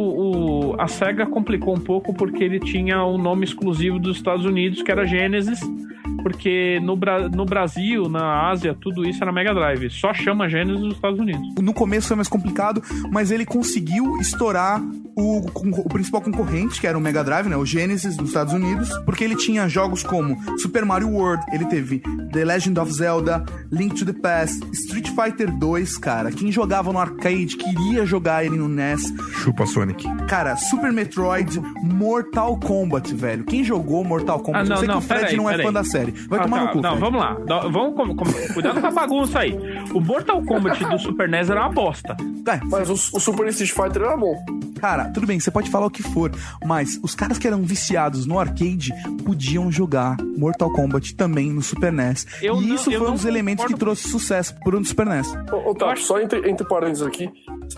o- 0.72 0.76
a 0.82 0.88
SEGA 0.88 1.26
complicou 1.26 1.76
um 1.76 1.80
pouco 1.80 2.14
porque 2.14 2.44
ele 2.44 2.60
tinha 2.60 3.04
o 3.04 3.18
nome 3.18 3.46
exclusivo 3.46 4.00
dos 4.00 4.18
Estados 4.18 4.46
Unidos, 4.46 4.82
que 4.82 4.92
era 4.92 5.06
Genesis, 5.06 5.60
porque 6.24 6.80
no, 6.84 6.96
Bra- 6.96 7.30
no 7.30 7.46
Brasil, 7.46 8.10
na 8.10 8.50
Ásia, 8.50 8.76
tudo 8.80 9.08
isso 9.08 9.24
era 9.24 9.32
Mega 9.32 9.54
Drive. 9.54 9.90
Só 9.90 10.14
chama 10.14 10.50
Genesis 10.50 10.82
nos 10.82 10.96
Estados 10.96 11.20
Unidos. 11.20 11.42
No 11.62 11.74
começo 11.74 12.08
foi 12.08 12.16
mais 12.16 12.28
complicado, 12.28 12.82
mas 13.12 13.32
ele 13.32 13.46
conseguiu 13.46 14.18
estourar 14.18 14.82
o, 15.16 15.40
o 15.86 15.90
principal 15.90 16.22
concorrente, 16.22 16.80
que 16.80 16.88
era 16.88 16.98
o 16.98 17.02
Mega 17.02 17.24
Drive, 17.24 17.48
né? 17.48 17.56
O 17.58 17.66
Genesis 17.66 18.18
nos 18.18 18.30
Estados 18.30 18.54
Unidos, 18.54 18.90
porque 19.06 19.24
ele 19.24 19.36
tinha 19.36 19.68
jogos 19.68 20.04
como 20.04 20.38
Super 20.60 20.86
Mario 20.86 21.10
World, 21.10 21.44
ele 21.52 21.66
teve 21.66 22.02
The 22.32 22.46
Legend 22.46 22.80
of 22.80 22.92
Zelda, 22.94 23.44
Link 23.72 23.96
to 23.96 24.06
the 24.06 24.14
Past, 24.20 24.60
Street 24.72 25.10
Fighter 25.10 25.52
2, 25.58 25.98
cara. 25.98 26.32
Quem 26.32 26.52
jogava 26.52 26.92
no 26.94 27.00
arcade 27.00 27.58
queria 27.58 28.06
jogar 28.06 28.46
ele 28.46 28.56
no 28.58 28.68
NES. 28.70 29.02
Chupa 29.44 29.66
Sonic. 29.66 30.06
Cara, 30.28 30.56
Super 30.56 30.92
Metroid, 30.94 31.60
Mortal 31.84 32.58
Kombat, 32.60 33.14
velho. 33.16 33.44
Quem 33.44 33.64
jogou 33.64 34.04
Mortal 34.04 34.40
Kombat? 34.40 34.66
Ah, 34.66 34.70
não, 34.70 34.76
Eu 34.76 34.80
sei 34.80 34.88
não, 34.88 34.98
que 35.00 35.04
o 35.04 35.08
Fred 35.08 35.22
peraí, 35.24 35.38
não 35.38 35.50
é 35.50 35.62
fã 35.62 35.74
da 35.74 35.84
série. 35.84 36.12
Vai 36.30 36.40
Ah, 36.40 36.44
tomar 36.44 36.58
tá, 36.60 36.66
no 36.66 36.72
cu, 36.72 36.82
Não, 36.82 36.90
Fred. 36.98 37.02
vamos 37.02 37.22
lá. 37.22 37.38
Vamos 37.70 37.96
com, 37.96 38.16
com- 38.16 38.54
cuidado 38.54 38.80
com 38.82 38.88
a 38.88 38.92
bagunça 38.92 39.40
aí. 39.40 39.58
O 39.94 40.00
Mortal 40.00 40.42
Kombat 40.44 40.84
do 40.86 40.98
Super 41.00 41.28
NES 41.30 41.50
era 41.50 41.62
uma 41.62 41.70
bosta. 41.74 42.16
Tá, 42.46 42.60
Mas 42.66 42.90
o, 42.90 42.94
o 42.94 43.20
Super 43.20 43.48
Street 43.48 43.72
Fighter 43.72 44.02
era 44.04 44.18
bom. 44.18 44.36
Cara, 44.80 45.01
tudo 45.10 45.26
bem, 45.28 45.40
você 45.40 45.52
pode 45.52 45.70
falar 45.70 45.86
o 45.88 45.90
que 45.92 46.04
for, 46.04 46.32
mas 46.66 47.00
os 47.04 47.16
caras 47.16 47.38
que 47.38 47.48
eram 47.48 47.62
viciados 47.64 48.26
no 48.26 48.40
arcade 48.40 48.92
podiam 49.26 49.72
jogar 49.72 50.18
Mortal 50.38 50.72
Kombat 50.72 51.16
também 51.16 51.52
no 51.52 51.62
Super 51.62 51.92
NES. 51.92 52.26
Eu 52.42 52.62
e 52.62 52.68
não- 52.68 52.76
isso 52.76 52.92
foi 52.92 53.10
um 53.10 53.14
dos 53.14 53.26
elementos 53.26 53.66
que 53.66 53.74
trouxe 53.76 54.08
sucesso 54.10 54.56
pro 54.64 54.84
Super 54.86 55.06
NES. 55.08 55.34
Ô, 55.52 55.70
ô, 55.72 55.76
Tato, 55.76 56.00
só 56.02 56.20
entre, 56.20 56.50
entre 56.50 56.68
parênteses 56.68 57.06
aqui, 57.06 57.30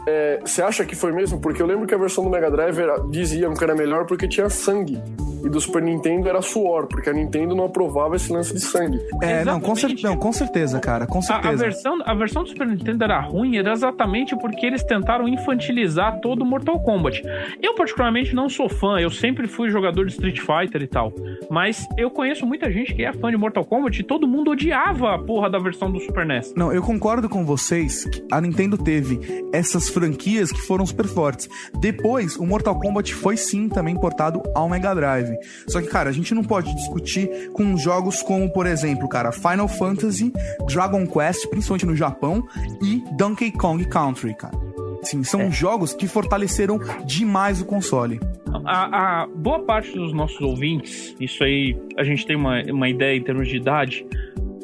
é, 0.08 0.40
você 0.44 0.62
acha 0.62 0.86
que 0.86 0.96
foi 0.96 1.12
mesmo? 1.12 1.40
Porque 1.40 1.62
eu 1.62 1.66
lembro 1.66 1.86
que 1.88 1.94
a 1.94 1.98
versão 1.98 2.24
do 2.24 2.30
Mega 2.30 2.50
Drive 2.50 2.78
era, 2.80 2.98
diziam 3.10 3.54
que 3.54 3.64
era 3.64 3.76
melhor 3.76 4.06
porque 4.06 4.28
tinha 4.28 4.50
sangue. 4.50 5.02
e 5.46 5.50
do 5.50 5.60
Super 5.60 5.82
Nintendo 5.82 6.30
era 6.30 6.42
suor, 6.42 6.88
porque 6.88 7.10
a 7.10 7.14
Nintendo 7.14 7.54
não 7.54 7.66
aprovava 7.66 8.16
esse 8.16 8.32
lance 8.32 8.54
de 8.54 8.62
sangue. 8.62 8.98
É, 9.22 9.44
não 9.44 9.60
com, 9.60 9.76
cer 9.76 9.94
não, 10.02 10.16
com 10.16 10.32
certeza, 10.32 10.80
cara, 10.80 11.06
com 11.06 11.18
A, 11.18 11.20
a 11.20 11.22
certeza. 11.22 11.58
versão, 11.58 12.00
a 12.06 12.14
versão 12.16 12.44
do 12.44 12.50
Super 12.50 12.66
Nintendo 12.66 13.04
era 13.04 13.20
ruim, 13.20 13.58
era 13.58 13.74
exatamente 13.74 14.38
porque 14.40 14.66
eles 14.66 14.82
tentaram 14.86 15.28
infantilizar 15.28 16.22
todo 16.22 16.44
o 16.44 16.46
Mortal 16.46 16.80
Kombat. 16.82 17.12
Eu, 17.61 17.76
particularmente, 17.76 18.34
não 18.34 18.49
sou 18.49 18.70
fã, 18.70 18.99
eu 18.99 19.09
sempre 19.09 19.47
fui 19.47 19.70
jogador 19.70 20.05
de 20.05 20.14
Street 20.14 20.39
Fighter 20.39 20.82
e 20.82 20.88
tal. 20.88 21.14
Mas 21.49 21.86
eu 21.97 22.09
conheço 22.09 22.45
muita 22.45 22.72
gente 22.72 22.93
que 22.93 23.03
é 23.03 23.14
fã 23.14 23.30
de 23.30 23.38
Mortal 23.38 23.66
Kombat 23.66 23.99
e 23.99 24.03
todo 24.03 24.28
mundo 24.28 24.51
odiava 24.51 25.14
a 25.14 25.20
porra 25.20 25.49
da 25.49 25.59
versão 25.59 25.91
do 25.91 25.99
Super 25.99 26.26
NES. 26.26 26.53
Não, 26.55 26.72
eu 26.72 26.82
concordo 26.82 27.28
com 27.30 27.45
vocês 27.45 28.05
que 28.05 28.24
a 28.32 28.39
Nintendo 28.39 28.78
teve 28.78 29.20
essas 29.51 29.89
franquias 29.89 30.51
que 30.51 30.61
foram 30.61 30.86
super 30.86 31.07
fortes. 31.07 31.49
Depois, 31.80 32.36
o 32.38 32.45
Mortal 32.45 32.80
Kombat 32.80 33.14
foi 33.14 33.38
sim 33.38 33.70
também 33.70 33.95
portado 33.95 34.41
ao 34.55 34.70
Mega 34.70 34.93
Drive. 34.93 35.36
Só 35.68 35.82
que, 35.82 35.88
cara, 35.88 36.09
a 36.09 36.14
gente 36.14 36.34
não 36.34 36.43
pode 36.43 36.74
discutir 36.76 37.49
com 37.51 37.78
jogos 37.78 38.22
como, 38.22 38.51
por 38.51 38.66
exemplo, 38.66 39.07
cara, 39.07 39.32
Final 39.32 39.68
Fantasy, 39.68 40.32
Dragon 40.68 41.05
Quest, 41.05 41.47
principalmente 41.49 41.86
no 41.86 41.95
Japão, 41.95 42.47
e 42.82 43.03
Donkey 43.16 43.51
Kong 43.51 43.84
Country, 43.86 44.34
cara. 44.36 44.57
Sim, 45.04 45.24
são 45.24 45.51
jogos 45.51 45.93
que 45.93 46.08
fortaleceram 46.08 46.80
demais 47.06 47.62
o 47.62 47.66
console. 47.66 48.20
A, 48.66 49.24
a 49.24 49.28
boa 49.28 49.60
parte 49.60 49.91
dos 49.93 50.14
nossos 50.14 50.39
ouvintes, 50.41 51.16
isso 51.20 51.43
aí 51.43 51.76
a 51.97 52.04
gente 52.04 52.26
tem 52.26 52.36
uma, 52.36 52.62
uma 52.64 52.88
ideia 52.89 53.18
em 53.18 53.22
termos 53.22 53.47
de 53.47 53.58
idade, 53.58 54.06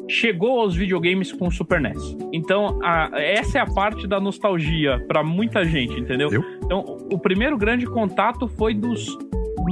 chegou 0.08 0.60
aos 0.60 0.74
videogames 0.74 1.32
com 1.32 1.46
o 1.48 1.50
Super 1.52 1.80
NES. 1.80 2.16
Então, 2.32 2.78
a- 2.82 3.10
essa 3.14 3.58
é 3.58 3.60
a 3.60 3.66
parte 3.66 4.06
da 4.06 4.18
nostalgia 4.20 5.04
pra 5.06 5.22
muita 5.22 5.64
gente, 5.64 5.98
entendeu? 5.98 6.30
Eu? 6.32 6.44
Então, 6.64 6.98
o 7.12 7.18
primeiro 7.18 7.56
grande 7.56 7.86
contato 7.86 8.48
foi 8.48 8.74
dos 8.74 9.16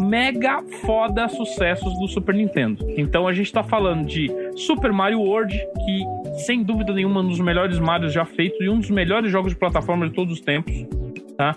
mega 0.03 0.63
foda 0.85 1.29
sucessos 1.29 1.99
do 1.99 2.09
Super 2.09 2.35
Nintendo. 2.35 2.85
Então 2.97 3.27
a 3.27 3.33
gente 3.33 3.53
tá 3.53 3.63
falando 3.63 4.07
de 4.07 4.31
Super 4.57 4.93
Mario 4.93 5.21
World, 5.21 5.55
que 5.57 6.41
sem 6.45 6.63
dúvida 6.63 6.93
nenhuma 6.93 7.21
é 7.21 7.25
um 7.25 7.29
dos 7.29 7.41
melhores 7.41 7.79
Marios 7.79 8.13
já 8.13 8.25
feitos 8.25 8.59
e 8.61 8.69
um 8.69 8.79
dos 8.79 8.91
melhores 8.91 9.31
jogos 9.31 9.53
de 9.53 9.59
plataforma 9.59 10.09
de 10.09 10.15
todos 10.15 10.35
os 10.35 10.41
tempos, 10.41 10.73
tá? 11.37 11.57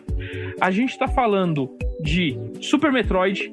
A 0.60 0.72
gente 0.72 0.98
tá 0.98 1.08
falando 1.08 1.70
de 2.04 2.38
Super 2.60 2.92
Metroid, 2.92 3.52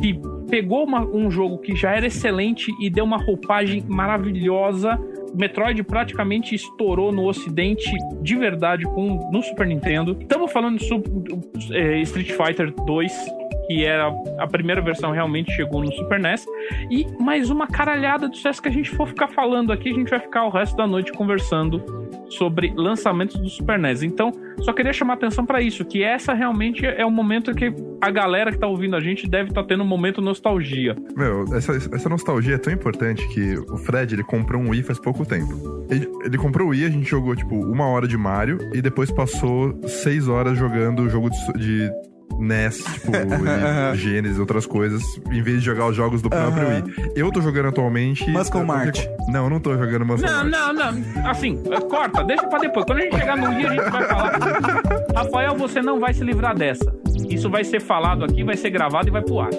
que 0.00 0.18
pegou 0.48 0.84
uma- 0.84 1.04
um 1.04 1.30
jogo 1.30 1.58
que 1.58 1.74
já 1.74 1.94
era 1.94 2.06
excelente 2.06 2.70
e 2.80 2.88
deu 2.88 3.04
uma 3.04 3.18
roupagem 3.18 3.82
maravilhosa. 3.88 4.98
Metroid 5.34 5.82
praticamente 5.82 6.54
estourou 6.54 7.12
no 7.12 7.26
ocidente 7.28 7.90
de 8.22 8.34
verdade 8.34 8.84
com, 8.86 9.28
no 9.30 9.42
Super 9.42 9.66
Nintendo. 9.66 10.16
Estamos 10.20 10.50
falando 10.50 10.78
de 10.78 10.88
é, 11.76 12.00
Street 12.00 12.30
Fighter 12.32 12.72
2, 12.86 13.12
que 13.66 13.84
era 13.84 14.12
a 14.38 14.46
primeira 14.46 14.80
versão 14.80 15.12
realmente 15.12 15.52
chegou 15.52 15.82
no 15.82 15.92
Super 15.92 16.18
NES. 16.18 16.46
E 16.90 17.06
mais 17.20 17.50
uma 17.50 17.66
caralhada 17.66 18.28
de 18.28 18.36
sucesso 18.36 18.62
que 18.62 18.68
a 18.68 18.72
gente 18.72 18.90
for 18.90 19.06
ficar 19.06 19.28
falando 19.28 19.72
aqui, 19.72 19.90
a 19.90 19.94
gente 19.94 20.10
vai 20.10 20.20
ficar 20.20 20.44
o 20.44 20.50
resto 20.50 20.76
da 20.76 20.86
noite 20.86 21.12
conversando 21.12 21.82
sobre 22.30 22.72
lançamentos 22.76 23.38
do 23.38 23.48
Super 23.48 23.78
NES. 23.78 24.02
Então, 24.02 24.32
só 24.60 24.72
queria 24.72 24.92
chamar 24.92 25.14
atenção 25.14 25.46
para 25.46 25.60
isso, 25.60 25.84
que 25.84 26.02
essa 26.02 26.34
realmente 26.34 26.84
é 26.84 27.04
o 27.04 27.10
momento 27.10 27.54
que 27.54 27.72
a 28.00 28.10
galera 28.10 28.50
que 28.50 28.58
tá 28.58 28.66
ouvindo 28.66 28.96
a 28.96 29.00
gente 29.00 29.28
deve 29.28 29.50
estar 29.50 29.64
tendo 29.64 29.82
um 29.82 29.86
momento 29.86 30.20
nostalgia. 30.20 30.96
Meu, 31.16 31.44
essa, 31.54 31.76
essa 31.76 32.08
nostalgia 32.08 32.54
é 32.54 32.58
tão 32.58 32.72
importante 32.72 33.26
que 33.28 33.54
o 33.54 33.76
Fred, 33.76 34.14
ele 34.14 34.24
comprou 34.24 34.60
um 34.60 34.70
Wii 34.70 34.82
faz 34.82 34.98
pouco 34.98 35.24
tempo. 35.24 35.86
Ele, 35.90 36.08
ele 36.24 36.38
comprou 36.38 36.68
o 36.68 36.70
Wii, 36.70 36.84
a 36.86 36.90
gente 36.90 37.08
jogou, 37.08 37.34
tipo, 37.34 37.54
uma 37.54 37.86
hora 37.86 38.06
de 38.06 38.16
Mario 38.16 38.58
e 38.74 38.82
depois 38.82 39.10
passou 39.10 39.78
seis 39.86 40.28
horas 40.28 40.58
jogando 40.58 41.02
o 41.02 41.08
jogo 41.08 41.30
de, 41.30 41.52
de 41.58 41.92
NES, 42.38 42.78
tipo, 42.84 43.12
Genesis 43.96 44.36
e 44.36 44.40
outras 44.40 44.66
coisas, 44.66 45.02
em 45.30 45.42
vez 45.42 45.60
de 45.60 45.66
jogar 45.66 45.86
os 45.86 45.96
jogos 45.96 46.22
do 46.22 46.30
próprio. 46.30 46.68
Wii. 46.68 47.12
Eu 47.16 47.30
tô 47.30 47.40
jogando 47.40 47.68
atualmente... 47.68 48.28
Muscle 48.30 48.64
Mart. 48.64 49.04
Não, 49.28 49.44
eu 49.44 49.50
não 49.50 49.60
tô 49.60 49.76
jogando 49.76 50.04
Muscle 50.04 50.28
Não, 50.28 50.44
Mart. 50.48 50.74
não, 50.74 50.92
não. 50.92 51.30
Assim, 51.30 51.56
corta, 51.88 52.22
deixa 52.24 52.46
pra 52.46 52.58
depois. 52.58 52.84
Quando 52.86 52.98
a 52.98 53.02
gente 53.02 53.16
chegar 53.16 53.36
no 53.36 53.54
dia, 53.54 53.68
a 53.68 53.74
gente 53.74 53.90
vai 53.90 54.04
falar. 54.08 54.38
Rafael, 55.14 55.56
você 55.56 55.82
não 55.82 55.98
vai 56.00 56.14
se 56.14 56.24
livrar 56.24 56.56
dessa. 56.56 56.92
Isso 57.28 57.50
vai 57.50 57.64
ser 57.64 57.80
falado 57.80 58.24
aqui, 58.24 58.42
vai 58.44 58.56
ser 58.56 58.70
gravado 58.70 59.08
e 59.08 59.10
vai 59.10 59.22
pro 59.22 59.40
ar. 59.40 59.50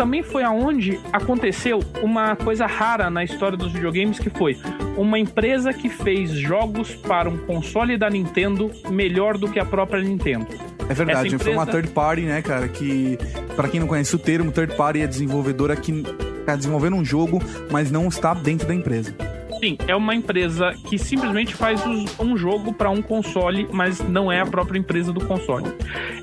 Também 0.00 0.22
foi 0.22 0.42
aonde 0.42 0.98
aconteceu 1.12 1.80
uma 2.02 2.34
coisa 2.34 2.64
rara 2.64 3.10
na 3.10 3.22
história 3.22 3.54
dos 3.54 3.70
videogames, 3.70 4.18
que 4.18 4.30
foi 4.30 4.56
uma 4.96 5.18
empresa 5.18 5.74
que 5.74 5.90
fez 5.90 6.30
jogos 6.30 6.94
para 6.94 7.28
um 7.28 7.36
console 7.36 7.98
da 7.98 8.08
Nintendo 8.08 8.70
melhor 8.88 9.36
do 9.36 9.46
que 9.50 9.58
a 9.58 9.64
própria 9.64 10.00
Nintendo. 10.02 10.46
É 10.88 10.94
verdade, 10.94 11.34
Essa 11.34 11.38
foi 11.44 11.52
uma 11.52 11.64
empresa- 11.64 11.82
third 11.82 11.88
party, 11.94 12.22
né, 12.22 12.40
cara? 12.40 12.66
Que, 12.66 13.18
pra 13.54 13.68
quem 13.68 13.78
não 13.78 13.86
conhece 13.86 14.16
o 14.16 14.18
termo, 14.18 14.50
third 14.50 14.74
party 14.74 15.02
é 15.02 15.06
desenvolvedora 15.06 15.76
que 15.76 16.02
tá 16.46 16.56
desenvolvendo 16.56 16.96
um 16.96 17.04
jogo, 17.04 17.42
mas 17.70 17.90
não 17.90 18.08
está 18.08 18.32
dentro 18.32 18.66
da 18.66 18.74
empresa. 18.74 19.14
Sim, 19.62 19.76
é 19.86 19.94
uma 19.94 20.14
empresa 20.14 20.72
que 20.86 20.96
simplesmente 20.98 21.54
faz 21.54 21.82
um 22.18 22.34
jogo 22.34 22.72
para 22.72 22.88
um 22.88 23.02
console, 23.02 23.68
mas 23.70 24.00
não 24.00 24.32
é 24.32 24.40
a 24.40 24.46
própria 24.46 24.78
empresa 24.78 25.12
do 25.12 25.22
console. 25.26 25.66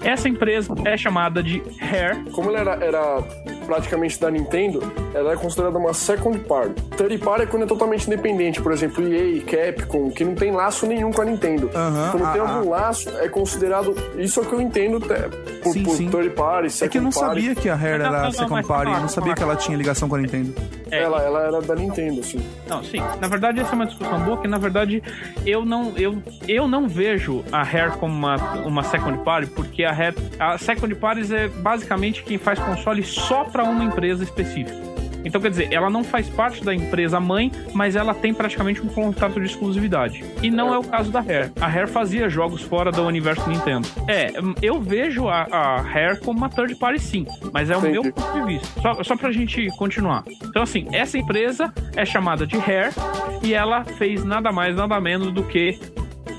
Essa 0.03 0.27
empresa 0.27 0.73
é 0.83 0.97
chamada 0.97 1.43
de 1.43 1.61
Rare. 1.79 2.23
Como 2.31 2.49
ela 2.49 2.59
era, 2.73 2.83
era 2.83 3.23
praticamente 3.67 4.19
da 4.19 4.31
Nintendo, 4.31 4.81
ela 5.13 5.33
é 5.33 5.35
considerada 5.35 5.77
uma 5.77 5.93
second 5.93 6.39
party. 6.39 6.81
Third 6.97 7.17
party 7.19 7.43
é 7.43 7.45
quando 7.45 7.63
é 7.63 7.65
totalmente 7.67 8.07
independente, 8.07 8.61
por 8.61 8.71
exemplo, 8.71 9.03
EA, 9.13 9.41
Capcom, 9.43 10.09
que 10.09 10.23
não 10.23 10.33
tem 10.33 10.51
laço 10.51 10.87
nenhum 10.87 11.11
com 11.11 11.21
a 11.21 11.25
Nintendo. 11.25 11.69
Aham, 11.75 12.09
quando 12.11 12.31
tem 12.31 12.41
a- 12.41 12.49
algum 12.49 12.69
laço, 12.69 13.09
é 13.19 13.27
considerado. 13.27 13.93
Isso 14.17 14.39
é 14.39 14.43
o 14.43 14.45
que 14.45 14.53
eu 14.53 14.61
entendo 14.61 14.97
é, 15.13 15.29
por, 15.61 15.73
Sim, 15.73 15.83
por 15.83 15.95
sim. 15.95 16.09
third 16.09 16.29
party, 16.31 16.67
É 16.67 16.69
second 16.69 16.91
que 16.91 16.97
eu 16.97 17.01
não 17.03 17.11
party. 17.11 17.27
sabia 17.41 17.55
que 17.55 17.69
a 17.69 17.75
Rare 17.75 17.97
Não, 17.99 18.05
não, 18.09 18.15
era 18.15 18.23
não, 18.23 18.31
second 18.31 18.51
mas 18.53 18.67
party, 18.67 18.91
eu 18.91 18.99
não 19.01 19.09
sabia 19.09 19.35
que 19.35 19.43
ela 19.43 19.55
tinha 19.55 19.77
ligação 19.77 20.07
com 20.09 20.15
a 20.15 20.19
Nintendo. 20.19 20.55
É, 20.89 21.01
Ela, 21.03 21.21
ela 21.21 21.41
era 21.41 21.61
da 21.61 21.75
Nintendo, 21.75 22.21
assim. 22.21 22.39
Não, 22.69 22.81
sim. 22.81 23.01
Na 23.19 23.27
verdade, 23.27 23.59
essa 23.59 23.71
é 23.71 23.75
uma 23.75 23.85
discussão 23.85 24.19
boa, 24.21 24.37
que 24.37 24.47
na 24.47 24.57
verdade 24.57 25.03
eu 25.45 25.65
não, 25.65 25.91
eu, 25.97 26.15
eu 26.47 26.65
não 26.65 26.87
vejo 26.87 27.43
a 27.51 27.61
Rare 27.61 27.91
como 27.97 28.13
uma, 28.13 28.35
uma 28.65 28.83
second 28.83 29.17
party, 29.19 29.47
porque 29.51 29.83
a 29.83 29.91
Rare. 29.91 30.15
A 30.39 30.57
second 30.57 30.95
party 30.95 31.33
é 31.35 31.47
basicamente 31.49 32.23
quem 32.23 32.37
faz 32.37 32.57
console 32.59 33.03
só 33.03 33.43
para 33.57 33.63
uma 33.63 33.83
empresa 33.83 34.23
específica. 34.23 34.77
Então, 35.25 35.41
quer 35.41 35.49
dizer, 35.49 35.73
ela 35.73 35.89
não 35.89 36.03
faz 36.03 36.29
parte 36.29 36.63
da 36.63 36.75
empresa 36.75 37.19
mãe, 37.19 37.51
mas 37.73 37.95
ela 37.95 38.13
tem 38.13 38.31
praticamente 38.31 38.81
um 38.81 38.87
contrato 38.87 39.39
de 39.39 39.47
exclusividade. 39.47 40.23
E 40.43 40.51
não 40.51 40.71
é 40.71 40.77
o 40.77 40.83
caso 40.83 41.11
da 41.11 41.19
Rare. 41.19 41.51
A 41.59 41.67
Rare 41.67 41.87
fazia 41.87 42.29
jogos 42.29 42.61
fora 42.61 42.91
do 42.91 43.03
universo 43.03 43.49
Nintendo. 43.49 43.87
É, 44.07 44.31
eu 44.61 44.79
vejo 44.79 45.27
a, 45.27 45.47
a 45.51 45.81
Rare 45.81 46.19
como 46.19 46.37
uma 46.37 46.49
third 46.49 46.75
party 46.75 47.01
sim, 47.01 47.25
mas 47.51 47.71
é 47.71 47.75
o 47.75 47.79
Entendi. 47.79 47.93
meu 47.93 48.13
ponto 48.13 48.33
de 48.33 48.45
vista. 48.45 48.79
Só, 48.79 49.03
só 49.03 49.17
pra 49.17 49.31
gente 49.31 49.67
continuar. 49.75 50.23
Então, 50.43 50.61
assim, 50.61 50.87
essa 50.93 51.17
empresa 51.17 51.73
é 51.95 52.05
chamada 52.05 52.45
de 52.45 52.57
Rare 52.57 52.93
e 53.41 53.55
ela 53.55 53.83
fez 53.83 54.23
nada 54.23 54.51
mais, 54.51 54.75
nada 54.75 55.01
menos 55.01 55.33
do 55.33 55.43
que 55.43 55.79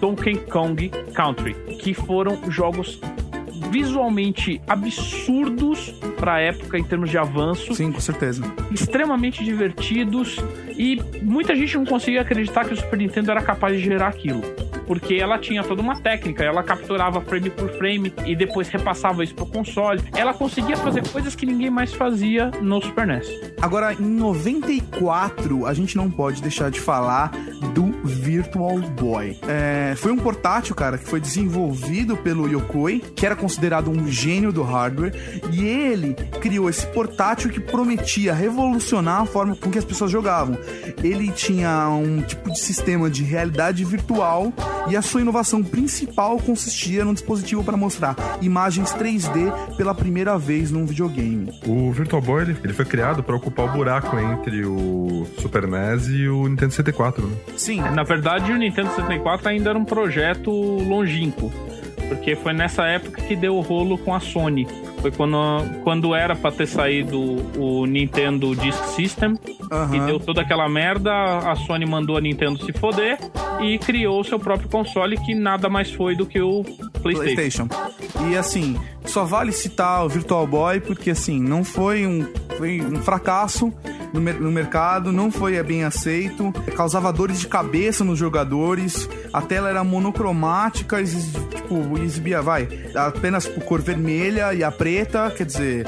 Donkey 0.01 0.37
Kong 0.37 0.89
Country, 1.13 1.55
que 1.81 1.93
foram 1.93 2.39
jogos 2.49 3.01
visualmente 3.71 4.61
absurdos 4.67 5.91
pra 6.17 6.41
época 6.41 6.79
em 6.79 6.85
termos 6.85 7.11
de 7.11 7.19
avanço, 7.19 7.75
Sim, 7.75 7.93
com 7.93 8.01
certeza. 8.01 8.43
extremamente 8.71 9.45
divertidos 9.45 10.37
e 10.77 11.01
muita 11.23 11.55
gente 11.55 11.77
não 11.77 11.85
conseguia 11.85 12.21
acreditar 12.21 12.65
que 12.65 12.75
o 12.75 12.77
Super 12.77 12.99
Nintendo 12.99 13.31
era 13.31 13.43
capaz 13.43 13.77
de 13.77 13.83
gerar 13.83 14.09
aquilo. 14.09 14.43
Porque 14.89 15.15
ela 15.15 15.39
tinha 15.39 15.63
toda 15.63 15.81
uma 15.81 16.01
técnica, 16.01 16.43
ela 16.43 16.63
capturava 16.63 17.21
frame 17.21 17.51
por 17.51 17.69
frame 17.75 18.13
e 18.27 18.35
depois 18.35 18.69
repassava 18.69 19.23
isso 19.23 19.35
pro 19.35 19.47
console. 19.47 20.03
Ela 20.17 20.35
conseguia 20.35 20.77
fazer 20.77 21.07
coisas 21.07 21.37
que 21.37 21.47
ninguém 21.47 21.71
mais 21.71 21.93
fazia 21.93 22.51
no 22.61 22.83
Super 22.83 23.07
NES. 23.07 23.29
Agora, 23.61 23.93
em 23.93 24.03
94, 24.03 25.67
a 25.67 25.75
gente 25.75 25.97
não 25.97 26.11
pode 26.11 26.43
deixar 26.43 26.71
de 26.71 26.81
falar 26.81 27.31
do 27.75 27.93
Virtual 28.03 28.79
Boy. 28.79 29.39
É, 29.47 29.95
foi 29.97 30.11
um 30.11 30.17
portátil, 30.17 30.75
cara, 30.75 30.97
que 30.97 31.05
foi 31.05 31.21
desenvolvido 31.21 32.17
pelo 32.17 32.49
Yokoi, 32.49 33.01
que 33.15 33.27
era 33.27 33.37
considerado 33.37 33.91
um 33.91 34.09
gênio 34.09 34.53
do 34.53 34.63
hardware, 34.63 35.13
e 35.53 35.65
ele 35.65 36.15
criou 36.41 36.71
esse 36.71 36.87
portátil 36.87 37.51
que 37.51 37.61
prometia 37.61 38.33
revolucionar 38.33 39.23
a 39.23 39.27
forma 39.27 39.55
com 39.55 39.71
que 39.71 39.79
as 39.79 39.85
pessoas 39.85 40.11
jogavam. 40.11 40.57
Ele 41.03 41.31
tinha 41.31 41.89
um 41.89 42.23
tipo 42.23 42.51
de 42.51 42.59
sistema 42.59 43.11
de 43.11 43.23
realidade 43.23 43.85
virtual 43.85 44.53
E 44.91 44.97
a 44.97 45.03
sua 45.03 45.21
inovação 45.21 45.63
principal 45.63 46.39
consistia 46.39 47.05
num 47.05 47.13
dispositivo 47.13 47.63
para 47.63 47.77
mostrar 47.77 48.17
imagens 48.41 48.93
3D 48.95 49.77
pela 49.77 49.95
primeira 49.95 50.39
vez 50.39 50.71
num 50.71 50.87
videogame. 50.87 51.51
O 51.67 51.93
Virtual 51.93 52.23
Boy 52.23 52.43
ele, 52.43 52.57
ele 52.65 52.73
foi 52.73 52.85
criado 52.85 53.23
para 53.23 53.37
ocupar 53.37 53.67
o 53.67 53.73
buraco 53.73 54.19
entre 54.19 54.65
o 54.65 55.27
Super 55.39 55.67
NES 55.67 56.09
e 56.09 56.29
o 56.29 56.49
Nintendo 56.49 56.73
64, 56.73 57.27
né? 57.27 57.37
Sim, 57.57 57.81
Na 57.81 58.03
verdade, 58.03 58.53
o 58.53 58.57
Nintendo 58.57 58.89
64 58.91 59.49
ainda 59.49 59.71
era 59.71 59.79
um 59.79 59.85
projeto 59.85 60.51
longínquo. 60.51 61.53
Porque 62.09 62.35
foi 62.37 62.55
nessa 62.55 62.85
época 62.87 63.21
que 63.21 63.37
deu 63.37 63.57
o 63.57 63.61
rolo 63.61 63.99
com 63.99 64.15
a 64.15 64.21
Sony. 64.21 64.67
Foi 65.01 65.11
quando, 65.11 65.37
quando 65.85 66.15
era 66.15 66.35
pra 66.35 66.51
ter 66.51 66.67
saído 66.67 67.19
o 67.59 67.87
Nintendo 67.87 68.55
Disk 68.57 68.83
System. 68.97 69.39
Aham. 69.71 69.97
E 69.97 70.01
deu 70.01 70.19
toda 70.21 70.41
aquela 70.43 70.69
merda. 70.69 71.13
A 71.13 71.55
Sony 71.57 71.87
mandou 71.87 72.17
a 72.17 72.21
Nintendo 72.21 72.65
se 72.65 72.73
foder. 72.73 73.19
E 73.61 73.79
criou 73.79 74.21
o 74.21 74.25
seu 74.25 74.39
próprio 74.39 74.69
console, 74.69 75.17
que 75.19 75.35
nada 75.35 75.69
mais 75.69 75.91
foi 75.93 76.15
do 76.17 76.27
que 76.27 76.41
o 76.41 76.63
PlayStation. 77.03 77.67
PlayStation. 77.67 78.29
E 78.31 78.37
assim, 78.37 78.79
só 79.05 79.25
vale 79.25 79.53
citar 79.53 80.05
o 80.05 80.09
Virtual 80.09 80.47
Boy 80.47 80.81
porque 80.81 81.11
assim, 81.11 81.41
não 81.41 81.63
foi 81.65 82.07
um, 82.07 82.27
foi 82.57 82.81
um 82.81 82.97
fracasso 83.03 83.73
no, 84.13 84.21
mer- 84.21 84.41
no 84.41 84.51
mercado, 84.51 85.13
não 85.13 85.31
foi 85.31 85.63
bem 85.63 85.85
aceito, 85.85 86.53
causava 86.77 87.13
dores 87.13 87.41
de 87.41 87.47
cabeça 87.47 88.03
nos 88.05 88.19
jogadores, 88.19 89.09
a 89.33 89.43
tela 89.43 89.69
era 89.69 89.85
monocromática, 89.85 91.03
tipo, 91.05 91.99
exibia, 92.03 92.41
vai, 92.41 92.67
apenas 92.95 93.47
por 93.47 93.63
cor 93.65 93.81
vermelha 93.83 94.55
e 94.55 94.65
a 94.65 94.71
preta, 94.71 94.88
quer 95.37 95.45
dizer, 95.45 95.87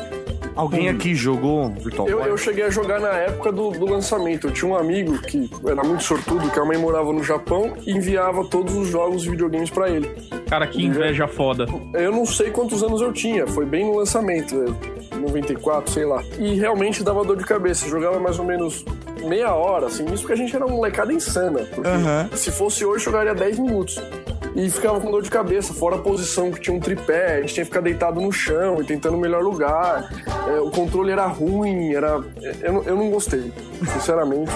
Alguém 0.60 0.88
aqui 0.88 1.14
jogou 1.14 1.70
Virtual 1.70 2.08
Eu, 2.08 2.18
Boy? 2.18 2.28
eu 2.28 2.36
cheguei 2.36 2.64
a 2.64 2.70
jogar 2.70 3.00
na 3.00 3.12
época 3.12 3.50
do, 3.52 3.70
do 3.70 3.86
lançamento. 3.86 4.48
Eu 4.48 4.50
tinha 4.52 4.70
um 4.70 4.76
amigo 4.76 5.18
que 5.22 5.48
era 5.64 5.82
muito 5.82 6.02
sortudo, 6.02 6.50
que 6.50 6.58
a 6.58 6.64
mãe 6.64 6.76
morava 6.76 7.12
no 7.12 7.22
Japão 7.22 7.74
e 7.86 7.92
enviava 7.92 8.44
todos 8.44 8.74
os 8.74 8.88
jogos 8.88 9.22
de 9.22 9.30
videogames 9.30 9.70
pra 9.70 9.88
ele. 9.88 10.10
Cara, 10.48 10.66
que 10.66 10.84
inveja 10.84 11.26
foda. 11.26 11.66
Eu 11.94 12.10
não 12.12 12.26
sei 12.26 12.50
quantos 12.50 12.82
anos 12.82 13.00
eu 13.00 13.12
tinha, 13.12 13.46
foi 13.46 13.64
bem 13.64 13.86
no 13.86 13.96
lançamento, 13.96 14.54
é, 15.12 15.16
94, 15.16 15.92
sei 15.92 16.04
lá. 16.04 16.22
E 16.38 16.54
realmente 16.56 17.02
dava 17.02 17.24
dor 17.24 17.36
de 17.36 17.44
cabeça, 17.44 17.88
jogava 17.88 18.18
mais 18.18 18.38
ou 18.38 18.44
menos 18.44 18.84
meia 19.24 19.54
hora, 19.54 19.86
assim, 19.86 20.04
isso 20.06 20.22
porque 20.22 20.32
a 20.32 20.36
gente 20.36 20.54
era 20.54 20.66
uma 20.66 20.74
molecada 20.74 21.12
insana. 21.12 21.60
Porque 21.74 21.88
Aham. 21.88 22.28
se 22.34 22.50
fosse 22.50 22.84
hoje, 22.84 23.04
jogaria 23.04 23.34
10 23.34 23.58
minutos. 23.60 24.02
E 24.56 24.68
ficava 24.68 25.00
com 25.00 25.10
dor 25.10 25.22
de 25.22 25.30
cabeça, 25.30 25.72
fora 25.72 25.96
a 25.96 25.98
posição 26.00 26.50
que 26.50 26.60
tinha 26.60 26.76
um 26.76 26.80
tripé, 26.80 27.36
a 27.36 27.40
gente 27.42 27.54
tinha 27.54 27.64
que 27.64 27.70
ficar 27.70 27.80
deitado 27.80 28.20
no 28.20 28.32
chão 28.32 28.80
e 28.80 28.84
tentando 28.84 29.16
o 29.16 29.20
melhor 29.20 29.42
lugar. 29.42 30.10
É, 30.48 30.58
o 30.60 30.70
controle 30.70 31.10
era 31.12 31.26
ruim, 31.26 31.94
era. 31.94 32.20
Eu, 32.60 32.72
não- 32.72 32.82
eu 32.82 32.96
não 32.96 33.10
gostei. 33.10 33.52
Sinceramente. 33.94 34.50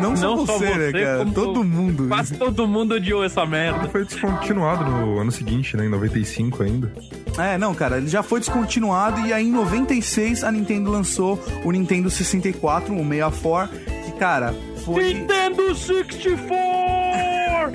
não 0.00 0.16
só 0.16 0.36
Não 0.36 0.46
só 0.46 0.56
você, 0.58 0.74
né, 0.76 0.92
cara? 0.92 1.18
como 1.18 1.32
Todo 1.32 1.64
mundo. 1.64 2.08
Quase 2.08 2.34
todo 2.36 2.66
mundo 2.68 2.94
odiou 2.94 3.24
essa 3.24 3.44
merda. 3.44 3.88
Foi 3.88 4.04
descontinuado 4.04 4.84
no 4.84 5.18
ano 5.18 5.32
seguinte, 5.32 5.76
né? 5.76 5.84
Em 5.84 5.88
95 5.88 6.62
ainda. 6.62 6.92
É, 7.38 7.58
não, 7.58 7.74
cara, 7.74 7.98
ele 7.98 8.08
já 8.08 8.22
foi 8.22 8.40
descontinuado 8.40 9.20
e 9.26 9.32
aí 9.32 9.46
em 9.46 9.52
96 9.52 10.44
a 10.44 10.52
Nintendo 10.52 10.90
lançou 10.90 11.38
o 11.64 11.70
Nintendo 11.72 12.08
64, 12.10 12.92
o 12.94 12.98
64, 13.04 13.68
que, 14.04 14.12
cara, 14.12 14.54
foi. 14.84 15.14
Nintendo 15.14 15.74
64! 15.74 16.99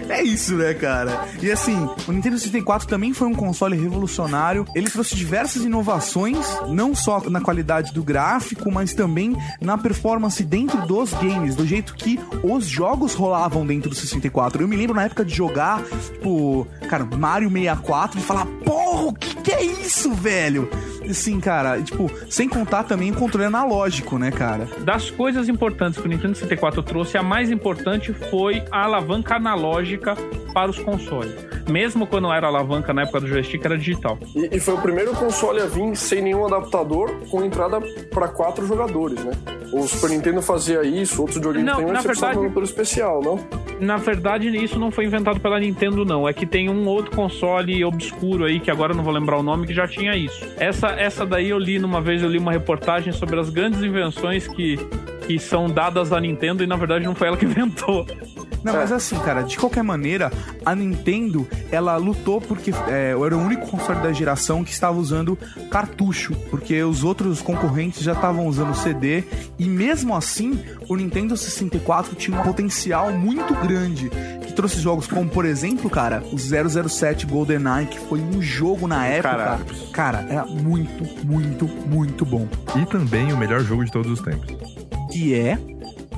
É 0.10 0.24
isso, 0.24 0.56
né, 0.56 0.74
cara? 0.74 1.26
E 1.42 1.52
assim, 1.52 1.88
o 2.08 2.12
Nintendo 2.12 2.38
64 2.38 2.88
também 2.88 3.14
foi 3.14 3.28
um 3.28 3.34
console 3.34 3.78
revolucionário. 3.78 4.66
Ele 4.76 4.90
trouxe 4.90 5.16
diversas 5.16 5.64
inovações, 5.64 6.46
não 6.68 6.96
só 6.96 7.22
na 7.30 7.42
qualidade 7.42 7.94
do 7.94 8.04
gráfico, 8.04 8.72
mas 8.72 8.94
também 8.94 9.36
na 9.62 9.78
performance 9.78 10.44
dentro 10.44 10.86
dos 10.88 11.14
games, 11.14 11.56
do 11.56 11.66
jeito 11.66 11.94
que 11.96 12.20
os 12.44 12.66
jogos 12.66 13.14
rolavam 13.14 13.66
dentro 13.66 13.90
do 13.90 13.96
64. 13.96 14.62
Eu 14.62 14.68
me 14.68 14.76
lembro 14.76 14.96
na 14.96 15.04
época 15.04 15.24
de 15.24 15.34
jogar, 15.34 15.84
tipo, 15.84 16.68
cara, 16.90 17.06
Mario 17.06 17.50
64 17.50 18.20
e 18.20 18.24
falar, 18.24 18.46
porra, 18.64 19.04
o 19.06 19.14
que, 19.14 19.36
que 19.36 19.52
é 19.52 19.64
isso, 19.64 20.12
velho? 20.14 20.70
Assim, 21.10 21.40
cara, 21.40 21.80
tipo, 21.82 22.10
sem 22.30 22.50
contar 22.50 22.84
também 22.84 23.12
o 23.12 23.16
controle 23.16 23.46
analógico, 23.46 24.18
né, 24.18 24.32
cara? 24.32 24.68
Das 24.84 25.12
coisas 25.12 25.48
importantes 25.48 26.00
que 26.00 26.08
o 26.08 26.10
Nintendo 26.10 26.36
64 26.36 26.82
trouxe, 26.82 27.18
a 27.18 27.24
mais 27.24 27.52
importante 27.52 28.12
foi 28.32 28.64
a 28.72 28.86
alavanca 28.86 29.36
analógica 29.36 29.75
para 30.54 30.70
os 30.72 30.80
consoles. 30.80 31.34
Mesmo 31.70 32.06
quando 32.08 32.32
era 32.32 32.48
alavanca 32.48 32.94
na 32.94 33.02
época 33.04 33.22
do 33.22 33.28
joystick, 33.28 33.64
era 33.66 33.78
digital. 33.78 34.18
E, 34.36 34.56
e 34.56 34.60
foi 34.60 34.76
o 34.76 34.78
primeiro 34.82 35.12
console 35.14 35.62
a 35.62 35.66
vir 35.66 35.96
sem 35.96 36.22
nenhum 36.22 36.46
adaptador, 36.46 37.12
com 37.30 37.44
entrada 37.44 37.80
pra 38.12 38.28
quatro 38.28 38.66
jogadores, 38.66 39.24
né? 39.24 39.32
O 39.74 39.88
Super 39.88 40.12
Nintendo 40.12 40.42
fazia 40.42 40.84
isso, 40.84 41.20
outros 41.20 41.38
videogames 41.38 41.66
Não, 41.66 41.78
tem, 41.78 41.86
mas 41.88 42.04
você 42.04 42.08
um 42.08 42.14
verdade- 42.14 42.40
motor 42.40 42.64
especial, 42.64 43.22
não? 43.22 43.40
Na 43.80 43.98
verdade, 43.98 44.48
isso 44.64 44.80
não 44.80 44.90
foi 44.90 45.06
inventado 45.06 45.40
pela 45.40 45.60
Nintendo, 45.60 46.06
não. 46.06 46.30
É 46.30 46.32
que 46.34 46.46
tem 46.46 46.70
um 46.70 46.88
outro 46.88 47.14
console 47.14 47.84
obscuro 47.84 48.46
aí, 48.46 48.60
que 48.60 48.72
agora 48.72 48.94
não 48.94 49.04
vou 49.04 49.12
lembrar 49.12 49.38
o 49.38 49.44
nome, 49.44 49.68
que 49.68 49.74
já 49.74 49.86
tinha 49.88 50.16
isso. 50.16 50.46
Essa, 50.58 50.90
essa 50.92 51.26
daí 51.26 51.50
eu 51.50 51.58
li 51.58 51.78
numa 51.78 52.00
vez, 52.00 52.22
eu 52.24 52.30
li 52.30 52.38
uma 52.38 52.54
reportagem 52.54 53.12
sobre 53.12 53.38
as 53.38 53.50
grandes 53.50 53.82
invenções 53.84 54.48
que, 54.48 54.78
que 55.26 55.40
são 55.40 55.70
dadas 55.70 56.12
à 56.12 56.20
Nintendo 56.20 56.64
e 56.64 56.68
na 56.68 56.76
verdade 56.76 57.06
não 57.06 57.16
foi 57.16 57.28
ela 57.28 57.38
que 57.38 57.46
inventou. 57.46 58.06
Não, 58.66 58.74
mas 58.74 58.92
assim, 58.92 59.16
cara, 59.20 59.44
de 59.44 59.58
qualquer 59.58 59.84
maneira, 59.84 60.32
a 60.66 60.74
Nintendo, 60.74 61.48
ela 61.72 61.96
lutou 61.98 62.42
porque 62.42 62.72
é, 62.88 63.12
era 63.12 63.38
o 63.38 63.40
único 63.40 63.68
console 63.68 64.02
da 64.02 64.12
geração 64.12 64.64
que 64.64 64.72
estava 64.72 64.98
usando 64.98 65.38
cartucho, 65.70 66.34
porque 66.50 66.82
os 66.84 67.04
outros 67.04 67.44
concorrentes 67.44 68.02
já 68.02 68.14
estavam 68.14 68.48
usando 68.48 68.74
CD, 68.74 69.24
e 69.60 69.66
mesmo 69.66 70.16
assim, 70.16 70.60
o 70.90 70.96
Nintendo 70.96 71.38
64 71.38 72.16
tinha 72.16 72.40
um 72.40 72.42
potencial 72.42 73.12
muito 73.12 73.54
grande, 73.54 74.10
que 74.42 74.52
trouxe 74.54 74.80
jogos 74.80 75.06
como, 75.06 75.30
por 75.30 75.46
exemplo, 75.46 75.88
cara, 75.88 76.24
o 76.32 76.38
007 76.90 77.28
GoldenEye, 77.28 77.86
que 77.86 78.00
foi 78.00 78.20
um 78.20 78.42
jogo 78.42 78.88
na 78.88 79.06
época, 79.06 79.30
Caralho. 79.30 79.66
cara, 79.94 80.26
era 80.28 80.46
muito, 80.48 81.04
muito, 81.24 81.68
muito 81.68 82.26
bom. 82.26 82.48
E 82.76 82.84
também 82.88 83.32
o 83.32 83.38
melhor 83.38 83.62
jogo 83.62 83.86
de 83.86 83.92
todos 83.92 84.12
os 84.12 84.22
tempos. 84.22 84.85
Que 85.16 85.34
é... 85.34 85.58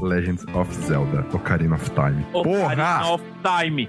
Legends 0.01 0.43
of 0.55 0.73
Zelda, 0.73 1.23
Ocarina 1.31 1.75
of 1.75 1.87
Time. 1.91 2.25
Ocarina 2.33 3.11
of 3.11 3.23
Time. 3.43 3.87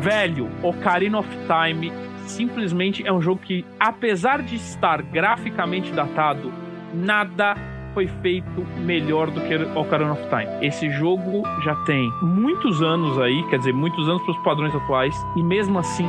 Velho, 0.00 0.48
Ocarina 0.62 1.18
of 1.18 1.28
Time 1.48 1.92
simplesmente 2.24 3.04
é 3.04 3.12
um 3.12 3.20
jogo 3.20 3.40
que, 3.40 3.66
apesar 3.80 4.42
de 4.42 4.54
estar 4.54 5.02
graficamente 5.02 5.90
datado, 5.90 6.52
nada 6.94 7.56
foi 7.94 8.06
feito 8.06 8.64
melhor 8.76 9.28
do 9.28 9.40
que 9.40 9.56
Ocarina 9.76 10.12
of 10.12 10.22
Time. 10.28 10.64
Esse 10.64 10.88
jogo 10.88 11.42
já 11.64 11.74
tem 11.84 12.08
muitos 12.22 12.80
anos 12.80 13.18
aí, 13.18 13.42
quer 13.50 13.58
dizer, 13.58 13.72
muitos 13.72 14.08
anos 14.08 14.22
para 14.22 14.30
os 14.30 14.44
padrões 14.44 14.72
atuais, 14.72 15.16
e 15.36 15.42
mesmo 15.42 15.80
assim, 15.80 16.08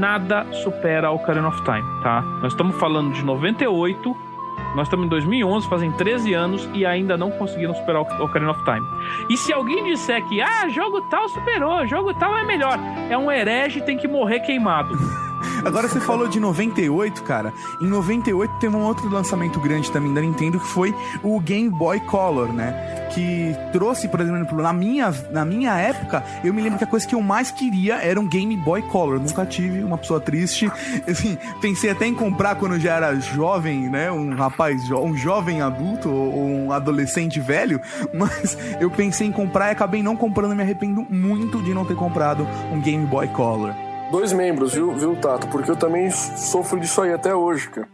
nada 0.00 0.44
supera 0.64 1.12
Ocarina 1.12 1.46
of 1.46 1.62
Time, 1.62 2.02
tá? 2.02 2.22
Nós 2.42 2.54
estamos 2.54 2.74
falando 2.80 3.12
de 3.12 3.24
98, 3.24 4.27
nós 4.74 4.86
estamos 4.86 5.06
em 5.06 5.08
2011, 5.08 5.68
fazem 5.68 5.92
13 5.92 6.34
anos 6.34 6.68
e 6.74 6.84
ainda 6.84 7.16
não 7.16 7.30
conseguiram 7.30 7.74
superar 7.74 8.02
o 8.02 8.24
Ocarina 8.24 8.50
of 8.50 8.62
Time. 8.64 8.86
E 9.28 9.36
se 9.36 9.52
alguém 9.52 9.84
disser 9.84 10.24
que, 10.28 10.40
ah, 10.40 10.68
jogo 10.68 11.00
tal 11.02 11.28
superou, 11.28 11.86
jogo 11.86 12.14
tal 12.14 12.36
é 12.36 12.44
melhor, 12.44 12.78
é 13.10 13.16
um 13.16 13.30
herege 13.30 13.80
tem 13.82 13.96
que 13.96 14.08
morrer 14.08 14.40
queimado. 14.40 14.96
Agora 15.64 15.88
você 15.88 16.00
falou 16.00 16.26
de 16.28 16.38
98, 16.40 17.22
cara. 17.22 17.52
Em 17.80 17.86
98 17.86 18.54
teve 18.60 18.76
um 18.76 18.82
outro 18.82 19.08
lançamento 19.08 19.58
grande 19.60 19.90
também 19.90 20.12
da 20.12 20.20
Nintendo 20.20 20.58
que 20.60 20.66
foi 20.66 20.94
o 21.22 21.38
Game 21.40 21.68
Boy 21.70 22.00
Color, 22.00 22.52
né? 22.52 23.08
Que 23.14 23.56
trouxe, 23.72 24.06
por 24.08 24.20
exemplo, 24.20 24.60
na 24.62 24.72
minha, 24.72 25.12
na 25.30 25.44
minha 25.44 25.74
época, 25.76 26.22
eu 26.44 26.52
me 26.54 26.62
lembro 26.62 26.78
que 26.78 26.84
a 26.84 26.86
coisa 26.86 27.06
que 27.06 27.14
eu 27.14 27.22
mais 27.22 27.50
queria 27.50 27.96
era 27.96 28.20
um 28.20 28.26
Game 28.28 28.56
Boy 28.56 28.82
Color. 28.82 29.18
Nunca 29.18 29.44
tive 29.46 29.82
uma 29.82 29.98
pessoa 29.98 30.20
triste. 30.20 30.70
Assim, 31.08 31.36
pensei 31.60 31.90
até 31.90 32.06
em 32.06 32.14
comprar 32.14 32.54
quando 32.56 32.78
já 32.78 32.94
era 32.96 33.14
jovem, 33.18 33.88
né? 33.88 34.10
Um 34.12 34.34
rapaz, 34.34 34.84
jo- 34.86 34.98
um 35.00 35.16
jovem 35.16 35.62
adulto 35.62 36.08
ou 36.10 36.46
um 36.46 36.72
adolescente 36.72 37.40
velho. 37.40 37.80
Mas 38.12 38.56
eu 38.80 38.90
pensei 38.90 39.26
em 39.26 39.32
comprar 39.32 39.68
e 39.68 39.72
acabei 39.72 40.02
não 40.02 40.14
comprando. 40.16 40.54
Me 40.54 40.62
arrependo 40.62 41.06
muito 41.10 41.62
de 41.62 41.72
não 41.74 41.84
ter 41.84 41.94
comprado 41.96 42.46
um 42.72 42.80
Game 42.80 43.04
Boy 43.06 43.28
Color. 43.28 43.72
Dois 44.10 44.32
membros, 44.32 44.74
viu, 44.74 44.92
viu, 44.92 45.14
Tato? 45.16 45.46
Porque 45.48 45.70
eu 45.70 45.76
também 45.76 46.10
sofro 46.10 46.80
disso 46.80 47.02
aí 47.02 47.12
até 47.12 47.34
hoje, 47.34 47.68
cara. 47.68 47.88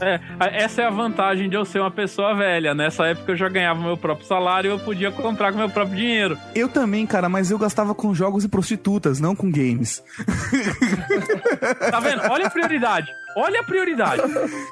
É, 0.00 0.20
essa 0.64 0.82
é 0.82 0.84
a 0.86 0.90
vantagem 0.90 1.48
de 1.48 1.56
eu 1.56 1.64
ser 1.64 1.80
uma 1.80 1.90
pessoa 1.90 2.34
velha. 2.34 2.74
Nessa 2.74 3.06
época 3.06 3.32
eu 3.32 3.36
já 3.36 3.48
ganhava 3.48 3.80
meu 3.80 3.96
próprio 3.96 4.26
salário 4.26 4.68
e 4.68 4.72
eu 4.74 4.78
podia 4.78 5.10
comprar 5.10 5.52
com 5.52 5.58
meu 5.58 5.70
próprio 5.70 5.96
dinheiro. 5.96 6.38
Eu 6.54 6.68
também, 6.68 7.06
cara, 7.06 7.28
mas 7.28 7.50
eu 7.50 7.58
gastava 7.58 7.94
com 7.94 8.14
jogos 8.14 8.44
e 8.44 8.48
prostitutas, 8.48 9.18
não 9.18 9.34
com 9.34 9.50
games. 9.50 10.02
Tá 11.90 12.00
vendo? 12.00 12.22
Olha 12.30 12.46
a 12.46 12.50
prioridade. 12.50 13.10
Olha 13.36 13.60
a 13.60 13.64
prioridade. 13.64 14.22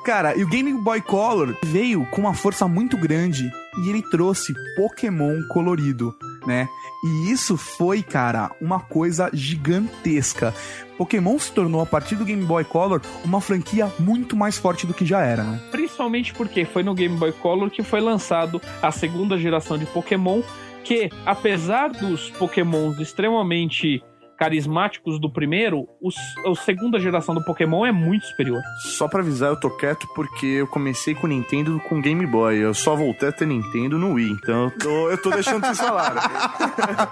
Cara, 0.05 0.35
e 0.37 0.43
o 0.43 0.49
Game 0.49 0.73
Boy 0.73 1.01
Color 1.01 1.55
veio 1.65 2.07
com 2.07 2.23
uma 2.23 2.35
força 2.35 2.67
muito 2.67 2.97
grande 2.97 3.51
e 3.79 3.91
ele 3.91 4.03
trouxe 4.03 4.55
Pokémon 4.77 5.43
colorido, 5.49 6.15
né? 6.47 6.67
E 7.05 7.31
isso 7.31 7.59
foi, 7.59 8.03
cara, 8.03 8.51
uma 8.63 8.81
coisa 8.81 9.29
gigantesca. 9.31 10.55
Pokémon 10.97 11.39
se 11.39 11.53
tornou, 11.53 11.83
a 11.83 11.87
partir 11.87 12.17
do 12.17 12.25
Game 12.25 12.43
Boy 12.43 12.65
Color, 12.65 13.03
uma 13.23 13.43
franquia 13.43 13.93
muito 13.99 14.35
mais 14.35 14.57
forte 14.57 14.87
do 14.87 14.95
que 14.95 15.05
já 15.05 15.21
era, 15.21 15.45
né? 15.45 15.61
Principalmente 15.71 16.33
porque 16.33 16.65
foi 16.65 16.83
no 16.83 16.95
Game 16.95 17.15
Boy 17.19 17.33
Color 17.33 17.69
que 17.69 17.83
foi 17.83 18.01
lançado 18.01 18.59
a 18.81 18.91
segunda 18.91 19.37
geração 19.37 19.77
de 19.77 19.85
Pokémon, 19.85 20.41
que 20.83 21.11
apesar 21.27 21.91
dos 21.91 22.31
Pokémons 22.31 22.99
extremamente 22.99 24.03
carismáticos 24.39 25.21
do 25.21 25.31
primeiro, 25.31 25.87
os, 26.03 26.15
a 26.47 26.55
segunda 26.65 26.99
geração 26.99 27.35
do 27.35 27.45
Pokémon 27.45 27.85
é 27.87 27.93
muito 27.93 28.27
superior. 28.27 28.61
Só 28.97 29.09
pra 29.09 29.21
avisar, 29.21 29.51
eu 29.51 29.61
tô 29.61 29.71
quieto 29.71 30.07
porque 30.15 30.47
eu 30.47 30.67
comecei 30.67 31.15
com 31.15 31.27
Nintendo 31.27 31.81
com 31.89 32.01
Game 32.01 32.27
Boy. 32.27 32.57
Eu 32.57 32.75
só 32.75 32.95
voltei 32.97 33.29
a 33.29 33.33
ter 33.33 33.47
Nintendo 33.47 33.99
no 33.99 34.15
Wii. 34.15 34.31
Então 34.43 34.65
eu 34.65 34.71
tô, 34.79 35.11
eu 35.11 35.19
tô 35.23 35.31
deixando 35.31 35.65
vocês 35.65 35.79
falarem. 35.79 36.23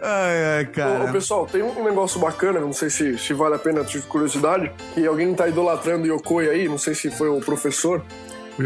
Ai, 0.00 0.44
ai, 0.56 0.64
Ô, 0.64 0.68
cara. 0.70 1.04
ô, 1.04 1.12
pessoal, 1.12 1.46
tem 1.46 1.62
um 1.62 1.84
negócio 1.84 2.20
bacana, 2.20 2.60
não 2.60 2.72
sei 2.72 2.90
se, 2.90 3.16
se 3.18 3.32
vale 3.32 3.54
a 3.54 3.58
pena, 3.58 3.84
tive 3.84 4.06
curiosidade, 4.06 4.70
que 4.94 5.06
alguém 5.06 5.32
tá 5.34 5.48
idolatrando 5.48 6.04
o 6.04 6.06
Yokoi 6.06 6.48
aí, 6.48 6.68
não 6.68 6.78
sei 6.78 6.94
se 6.94 7.10
foi 7.10 7.28
o 7.28 7.40
professor. 7.40 8.02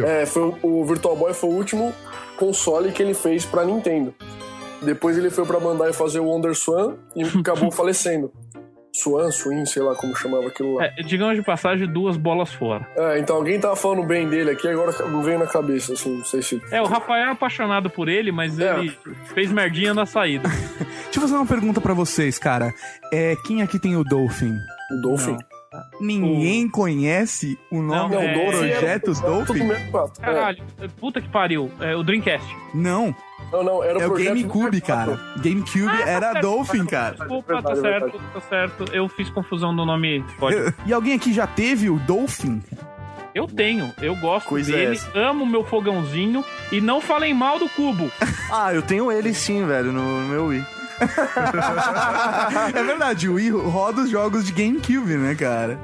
É, 0.05 0.27
foi 0.27 0.43
o, 0.43 0.81
o 0.81 0.85
Virtual 0.85 1.15
Boy 1.17 1.33
foi 1.33 1.51
o 1.51 1.53
último 1.53 1.95
console 2.37 2.91
que 2.93 3.03
ele 3.03 3.15
fez 3.15 3.45
pra 3.45 3.65
Nintendo. 3.65 4.15
Depois 4.83 5.17
ele 5.19 5.31
foi 5.31 5.45
pra 5.47 5.59
Bandai 5.59 5.93
fazer 5.93 6.21
o 6.21 6.25
Wonder 6.27 6.55
Swan 6.55 6.95
e 7.15 7.23
acabou 7.39 7.71
falecendo. 7.71 8.33
Swan, 8.93 9.31
Swin, 9.31 9.67
sei 9.67 9.83
lá 9.83 9.95
como 9.95 10.17
chamava 10.17 10.47
aquilo 10.47 10.77
lá. 10.77 10.87
É, 10.87 11.03
digamos 11.03 11.37
de 11.37 11.43
passagem, 11.43 11.87
duas 11.87 12.17
bolas 12.17 12.51
fora. 12.55 12.89
É, 12.97 13.19
então 13.19 13.37
alguém 13.37 13.61
tava 13.61 13.77
falando 13.77 14.03
bem 14.05 14.27
dele 14.27 14.51
aqui, 14.53 14.67
agora 14.69 14.91
não 15.11 15.23
veio 15.23 15.39
na 15.39 15.47
cabeça, 15.47 15.93
assim, 15.93 16.17
não 16.17 16.25
sei 16.25 16.41
se. 16.41 16.63
É, 16.71 16.81
o 16.81 16.87
Rafael 16.87 17.27
é 17.27 17.31
apaixonado 17.31 17.91
por 17.91 18.09
ele, 18.09 18.33
mas 18.33 18.59
É. 18.59 18.79
ele 18.79 18.97
fez 19.35 19.53
merdinha 19.53 19.93
na 19.93 20.07
saída. 20.07 20.49
Deixa 21.05 21.19
eu 21.19 21.21
fazer 21.21 21.35
uma 21.35 21.45
pergunta 21.47 21.79
pra 21.79 21.93
vocês, 21.93 22.39
cara. 22.39 22.73
É, 23.13 23.37
quem 23.47 23.61
aqui 23.61 23.79
tem 23.79 23.97
o 23.97 24.03
Dolphin? 24.05 24.55
O 24.91 25.03
Dolphin. 25.03 25.37
Ninguém 26.01 26.69
conhece 26.69 27.59
o 27.71 27.83
nome 27.83 28.15
Não, 28.15 28.21
do 28.23 28.27
é- 28.27 28.45
projeto 28.51 28.85
Era 28.85 29.01
tudo 29.01 29.21
Dolphin? 29.21 29.69
prato. 29.91 30.13
É. 30.21 30.25
Caralho, 30.25 30.65
puta 30.99 31.21
que 31.21 31.29
pariu. 31.29 31.71
É, 31.81 31.95
o 31.95 32.03
Dreamcast. 32.03 32.47
Não, 32.75 33.15
Não, 33.53 33.63
não, 33.63 33.83
era 33.83 34.01
é 34.01 34.07
o 34.07 34.11
projeto 34.11 34.29
GameCube, 34.29 34.81
do- 34.81 34.87
cara. 34.87 35.21
GameCube 35.43 35.87
Ah, 35.89 35.97
tá 36.05 36.11
era 36.11 36.33
certo. 36.33 36.43
Dolphin, 36.43 36.87
cara. 36.87 37.15
Desculpa, 37.17 37.63
tá 37.63 37.77
certo, 37.77 38.21
tá 38.33 38.41
certo. 38.41 38.85
Eu 38.93 39.09
fiz 39.09 39.29
confusão 39.31 39.73
no 39.73 39.85
nome. 39.85 40.25
Pode. 40.39 40.57
E 40.87 40.93
alguém 40.93 41.15
aqui 41.15 41.33
já 41.33 41.47
teve 41.47 41.91
o 41.91 41.99
Dolphin? 42.01 42.63
Eu 43.35 43.47
tenho, 43.47 43.93
eu 44.01 44.17
gosto 44.17 44.49
Coisa 44.49 44.73
é 44.73 44.77
dele, 44.77 44.93
essa? 44.97 45.19
amo 45.19 45.45
meu 45.45 45.63
fogãozinho 45.63 46.43
e 46.73 46.81
não 46.81 47.03
falem 47.03 47.35
mal 47.35 47.59
do 47.59 47.69
cubo. 47.69 48.11
Ah, 48.51 48.73
eu 48.73 48.81
tenho 48.81 49.11
ele 49.11 49.35
sim, 49.35 49.67
velho, 49.67 49.93
no, 49.93 50.21
no 50.23 50.29
meu 50.29 50.47
Wii. 50.47 50.65
É 52.75 52.83
verdade, 52.83 53.29
o 53.29 53.35
Wii 53.35 53.51
roda 53.51 54.03
os 54.03 54.11
jogos 54.11 54.45
de 54.45 54.53
GameCube, 54.53 55.17
né, 55.17 55.35
cara? 55.35 55.79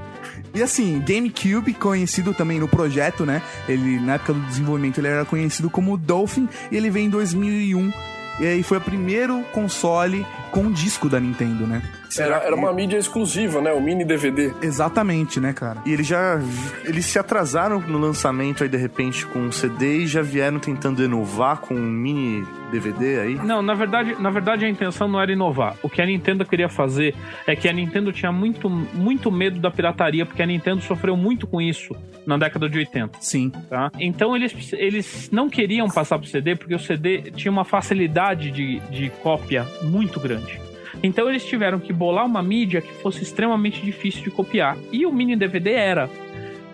E 0.54 0.62
assim, 0.62 1.02
GameCube, 1.06 1.72
conhecido 1.74 2.34
também 2.34 2.60
no 2.60 2.68
projeto, 2.68 3.24
né? 3.24 3.40
Ele, 3.66 3.98
na 3.98 4.14
época 4.14 4.34
do 4.34 4.40
desenvolvimento, 4.40 4.98
ele 4.98 5.08
era 5.08 5.24
conhecido 5.24 5.70
como 5.70 5.96
Dolphin, 5.96 6.48
e 6.70 6.76
ele 6.76 6.90
veio 6.90 7.06
em 7.06 7.10
2001. 7.10 7.92
E 8.40 8.46
aí 8.46 8.62
foi 8.62 8.78
o 8.78 8.80
primeiro 8.80 9.42
console 9.52 10.26
com 10.50 10.70
disco 10.70 11.08
da 11.08 11.18
Nintendo, 11.18 11.66
né? 11.66 11.82
Era, 12.18 12.36
era 12.36 12.54
uma 12.54 12.72
mídia 12.72 12.98
exclusiva, 12.98 13.60
né? 13.60 13.72
O 13.72 13.80
mini 13.80 14.04
DVD. 14.04 14.52
Exatamente, 14.62 15.40
né, 15.40 15.52
cara? 15.52 15.80
E 15.86 15.92
eles 15.92 16.06
já. 16.06 16.40
Eles 16.84 17.06
se 17.06 17.18
atrasaram 17.18 17.80
no 17.80 17.98
lançamento 17.98 18.62
aí, 18.62 18.68
de 18.68 18.76
repente, 18.76 19.26
com 19.26 19.40
um 19.40 19.52
CD 19.52 19.98
e 19.98 20.06
já 20.06 20.22
vieram 20.22 20.58
tentando 20.58 21.02
inovar 21.02 21.58
com 21.58 21.74
um 21.74 21.90
mini 21.90 22.46
DVD 22.70 23.20
aí. 23.20 23.34
Não, 23.34 23.62
na 23.62 23.74
verdade, 23.74 24.16
na 24.20 24.30
verdade 24.30 24.64
a 24.64 24.68
intenção 24.68 25.06
não 25.06 25.20
era 25.20 25.32
inovar. 25.32 25.76
O 25.82 25.88
que 25.88 26.00
a 26.00 26.06
Nintendo 26.06 26.44
queria 26.44 26.68
fazer 26.68 27.14
é 27.46 27.54
que 27.54 27.68
a 27.68 27.72
Nintendo 27.72 28.12
tinha 28.12 28.32
muito, 28.32 28.68
muito 28.68 29.30
medo 29.30 29.60
da 29.60 29.70
pirataria, 29.70 30.24
porque 30.24 30.42
a 30.42 30.46
Nintendo 30.46 30.80
sofreu 30.80 31.16
muito 31.16 31.46
com 31.46 31.60
isso 31.60 31.94
na 32.26 32.36
década 32.36 32.68
de 32.68 32.78
80. 32.78 33.18
Sim. 33.20 33.50
Tá? 33.68 33.90
Então 34.00 34.34
eles, 34.34 34.72
eles 34.72 35.30
não 35.30 35.48
queriam 35.48 35.88
passar 35.88 36.18
pro 36.18 36.26
CD 36.26 36.56
porque 36.56 36.74
o 36.74 36.78
CD 36.78 37.30
tinha 37.32 37.52
uma 37.52 37.64
facilidade 37.64 38.50
de, 38.50 38.80
de 38.90 39.10
cópia 39.22 39.66
muito 39.82 40.18
grande. 40.18 40.71
Então 41.02 41.28
eles 41.28 41.44
tiveram 41.44 41.80
que 41.80 41.92
bolar 41.92 42.24
uma 42.24 42.42
mídia 42.42 42.80
que 42.80 42.92
fosse 42.94 43.22
extremamente 43.22 43.82
difícil 43.82 44.22
de 44.22 44.30
copiar. 44.30 44.76
E 44.92 45.04
o 45.04 45.12
mini 45.12 45.36
DVD 45.36 45.72
era. 45.72 46.10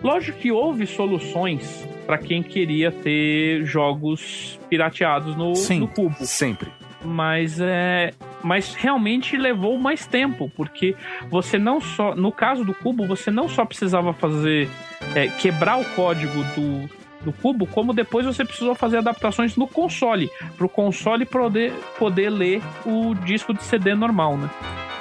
Lógico 0.03 0.37
que 0.37 0.51
houve 0.51 0.85
soluções 0.85 1.87
para 2.05 2.17
quem 2.17 2.41
queria 2.41 2.91
ter 2.91 3.65
jogos 3.65 4.59
pirateados 4.69 5.35
no, 5.35 5.55
Sim. 5.55 5.81
no 5.81 5.87
cubo 5.87 6.15
Sempre. 6.25 6.71
mas 7.03 7.59
é 7.59 8.11
mas 8.41 8.73
realmente 8.73 9.37
levou 9.37 9.77
mais 9.77 10.07
tempo 10.07 10.49
porque 10.55 10.95
você 11.29 11.59
não 11.59 11.79
só 11.79 12.15
no 12.15 12.31
caso 12.31 12.63
do 12.63 12.73
cubo 12.73 13.05
você 13.05 13.29
não 13.29 13.47
só 13.47 13.63
precisava 13.63 14.11
fazer 14.11 14.67
é, 15.13 15.27
quebrar 15.27 15.79
o 15.79 15.85
código 15.93 16.41
do, 16.55 16.89
do 17.21 17.31
cubo 17.33 17.65
como 17.67 17.93
depois 17.93 18.25
você 18.25 18.43
precisou 18.45 18.73
fazer 18.75 18.97
adaptações 18.97 19.55
no 19.57 19.67
console 19.67 20.29
para 20.57 20.65
o 20.65 20.69
console 20.69 21.25
poder 21.25 21.73
poder 21.97 22.29
ler 22.29 22.61
o 22.85 23.13
disco 23.15 23.53
de 23.53 23.63
CD 23.63 23.93
normal 23.95 24.37
né 24.37 24.49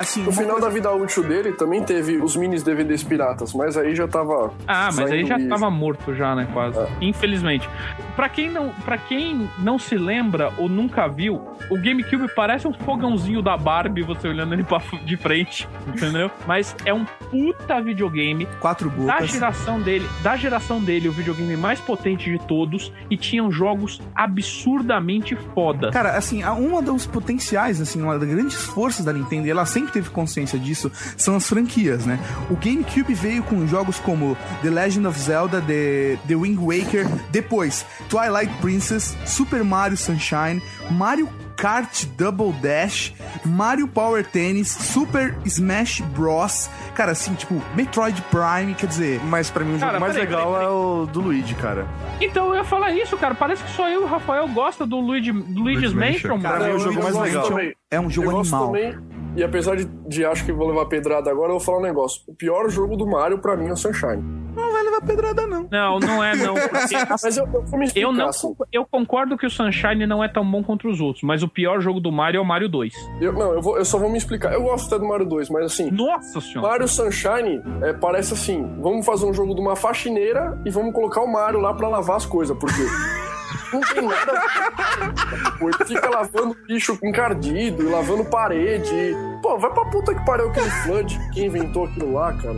Assim, 0.01 0.23
No 0.23 0.31
final 0.31 0.53
coisa- 0.53 0.69
da 0.69 0.73
vida 0.73 0.93
útil 0.93 1.25
dele 1.25 1.51
também 1.55 1.83
teve 1.83 2.19
os 2.19 2.37
minis 2.37 2.63
DVDs 2.63 3.03
piratas, 3.03 3.53
mas 3.53 3.77
aí 3.77 3.97
já 3.97 4.07
tava. 4.07 4.53
Ah, 4.65 4.91
mas 4.95 5.11
aí 5.11 5.27
já 5.27 5.37
isso. 5.37 5.49
tava 5.49 5.69
morto 5.73 6.15
já, 6.15 6.37
né, 6.37 6.47
quase. 6.53 6.79
Infelizmente. 7.01 7.69
Pra 8.15 8.29
quem 8.29 8.49
não, 8.49 8.69
para 8.85 8.97
quem 8.97 9.51
não 9.59 9.77
se 9.77 9.97
lembra 9.97 10.53
ou 10.57 10.69
nunca 10.69 11.09
viu, 11.09 11.43
o 11.69 11.77
GameCube 11.77 12.33
parece 12.33 12.69
um 12.69 12.73
fogãozinho 12.73 13.43
da 13.43 13.57
Barbie, 13.57 14.03
você 14.03 14.29
olhando 14.29 14.55
ele 14.55 14.63
pra, 14.63 14.81
de 15.05 15.17
frente, 15.17 15.69
entendeu? 15.89 16.31
Mas 16.47 16.77
é 16.85 16.95
um 16.95 17.05
puta 17.05 17.81
videogame 17.81 18.47
quatro 18.61 18.89
da 18.91 19.15
bocas. 19.15 19.31
geração 19.33 19.81
dele, 19.81 20.09
da 20.23 20.37
geração 20.37 20.81
dele, 20.81 21.09
o 21.09 21.13
videogame 21.13 21.57
mais 21.57 21.81
potente 21.81 22.08
de 22.17 22.39
todos 22.47 22.93
e 23.11 23.17
tinham 23.17 23.51
jogos 23.51 24.01
absurdamente 24.15 25.37
foda. 25.55 25.91
Cara, 25.91 26.17
assim, 26.17 26.43
uma 26.45 26.83
dos 26.83 27.07
potenciais, 27.07 27.81
assim, 27.81 28.03
uma 28.03 28.19
das 28.19 28.29
grandes 28.29 28.57
forças 28.57 29.05
da 29.05 29.13
Nintendo, 29.13 29.47
e 29.47 29.51
ela 29.51 29.67
sempre 29.67 29.93
teve 29.93 30.11
consciência 30.11 30.59
disso, 30.59 30.91
são 31.17 31.37
as 31.37 31.49
franquias, 31.49 32.07
né? 32.07 32.19
O 32.51 32.57
GameCube 32.57 33.15
veio 33.15 33.43
com 33.43 33.67
jogos 33.67 33.99
como 33.99 34.37
The 34.63 34.71
Legend 34.71 35.07
of 35.07 35.19
Zelda, 35.19 35.61
The, 35.61 36.19
The 36.27 36.35
Wind 36.35 36.59
Waker, 36.59 37.07
depois 37.31 37.85
Twilight 38.09 38.53
Princess, 38.61 39.17
Super 39.25 39.65
Mario 39.65 39.97
Sunshine, 39.97 40.63
Mario 40.91 41.29
Kart 41.59 42.05
Double 42.17 42.53
Dash, 42.63 43.13
Mario 43.45 43.89
Power 43.89 44.25
Tennis, 44.25 44.69
Super 44.69 45.37
Smash 45.45 46.01
Bros. 46.01 46.71
Cara, 46.95 47.13
assim, 47.13 47.35
tipo, 47.35 47.61
Metroid 47.75 48.23
Prime, 48.31 48.75
quer 48.75 48.87
dizer, 48.87 49.21
Mas 49.25 49.51
pra 49.51 49.65
mim 49.65 49.75
o 49.75 49.79
Cara, 49.81 49.93
jogo 49.95 50.01
mais 50.01 50.13
peraí, 50.15 50.29
legal 50.29 50.53
peraí, 50.53 50.65
é 50.67 50.69
o 50.69 51.07
do 51.07 51.21
Luigi, 51.21 51.55
cara. 51.57 51.87
Então 52.21 52.47
eu 52.51 52.55
ia 52.55 52.65
falar 52.65 52.93
isso, 52.93 53.17
cara. 53.19 53.35
Parece 53.35 53.65
que 53.65 53.71
só 53.73 53.89
eu 53.89 54.03
e 54.03 54.05
o 54.05 54.07
Rafael 54.07 54.47
gosta 54.49 54.87
do 54.87 55.01
Luigi, 55.01 55.33
do 55.33 55.61
Luigi's 55.61 55.93
Luigi's 55.93 55.93
Mansion, 55.93 56.37
Mansion. 56.37 56.41
cara, 56.41 56.61
mano. 56.61 56.71
é 56.71 56.75
o 56.75 56.79
jogo 56.79 57.03
mais 57.03 57.15
gosto 57.15 57.55
legal. 57.55 57.73
É 57.91 58.01
um 58.01 58.09
jogo 58.11 58.29
eu 58.29 58.33
gosto 58.37 58.55
animal. 58.55 58.73
também. 58.73 59.28
E 59.39 59.45
apesar 59.45 59.77
de, 59.77 59.85
de 59.85 60.25
acho 60.25 60.45
que 60.45 60.51
vou 60.51 60.67
levar 60.67 60.87
pedrada 60.87 61.31
agora, 61.31 61.51
eu 61.51 61.59
vou 61.59 61.61
falar 61.61 61.79
um 61.79 61.83
negócio. 61.83 62.23
O 62.27 62.35
pior 62.35 62.69
jogo 62.69 62.97
do 62.97 63.07
Mario 63.07 63.39
pra 63.39 63.57
mim 63.57 63.69
é 63.69 63.73
o 63.73 63.77
Sunshine. 63.77 64.21
Não 64.53 64.73
vai 64.73 64.83
levar 64.83 65.01
pedrada, 65.01 65.47
não. 65.47 65.69
Não, 65.71 66.01
não 66.01 66.25
é 66.25 66.35
não. 66.35 66.55
Porque 66.55 66.97
Mas 67.23 67.37
eu, 67.37 67.45
eu 67.45 67.63
vou 67.63 67.79
me 67.79 67.85
explicar, 67.85 68.09
eu 68.09 68.13
não 68.13 68.27
assim. 68.27 68.57
eu 68.73 68.85
concordo 68.85 69.39
que 69.39 69.47
o 69.47 69.51
Sunshine 69.51 70.09
não 70.09 70.25
é 70.25 70.29
tão 70.29 70.45
bom 70.45 70.65
contra 70.65 70.89
os 70.89 71.01
outros, 71.01 71.23
mas 71.23 71.45
o 71.45 71.49
pior 71.49 71.81
jogo 71.81 72.01
do 72.01 72.11
Mario 72.11 72.39
é 72.39 72.41
o 72.41 72.45
Mario 72.45 72.69
2. 72.69 72.93
Eu, 73.21 73.33
não, 73.33 73.55
eu, 73.55 73.63
vou, 73.63 73.79
eu 73.79 73.85
só 73.85 73.97
vou 73.97 74.11
me 74.11 74.19
explicar. 74.19 74.53
Eu 74.53 74.63
gosto 74.65 74.93
até 74.93 74.99
do 74.99 75.09
Mario 75.09 75.27
2, 75.27 75.51
mas 75.51 75.67
assim, 75.67 75.89
Nossa 75.89 76.41
senhora. 76.41 76.71
Mario 76.71 76.89
Sunshine 76.89 77.63
é, 77.83 77.93
parece 77.93 78.35
assim: 78.35 78.61
vamos 78.81 79.07
fazer 79.07 79.25
um 79.25 79.33
jogo 79.33 79.55
de 79.55 79.61
uma 79.61 79.77
faxineira 79.77 80.61
e 80.67 80.71
vamos 80.71 80.93
colocar 80.93 81.21
o 81.21 81.33
Mario 81.33 81.61
lá 81.61 81.73
pra 81.73 81.87
lavar 81.87 82.17
as 82.17 82.27
coisas, 82.27 82.59
porque. 82.59 82.83
Não 83.73 83.81
tem 83.81 84.03
nada 84.07 84.33
a 84.33 84.35
ver. 84.35 85.59
Pô, 85.59 85.69
ele 85.69 85.85
fica 85.87 86.09
lavando 86.11 86.57
bicho 86.67 86.99
encardido, 87.03 87.83
e 87.83 87.87
lavando 87.87 88.25
parede. 88.25 88.93
e- 88.95 89.15
Pô, 89.43 89.59
vai 89.59 89.73
pra 89.73 89.85
puta 89.87 90.15
que 90.15 90.25
pariu 90.25 90.49
aquele 90.49 90.71
Flood. 90.71 91.19
Quem 91.33 91.47
inventou 91.47 91.85
aquilo 91.87 92.13
lá, 92.15 92.33
cara? 92.35 92.55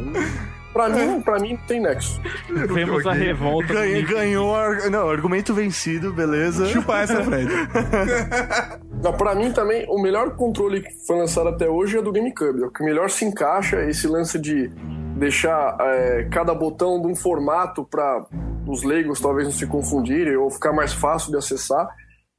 Pra 0.73 0.89
mim, 0.89 1.21
pra 1.21 1.39
mim 1.41 1.55
não 1.55 1.67
tem 1.67 1.81
nexo. 1.81 2.21
Vemos 2.49 3.05
a 3.05 3.13
revolta. 3.13 3.75
Ganhei, 3.75 4.03
ganhou. 4.03 4.55
ar- 4.55 4.89
Não, 4.89 5.11
argumento 5.11 5.53
vencido, 5.53 6.13
beleza. 6.13 6.67
Chupa 6.67 6.99
essa, 7.01 7.23
Fred. 7.25 7.51
Não, 9.03 9.13
pra 9.15 9.35
mim 9.35 9.51
também, 9.53 9.85
o 9.89 10.01
melhor 10.01 10.37
controle 10.37 10.83
que 10.83 10.91
foi 11.07 11.19
lançado 11.19 11.49
até 11.49 11.69
hoje 11.69 11.99
é 11.99 12.03
do 12.03 12.13
GameCube. 12.13 12.63
O 12.65 12.71
que 12.71 12.85
melhor 12.85 13.11
se 13.11 13.25
encaixa 13.25 13.77
é 13.79 13.91
esse 13.91 14.07
lance 14.07 14.39
de 14.39 14.69
deixar 15.17 15.77
é, 15.81 16.29
cada 16.31 16.55
botão 16.55 17.01
de 17.01 17.09
um 17.09 17.15
formato 17.17 17.85
para 17.85 18.25
os 18.71 18.83
leigos 18.83 19.21
talvez 19.21 19.47
não 19.49 19.53
se 19.55 19.67
confundirem 19.67 20.37
ou 20.37 20.51
ficar 20.51 20.73
mais 20.73 20.93
fácil 20.93 21.31
de 21.31 21.37
acessar. 21.37 21.89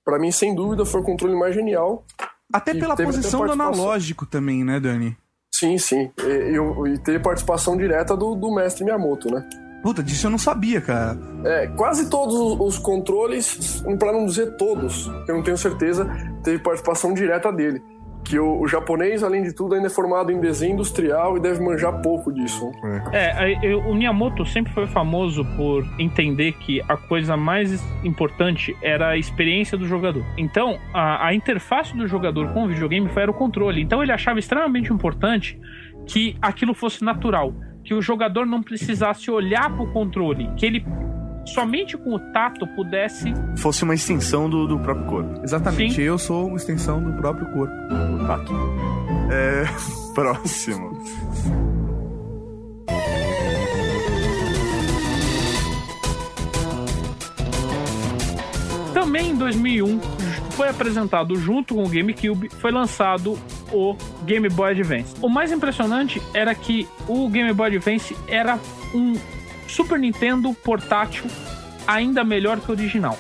Pra 0.06 0.18
mim, 0.18 0.32
sem 0.32 0.56
dúvida, 0.56 0.86
foi 0.86 1.02
o 1.02 1.04
controle 1.04 1.36
mais 1.36 1.54
genial. 1.54 2.04
Até 2.52 2.74
pela 2.74 2.96
teve 2.96 3.10
até 3.10 3.18
posição 3.22 3.46
do 3.46 3.52
analógico 3.52 4.26
também, 4.26 4.64
né, 4.64 4.80
Dani? 4.80 5.16
Sim, 5.54 5.78
sim. 5.78 6.12
E, 6.20 6.56
eu- 6.56 6.88
e 6.88 6.98
teve 6.98 7.20
participação 7.20 7.78
direta 7.78 8.16
do, 8.18 8.36
do 8.36 8.54
mestre 8.54 8.84
Miyamoto, 8.84 9.30
né? 9.32 9.48
Puta, 9.84 10.04
disso 10.04 10.28
eu 10.28 10.32
não 10.32 10.38
sabia, 10.38 10.80
cara. 10.82 11.18
É, 11.44 11.68
quase 11.68 12.10
todos 12.10 12.36
os, 12.36 12.60
os 12.60 12.78
controles, 12.80 13.82
pra 14.00 14.12
não 14.12 14.26
dizer 14.26 14.56
todos, 14.56 15.08
eu 15.28 15.36
não 15.36 15.44
tenho 15.44 15.58
certeza, 15.58 16.08
teve 16.44 16.60
participação 16.60 17.14
direta 17.14 17.52
dele. 17.52 17.82
Que 18.24 18.38
o, 18.40 18.62
o 18.62 18.68
japonês, 18.68 19.24
além 19.24 19.44
de 19.44 19.52
tudo, 19.54 19.74
ainda 19.76 19.88
é 19.88 19.90
formado 19.90 20.32
em 20.32 20.40
desenho 20.40 20.74
industrial 20.74 21.36
e 21.38 21.40
deve 21.40 21.60
manjar 21.64 22.02
pouco 22.02 22.32
disso. 22.32 22.72
É, 23.12 23.58
eu- 23.64 23.80
o 23.80 23.96
Miyamoto 23.96 24.46
sempre 24.46 24.72
foi 24.74 24.86
famoso 24.88 25.44
por 25.58 25.84
entender 26.00 26.54
que 26.54 26.82
a 26.88 26.96
coisa 26.96 27.36
mais 27.36 27.84
importante 28.04 28.76
era 28.82 29.10
a 29.10 29.18
experiência 29.18 29.78
do 29.78 29.86
jogador. 29.88 30.24
Então, 30.38 30.78
a, 30.94 31.28
a 31.28 31.34
interface 31.34 31.96
do 31.98 32.08
jogador 32.08 32.54
com 32.54 32.64
o 32.66 32.68
videogame 32.68 33.10
foi 33.10 33.24
era 33.24 33.32
o 33.32 33.34
controle. 33.34 33.82
Então, 33.82 34.02
ele 34.04 34.12
achava 34.12 34.40
extremamente 34.40 34.94
importante 34.94 35.60
que 36.06 36.36
aquilo 36.42 36.74
fosse 36.74 37.04
natural, 37.04 37.54
que 37.84 37.94
o 37.94 38.02
jogador 38.02 38.46
não 38.46 38.62
precisasse 38.62 39.30
olhar 39.32 39.70
para 39.74 39.84
o 39.84 39.92
controle, 39.92 40.50
que 40.56 40.66
ele 40.66 40.86
somente 41.46 41.98
com 41.98 42.16
o 42.16 42.20
tato 42.32 42.68
pudesse 42.76 43.34
Fosse 43.58 43.84
uma 43.84 43.94
extensão 43.94 44.50
do, 44.50 44.68
do 44.68 44.80
próprio 44.80 45.06
corpo. 45.08 45.42
Exatamente, 45.44 45.96
Sim. 45.96 46.02
eu 46.02 46.18
sou 46.18 46.48
uma 46.48 46.58
extensão 46.58 47.02
do 47.02 47.14
próprio 47.14 47.46
corpo. 47.52 47.74
O 47.74 48.28
tato. 48.28 48.54
É. 49.32 49.64
Próximo. 50.14 50.92
Também 58.94 59.32
em 59.32 59.36
2001 59.36 60.00
foi 60.52 60.70
apresentado 60.70 61.36
junto 61.38 61.76
com 61.76 61.84
o 61.84 61.90
GameCube, 61.90 62.50
foi 62.60 62.72
lançado 62.72 63.38
o 63.72 63.96
Game 64.26 64.48
Boy 64.50 64.72
Advance. 64.72 65.16
O 65.22 65.30
mais 65.30 65.52
impressionante 65.52 66.22
era 66.34 66.54
que 66.54 66.88
o 67.08 67.28
Game 67.30 67.52
Boy 67.54 67.68
Advance 67.68 68.16
era 68.28 68.60
um 68.94 69.16
Super 69.72 69.98
Nintendo 69.98 70.54
portátil 70.54 71.26
ainda 71.88 72.24
melhor 72.24 72.60
que 72.60 72.70
o 72.70 72.74
original. 72.74 73.18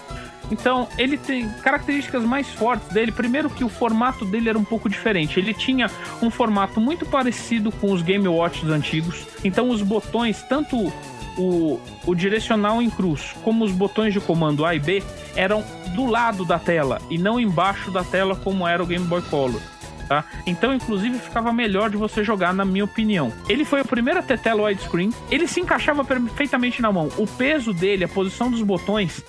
Então, 0.51 0.87
ele 0.97 1.17
tem 1.17 1.47
características 1.63 2.23
mais 2.23 2.47
fortes 2.49 2.89
dele. 2.89 3.11
Primeiro 3.11 3.49
que 3.49 3.63
o 3.63 3.69
formato 3.69 4.25
dele 4.25 4.49
era 4.49 4.57
um 4.59 4.65
pouco 4.65 4.89
diferente. 4.89 5.39
Ele 5.39 5.53
tinha 5.53 5.89
um 6.21 6.29
formato 6.29 6.81
muito 6.81 7.05
parecido 7.05 7.71
com 7.71 7.93
os 7.93 8.01
Game 8.01 8.27
Watches 8.27 8.69
antigos. 8.69 9.25
Então, 9.45 9.69
os 9.69 9.81
botões, 9.81 10.43
tanto 10.43 10.91
o, 11.37 11.79
o 12.05 12.13
direcional 12.13 12.81
em 12.81 12.89
cruz 12.89 13.33
como 13.43 13.63
os 13.63 13.71
botões 13.71 14.13
de 14.13 14.19
comando 14.19 14.65
A 14.65 14.75
e 14.75 14.79
B, 14.79 15.01
eram 15.37 15.63
do 15.95 16.05
lado 16.05 16.43
da 16.43 16.59
tela 16.59 17.01
e 17.09 17.17
não 17.17 17.39
embaixo 17.39 17.89
da 17.89 18.03
tela 18.03 18.35
como 18.35 18.67
era 18.67 18.83
o 18.83 18.85
Game 18.85 19.05
Boy 19.05 19.21
Color. 19.21 19.61
Tá? 20.11 20.25
Então, 20.45 20.73
inclusive, 20.73 21.17
ficava 21.19 21.53
melhor 21.53 21.89
de 21.89 21.95
você 21.95 22.21
jogar, 22.21 22.53
na 22.53 22.65
minha 22.65 22.83
opinião. 22.83 23.31
Ele 23.47 23.63
foi 23.63 23.79
o 23.79 23.85
primeiro 23.85 24.19
a 24.19 24.21
ter 24.21 24.37
tela 24.37 24.63
widescreen. 24.63 25.13
Ele 25.29 25.47
se 25.47 25.61
encaixava 25.61 26.03
perfeitamente 26.03 26.81
na 26.81 26.91
mão. 26.91 27.07
O 27.15 27.25
peso 27.25 27.73
dele, 27.73 28.03
a 28.03 28.09
posição 28.09 28.51
dos 28.51 28.61
botões, 28.61 29.23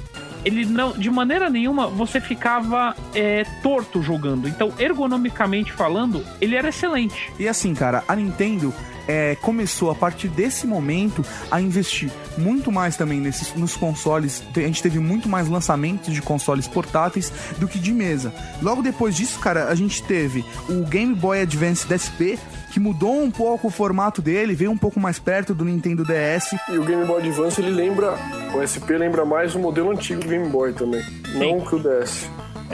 ele 0.44 0.64
não, 0.64 0.92
de 0.92 1.10
maneira 1.10 1.48
nenhuma, 1.48 1.86
você 1.86 2.20
ficava 2.20 2.94
é, 3.14 3.44
torto 3.62 4.02
jogando. 4.02 4.48
Então, 4.48 4.72
ergonomicamente 4.78 5.72
falando, 5.72 6.24
ele 6.40 6.56
era 6.56 6.68
excelente. 6.68 7.32
E 7.38 7.48
assim, 7.48 7.74
cara, 7.74 8.04
a 8.08 8.16
Nintendo 8.16 8.74
é, 9.06 9.36
começou 9.36 9.90
a 9.90 9.94
partir 9.94 10.28
desse 10.28 10.66
momento 10.66 11.24
a 11.50 11.60
investir 11.60 12.10
muito 12.38 12.70
mais 12.70 12.96
também 12.96 13.20
nesses, 13.20 13.54
nos 13.54 13.76
consoles. 13.76 14.42
A 14.54 14.60
gente 14.60 14.82
teve 14.82 14.98
muito 14.98 15.28
mais 15.28 15.48
lançamentos 15.48 16.12
de 16.14 16.22
consoles 16.22 16.68
portáteis 16.68 17.32
do 17.58 17.68
que 17.68 17.78
de 17.78 17.92
mesa. 17.92 18.32
Logo 18.60 18.82
depois 18.82 19.16
disso, 19.16 19.38
cara, 19.38 19.68
a 19.68 19.74
gente 19.74 20.02
teve 20.02 20.44
o 20.68 20.84
Game 20.84 21.14
Boy 21.14 21.40
Advance 21.40 21.86
DSP, 21.86 22.38
que 22.72 22.80
mudou 22.80 23.22
um 23.22 23.30
pouco 23.30 23.68
o 23.68 23.70
formato 23.70 24.22
dele, 24.22 24.54
veio 24.54 24.70
um 24.70 24.78
pouco 24.78 24.98
mais 24.98 25.18
perto 25.18 25.52
do 25.52 25.62
Nintendo 25.62 26.04
DS. 26.04 26.56
E 26.70 26.78
o 26.78 26.84
Game 26.84 27.04
Boy 27.04 27.20
Advance, 27.20 27.60
ele 27.60 27.70
lembra... 27.70 28.14
O 28.54 28.66
SP 28.66 28.96
lembra 28.96 29.26
mais 29.26 29.54
o 29.54 29.58
modelo 29.58 29.90
antigo 29.90 30.22
do 30.22 30.28
Game 30.28 30.48
Boy 30.48 30.72
também. 30.72 31.04
Não 31.34 31.60
que 31.60 31.74
o 31.74 31.78
DS. 31.78 32.30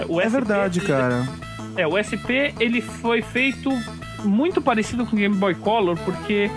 o 0.08 0.20
É 0.20 0.26
SP, 0.26 0.30
verdade, 0.30 0.80
cara. 0.82 1.26
É, 1.76 1.84
o 1.84 1.98
SP 1.98 2.54
ele 2.60 2.80
foi 2.80 3.22
feito 3.22 3.70
muito 4.24 4.62
parecido 4.62 5.04
com 5.04 5.16
o 5.16 5.18
Game 5.18 5.34
Boy 5.34 5.56
Color, 5.56 5.98
porque 6.04 6.48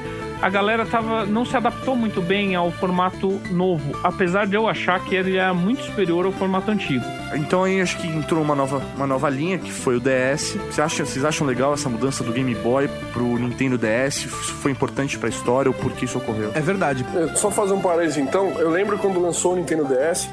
a 0.42 0.50
galera 0.50 0.86
tava, 0.86 1.26
não 1.26 1.46
se 1.46 1.56
adaptou 1.56 1.96
muito 1.96 2.22
bem 2.22 2.56
ao 2.56 2.72
formato 2.72 3.40
novo, 3.52 3.98
apesar 4.04 4.48
de 4.48 4.56
eu 4.56 4.68
achar 4.68 5.04
que 5.04 5.16
ele 5.16 5.38
é 5.38 5.52
muito 5.52 5.84
superior 5.84 6.26
ao 6.26 6.32
formato 6.32 6.72
antigo. 6.72 7.06
Então 7.36 7.64
aí 7.64 7.80
acho 7.80 7.98
que 7.98 8.08
entrou 8.08 8.42
uma 8.42 8.56
nova, 8.56 8.82
uma 8.96 9.06
nova 9.06 9.30
linha, 9.30 9.58
que 9.58 9.72
foi 9.72 9.98
o 9.98 10.00
DS. 10.00 10.58
Você 10.70 10.82
acha, 10.82 11.06
vocês 11.06 11.24
acham 11.24 11.46
legal 11.46 11.74
essa 11.74 11.88
mudança 11.90 12.24
do 12.24 12.32
Game 12.34 12.54
Boy 12.56 12.90
pro 13.14 13.24
Nintendo 13.38 13.78
DS? 13.78 14.26
Isso 14.26 14.54
foi 14.56 14.72
importante 14.72 15.18
pra 15.18 15.30
história 15.30 15.70
ou 15.70 15.76
por 15.76 15.92
que 15.92 16.06
isso 16.06 16.18
ocorreu? 16.18 16.52
É 16.56 16.60
verdade. 16.60 17.06
É, 17.16 17.36
Só 17.36 17.52
fazer 17.52 17.74
um 17.74 17.82
parênteses 17.82 18.18
então, 18.18 18.50
eu 18.60 18.70
lembro 18.70 18.98
quando 18.98 19.20
lançou 19.20 19.54
o 19.54 19.56
Nintendo 19.56 19.86
DS, 19.86 20.28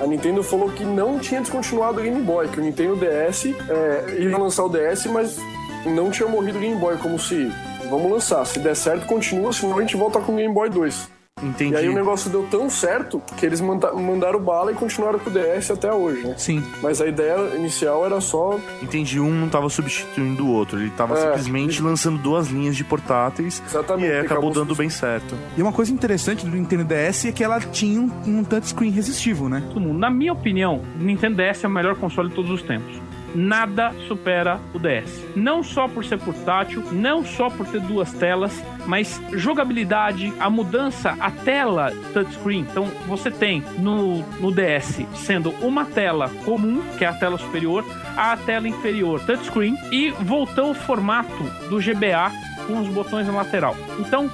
a 0.00 0.06
Nintendo 0.06 0.42
falou 0.42 0.70
que 0.70 0.84
não 0.84 1.18
tinha 1.18 1.40
descontinuado 1.40 2.00
o 2.00 2.02
Game 2.02 2.20
Boy, 2.20 2.48
que 2.48 2.58
o 2.58 2.62
Nintendo 2.62 2.96
DS 2.96 3.46
é, 3.46 4.16
ia 4.18 4.36
lançar 4.36 4.64
o 4.64 4.68
DS, 4.68 5.06
mas 5.06 5.38
não 5.86 6.10
tinha 6.10 6.28
morrido 6.28 6.58
o 6.58 6.60
Game 6.60 6.76
Boy, 6.76 6.96
como 6.96 7.18
se 7.18 7.50
vamos 7.92 8.10
lançar, 8.10 8.44
se 8.46 8.58
der 8.58 8.74
certo 8.74 9.06
continua, 9.06 9.52
senão 9.52 9.78
a 9.78 9.80
gente 9.80 9.96
volta 9.96 10.20
com 10.20 10.32
o 10.32 10.36
Game 10.36 10.52
Boy 10.52 10.68
2. 10.70 11.08
Entendi. 11.42 11.72
E 11.72 11.76
aí 11.76 11.88
o 11.88 11.94
negócio 11.94 12.30
deu 12.30 12.46
tão 12.48 12.68
certo 12.68 13.20
que 13.38 13.44
eles 13.46 13.60
manda- 13.60 13.92
mandaram 13.94 14.38
bala 14.38 14.70
e 14.70 14.74
continuaram 14.74 15.18
com 15.18 15.30
o 15.30 15.32
DS 15.32 15.70
até 15.72 15.92
hoje, 15.92 16.24
né? 16.26 16.34
Sim. 16.36 16.62
Mas 16.82 17.00
a 17.00 17.06
ideia 17.06 17.56
inicial 17.56 18.04
era 18.04 18.20
só 18.20 18.60
Entendi, 18.82 19.18
um 19.18 19.30
não 19.32 19.48
tava 19.48 19.68
substituindo 19.70 20.44
o 20.46 20.52
outro, 20.52 20.78
ele 20.78 20.90
tava 20.90 21.14
É, 21.16 21.22
simplesmente 21.22 21.70
isso. 21.76 21.84
lançando 21.84 22.18
duas 22.18 22.48
linhas 22.48 22.76
de 22.76 22.84
portáteis 22.84 23.62
Exatamente, 23.66 24.08
e 24.08 24.12
aí 24.12 24.18
acabou 24.20 24.50
acabou 24.50 24.52
dando 24.52 24.74
bem 24.76 24.90
certo. 24.90 25.34
E 25.56 25.62
uma 25.62 25.72
coisa 25.72 25.90
interessante 25.90 26.44
do 26.44 26.54
Nintendo 26.54 26.84
DS 26.84 27.24
é 27.26 27.32
que 27.32 27.42
ela 27.42 27.58
tinha 27.60 27.98
um, 28.00 28.10
um 28.26 28.44
touchscreen 28.44 28.90
resistivo, 28.92 29.48
né? 29.48 29.62
Todo 29.68 29.80
mundo. 29.80 29.98
Na 29.98 30.10
minha 30.10 30.34
opinião, 30.34 30.82
o 31.00 31.02
Nintendo 31.02 31.36
DS 31.42 31.64
é 31.64 31.66
o 31.66 31.70
melhor 31.70 31.96
console 31.96 32.28
de 32.28 32.34
todos 32.34 32.50
os 32.52 32.62
tempos. 32.62 32.94
Nada 33.34 33.92
supera 34.06 34.60
o 34.74 34.78
DS. 34.78 35.24
Não 35.34 35.62
só 35.62 35.88
por 35.88 36.04
ser 36.04 36.18
portátil, 36.18 36.82
não 36.92 37.24
só 37.24 37.48
por 37.48 37.66
ter 37.66 37.80
duas 37.80 38.12
telas, 38.12 38.62
mas 38.86 39.20
jogabilidade, 39.32 40.32
a 40.38 40.50
mudança, 40.50 41.16
a 41.18 41.30
tela 41.30 41.92
touchscreen. 42.12 42.60
Então 42.60 42.84
você 43.06 43.30
tem 43.30 43.62
no, 43.78 44.18
no 44.40 44.50
DS 44.50 45.06
sendo 45.14 45.50
uma 45.60 45.84
tela 45.84 46.28
comum, 46.44 46.82
que 46.98 47.04
é 47.04 47.08
a 47.08 47.14
tela 47.14 47.38
superior, 47.38 47.84
a 48.16 48.36
tela 48.36 48.68
inferior 48.68 49.20
touchscreen 49.24 49.76
e 49.90 50.10
voltou 50.10 50.70
o 50.70 50.74
formato 50.74 51.42
do 51.68 51.78
GBA 51.78 52.30
com 52.66 52.80
os 52.80 52.88
botões 52.88 53.26
na 53.26 53.32
lateral. 53.32 53.76
Então 53.98 54.30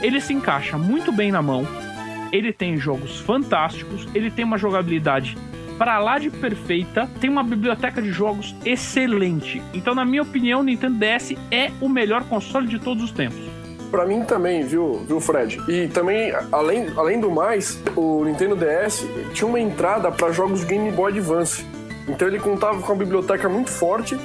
ele 0.00 0.20
se 0.20 0.32
encaixa 0.32 0.78
muito 0.78 1.12
bem 1.12 1.30
na 1.30 1.42
mão. 1.42 1.66
Ele 2.30 2.52
tem 2.52 2.76
jogos 2.76 3.20
fantásticos, 3.20 4.06
ele 4.14 4.30
tem 4.30 4.44
uma 4.44 4.58
jogabilidade 4.58 5.36
para 5.78 5.98
lá 6.00 6.18
de 6.18 6.28
perfeita, 6.28 7.08
tem 7.20 7.30
uma 7.30 7.44
biblioteca 7.44 8.02
de 8.02 8.10
jogos 8.10 8.54
excelente. 8.64 9.62
Então, 9.72 9.94
na 9.94 10.04
minha 10.04 10.22
opinião, 10.22 10.60
o 10.60 10.62
Nintendo 10.64 10.98
DS 10.98 11.34
é 11.50 11.70
o 11.80 11.88
melhor 11.88 12.24
console 12.24 12.66
de 12.66 12.80
todos 12.80 13.04
os 13.04 13.12
tempos. 13.12 13.38
Pra 13.90 14.04
mim 14.04 14.22
também, 14.24 14.66
viu, 14.66 15.04
viu, 15.06 15.20
Fred? 15.20 15.58
E 15.68 15.88
também, 15.88 16.32
além, 16.52 16.88
além 16.96 17.20
do 17.20 17.30
mais, 17.30 17.80
o 17.96 18.24
Nintendo 18.24 18.56
DS 18.56 19.06
tinha 19.32 19.48
uma 19.48 19.60
entrada 19.60 20.10
para 20.10 20.30
jogos 20.32 20.64
Game 20.64 20.90
Boy 20.90 21.12
Advance. 21.12 21.64
Então 22.06 22.26
ele 22.26 22.38
contava 22.38 22.80
com 22.82 22.92
uma 22.92 22.98
biblioteca 22.98 23.48
muito 23.48 23.70
forte 23.70 24.18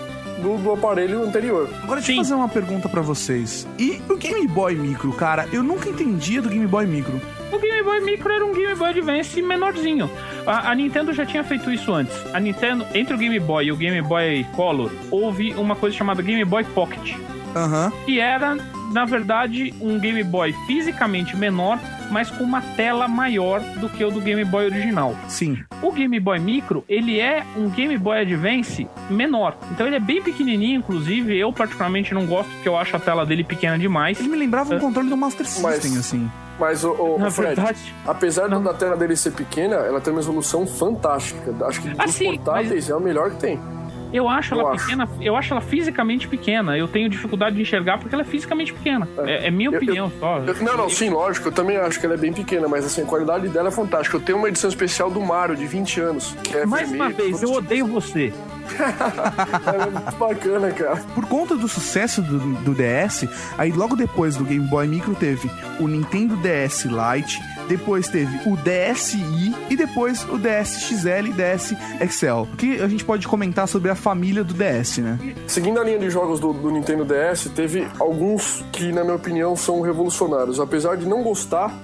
do, 0.44 0.58
do 0.58 0.72
aparelho 0.74 1.24
anterior. 1.24 1.70
Agora 1.82 2.00
deixa 2.02 2.12
eu 2.12 2.16
Sim. 2.18 2.22
fazer 2.24 2.34
uma 2.36 2.50
pergunta 2.50 2.90
pra 2.90 3.02
vocês. 3.02 3.68
E 3.80 4.02
o 4.10 4.18
Game 4.18 4.46
Boy 4.48 4.76
Micro, 4.76 5.12
cara? 5.14 5.48
Eu 5.52 5.64
nunca 5.64 5.90
entendia 5.90 6.42
do 6.42 6.50
Game 6.50 6.68
Boy 6.68 6.86
Micro. 6.86 7.20
O 7.52 7.58
Game 7.60 7.82
Boy 7.84 8.02
Micro 8.02 8.32
era 8.32 8.46
um 8.46 8.54
Game 8.54 8.76
Boy 8.76 8.90
Advance 8.90 9.42
menorzinho. 9.42 10.10
A, 10.46 10.72
a 10.72 10.76
Nintendo 10.76 11.14
já 11.14 11.26
tinha 11.26 11.44
feito 11.44 11.72
isso 11.72 11.94
antes. 11.94 12.16
A 12.34 12.40
Nintendo, 12.40 12.86
entre 12.94 13.14
o 13.14 13.18
Game 13.18 13.40
Boy 13.40 13.66
e 13.66 13.72
o 13.72 13.76
Game 13.78 14.02
Boy 14.02 14.46
Color, 14.56 14.92
houve 15.10 15.54
uma 15.54 15.76
coisa 15.76 15.96
chamada 15.96 16.22
Game 16.22 16.44
Boy 16.46 16.64
Pocket. 16.66 17.16
Aham. 17.56 17.92
que 18.04 18.20
era, 18.20 18.56
na 18.92 19.06
verdade, 19.06 19.72
um 19.80 20.00
Game 20.00 20.24
Boy 20.24 20.54
fisicamente 20.66 21.36
menor, 21.38 21.78
mas 22.12 22.30
com 22.30 22.44
uma 22.44 22.62
tela 22.62 23.08
maior 23.08 23.60
do 23.80 23.90
que 23.90 24.04
o 24.04 24.12
do 24.12 24.20
Game 24.22 24.44
Boy 24.46 24.66
original. 24.66 25.16
Sim. 25.28 25.60
O 25.82 25.92
Game 25.92 26.20
Boy 26.20 26.40
Micro, 26.40 26.84
ele 26.88 27.20
é 27.20 27.44
um 27.58 27.70
Game 27.70 27.98
Boy 27.98 28.20
Advance 28.22 28.88
menor. 29.10 29.56
Então 29.72 29.86
ele 29.88 29.96
é 29.96 30.00
bem 30.00 30.22
pequenininho, 30.22 30.80
inclusive. 30.80 31.38
Eu 31.38 31.52
particularmente 31.52 32.14
não 32.14 32.26
gosto, 32.26 32.50
porque 32.50 32.68
eu 32.70 32.78
acho 32.78 32.96
a 32.96 33.00
tela 33.00 33.26
dele 33.26 33.44
pequena 33.44 33.78
demais. 33.78 34.20
Ele 34.20 34.30
me 34.30 34.38
lembrava 34.38 34.76
um 34.76 34.80
controle 34.80 35.10
do 35.10 35.18
Master 35.18 35.46
System, 35.46 35.64
Mas- 35.64 35.98
assim. 35.98 36.30
Mas, 36.60 36.84
o, 36.84 36.92
o, 36.92 37.18
Na 37.18 37.32
Fred, 37.32 37.56
verdade, 37.56 37.80
apesar 38.06 38.48
da 38.48 38.74
tela 38.76 38.96
dele 38.96 39.16
ser 39.16 39.32
pequena, 39.32 39.76
ela 39.76 40.00
tem 40.00 40.14
uma 40.14 40.20
resolução 40.20 40.68
fantástica. 40.68 41.52
Acho 41.66 41.82
que 41.82 41.90
Ah, 41.98 42.06
dos 42.06 42.14
sim, 42.14 42.26
portáteis 42.38 42.90
é 42.92 42.96
o 42.96 43.00
melhor 43.00 43.32
que 43.32 43.38
tem. 43.38 43.60
Eu 44.14 44.30
acho 44.30 44.54
Eu 44.56 44.60
ela 44.62 44.72
acho. 44.74 44.86
pequena. 44.86 45.10
Eu 45.20 45.36
acho 45.36 45.54
ela 45.54 45.62
fisicamente 45.62 46.28
pequena. 46.28 46.78
Eu 46.78 46.88
tenho 46.88 47.10
dificuldade 47.10 47.56
de 47.56 47.62
enxergar 47.62 47.98
porque 47.98 48.14
ela 48.14 48.22
é 48.24 48.26
fisicamente 48.26 48.72
pequena. 48.74 49.08
É, 49.26 49.48
é 49.48 49.52
minha 49.52 49.70
Eu- 49.70 49.76
opinião 49.78 50.12
só. 50.20 50.38
Eu- 50.40 50.56
não, 50.64 50.78
não, 50.78 50.90
sim, 50.90 51.10
lógico, 51.10 51.48
eu 51.48 51.52
também 51.52 51.78
acho 51.78 52.00
que 52.00 52.06
ela 52.06 52.16
é 52.16 52.18
bem 52.18 52.32
pequena, 52.34 52.68
mas 52.68 52.86
assim, 52.86 53.02
a 53.02 53.06
qualidade 53.06 53.48
dela 53.50 53.70
é 53.70 53.72
fantástica. 53.72 54.18
Eu 54.18 54.22
tenho 54.22 54.38
uma 54.38 54.48
edição 54.50 54.70
especial 54.70 55.10
do 55.10 55.20
Mario 55.20 55.56
de 55.56 55.66
20 55.66 56.00
anos. 56.00 56.36
Que 56.44 56.58
é 56.58 56.66
Mais 56.66 56.92
uma 56.92 57.10
vez, 57.10 57.42
eu 57.42 57.50
todo 57.50 57.58
odeio 57.58 57.88
você. 57.88 58.32
Ela 58.80 59.84
é 59.88 59.90
muito 59.90 60.16
bacana, 60.18 60.72
cara. 60.72 60.96
Por 61.14 61.26
conta 61.28 61.56
do 61.56 61.68
sucesso 61.68 62.22
do, 62.22 62.40
do 62.62 62.74
DS, 62.74 63.28
aí 63.58 63.72
logo 63.72 63.96
depois 63.96 64.36
do 64.36 64.44
Game 64.46 64.66
Boy 64.68 64.88
Micro 64.88 65.16
teve 65.16 65.50
o 65.80 65.88
Nintendo 65.88 66.36
DS 66.38 66.86
Lite, 66.86 67.40
depois 67.76 68.08
teve 68.08 68.38
o 68.48 68.56
DSi 68.56 69.18
e 69.70 69.76
depois 69.76 70.24
o 70.30 70.38
DSXL 70.38 71.28
e 71.28 71.34
DS 71.34 71.74
Excel. 72.02 72.48
O 72.54 72.56
que 72.56 72.80
a 72.80 72.88
gente 72.88 73.04
pode 73.04 73.28
comentar 73.28 73.68
sobre 73.68 73.90
a 73.90 73.96
família 73.96 74.44
do 74.44 74.54
DS, 74.54 75.00
né? 75.00 75.18
Seguindo 75.48 75.80
a 75.80 75.84
linha 75.84 75.98
de 75.98 76.10
jogos 76.10 76.40
do, 76.40 76.54
do 76.54 76.70
Nintendo 76.70 77.04
DS, 77.04 77.50
teve 77.56 77.88
alguns 78.00 78.64
que, 78.72 78.92
na 78.92 79.04
minha 79.04 79.16
opinião, 79.16 79.56
são 79.56 79.82
revolucionários. 79.82 80.60
Apesar 80.60 80.98
de 80.98 81.08
não 81.08 81.24
gostar, 81.24 81.76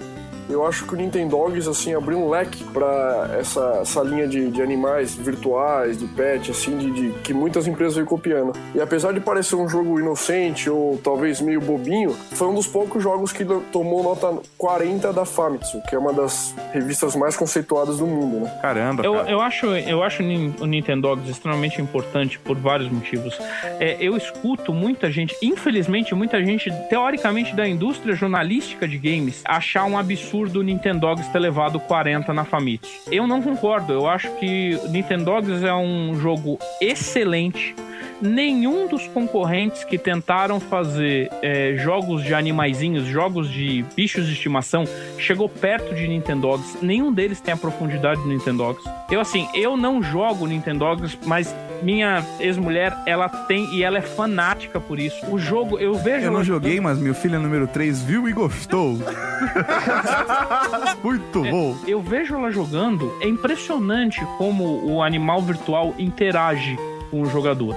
eu 0.49 0.65
acho 0.65 0.85
que 0.85 0.93
o 0.93 0.97
Nintendogs, 0.97 1.67
assim, 1.67 1.93
abriu 1.93 2.17
um 2.17 2.29
leque 2.29 2.63
para 2.65 3.37
essa, 3.39 3.79
essa 3.81 4.01
linha 4.01 4.27
de, 4.27 4.49
de 4.49 4.61
animais 4.61 5.13
virtuais, 5.13 5.97
de 5.97 6.07
pet, 6.07 6.49
assim, 6.49 6.77
de, 6.77 6.91
de, 6.91 7.19
que 7.19 7.33
muitas 7.33 7.67
empresas 7.67 7.95
vêm 7.95 8.05
copiando. 8.05 8.53
E 8.73 8.81
apesar 8.81 9.13
de 9.13 9.19
parecer 9.19 9.55
um 9.55 9.69
jogo 9.69 9.99
inocente 9.99 10.69
ou 10.69 10.97
talvez 11.03 11.39
meio 11.39 11.61
bobinho, 11.61 12.15
foi 12.31 12.47
um 12.47 12.55
dos 12.55 12.65
poucos 12.65 13.03
jogos 13.03 13.31
que 13.31 13.45
tomou 13.71 14.01
nota 14.03 14.39
40 14.57 15.13
da 15.13 15.23
Famitsu, 15.23 15.81
que 15.87 15.95
é 15.95 15.99
uma 15.99 16.11
das 16.11 16.55
revistas 16.73 17.15
mais 17.15 17.37
conceituadas 17.37 17.99
do 17.99 18.07
mundo, 18.07 18.41
né? 18.41 18.59
Caramba, 18.61 19.03
Eu, 19.03 19.13
cara. 19.13 19.29
eu 19.29 19.41
acho, 19.41 19.67
eu 19.67 20.01
acho 20.03 20.23
o 20.23 20.65
Nintendogs 20.65 21.29
extremamente 21.29 21.79
importante 21.79 22.39
por 22.39 22.57
vários 22.57 22.89
motivos. 22.89 23.37
É, 23.79 23.97
eu 23.99 24.17
escuto 24.17 24.73
muita 24.73 25.11
gente, 25.11 25.35
infelizmente, 25.41 26.15
muita 26.15 26.43
gente, 26.43 26.71
teoricamente, 26.89 27.55
da 27.55 27.67
indústria 27.67 28.15
jornalística 28.15 28.87
de 28.87 28.97
games, 28.97 29.43
achar 29.45 29.85
um 29.85 29.97
absurdo 29.97 30.38
o 30.47 30.63
Nintendogs 30.63 31.27
ter 31.27 31.39
levado 31.39 31.79
40 31.79 32.33
na 32.33 32.45
Famitsu. 32.45 32.89
Eu 33.11 33.27
não 33.27 33.41
concordo. 33.41 33.93
Eu 33.93 34.07
acho 34.07 34.29
que 34.35 34.79
Nintendogs 34.89 35.63
é 35.63 35.73
um 35.73 36.15
jogo 36.15 36.57
excelente. 36.81 37.75
Nenhum 38.21 38.87
dos 38.87 39.07
concorrentes 39.07 39.83
que 39.83 39.97
tentaram 39.97 40.59
fazer 40.59 41.29
é, 41.41 41.75
jogos 41.77 42.23
de 42.23 42.33
animaizinhos, 42.33 43.05
jogos 43.05 43.49
de 43.49 43.85
bichos 43.95 44.25
de 44.27 44.33
estimação, 44.33 44.83
chegou 45.17 45.47
perto 45.47 45.95
de 45.95 46.07
Nintendogs. 46.07 46.77
Nenhum 46.81 47.13
deles 47.13 47.39
tem 47.39 47.53
a 47.53 47.57
profundidade 47.57 48.21
do 48.21 48.27
Nintendogs. 48.27 48.83
Eu, 49.09 49.21
assim, 49.21 49.47
eu 49.53 49.77
não 49.77 50.03
jogo 50.03 50.45
Nintendogs, 50.45 51.17
mas 51.25 51.55
minha 51.81 52.25
ex-mulher, 52.39 52.95
ela 53.05 53.29
tem 53.29 53.73
e 53.73 53.83
ela 53.83 53.97
é 53.97 54.01
fanática 54.01 54.79
por 54.79 54.99
isso. 54.99 55.25
O 55.27 55.37
jogo, 55.37 55.79
eu 55.79 55.93
vejo. 55.95 56.25
Eu 56.25 56.31
não 56.31 56.43
joguei, 56.43 56.79
mas 56.79 56.97
meu 56.97 57.13
filho 57.13 57.35
é 57.35 57.39
número 57.39 57.67
3 57.67 58.03
viu 58.03 58.27
e 58.27 58.33
gostou. 58.33 58.97
Muito 61.03 61.43
bom. 61.43 61.77
Eu 61.87 62.01
vejo 62.01 62.35
ela 62.35 62.51
jogando, 62.51 63.17
é 63.21 63.27
impressionante 63.27 64.21
como 64.37 64.85
o 64.85 65.01
animal 65.01 65.41
virtual 65.41 65.95
interage 65.97 66.77
com 67.09 67.21
o 67.21 67.25
jogador. 67.25 67.75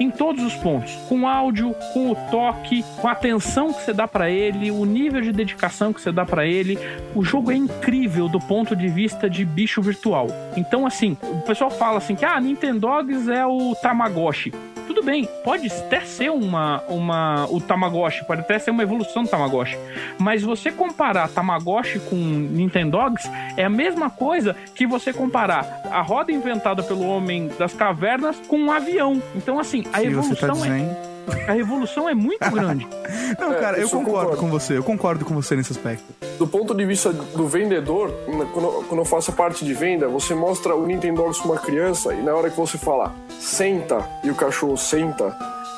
Em 0.00 0.10
todos 0.10 0.42
os 0.42 0.54
pontos, 0.54 0.94
com 1.08 1.22
o 1.22 1.26
áudio, 1.26 1.74
com 1.92 2.10
o 2.10 2.14
toque, 2.30 2.84
com 3.00 3.08
a 3.08 3.12
atenção 3.12 3.72
que 3.72 3.82
você 3.82 3.92
dá 3.92 4.08
pra 4.08 4.30
ele, 4.30 4.70
o 4.70 4.84
nível 4.84 5.20
de 5.20 5.32
dedicação 5.32 5.92
que 5.92 6.00
você 6.00 6.10
dá 6.10 6.24
pra 6.24 6.46
ele, 6.46 6.78
o 7.14 7.22
jogo 7.22 7.52
é 7.52 7.56
incrível 7.56 8.28
do 8.28 8.40
ponto 8.40 8.74
de 8.74 8.88
vista 8.88 9.28
de 9.28 9.44
bicho 9.44 9.80
virtual. 9.82 10.26
Então, 10.56 10.86
assim, 10.86 11.16
o 11.22 11.40
pessoal 11.42 11.70
fala 11.70 11.98
assim 11.98 12.14
que 12.14 12.24
ah, 12.24 12.40
Nintendogs 12.40 13.28
é 13.28 13.46
o 13.46 13.74
Tamagotchi. 13.76 14.52
Tudo 14.86 15.02
bem, 15.02 15.28
pode 15.44 15.68
até 15.68 16.00
ser 16.00 16.30
uma, 16.30 16.82
uma 16.88 17.46
o 17.50 17.60
Tamagotchi, 17.60 18.24
pode 18.24 18.40
até 18.40 18.58
ser 18.58 18.70
uma 18.70 18.82
evolução 18.82 19.22
do 19.22 19.28
Tamagotchi. 19.28 19.76
Mas 20.18 20.42
você 20.42 20.70
comparar 20.70 21.28
Tamagotchi 21.28 21.98
com 22.00 22.16
Nintendogs 22.16 23.28
é 23.56 23.64
a 23.64 23.70
mesma 23.70 24.10
coisa 24.10 24.56
que 24.74 24.86
você 24.86 25.12
comparar 25.12 25.82
a 25.90 26.00
roda 26.00 26.32
inventada 26.32 26.82
pelo 26.82 27.06
homem 27.06 27.48
das 27.58 27.72
cavernas 27.74 28.36
com 28.48 28.58
um 28.58 28.70
avião. 28.70 29.22
Então, 29.34 29.58
assim, 29.58 29.80
a 29.80 29.84
Se 29.84 29.90
tá 29.90 30.02
evolução, 30.02 30.50
é, 30.50 30.52
dizendo. 30.52 31.11
A 31.46 31.56
evolução 31.56 32.08
é 32.08 32.14
muito 32.14 32.48
grande. 32.50 32.86
Não, 33.38 33.52
É, 33.52 33.60
cara, 33.60 33.78
eu 33.78 33.86
isso 33.86 33.94
eu 33.96 34.00
concordo 34.00 34.30
concordo. 34.30 34.36
com 34.36 34.50
você. 34.50 34.76
Eu 34.76 34.82
concordo 34.84 35.24
com 35.24 35.34
você 35.34 35.56
nesse 35.56 35.72
aspecto. 35.72 36.04
Do 36.38 36.46
ponto 36.46 36.74
de 36.74 36.84
vista 36.84 37.12
do 37.12 37.46
vendedor, 37.46 38.10
quando, 38.52 38.84
quando 38.88 39.00
eu 39.00 39.04
faço 39.04 39.30
a 39.30 39.34
parte 39.34 39.64
de 39.64 39.72
venda, 39.74 40.08
você 40.08 40.34
mostra 40.34 40.74
o 40.74 40.86
Nintendogs 40.86 41.38
pra 41.40 41.52
uma 41.52 41.58
criança 41.60 42.12
e 42.14 42.22
na 42.22 42.34
hora 42.34 42.50
que 42.50 42.56
você 42.56 42.76
fala 42.78 43.14
senta 43.40 44.04
e 44.24 44.30
o 44.30 44.34
cachorro 44.34 44.76
senta, 44.76 45.36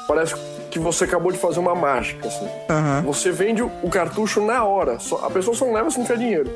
parece 0.08 0.34
que 0.74 0.78
você 0.80 1.04
acabou 1.04 1.30
de 1.32 1.38
fazer 1.38 1.60
uma 1.60 1.74
mágica, 1.74 2.26
assim. 2.28 2.48
Aham. 2.68 3.02
Você 3.06 3.30
vende 3.30 3.62
o 3.62 3.70
cartucho 3.90 4.40
na 4.44 4.64
hora. 4.64 4.98
Só- 4.98 5.24
a 5.24 5.30
pessoa 5.30 5.54
só 5.56 5.64
não 5.64 5.72
leva 5.72 5.90
se 5.90 5.98
não 5.98 6.04
tiver 6.04 6.18
dinheiro. 6.18 6.50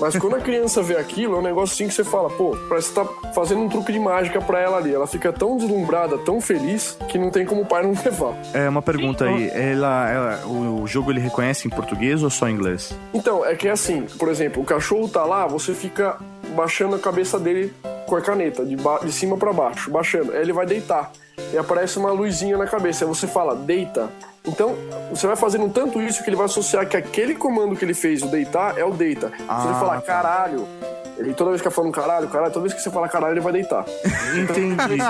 Mas 0.00 0.16
quando 0.16 0.36
a 0.36 0.40
criança 0.40 0.80
vê 0.82 0.96
aquilo, 0.96 1.34
é 1.36 1.38
um 1.38 1.42
negócio 1.42 1.74
assim 1.74 1.88
que 1.88 1.94
você 1.94 2.04
fala, 2.04 2.30
pô, 2.30 2.56
parece 2.68 2.88
que 2.88 2.94
você 2.94 3.04
tá 3.04 3.32
fazendo 3.32 3.60
um 3.62 3.68
truque 3.68 3.92
de 3.92 3.98
mágica 3.98 4.40
pra 4.40 4.60
ela 4.60 4.76
ali. 4.78 4.94
Ela 4.94 5.06
fica 5.06 5.32
tão 5.32 5.56
deslumbrada, 5.56 6.16
tão 6.18 6.40
feliz, 6.40 6.96
que 7.08 7.18
não 7.18 7.30
tem 7.30 7.44
como 7.44 7.62
o 7.62 7.66
pai 7.66 7.82
não 7.82 7.90
levar. 8.04 8.34
É 8.52 8.68
uma 8.68 8.80
pergunta 8.82 9.26
Sim, 9.26 9.34
aí. 9.34 9.50
Ela, 9.72 10.10
ela- 10.10 10.46
o, 10.46 10.82
o 10.82 10.86
jogo 10.86 11.10
ele 11.10 11.20
reconhece 11.20 11.66
em 11.66 11.70
português 11.70 12.22
ou 12.22 12.30
só 12.30 12.48
em 12.48 12.52
inglês? 12.54 12.94
Então, 13.12 13.44
é 13.44 13.54
que 13.56 13.66
é 13.68 13.72
assim, 13.72 14.02
por 14.18 14.28
exemplo, 14.28 14.62
o 14.62 14.64
cachorro 14.64 15.08
tá 15.08 15.24
lá, 15.24 15.46
você 15.46 15.74
fica 15.74 16.16
baixando 16.54 16.94
a 16.94 16.98
cabeça 16.98 17.38
dele 17.38 17.72
com 18.06 18.14
a 18.16 18.20
caneta, 18.20 18.64
de, 18.64 18.76
ba- 18.76 19.00
de 19.02 19.10
cima 19.12 19.36
pra 19.36 19.52
baixo, 19.52 19.90
baixando. 19.90 20.32
Aí 20.32 20.40
ele 20.42 20.52
vai 20.52 20.64
deitar. 20.66 21.10
E 21.52 21.58
aparece 21.58 21.98
uma 21.98 22.10
luzinha 22.12 22.56
na 22.56 22.66
cabeça. 22.66 23.04
Aí 23.04 23.08
você 23.08 23.26
fala, 23.26 23.54
deita. 23.54 24.08
Então, 24.46 24.74
você 25.10 25.26
vai 25.26 25.36
fazendo 25.36 25.68
tanto 25.70 26.00
isso 26.02 26.22
que 26.22 26.28
ele 26.28 26.36
vai 26.36 26.46
associar 26.46 26.86
que 26.88 26.96
aquele 26.96 27.34
comando 27.34 27.74
que 27.76 27.84
ele 27.84 27.94
fez, 27.94 28.22
o 28.22 28.26
deitar, 28.26 28.78
é 28.78 28.84
o 28.84 28.90
deita. 28.90 29.28
Se 29.28 29.34
Ah, 29.48 29.62
ele 29.64 29.74
falar 29.74 29.94
tá. 29.96 30.02
caralho, 30.02 30.66
ele 31.16 31.32
toda 31.32 31.50
vez 31.50 31.62
que 31.62 31.68
fica 31.68 31.74
falando 31.74 31.92
caralho, 31.92 32.28
caralho, 32.28 32.52
toda 32.52 32.62
vez 32.64 32.74
que 32.74 32.80
você 32.82 32.90
fala 32.90 33.08
caralho, 33.08 33.32
ele 33.34 33.40
vai 33.40 33.52
deitar. 33.54 33.84
Entendi. 34.36 35.00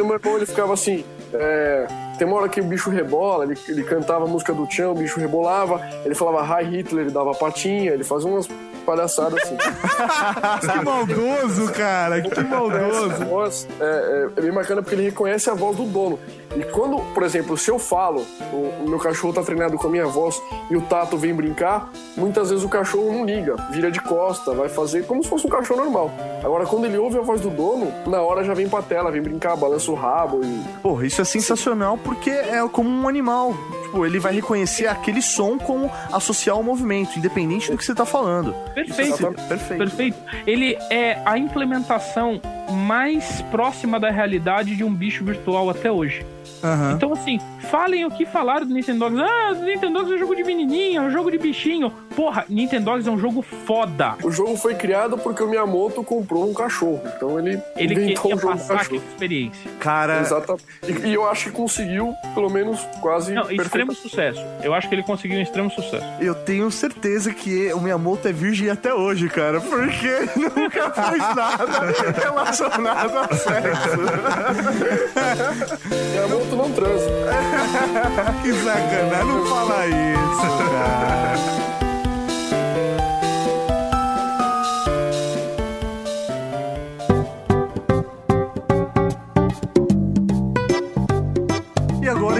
O 0.00 0.04
meu 0.06 0.14
irmão, 0.16 0.36
ele 0.36 0.46
ficava 0.46 0.74
assim. 0.74 1.04
é, 1.34 1.86
tem 2.18 2.26
uma 2.26 2.36
hora 2.38 2.48
que 2.48 2.60
o 2.60 2.64
bicho 2.64 2.88
rebola, 2.88 3.44
ele, 3.44 3.58
ele 3.68 3.82
cantava 3.82 4.24
a 4.24 4.28
música 4.28 4.52
do 4.54 4.66
Tchan, 4.66 4.90
o 4.90 4.94
bicho 4.94 5.18
rebolava, 5.20 5.80
ele 6.04 6.14
falava 6.14 6.60
Hi 6.60 6.64
Hitler, 6.64 7.04
ele 7.06 7.12
dava 7.12 7.34
patinha, 7.34 7.92
ele 7.92 8.04
fazia 8.04 8.30
umas 8.30 8.48
palhaçadas 8.86 9.42
assim. 9.42 9.56
Que 10.60 10.84
maldoso, 10.84 11.72
cara. 11.72 12.22
Que 12.22 12.40
maldoso. 12.40 13.24
Voz 13.26 13.68
é, 13.80 13.84
é, 13.84 14.28
é 14.38 14.40
bem 14.40 14.52
bacana 14.52 14.80
porque 14.82 14.94
ele 14.94 15.04
reconhece 15.04 15.50
a 15.50 15.54
voz 15.54 15.76
do 15.76 15.84
dono. 15.84 16.18
E 16.54 16.62
quando, 16.64 16.98
por 17.12 17.22
exemplo, 17.22 17.56
se 17.56 17.70
eu 17.70 17.78
falo, 17.78 18.24
o, 18.52 18.84
o 18.84 18.88
meu 18.88 18.98
cachorro 18.98 19.32
tá 19.32 19.42
treinado 19.42 19.76
com 19.76 19.86
a 19.86 19.90
minha 19.90 20.06
voz 20.06 20.40
e 20.70 20.76
o 20.76 20.80
Tato 20.82 21.16
vem 21.16 21.34
brincar, 21.34 21.90
muitas 22.16 22.50
vezes 22.50 22.64
o 22.64 22.68
cachorro 22.68 23.12
não 23.12 23.24
liga, 23.24 23.56
vira 23.70 23.90
de 23.90 24.00
costa, 24.00 24.54
vai 24.54 24.68
fazer 24.68 25.06
como 25.06 25.22
se 25.22 25.28
fosse 25.28 25.46
um 25.46 25.50
cachorro 25.50 25.82
normal. 25.82 26.10
Agora, 26.42 26.64
quando 26.66 26.86
ele 26.86 26.96
ouve 26.96 27.18
a 27.18 27.22
voz 27.22 27.40
do 27.40 27.50
dono, 27.50 27.92
na 28.06 28.22
hora 28.22 28.44
já 28.44 28.54
vem 28.54 28.68
pra 28.68 28.82
tela, 28.82 29.10
vem 29.10 29.20
brincar, 29.20 29.56
balança 29.56 29.90
o 29.90 29.94
rabo 29.94 30.40
e 30.44 30.80
Porra, 30.82 31.06
isso 31.06 31.20
é 31.20 31.24
sensacional 31.24 31.98
porque 31.98 32.30
é 32.30 32.66
como 32.70 32.88
um 32.88 33.08
animal. 33.08 33.54
Tipo, 33.82 34.04
ele 34.04 34.18
vai 34.18 34.34
reconhecer 34.34 34.86
aquele 34.86 35.22
som 35.22 35.58
como 35.58 35.90
associar 36.12 36.56
ao 36.56 36.62
movimento, 36.62 37.18
independente 37.18 37.70
do 37.70 37.76
que 37.76 37.84
você 37.84 37.94
tá 37.94 38.04
falando. 38.04 38.54
Perfeito. 38.74 39.32
Perfeito. 39.48 39.78
Perfeito. 39.78 40.18
Ele 40.46 40.76
é 40.90 41.20
a 41.24 41.38
implementação 41.38 42.40
mais 42.70 43.42
próxima 43.50 43.98
da 43.98 44.10
realidade 44.10 44.76
de 44.76 44.84
um 44.84 44.92
bicho 44.92 45.24
virtual 45.24 45.70
até 45.70 45.90
hoje. 45.90 46.24
Aham. 46.62 46.92
Então, 46.94 47.12
assim, 47.12 47.38
falem 47.70 48.04
o 48.04 48.10
que 48.10 48.24
falaram 48.26 48.66
do 48.66 48.74
Nintendogs. 48.74 49.18
Ah, 49.20 49.52
Nintendogs 49.54 50.10
é 50.10 50.14
um 50.14 50.18
jogo 50.18 50.34
de 50.34 50.44
menininho, 50.44 51.02
é 51.02 51.04
um 51.06 51.10
jogo 51.10 51.30
de 51.30 51.38
bichinho. 51.38 51.90
Porra, 52.14 52.44
Nintendogs 52.48 53.06
é 53.06 53.10
um 53.10 53.18
jogo 53.18 53.42
foda. 53.42 54.14
O 54.22 54.30
jogo 54.30 54.56
foi 54.56 54.74
criado 54.74 55.18
porque 55.18 55.42
o 55.42 55.48
Miyamoto 55.48 56.02
comprou 56.02 56.48
um 56.48 56.54
cachorro. 56.54 57.00
Então 57.16 57.38
ele, 57.38 57.60
Ele 57.76 57.94
inventou 57.94 58.34
um 58.34 58.38
jogo 58.38 58.52
do 58.54 58.58
passar 58.58 58.78
cachorro. 58.78 59.02
experiência. 59.10 59.70
Cara, 59.80 60.20
Exatamente. 60.20 60.64
E, 60.88 61.08
e 61.08 61.14
eu 61.14 61.28
acho 61.28 61.44
que 61.46 61.50
conseguiu, 61.50 62.14
pelo 62.34 62.48
menos, 62.50 62.80
quase 63.00 63.32
Não, 63.34 63.50
extremo 63.50 63.94
sucesso. 63.94 64.40
Eu 64.62 64.72
acho 64.74 64.88
que 64.88 64.94
ele 64.94 65.02
conseguiu 65.02 65.38
um 65.38 65.42
extremo 65.42 65.70
sucesso. 65.70 66.04
eu 66.20 66.34
tenho 66.34 66.70
certeza 66.70 67.32
que 67.32 67.72
o 67.72 67.80
Miyamoto 67.80 68.26
é 68.28 68.32
virgem 68.32 68.70
até 68.70 68.92
hoje, 68.94 69.28
cara, 69.28 69.60
porque 69.60 70.06
ele 70.06 70.30
nunca 70.56 70.90
fez 70.90 71.18
nada 71.34 71.92
relacionado 72.22 73.18
a 73.18 73.28
sexo. 73.34 73.96
Miyamoto 76.12 76.45
não 76.54 76.70
transa. 76.70 77.10
Que 78.42 78.52
sacanagem. 78.52 79.26
Não 79.26 79.46
fala 79.46 79.86
isso, 79.86 81.65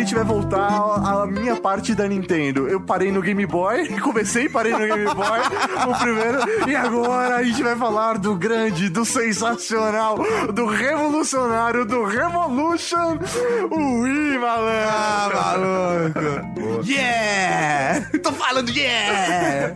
gente 0.07 0.15
vai 0.15 0.25
voltar 0.25 0.69
à 0.69 1.27
minha 1.27 1.57
parte 1.57 1.93
da 1.93 2.07
Nintendo. 2.07 2.69
Eu 2.69 2.81
parei 2.81 3.11
no 3.11 3.21
Game 3.21 3.45
Boy, 3.45 3.89
comecei 3.99 4.45
e 4.45 4.49
parei 4.49 4.71
no 4.71 4.79
Game 4.79 5.05
Boy, 5.05 5.41
o 5.89 5.99
primeiro, 5.99 6.71
e 6.71 6.77
agora 6.77 7.37
a 7.39 7.43
gente 7.43 7.61
vai 7.61 7.75
falar 7.75 8.17
do 8.17 8.37
grande, 8.37 8.89
do 8.89 9.05
sensacional, 9.05 10.17
do 10.55 10.65
revolucionário, 10.67 11.85
do 11.85 12.05
Revolution, 12.05 13.19
o 13.69 14.03
Wii, 14.03 14.39
malandro. 14.39 15.39
Ah, 15.39 16.09
maluco. 16.13 16.89
Yeah! 16.89 18.07
Tô 18.23 18.31
falando 18.31 18.71
yeah! 18.71 19.75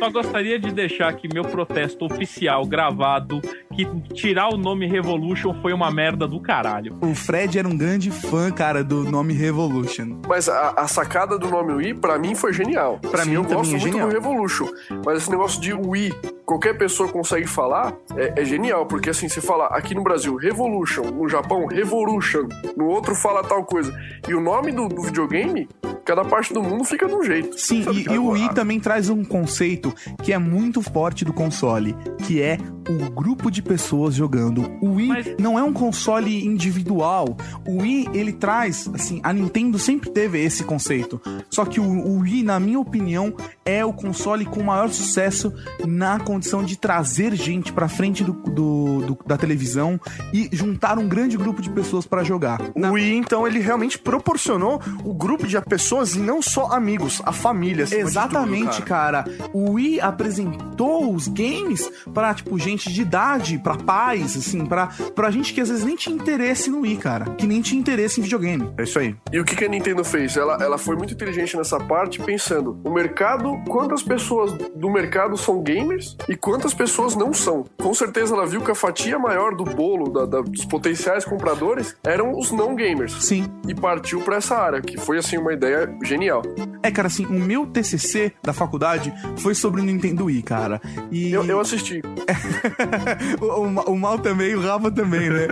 só 0.00 0.10
gostaria 0.10 0.58
de 0.58 0.72
deixar 0.72 1.10
aqui 1.10 1.28
meu 1.32 1.44
protesto 1.44 2.06
oficial 2.06 2.64
gravado 2.64 3.42
que 3.84 4.14
tirar 4.14 4.48
o 4.52 4.56
nome 4.56 4.86
Revolution 4.86 5.54
foi 5.60 5.72
uma 5.72 5.90
merda 5.90 6.26
do 6.26 6.40
caralho. 6.40 6.96
O 7.00 7.14
Fred 7.14 7.58
era 7.58 7.68
um 7.68 7.76
grande 7.76 8.10
fã, 8.10 8.50
cara, 8.50 8.82
do 8.82 9.04
nome 9.04 9.32
Revolution. 9.32 10.20
Mas 10.28 10.48
a, 10.48 10.70
a 10.76 10.88
sacada 10.88 11.38
do 11.38 11.48
nome 11.48 11.72
Wii, 11.72 11.94
pra 11.94 12.18
mim, 12.18 12.34
foi 12.34 12.52
genial. 12.52 12.98
Pra 13.10 13.24
Sim, 13.24 13.30
mim 13.30 13.34
eu 13.36 13.44
gosto 13.44 13.68
é 13.68 13.78
muito 13.78 13.82
genial. 13.82 14.08
do 14.08 14.12
Revolution. 14.12 14.68
Mas 15.04 15.22
esse 15.22 15.30
negócio 15.30 15.60
de 15.60 15.72
Wii, 15.72 16.12
qualquer 16.44 16.76
pessoa 16.76 17.08
consegue 17.08 17.46
falar, 17.46 17.94
é, 18.16 18.40
é 18.40 18.44
genial. 18.44 18.86
Porque 18.86 19.10
assim, 19.10 19.28
você 19.28 19.40
fala 19.40 19.66
aqui 19.66 19.94
no 19.94 20.02
Brasil 20.02 20.36
Revolution, 20.36 21.02
no 21.02 21.28
Japão 21.28 21.66
Revolution, 21.66 22.48
no 22.76 22.86
outro 22.86 23.14
fala 23.14 23.42
tal 23.42 23.64
coisa. 23.64 23.92
E 24.28 24.34
o 24.34 24.40
nome 24.40 24.72
do, 24.72 24.88
do 24.88 25.02
videogame, 25.02 25.68
cada 26.04 26.24
parte 26.24 26.52
do 26.52 26.62
mundo 26.62 26.84
fica 26.84 27.06
de 27.06 27.14
um 27.14 27.22
jeito. 27.22 27.58
Sim, 27.58 27.82
e, 27.92 28.04
cara? 28.04 28.16
e 28.16 28.18
o 28.18 28.28
Wii 28.30 28.54
também 28.54 28.80
traz 28.80 29.08
um 29.08 29.24
conceito 29.24 29.94
que 30.22 30.32
é 30.32 30.38
muito 30.38 30.82
forte 30.82 31.24
do 31.24 31.32
console, 31.32 31.94
que 32.26 32.42
é 32.42 32.58
o 32.88 33.10
grupo 33.10 33.50
de 33.50 33.62
pessoas 33.70 34.16
jogando. 34.16 34.68
O 34.80 34.94
Wii 34.94 35.06
Mas- 35.06 35.26
não 35.38 35.56
é 35.56 35.62
um 35.62 35.72
console 35.72 36.44
individual. 36.44 37.36
O 37.64 37.82
Wii, 37.82 38.08
ele 38.12 38.32
traz, 38.32 38.90
assim, 38.92 39.20
a 39.22 39.32
Nintendo 39.32 39.78
sempre 39.78 40.10
teve 40.10 40.42
esse 40.42 40.64
conceito. 40.64 41.20
Só 41.48 41.64
que 41.64 41.78
o, 41.78 41.84
o 41.84 42.18
Wii, 42.18 42.42
na 42.42 42.58
minha 42.58 42.80
opinião, 42.80 43.32
é 43.64 43.84
o 43.84 43.92
console 43.92 44.44
com 44.44 44.60
maior 44.64 44.88
sucesso 44.90 45.52
na 45.86 46.18
condição 46.18 46.64
de 46.64 46.76
trazer 46.76 47.32
gente 47.36 47.72
pra 47.72 47.86
frente 47.86 48.24
do, 48.24 48.32
do- 48.32 49.00
do- 49.06 49.18
da 49.24 49.36
televisão 49.36 50.00
e 50.32 50.48
juntar 50.52 50.98
um 50.98 51.06
grande 51.06 51.36
grupo 51.36 51.62
de 51.62 51.70
pessoas 51.70 52.04
pra 52.06 52.24
jogar. 52.24 52.60
O 52.74 52.88
Wii, 52.94 53.14
então, 53.18 53.46
ele 53.46 53.60
realmente 53.60 53.96
proporcionou 54.00 54.80
o 55.04 55.14
grupo 55.14 55.46
de 55.46 55.60
pessoas 55.60 56.16
e 56.16 56.18
não 56.18 56.42
só 56.42 56.72
amigos, 56.72 57.22
a 57.24 57.30
família. 57.30 57.84
Exatamente, 57.88 58.78
tudo, 58.78 58.84
cara. 58.86 59.22
cara. 59.22 59.50
O 59.52 59.72
Wii 59.74 60.00
apresentou 60.00 61.14
os 61.14 61.28
games 61.28 61.88
pra, 62.12 62.34
tipo, 62.34 62.58
gente 62.58 62.90
de 62.92 63.02
idade, 63.02 63.49
pra 63.58 63.76
pais, 63.76 64.36
assim, 64.36 64.64
pra, 64.66 64.88
pra 65.14 65.30
gente 65.30 65.52
que 65.52 65.60
às 65.60 65.68
vezes 65.68 65.84
nem 65.84 65.96
tinha 65.96 66.14
interesse 66.14 66.70
no 66.70 66.80
Wii, 66.80 66.96
cara. 66.96 67.24
Que 67.36 67.46
nem 67.46 67.60
tinha 67.60 67.80
interesse 67.80 68.20
em 68.20 68.22
videogame. 68.22 68.70
É 68.78 68.82
isso 68.82 68.98
aí. 68.98 69.14
E 69.32 69.38
o 69.40 69.44
que, 69.44 69.54
que 69.56 69.64
a 69.64 69.68
Nintendo 69.68 70.04
fez? 70.04 70.36
Ela, 70.36 70.56
ela 70.62 70.78
foi 70.78 70.96
muito 70.96 71.12
inteligente 71.14 71.56
nessa 71.56 71.78
parte, 71.78 72.20
pensando: 72.20 72.78
o 72.84 72.90
mercado, 72.92 73.56
quantas 73.68 74.02
pessoas 74.02 74.52
do 74.74 74.90
mercado 74.90 75.36
são 75.36 75.62
gamers 75.62 76.16
e 76.28 76.36
quantas 76.36 76.74
pessoas 76.74 77.14
não 77.16 77.32
são. 77.32 77.64
Com 77.80 77.92
certeza 77.94 78.34
ela 78.34 78.46
viu 78.46 78.60
que 78.60 78.70
a 78.70 78.74
fatia 78.74 79.18
maior 79.18 79.54
do 79.54 79.64
bolo 79.64 80.10
da- 80.10 80.26
da- 80.26 80.40
dos 80.40 80.64
potenciais 80.64 81.24
compradores 81.24 81.96
eram 82.04 82.32
os 82.38 82.50
não 82.50 82.74
gamers. 82.74 83.12
Sim. 83.24 83.46
E 83.68 83.74
partiu 83.74 84.20
pra 84.20 84.36
essa 84.36 84.56
área, 84.56 84.80
que 84.80 84.98
foi 84.98 85.18
assim 85.18 85.36
uma 85.38 85.52
ideia 85.52 85.92
genial. 86.04 86.42
É, 86.82 86.90
cara, 86.90 87.08
assim, 87.08 87.26
o 87.26 87.32
meu 87.32 87.66
TCC 87.66 88.32
da 88.42 88.52
faculdade 88.52 89.12
foi 89.38 89.54
sobre 89.54 89.80
o 89.80 89.84
Nintendo 89.84 90.24
Wii, 90.26 90.42
cara. 90.42 90.80
E 91.10 91.30
Eu, 91.32 91.44
eu 91.44 91.60
assisti. 91.60 92.00
o, 93.40 93.90
o 93.90 93.90
o 93.90 93.98
Mal 93.98 94.18
também, 94.18 94.54
o 94.54 94.60
Rafa 94.60 94.90
também, 94.90 95.28
né? 95.28 95.48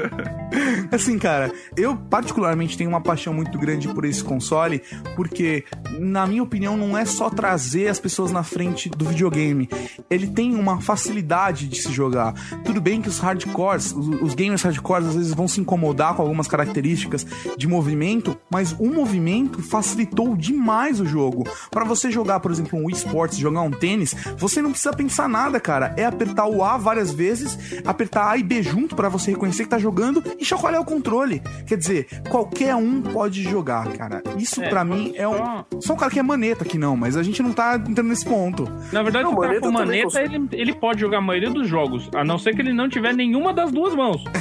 assim, 0.90 1.19
cara, 1.19 1.52
eu 1.77 1.97
particularmente 1.97 2.77
tenho 2.77 2.90
uma 2.90 3.01
paixão 3.01 3.35
muito 3.35 3.59
grande 3.59 3.89
por 3.89 4.05
esse 4.05 4.23
console, 4.23 4.82
porque, 5.15 5.65
na 5.98 6.27
minha 6.27 6.43
opinião, 6.43 6.77
não 6.77 6.97
é 6.97 7.05
só 7.05 7.28
trazer 7.28 7.89
as 7.89 8.01
pessoas 8.01 8.32
na 8.32 8.43
frente 8.43 8.89
do 8.89 9.05
videogame. 9.05 9.69
Ele 10.09 10.27
tem 10.27 10.55
uma 10.55 10.81
facilidade 10.81 11.69
de 11.69 11.81
se 11.81 11.93
jogar. 11.93 12.35
Tudo 12.65 12.81
bem 12.81 13.02
que 13.02 13.09
os 13.09 13.19
hardcores, 13.19 13.93
os, 13.93 14.35
gamers 14.35 14.62
hardcores, 14.62 15.09
às 15.09 15.15
vezes 15.16 15.35
vão 15.35 15.48
se 15.48 15.60
incomodar 15.60 16.15
com 16.15 16.23
algumas 16.23 16.47
características 16.47 17.27
de 17.56 17.66
movimento, 17.66 18.36
mas 18.51 18.73
o 18.78 18.86
movimento 18.86 19.62
facilitou 19.62 20.36
demais 20.36 21.01
o 21.01 21.06
jogo. 21.06 21.44
Pra 21.70 21.85
você 21.85 22.10
jogar, 22.10 22.40
por 22.40 22.51
exemplo, 22.51 22.78
um 22.78 22.86
Wii 22.86 22.97
Sports, 22.97 23.39
jogar 23.39 23.62
um 23.62 23.70
tênis, 23.70 24.15
você 24.36 24.62
não 24.62 24.70
precisa 24.70 24.93
pensar 24.93 25.28
nada, 25.28 25.60
cara. 25.60 25.94
É 25.97 26.05
apertar 26.05 26.47
o 26.47 26.62
A 26.62 26.77
várias 26.77 27.12
vezes, 27.12 27.59
apertar 27.84 28.30
A 28.30 28.36
e 28.36 28.42
B 28.42 28.62
junto 28.62 28.94
pra 28.96 29.09
você 29.09 29.30
reconhecer 29.30 29.64
que 29.64 29.68
tá 29.70 29.78
jogando 29.78 30.22
e 30.38 30.44
chacoalhar 30.44 30.80
o 30.80 30.84
controle. 30.84 31.40
Quer 31.66 31.76
dizer, 31.76 32.06
qualquer 32.28 32.74
um 32.74 33.00
pode 33.02 33.42
jogar, 33.42 33.88
cara. 33.92 34.22
Isso 34.36 34.62
É, 34.62 34.68
pra 34.68 34.84
mim 34.84 35.12
é 35.16 35.26
um. 35.28 35.64
só- 35.80 35.94
um 35.94 35.96
cara 35.96 36.10
que 36.10 36.18
é 36.18 36.22
maneta 36.22 36.64
que 36.64 36.78
não, 36.78 36.96
mas 36.96 37.16
a 37.16 37.22
gente 37.22 37.42
não 37.42 37.52
tá 37.52 37.76
entrando 37.76 38.09
nesse 38.09 38.24
ponto. 38.24 38.64
Na 38.92 39.02
verdade, 39.02 39.24
Não, 39.24 39.32
o 39.32 39.36
cara 39.36 39.48
maneta 39.48 39.66
com 39.66 39.72
maneta, 39.72 40.20
ele, 40.22 40.48
ele 40.52 40.74
pode 40.74 41.00
jogar 41.00 41.18
a 41.18 41.20
maioria 41.20 41.50
dos 41.50 41.68
jogos, 41.68 42.09
a 42.14 42.24
não 42.24 42.38
ser 42.38 42.55
que 42.55 42.60
ele 42.62 42.72
não 42.72 42.88
tiver 42.88 43.12
nenhuma 43.14 43.52
das 43.52 43.70
duas 43.72 43.94
mãos. 43.94 44.22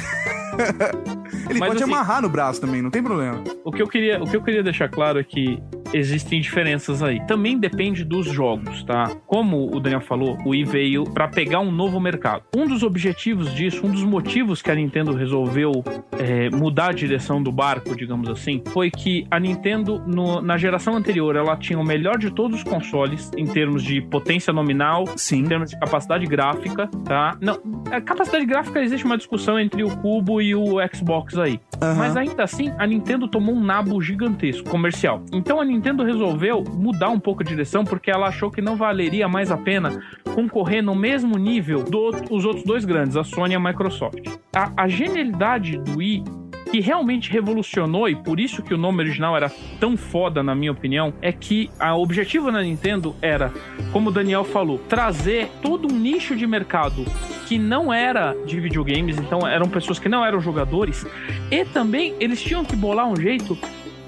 Ele 1.48 1.60
Mas 1.60 1.68
pode 1.70 1.82
assim- 1.82 1.92
amarrar 1.92 2.20
no 2.22 2.28
braço 2.28 2.60
também, 2.60 2.82
não 2.82 2.90
tem 2.90 3.02
problema. 3.02 3.42
O 3.64 3.70
que 3.72 3.80
eu 3.80 3.86
queria, 3.88 4.22
o 4.22 4.26
que 4.28 4.36
eu 4.36 4.42
queria 4.42 4.62
deixar 4.62 4.88
claro 4.88 5.18
é 5.18 5.24
que 5.24 5.58
existem 5.92 6.40
diferenças 6.40 7.02
aí. 7.02 7.20
Também 7.26 7.58
depende 7.58 8.04
dos 8.04 8.26
jogos, 8.26 8.82
tá? 8.84 9.10
Como 9.26 9.74
o 9.74 9.80
Daniel 9.80 10.00
falou, 10.00 10.36
o 10.44 10.50
Wii 10.50 10.64
veio 10.64 11.04
pra 11.04 11.28
pegar 11.28 11.60
um 11.60 11.70
novo 11.70 11.98
mercado. 12.00 12.42
Um 12.56 12.66
dos 12.66 12.82
objetivos 12.82 13.52
disso, 13.54 13.86
um 13.86 13.90
dos 13.90 14.02
motivos 14.04 14.60
que 14.62 14.70
a 14.70 14.74
Nintendo 14.74 15.12
resolveu 15.14 15.72
é, 16.18 16.50
mudar 16.50 16.90
a 16.90 16.92
direção 16.92 17.42
do 17.42 17.50
barco, 17.52 17.96
digamos 17.96 18.28
assim, 18.28 18.62
foi 18.72 18.90
que 18.90 19.26
a 19.30 19.38
Nintendo 19.38 20.02
no- 20.06 20.40
na 20.42 20.56
geração 20.56 20.96
anterior 20.96 21.36
ela 21.36 21.56
tinha 21.56 21.78
o 21.78 21.84
melhor 21.84 22.18
de 22.18 22.30
todos 22.30 22.58
os 22.58 22.64
consoles 22.64 23.30
em 23.36 23.46
termos 23.46 23.82
de 23.82 24.00
potência 24.00 24.52
nominal, 24.52 25.04
Sim. 25.16 25.40
em 25.40 25.44
termos 25.44 25.70
de 25.70 25.78
capacidade 25.78 26.26
gráfica, 26.26 26.88
tá? 27.04 27.36
Não, 27.40 27.58
a 27.90 28.00
capacidade 28.00 28.44
gráfica 28.46 28.80
existe 28.82 29.04
uma 29.04 29.16
discussão 29.16 29.58
entre 29.58 29.82
o 29.82 29.96
Cubo 29.98 30.40
e 30.42 30.54
o 30.54 30.76
Xbox 30.94 31.36
aí. 31.38 31.60
Aham. 31.80 31.94
Mas 31.94 32.16
ainda 32.16 32.42
assim, 32.44 32.72
a 32.78 32.86
Nintendo 32.86 33.28
tomou 33.28 33.54
um 33.54 33.62
nabo 33.62 34.00
gigantesco 34.00 34.68
comercial. 34.68 35.22
Então 35.32 35.60
a 35.60 35.64
Nintendo 35.64 35.77
resolveu 36.04 36.62
mudar 36.62 37.10
um 37.10 37.20
pouco 37.20 37.42
a 37.42 37.46
direção 37.46 37.84
porque 37.84 38.10
ela 38.10 38.28
achou 38.28 38.50
que 38.50 38.60
não 38.60 38.76
valeria 38.76 39.28
mais 39.28 39.50
a 39.50 39.56
pena 39.56 40.02
concorrer 40.34 40.82
no 40.82 40.94
mesmo 40.94 41.36
nível 41.36 41.82
dos 41.82 42.44
outros 42.44 42.64
dois 42.64 42.84
grandes, 42.84 43.16
a 43.16 43.24
Sony 43.24 43.54
e 43.54 43.56
a 43.56 43.60
Microsoft. 43.60 44.26
A, 44.54 44.72
a 44.76 44.88
genialidade 44.88 45.78
do 45.78 45.98
Wii 45.98 46.24
que 46.70 46.80
realmente 46.80 47.30
revolucionou 47.30 48.08
e 48.08 48.14
por 48.14 48.38
isso 48.38 48.62
que 48.62 48.74
o 48.74 48.78
nome 48.78 49.02
original 49.02 49.36
era 49.36 49.50
tão 49.80 49.96
foda, 49.96 50.42
na 50.42 50.54
minha 50.54 50.70
opinião, 50.70 51.14
é 51.22 51.32
que 51.32 51.70
o 51.80 52.02
objetivo 52.02 52.52
da 52.52 52.62
Nintendo 52.62 53.16
era, 53.22 53.52
como 53.92 54.10
o 54.10 54.12
Daniel 54.12 54.44
falou, 54.44 54.78
trazer 54.78 55.48
todo 55.62 55.92
um 55.92 55.98
nicho 55.98 56.36
de 56.36 56.46
mercado 56.46 57.04
que 57.46 57.58
não 57.58 57.92
era 57.92 58.34
de 58.44 58.60
videogames, 58.60 59.18
então 59.18 59.46
eram 59.46 59.68
pessoas 59.68 59.98
que 59.98 60.08
não 60.08 60.24
eram 60.24 60.40
jogadores, 60.40 61.06
e 61.50 61.64
também 61.64 62.14
eles 62.20 62.42
tinham 62.42 62.62
que 62.62 62.76
bolar 62.76 63.08
um 63.08 63.16
jeito 63.16 63.56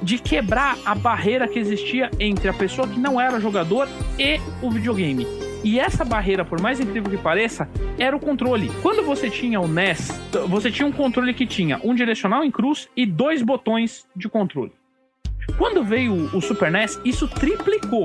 de 0.03 0.19
quebrar 0.19 0.79
a 0.85 0.95
barreira 0.95 1.47
que 1.47 1.59
existia 1.59 2.11
entre 2.19 2.49
a 2.49 2.53
pessoa 2.53 2.89
que 2.89 2.99
não 2.99 3.21
era 3.21 3.41
jogador 3.41 3.89
e 4.19 4.41
o 4.63 4.71
videogame. 4.71 5.27
E 5.63 5.79
essa 5.79 6.05
barreira, 6.05 6.45
por 6.45 6.61
mais 6.61 6.81
incrível 6.81 7.11
que 7.11 7.19
pareça, 7.19 7.69
era 7.99 8.17
o 8.17 8.21
controle. 8.21 8.71
Quando 8.81 9.05
você 9.05 9.29
tinha 9.29 9.61
o 9.61 9.69
NES, 9.69 10.09
você 10.49 10.71
tinha 10.71 10.87
um 10.87 10.93
controle 10.93 11.35
que 11.35 11.47
tinha 11.47 11.79
um 11.85 11.95
direcional 11.95 12.43
em 12.43 12.51
cruz 12.51 12.89
e 12.97 13.05
dois 13.05 13.43
botões 13.43 14.07
de 14.17 14.29
controle. 14.29 14.73
Quando 15.59 15.85
veio 15.85 16.15
o 16.35 16.41
Super 16.41 16.71
NES, 16.71 16.99
isso 17.05 17.29
triplicou. 17.29 18.05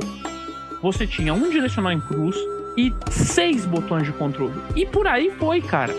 Você 0.81 1.07
tinha 1.07 1.33
um 1.33 1.49
direcional 1.49 1.93
em 1.93 1.99
cruz 2.01 2.35
e 2.77 2.93
seis 3.09 3.65
botões 3.65 4.03
de 4.03 4.11
controle. 4.11 4.53
E 4.75 4.85
por 4.85 5.07
aí 5.07 5.31
foi, 5.31 5.61
cara. 5.61 5.93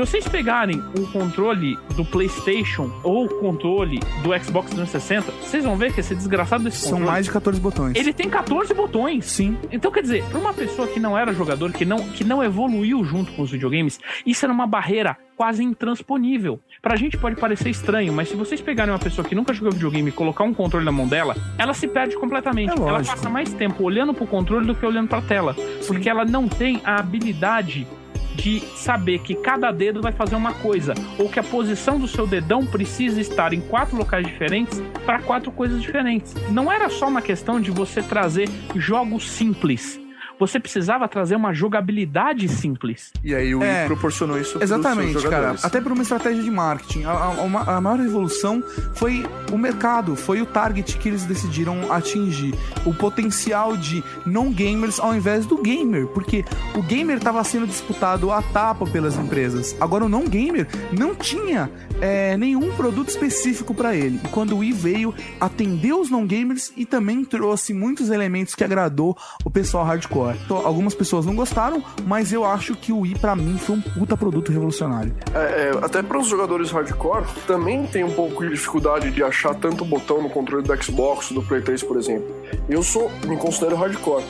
Se 0.00 0.06
vocês 0.06 0.26
pegarem 0.26 0.82
o 0.98 1.06
controle 1.12 1.78
do 1.94 2.06
PlayStation 2.06 2.90
ou 3.04 3.26
o 3.26 3.28
controle 3.38 4.00
do 4.22 4.30
Xbox 4.42 4.70
360, 4.70 5.30
vocês 5.30 5.62
vão 5.62 5.76
ver 5.76 5.92
que 5.92 6.00
esse 6.00 6.14
desgraçado 6.14 6.64
desse 6.64 6.78
São 6.78 6.92
controle, 6.92 7.10
mais 7.10 7.26
de 7.26 7.32
14 7.32 7.60
botões. 7.60 7.96
ele 7.98 8.14
tem 8.14 8.30
14 8.30 8.72
botões. 8.72 9.26
Sim. 9.26 9.58
Então, 9.70 9.92
quer 9.92 10.00
dizer, 10.00 10.24
para 10.24 10.38
uma 10.38 10.54
pessoa 10.54 10.88
que 10.88 10.98
não 10.98 11.18
era 11.18 11.34
jogador, 11.34 11.70
que 11.70 11.84
não, 11.84 11.98
que 11.98 12.24
não 12.24 12.42
evoluiu 12.42 13.04
junto 13.04 13.30
com 13.32 13.42
os 13.42 13.50
videogames, 13.50 14.00
isso 14.24 14.46
era 14.46 14.54
uma 14.54 14.66
barreira 14.66 15.18
quase 15.36 15.62
intransponível. 15.62 16.60
Pra 16.80 16.96
gente 16.96 17.18
pode 17.18 17.36
parecer 17.36 17.68
estranho, 17.68 18.10
mas 18.12 18.30
se 18.30 18.36
vocês 18.36 18.60
pegarem 18.60 18.92
uma 18.92 18.98
pessoa 18.98 19.26
que 19.26 19.34
nunca 19.34 19.52
jogou 19.52 19.72
videogame 19.72 20.08
e 20.08 20.12
colocar 20.12 20.44
um 20.44 20.54
controle 20.54 20.84
na 20.84 20.92
mão 20.92 21.06
dela, 21.06 21.36
ela 21.58 21.74
se 21.74 21.86
perde 21.86 22.16
completamente. 22.16 22.70
É 22.70 22.88
ela 22.88 23.04
passa 23.04 23.28
mais 23.28 23.52
tempo 23.52 23.84
olhando 23.84 24.14
pro 24.14 24.26
controle 24.26 24.66
do 24.66 24.74
que 24.74 24.84
olhando 24.84 25.08
pra 25.08 25.20
tela. 25.20 25.54
Porque 25.86 26.08
ela 26.08 26.24
não 26.24 26.48
tem 26.48 26.80
a 26.84 26.96
habilidade 26.96 27.86
de 28.34 28.60
saber 28.76 29.20
que 29.20 29.34
cada 29.34 29.70
dedo 29.70 30.00
vai 30.00 30.12
fazer 30.12 30.36
uma 30.36 30.54
coisa, 30.54 30.94
ou 31.18 31.28
que 31.28 31.38
a 31.38 31.42
posição 31.42 31.98
do 31.98 32.08
seu 32.08 32.26
dedão 32.26 32.64
precisa 32.64 33.20
estar 33.20 33.52
em 33.52 33.60
quatro 33.60 33.96
locais 33.96 34.26
diferentes 34.26 34.82
para 35.04 35.20
quatro 35.20 35.50
coisas 35.50 35.80
diferentes. 35.80 36.34
Não 36.50 36.70
era 36.70 36.88
só 36.88 37.08
uma 37.08 37.22
questão 37.22 37.60
de 37.60 37.70
você 37.70 38.02
trazer 38.02 38.48
jogos 38.74 39.30
simples. 39.30 40.00
Você 40.40 40.58
precisava 40.58 41.06
trazer 41.06 41.36
uma 41.36 41.52
jogabilidade 41.52 42.48
simples. 42.48 43.12
E 43.22 43.34
aí 43.34 43.54
o 43.54 43.60
Wii 43.60 43.68
É, 43.68 43.86
proporcionou 43.86 44.40
isso 44.40 44.58
Exatamente, 44.60 45.12
seus 45.12 45.24
cara. 45.24 45.54
Até 45.62 45.80
por 45.80 45.92
uma 45.92 46.02
estratégia 46.02 46.42
de 46.42 46.50
marketing. 46.50 47.04
A, 47.04 47.12
a- 47.12 47.76
a 47.76 47.80
maior 47.80 47.98
revolução 48.00 48.62
foi 48.94 49.24
o 49.52 49.58
mercado, 49.58 50.16
foi 50.16 50.40
o 50.40 50.46
target 50.46 50.96
que 50.96 51.08
eles 51.08 51.24
decidiram 51.24 51.92
atingir. 51.92 52.54
O 52.86 52.92
potencial 52.94 53.76
de 53.76 54.02
não-gamers 54.26 54.98
ao 54.98 55.14
invés 55.14 55.44
do 55.46 55.60
gamer. 55.62 56.06
Porque 56.08 56.44
o 56.74 56.82
gamer 56.82 57.18
estava 57.18 57.44
sendo 57.44 57.66
disputado 57.66 58.32
a 58.32 58.40
tapa 58.42 58.86
pelas 58.86 59.16
empresas. 59.16 59.76
Agora 59.80 60.04
o 60.04 60.08
não-gamer 60.08 60.66
não 60.90 61.14
tinha 61.14 61.70
é, 62.00 62.36
nenhum 62.38 62.72
produto 62.76 63.08
específico 63.10 63.74
para 63.74 63.94
ele. 63.94 64.18
E 64.24 64.28
quando 64.28 64.52
o 64.54 64.58
Wii 64.58 64.72
veio, 64.72 65.14
atendeu 65.38 66.00
os 66.00 66.10
não-gamers 66.10 66.72
e 66.76 66.86
também 66.86 67.24
trouxe 67.24 67.74
muitos 67.74 68.08
elementos 68.10 68.54
que 68.54 68.64
agradou 68.64 69.16
o 69.44 69.50
pessoal 69.50 69.84
hardcore. 69.84 70.29
Melhor. 70.32 70.44
Então, 70.44 70.66
algumas 70.66 70.94
pessoas 70.94 71.26
não 71.26 71.34
gostaram, 71.34 71.82
mas 72.06 72.32
eu 72.32 72.44
acho 72.44 72.74
que 72.74 72.92
o 72.92 73.00
Wii, 73.00 73.18
pra 73.18 73.34
mim, 73.36 73.56
foi 73.58 73.76
um 73.76 73.80
puta 73.80 74.16
produto 74.16 74.50
revolucionário. 74.52 75.14
É, 75.34 75.38
é, 75.38 75.70
até 75.84 76.02
para 76.02 76.18
os 76.18 76.26
jogadores 76.26 76.70
hardcore, 76.70 77.24
também 77.46 77.86
tem 77.86 78.04
um 78.04 78.12
pouco 78.12 78.44
de 78.44 78.50
dificuldade 78.50 79.10
de 79.10 79.22
achar 79.22 79.54
tanto 79.54 79.84
botão 79.84 80.22
no 80.22 80.30
controle 80.30 80.62
do 80.62 80.82
Xbox, 80.82 81.32
do 81.32 81.42
Play 81.42 81.60
3, 81.62 81.82
por 81.82 81.96
exemplo. 81.96 82.34
Eu 82.68 82.82
sou, 82.82 83.10
me 83.26 83.36
considero 83.36 83.76
hardcore. 83.76 84.24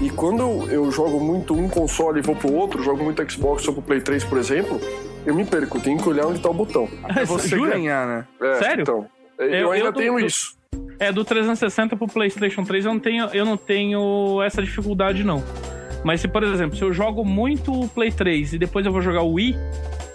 E 0.00 0.10
quando 0.10 0.40
eu, 0.42 0.68
eu 0.70 0.90
jogo 0.90 1.18
muito 1.18 1.54
um 1.54 1.68
console 1.68 2.18
e 2.18 2.22
vou 2.22 2.36
pro 2.36 2.52
outro, 2.52 2.82
jogo 2.82 3.02
muito 3.02 3.30
Xbox 3.30 3.66
ou 3.66 3.72
pro 3.74 3.82
Play 3.82 4.00
3, 4.00 4.24
por 4.24 4.36
exemplo, 4.38 4.78
eu 5.24 5.34
me 5.34 5.44
perco, 5.44 5.80
tenho 5.80 5.96
que 5.98 6.08
olhar 6.08 6.26
onde 6.26 6.38
tá 6.40 6.50
o 6.50 6.54
botão. 6.54 6.88
É 7.16 7.24
você 7.26 7.48
Jura? 7.48 7.72
ganhar, 7.72 8.06
né? 8.06 8.26
É, 8.42 8.54
Sério? 8.58 8.82
Então, 8.82 9.06
eu, 9.38 9.46
Eu- 9.50 9.70
ainda 9.72 9.86
eu 9.88 9.92
tô- 9.92 9.98
tenho 10.00 10.18
eu- 10.20 10.26
isso. 10.26 10.55
É, 10.98 11.12
do 11.12 11.24
360 11.24 11.96
pro 11.96 12.06
PlayStation 12.06 12.64
3 12.64 12.84
eu 12.86 12.92
não 12.92 13.00
tenho, 13.00 13.24
eu 13.26 13.44
não 13.44 13.56
tenho 13.56 14.42
essa 14.42 14.62
dificuldade, 14.62 15.22
não. 15.24 15.42
Mas 16.04 16.20
se, 16.20 16.28
por 16.28 16.42
exemplo, 16.42 16.76
se 16.76 16.82
eu 16.84 16.92
jogo 16.92 17.24
muito 17.24 17.72
o 17.72 17.88
Play 17.88 18.10
3 18.12 18.54
e 18.54 18.58
depois 18.58 18.86
eu 18.86 18.92
vou 18.92 19.00
jogar 19.02 19.22
o 19.22 19.32
Wii, 19.34 19.56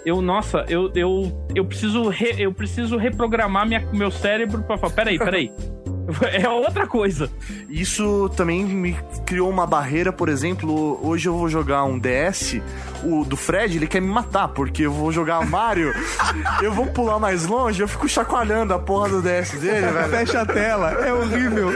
eu, 0.06 0.20
nossa, 0.22 0.64
eu, 0.68 0.90
eu, 0.94 1.30
eu, 1.54 1.64
preciso, 1.64 2.08
re- 2.08 2.34
eu 2.38 2.52
preciso 2.52 2.96
reprogramar 2.96 3.66
minha, 3.66 3.86
meu 3.92 4.10
cérebro 4.10 4.62
pra 4.62 4.76
falar, 4.78 4.92
peraí, 4.94 5.18
peraí. 5.18 5.52
É 6.32 6.48
outra 6.48 6.86
coisa. 6.86 7.30
Isso 7.68 8.28
também 8.36 8.64
me 8.64 8.96
criou 9.26 9.50
uma 9.50 9.66
barreira, 9.66 10.12
por 10.12 10.28
exemplo, 10.28 10.98
hoje 11.02 11.28
eu 11.28 11.36
vou 11.36 11.48
jogar 11.48 11.84
um 11.84 11.98
DS, 11.98 12.60
o 13.04 13.24
do 13.24 13.36
Fred, 13.36 13.76
ele 13.76 13.86
quer 13.86 14.00
me 14.00 14.08
matar, 14.08 14.48
porque 14.48 14.82
eu 14.82 14.92
vou 14.92 15.12
jogar 15.12 15.44
Mario, 15.46 15.92
eu 16.62 16.72
vou 16.72 16.86
pular 16.86 17.18
mais 17.18 17.46
longe, 17.46 17.82
eu 17.82 17.88
fico 17.88 18.08
chacoalhando 18.08 18.72
a 18.74 18.78
porra 18.78 19.08
do 19.08 19.22
DS 19.22 19.52
dele, 19.52 19.86
velho. 19.86 20.10
Fecha 20.10 20.40
a 20.40 20.46
tela, 20.46 20.90
é 20.92 21.12
horrível. 21.12 21.70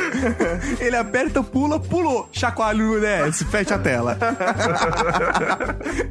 Ele 0.81 0.97
aperta, 0.97 1.43
pula, 1.43 1.79
pulou. 1.79 2.29
Chacoalho 2.33 2.95
no 2.95 3.01
DS, 3.01 3.43
fecha 3.45 3.75
a 3.75 3.79
tela. 3.79 4.19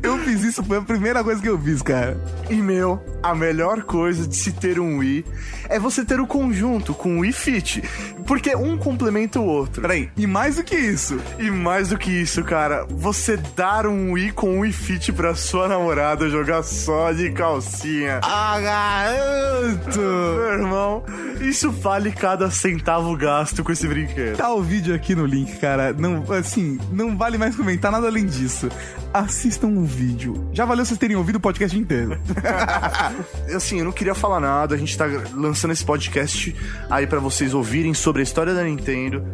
Eu 0.01 0.17
fiz 0.19 0.43
isso, 0.43 0.63
foi 0.63 0.77
a 0.77 0.81
primeira 0.81 1.23
coisa 1.23 1.41
que 1.41 1.49
eu 1.49 1.59
fiz, 1.59 1.81
cara. 1.81 2.17
E 2.49 2.55
meu, 2.55 3.03
a 3.21 3.33
melhor 3.33 3.83
coisa 3.83 4.27
de 4.27 4.35
se 4.35 4.51
ter 4.51 4.79
um 4.79 4.99
Wii 4.99 5.25
é 5.69 5.79
você 5.79 6.05
ter 6.05 6.19
o 6.19 6.27
conjunto 6.27 6.93
com 6.93 7.17
o 7.17 7.19
Wii 7.21 7.31
Fit, 7.31 7.83
porque 8.25 8.55
um 8.55 8.77
complementa 8.77 9.39
o 9.39 9.45
outro. 9.45 9.81
Peraí, 9.81 10.09
e 10.15 10.25
mais 10.27 10.55
do 10.55 10.63
que 10.63 10.75
isso, 10.75 11.19
E 11.39 11.49
mais 11.51 11.89
do 11.89 11.97
que 11.97 12.09
isso, 12.11 12.43
cara, 12.43 12.85
você 12.89 13.37
dar 13.55 13.87
um 13.87 14.13
Wii 14.13 14.31
com 14.31 14.57
um 14.57 14.59
Wii 14.61 14.71
Fit 14.71 15.11
pra 15.11 15.35
sua 15.35 15.67
namorada 15.67 16.29
jogar 16.29 16.63
só 16.63 17.11
de 17.11 17.31
calcinha. 17.31 18.19
ah, 18.23 18.59
garoto! 18.59 19.99
Meu 19.99 20.53
irmão, 20.53 21.03
isso 21.41 21.71
vale 21.71 22.11
cada 22.11 22.49
centavo 22.49 23.15
gasto 23.15 23.63
com 23.63 23.71
esse 23.71 23.87
brinquedo. 23.87 24.37
Tá 24.37 24.53
o 24.53 24.61
vídeo 24.61 24.93
aqui 24.95 25.15
no 25.15 25.25
link, 25.25 25.57
cara. 25.59 25.93
Não, 25.93 26.23
assim, 26.33 26.79
não 26.91 27.17
vale 27.17 27.37
mais 27.37 27.55
comentar 27.55 27.91
nada 27.91 28.07
além 28.07 28.25
disso. 28.25 28.69
Assistam 29.13 29.67
o 29.67 29.85
vídeo. 29.85 30.49
Já 30.51 30.65
valeu 30.65 30.85
vocês 30.85 30.99
terem 30.99 31.15
ouvido 31.15 31.37
o 31.37 31.39
podcast 31.39 31.77
inteiro. 31.77 32.19
Assim, 33.55 33.79
eu 33.79 33.85
não 33.85 33.91
queria 33.91 34.13
falar 34.13 34.39
nada, 34.39 34.75
a 34.75 34.77
gente 34.77 34.97
tá 34.97 35.05
lançando 35.33 35.71
esse 35.71 35.85
podcast 35.85 36.53
aí 36.89 37.07
pra 37.07 37.19
vocês 37.19 37.53
ouvirem 37.53 37.93
sobre 38.05 38.21
a 38.21 38.23
história 38.23 38.53
da 38.53 38.63
Nintendo. 38.63 39.25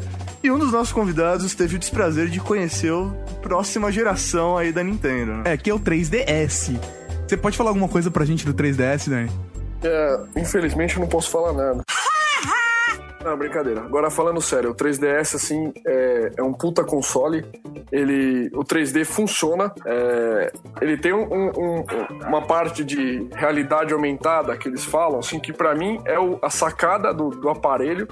E 0.41 0.49
um 0.49 0.57
dos 0.57 0.71
nossos 0.71 0.93
convidados 0.93 1.53
teve 1.53 1.75
o 1.75 1.79
desprazer 1.79 2.29
de 2.29 2.39
conhecer 2.39 2.93
a 2.93 3.33
próxima 3.41 3.91
geração 3.91 4.57
aí 4.57 4.71
da 4.71 4.81
Nintendo, 4.81 5.33
né? 5.33 5.43
É, 5.43 5.57
que 5.57 5.69
é 5.69 5.73
o 5.73 5.79
3DS. 5.79 6.79
Você 7.27 7.35
pode 7.35 7.57
falar 7.57 7.71
alguma 7.71 7.89
coisa 7.89 8.09
pra 8.09 8.23
gente 8.23 8.45
do 8.45 8.53
3DS, 8.53 9.09
Dani? 9.09 9.29
É, 9.83 10.19
infelizmente 10.37 10.95
eu 10.95 11.01
não 11.01 11.07
posso 11.09 11.29
falar 11.29 11.51
nada. 11.51 11.83
Não, 13.23 13.37
brincadeira. 13.37 13.81
Agora 13.81 14.09
falando 14.09 14.41
sério, 14.41 14.71
o 14.71 14.75
3DS 14.75 15.35
assim 15.35 15.71
é, 15.85 16.31
é 16.37 16.43
um 16.43 16.53
puta 16.53 16.83
console. 16.83 17.45
Ele, 17.91 18.49
o 18.53 18.63
3D 18.63 19.05
funciona. 19.05 19.71
é, 19.85 20.51
ele 20.81 20.97
tem 20.97 21.13
um- 21.13 21.27
um- 21.31 21.51
um- 21.57 21.85
uma 22.27 22.41
parte 22.41 22.83
de 22.83 23.27
realidade 23.33 23.93
aumentada 23.93 24.55
que 24.57 24.67
eles 24.67 24.83
falam, 24.83 25.19
assim 25.19 25.39
que 25.39 25.53
pra 25.53 25.75
mim 25.75 26.01
é 26.05 26.19
o- 26.19 26.39
a 26.41 26.49
sacada 26.49 27.13
do, 27.13 27.29
do 27.29 27.49
aparelho. 27.49 28.07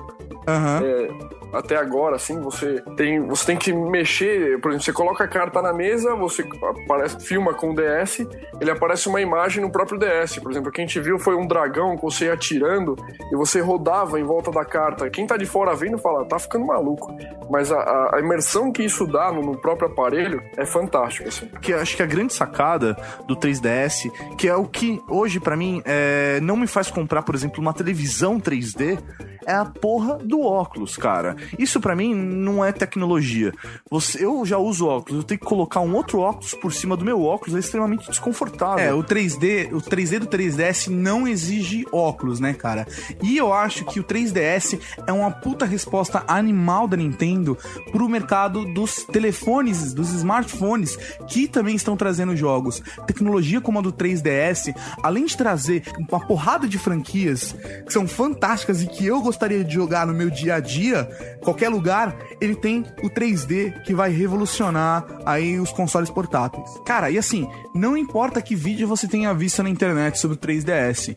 Aham. 0.48 0.81
É, 0.84 1.10
até 1.57 1.76
agora, 1.76 2.15
assim, 2.15 2.40
você 2.41 2.81
tem, 2.95 3.19
você 3.26 3.45
tem 3.48 3.57
que 3.57 3.73
mexer, 3.73 4.60
por 4.61 4.69
exemplo, 4.69 4.86
você 4.86 4.94
coloca 4.94 5.23
a 5.23 5.27
carta 5.27 5.61
na 5.61 5.73
mesa, 5.73 6.15
você 6.15 6.44
aparece, 6.88 7.19
filma 7.26 7.53
com 7.53 7.72
o 7.72 7.76
DS, 7.76 8.27
ele 8.61 8.69
aparece 8.72 9.07
uma 9.10 9.19
imagem 9.19 9.64
no 9.64 9.72
próprio 9.72 9.98
DS. 9.99 10.40
Por 10.40 10.52
exemplo, 10.52 10.72
quem 10.72 10.86
te 10.86 10.99
viu 10.99 11.18
foi 11.18 11.36
um 11.36 11.48
dragão 11.48 11.95
que 11.95 12.03
você 12.03 12.30
atirando 12.30 12.95
e 13.31 13.36
você 13.36 13.60
rodava 13.61 14.19
em 14.19 14.23
volta 14.23 14.52
da 14.52 14.64
carta. 14.64 14.98
Quem 15.07 15.27
tá 15.27 15.38
de 15.38 15.45
fora 15.45 15.76
vendo 15.76 15.99
fala, 15.99 16.26
tá 16.26 16.39
ficando 16.39 16.65
maluco. 16.65 17.15
Mas 17.47 17.71
a, 17.71 17.77
a- 18.15 18.19
imersão 18.19 18.71
que 18.71 18.81
isso 18.84 19.05
dá 19.05 19.31
no, 19.31 19.43
no 19.43 19.55
próprio 19.57 19.88
aparelho 19.89 20.41
é 20.57 20.65
fantástico, 20.65 21.27
assim. 21.30 21.47
que 21.61 21.71
eu 21.73 21.80
acho 21.80 21.95
que 21.95 22.01
a 22.01 22.07
grande 22.07 22.34
sacada 22.34 22.97
do 23.27 23.35
3DS, 23.35 24.11
que 24.38 24.47
é 24.47 24.55
o 24.55 24.65
que 24.65 24.99
hoje 25.07 25.39
pra 25.39 25.55
mim 25.55 25.81
é, 25.85 26.39
não 26.41 26.57
me 26.57 26.65
faz 26.65 26.89
comprar, 26.89 27.21
por 27.21 27.35
exemplo, 27.35 27.61
uma 27.61 27.73
televisão 27.73 28.39
3D, 28.39 28.97
é 29.45 29.53
a 29.53 29.65
porra 29.65 30.17
do 30.17 30.41
óculos, 30.41 30.95
cara. 30.97 31.35
Isso 31.57 31.80
pra 31.80 31.95
mim 31.95 32.13
não 32.13 32.63
é 32.63 32.71
tecnologia. 32.71 33.51
Você, 33.89 34.23
eu 34.23 34.45
já 34.45 34.57
uso 34.57 34.88
óculos, 34.88 35.19
eu 35.21 35.23
tenho 35.23 35.39
que 35.39 35.45
colocar 35.45 35.80
um 35.80 35.95
outro 35.95 36.19
óculos 36.19 36.53
por 36.53 36.71
cima 36.73 36.95
do 36.95 37.03
meu 37.05 37.23
óculos, 37.23 37.55
é 37.55 37.59
extremamente 37.59 38.07
desconfortável. 38.09 38.84
É, 38.84 38.93
o 38.93 39.03
3D, 39.03 39.71
o 39.71 39.77
3D 39.77 40.19
do 40.19 40.27
3DS 40.27 40.88
não 40.89 41.27
exige 41.27 41.85
óculos, 41.91 42.39
né, 42.39 42.53
cara? 42.53 42.85
E 43.23 43.38
eu 43.38 43.51
acho 43.53 43.85
que 43.85 43.99
o 43.99 44.03
3DS 44.03 44.80
é 45.06 45.14
uma 45.14 45.32
puta 45.32 45.66
resposta 45.66 46.24
animal 46.28 46.88
da 46.88 46.98
Nintendo 46.98 47.57
pro 47.91 48.10
mercado 48.10 48.66
dos 48.74 49.03
telefones, 49.03 49.94
dos 49.94 50.11
smartphones, 50.14 50.98
que 51.28 51.48
também 51.48 51.76
estão 51.76 51.95
trazendo 51.95 52.36
jogos. 52.36 52.82
Tecnologia 53.07 53.61
como 53.61 53.80
a 53.80 53.82
do 53.82 53.91
3DS, 53.91 54.76
além 55.03 55.26
de 55.26 55.38
trazer 55.38 55.84
uma 55.98 56.20
porrada 56.20 56.68
de 56.68 56.78
franquias 56.78 57.56
que 57.86 57.94
são 57.94 58.07
fantásticas 58.07 58.82
e 58.82 58.88
que 58.88 59.06
eu 59.06 59.22
gostaria 59.22 59.64
de 59.64 59.74
jogar 59.74 60.06
no 60.06 60.14
meu 60.14 60.30
dia 60.30 60.56
a 60.56 60.60
dia, 60.60 61.10
qualquer 61.41 61.70
lugar, 61.70 62.16
ele 62.40 62.56
tem 62.56 62.86
o 63.03 63.10
3D 63.10 63.82
que 63.84 63.94
vai 63.94 64.10
revolucionar 64.10 65.06
aí 65.30 65.60
os 65.60 65.72
consoles 65.72 66.10
portáteis. 66.10 66.69
Cara, 66.85 67.10
e 67.11 67.18
assim, 67.18 67.47
não 67.73 67.95
importa 67.95 68.41
que 68.41 68.56
vídeo 68.56 68.88
você 68.88 69.07
tenha 69.07 69.34
visto 69.34 69.61
na 69.61 69.69
internet 69.69 70.19
sobre 70.19 70.35
o 70.35 70.39
3DS, 70.39 71.15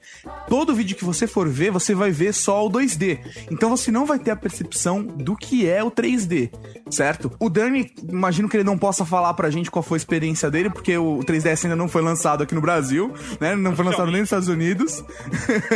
todo 0.49 0.75
vídeo 0.75 0.97
que 0.97 1.05
você 1.05 1.27
for 1.27 1.49
ver, 1.49 1.71
você 1.71 1.95
vai 1.95 2.11
ver 2.11 2.33
só 2.35 2.67
o 2.67 2.71
2D. 2.71 3.19
Então 3.51 3.71
você 3.71 3.91
não 3.91 4.05
vai 4.05 4.19
ter 4.19 4.31
a 4.31 4.37
percepção 4.37 5.03
do 5.03 5.37
que 5.37 5.69
é 5.69 5.83
o 5.83 5.91
3D, 5.91 6.51
certo? 6.91 7.33
O 7.41 7.49
Dani, 7.49 7.91
imagino 8.09 8.49
que 8.49 8.57
ele 8.57 8.65
não 8.65 8.77
possa 8.77 9.05
falar 9.05 9.33
pra 9.35 9.51
gente 9.51 9.71
qual 9.71 9.83
foi 9.83 9.97
a 9.97 10.01
experiência 10.01 10.51
dele, 10.51 10.71
porque 10.71 10.97
o 10.97 11.21
3DS 11.21 11.65
ainda 11.65 11.77
não 11.77 11.89
foi 11.89 12.03
lançado 12.03 12.43
aqui 12.43 12.55
no 12.55 12.61
Brasil, 12.61 13.13
né? 13.41 13.57
Não 13.57 13.75
foi 13.75 13.85
lançado 13.85 14.11
nem 14.11 14.21
nos 14.21 14.27
Estados 14.27 14.49
Unidos. 14.49 15.03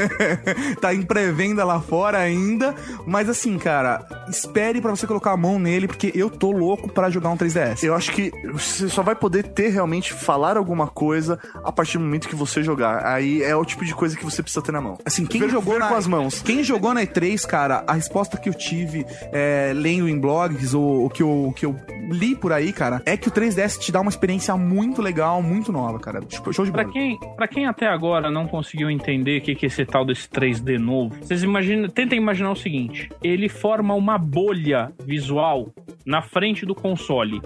tá 0.80 0.94
em 0.94 1.02
pré-venda 1.02 1.64
lá 1.64 1.80
fora 1.80 2.18
ainda, 2.18 2.74
mas 3.06 3.28
assim, 3.28 3.58
cara, 3.58 4.06
espere 4.28 4.80
pra 4.80 4.90
você 4.90 5.06
colocar 5.06 5.32
a 5.32 5.36
mão 5.36 5.58
nele, 5.58 5.86
porque 5.86 6.12
eu 6.14 6.28
tô 6.28 6.50
louco 6.50 6.88
pra 6.88 7.10
jogar 7.10 7.30
um 7.30 7.36
3DS. 7.36 7.82
Eu 7.82 7.94
acho 7.94 8.12
que 8.12 8.26
você 8.53 8.89
só 8.89 9.03
vai 9.03 9.15
poder 9.15 9.44
ter 9.44 9.69
realmente 9.69 10.12
falar 10.12 10.57
alguma 10.57 10.86
coisa 10.89 11.39
a 11.65 11.73
partir 11.73 11.98
do 11.98 12.05
momento 12.05 12.28
que 12.28 12.35
você 12.35 12.62
jogar. 12.62 13.05
Aí 13.07 13.43
é 13.43 13.55
o 13.57 13.65
tipo 13.65 13.85
de 13.85 13.94
coisa 13.94 14.16
que 14.16 14.24
você 14.24 14.43
precisa 14.43 14.62
ter 14.65 14.73
na 14.73 14.81
mão. 14.81 14.98
Assim, 15.05 15.24
quem 15.27 15.40
Ver- 15.43 15.51
jogou 15.51 15.74
ver 15.74 15.81
na, 15.81 15.89
com 15.89 15.94
as 15.94 16.07
mãos. 16.07 16.40
Quem 16.43 16.62
jogou 16.65 16.93
na 16.94 17.03
E3, 17.03 17.47
cara, 17.47 17.85
a 17.86 17.93
resposta 17.94 18.36
que 18.36 18.48
eu 18.48 18.55
tive 18.55 19.05
é, 19.32 19.73
lendo 19.74 20.09
em 20.09 20.19
blogs 20.19 20.74
ou 20.74 21.07
o 21.07 21.11
que 21.11 21.23
eu, 21.23 21.47
o 21.48 21.53
que 21.53 21.66
eu 21.66 21.77
li 22.11 22.35
por 22.36 22.53
aí, 22.53 22.73
cara, 22.73 23.03
é 23.05 23.16
que 23.16 23.28
o 23.28 23.31
3DS 23.32 23.78
te 23.78 23.90
dá 23.90 24.01
uma 24.01 24.09
experiência 24.11 24.57
muito 24.57 25.03
legal, 25.03 25.43
muito 25.43 25.73
nova, 25.73 25.98
cara. 25.98 26.20
Tipo, 26.20 26.53
Show 26.53 26.65
de 26.65 26.70
Pra 26.73 26.82
bola. 26.85 26.93
quem, 26.93 27.19
pra 27.36 27.48
quem 27.48 27.66
até 27.66 27.86
agora 27.86 28.31
não 28.31 28.47
conseguiu 28.47 28.90
entender 28.90 29.39
o 29.39 29.43
que, 29.43 29.55
que 29.55 29.66
é 29.66 29.69
esse 29.69 29.85
tal 29.85 30.05
desse 30.05 30.28
3D 30.28 30.78
novo, 30.78 31.15
vocês 31.20 31.43
imaginam, 31.43 31.89
tentem 31.89 32.19
imaginar 32.19 32.51
o 32.53 32.57
seguinte: 32.57 33.09
ele 33.23 33.48
forma 33.48 33.94
uma 33.94 34.16
bolha 34.19 34.93
visual 35.05 35.73
na 36.05 36.23
frente 36.23 36.65
do 36.65 36.74
console. 36.74 37.40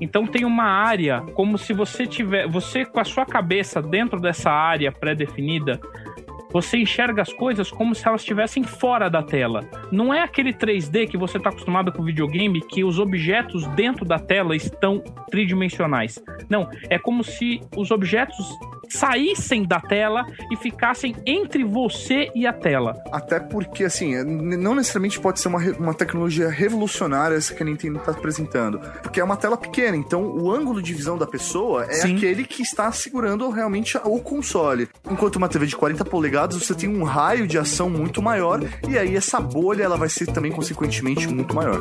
Então 0.00 0.21
tem 0.26 0.44
uma 0.44 0.64
área 0.64 1.22
como 1.34 1.56
se 1.58 1.72
você 1.72 2.06
tiver, 2.06 2.48
você 2.48 2.84
com 2.84 3.00
a 3.00 3.04
sua 3.04 3.24
cabeça 3.24 3.80
dentro 3.80 4.20
dessa 4.20 4.50
área 4.50 4.92
pré-definida, 4.92 5.80
você 6.52 6.78
enxerga 6.78 7.22
as 7.22 7.32
coisas 7.32 7.70
como 7.70 7.94
se 7.94 8.06
elas 8.06 8.20
estivessem 8.22 8.62
fora 8.62 9.08
da 9.08 9.22
tela. 9.22 9.60
Não 9.90 10.12
é 10.12 10.20
aquele 10.22 10.52
3D 10.52 11.08
que 11.08 11.16
você 11.16 11.36
está 11.38 11.50
acostumado 11.50 11.92
com 11.92 12.02
o 12.02 12.04
videogame 12.04 12.60
que 12.60 12.84
os 12.84 12.98
objetos 12.98 13.66
dentro 13.68 14.04
da 14.04 14.18
tela 14.18 14.54
estão 14.54 15.02
tridimensionais. 15.30 16.18
Não, 16.48 16.68
é 16.88 16.98
como 16.98 17.24
se 17.24 17.60
os 17.76 17.90
objetos 17.90 18.46
saíssem 18.88 19.64
da 19.64 19.80
tela 19.80 20.26
e 20.50 20.56
ficassem 20.56 21.14
entre 21.26 21.64
você 21.64 22.30
e 22.34 22.46
a 22.46 22.52
tela. 22.52 23.02
Até 23.10 23.40
porque, 23.40 23.84
assim, 23.84 24.14
n- 24.14 24.56
não 24.56 24.74
necessariamente 24.74 25.18
pode 25.18 25.40
ser 25.40 25.48
uma, 25.48 25.58
uma 25.78 25.94
tecnologia 25.94 26.50
revolucionária 26.50 27.34
essa 27.36 27.54
que 27.54 27.62
a 27.62 27.66
Nintendo 27.66 27.98
está 27.98 28.12
apresentando. 28.12 28.78
Porque 29.02 29.18
é 29.18 29.24
uma 29.24 29.36
tela 29.36 29.56
pequena, 29.56 29.96
então 29.96 30.22
o 30.22 30.50
ângulo 30.50 30.82
de 30.82 30.92
visão 30.92 31.16
da 31.16 31.26
pessoa 31.26 31.84
é 31.84 31.92
Sim. 31.94 32.16
aquele 32.16 32.44
que 32.44 32.60
está 32.62 32.92
segurando 32.92 33.48
realmente 33.48 33.96
o 34.04 34.20
console. 34.20 34.88
Enquanto 35.10 35.36
uma 35.36 35.48
TV 35.48 35.64
de 35.66 35.76
40 35.76 36.04
polegadas, 36.04 36.41
você 36.50 36.74
tem 36.74 36.88
um 36.88 37.02
raio 37.02 37.46
de 37.46 37.58
ação 37.58 37.88
muito 37.88 38.22
maior, 38.22 38.60
e 38.88 38.98
aí 38.98 39.16
essa 39.16 39.40
bolha 39.40 39.84
ela 39.84 39.96
vai 39.96 40.08
ser 40.08 40.26
também, 40.26 40.52
consequentemente, 40.52 41.28
muito 41.28 41.54
maior. 41.54 41.80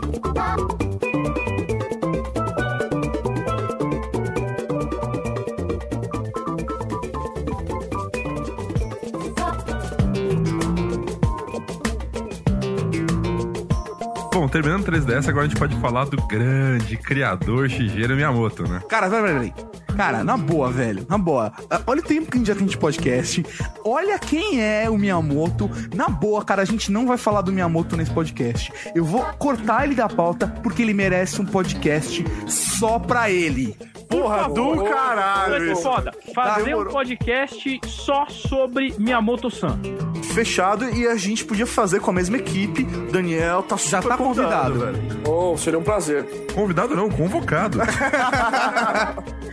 Terminando 14.52 14.82
o 14.88 14.92
3DS, 14.92 15.28
agora 15.30 15.46
a 15.46 15.48
gente 15.48 15.58
pode 15.58 15.76
falar 15.78 16.06
do 16.06 16.18
grande 16.28 16.98
criador 16.98 17.70
Shigeru 17.70 18.16
Miyamoto, 18.16 18.68
né? 18.68 18.82
Cara, 18.88 19.10
peraí, 19.10 19.34
peraí. 19.34 19.54
Cara, 19.96 20.24
na 20.24 20.38
boa, 20.38 20.70
velho. 20.70 21.06
Na 21.10 21.18
boa. 21.18 21.52
Ah, 21.70 21.82
Olha 21.86 22.00
o 22.00 22.04
tempo 22.04 22.30
que 22.32 22.38
a 22.38 22.40
gente 22.40 22.48
já 22.48 22.56
tem 22.56 22.66
de 22.66 22.78
podcast. 22.78 23.46
Olha 23.84 24.18
quem 24.18 24.62
é 24.62 24.90
o 24.90 24.98
Miyamoto. 24.98 25.70
Na 25.94 26.08
boa, 26.08 26.44
cara, 26.44 26.62
a 26.62 26.66
gente 26.66 26.92
não 26.92 27.06
vai 27.06 27.18
falar 27.18 27.42
do 27.42 27.52
Miyamoto 27.52 27.96
nesse 27.98 28.12
podcast. 28.12 28.72
Eu 28.96 29.04
vou 29.04 29.24
cortar 29.38 29.84
ele 29.86 29.96
da 29.96 30.08
pauta 30.08 30.48
porque 30.64 30.82
ele 30.82 30.94
merece 30.94 31.42
um 31.42 31.46
podcast 31.46 32.24
só 32.48 33.00
pra 33.00 33.30
ele. 33.30 33.76
Porra, 34.10 34.50
do 34.50 34.84
caralho. 34.84 35.72
isso. 35.72 35.82
foda. 35.84 36.12
Fazer 36.36 36.62
um 36.62 36.66
demorou. 36.66 36.94
podcast 36.94 37.82
só 37.88 38.26
sobre 38.28 38.94
Miyamoto-san. 38.98 39.80
Fechado 40.34 40.90
e 40.90 41.08
a 41.08 41.16
gente 41.16 41.44
podia 41.46 41.66
fazer 41.66 42.00
com 42.00 42.12
a 42.12 42.14
mesma 42.14 42.38
equipe. 42.38 42.84
Daniel 43.12 43.64
tá 43.64 43.78
super 43.78 44.04
tá 44.10 44.18
convidado. 44.18 44.41
Velho. 44.80 44.98
Oh, 45.28 45.58
seria 45.58 45.80
um 45.80 45.84
prazer. 45.84 46.26
Convidado 46.54 46.96
não, 46.96 47.10
convocado. 47.10 47.80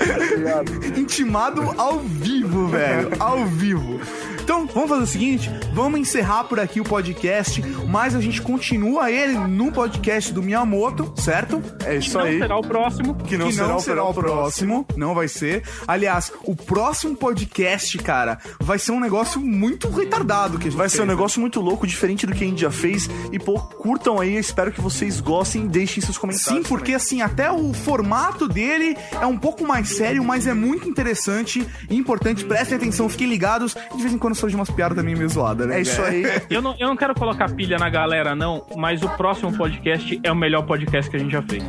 Obrigado. 0.00 0.86
Intimado 0.98 1.74
ao 1.76 1.98
vivo, 1.98 2.68
velho. 2.68 3.10
Ao 3.18 3.44
vivo. 3.46 4.00
Então, 4.48 4.66
vamos 4.66 4.88
fazer 4.88 5.02
o 5.02 5.06
seguinte: 5.06 5.50
vamos 5.74 6.00
encerrar 6.00 6.44
por 6.44 6.58
aqui 6.58 6.80
o 6.80 6.84
podcast, 6.84 7.62
mas 7.86 8.14
a 8.14 8.20
gente 8.20 8.40
continua 8.40 9.10
ele 9.12 9.34
no 9.34 9.70
podcast 9.70 10.32
do 10.32 10.42
Miyamoto, 10.42 11.12
certo? 11.20 11.62
É 11.84 11.96
isso 11.96 12.16
Não 12.16 12.24
aí. 12.24 12.38
será 12.38 12.56
o 12.56 12.62
próximo. 12.62 13.14
Que 13.14 13.36
não, 13.36 13.52
será, 13.78 14.04
o 14.04 14.14
próximo. 14.14 14.86
Não 14.96 15.14
vai 15.14 15.28
ser. 15.28 15.64
Aliás, 15.86 16.32
o 16.44 16.56
próximo 16.56 17.14
podcast, 17.14 17.98
cara, 17.98 18.38
vai 18.58 18.78
ser 18.78 18.92
um 18.92 19.00
negócio 19.00 19.38
muito 19.38 19.90
retardado 19.90 20.58
que 20.58 20.68
a 20.68 20.70
gente 20.70 20.78
Vai 20.78 20.88
ser 20.88 21.02
um 21.02 21.04
né? 21.04 21.12
negócio 21.12 21.42
muito 21.42 21.60
louco, 21.60 21.86
diferente 21.86 22.26
do 22.26 22.32
que 22.34 22.42
a 22.42 22.46
gente 22.46 22.62
já 22.62 22.70
fez. 22.70 23.06
E, 23.30 23.38
pô, 23.38 23.58
curtam 23.58 24.18
aí. 24.18 24.34
Espero 24.34 24.72
que 24.72 24.80
vocês 24.80 25.20
gostem. 25.20 25.66
Deixem 25.66 26.02
seus 26.02 26.16
comentários. 26.16 26.62
Sim, 26.64 26.66
porque 26.66 26.94
assim, 26.94 27.20
até 27.20 27.52
o 27.52 27.74
formato 27.74 28.48
dele 28.48 28.96
é 29.20 29.26
um 29.26 29.36
pouco 29.36 29.66
mais 29.66 29.90
sério, 29.90 30.24
mas 30.24 30.46
é 30.46 30.54
muito 30.54 30.88
interessante 30.88 31.68
e 31.90 31.96
importante. 31.98 32.46
Prestem 32.46 32.78
atenção, 32.78 33.10
fiquem 33.10 33.28
ligados. 33.28 33.76
De 33.94 34.00
vez 34.00 34.10
em 34.10 34.16
quando 34.16 34.37
surge 34.38 34.54
umas 34.54 34.70
piadas 34.70 34.96
também 34.96 35.14
meio 35.14 35.28
zoadas, 35.28 35.66
né? 35.66 35.78
É 35.78 35.80
isso 35.80 36.00
aí. 36.02 36.22
Eu 36.48 36.62
não, 36.62 36.74
eu 36.78 36.88
não 36.88 36.96
quero 36.96 37.14
colocar 37.14 37.50
pilha 37.50 37.76
na 37.78 37.90
galera, 37.90 38.34
não, 38.34 38.64
mas 38.76 39.02
o 39.02 39.08
próximo 39.10 39.52
podcast 39.56 40.18
é 40.22 40.32
o 40.32 40.36
melhor 40.36 40.62
podcast 40.62 41.10
que 41.10 41.16
a 41.16 41.20
gente 41.20 41.32
já 41.32 41.42
fez. 41.42 41.62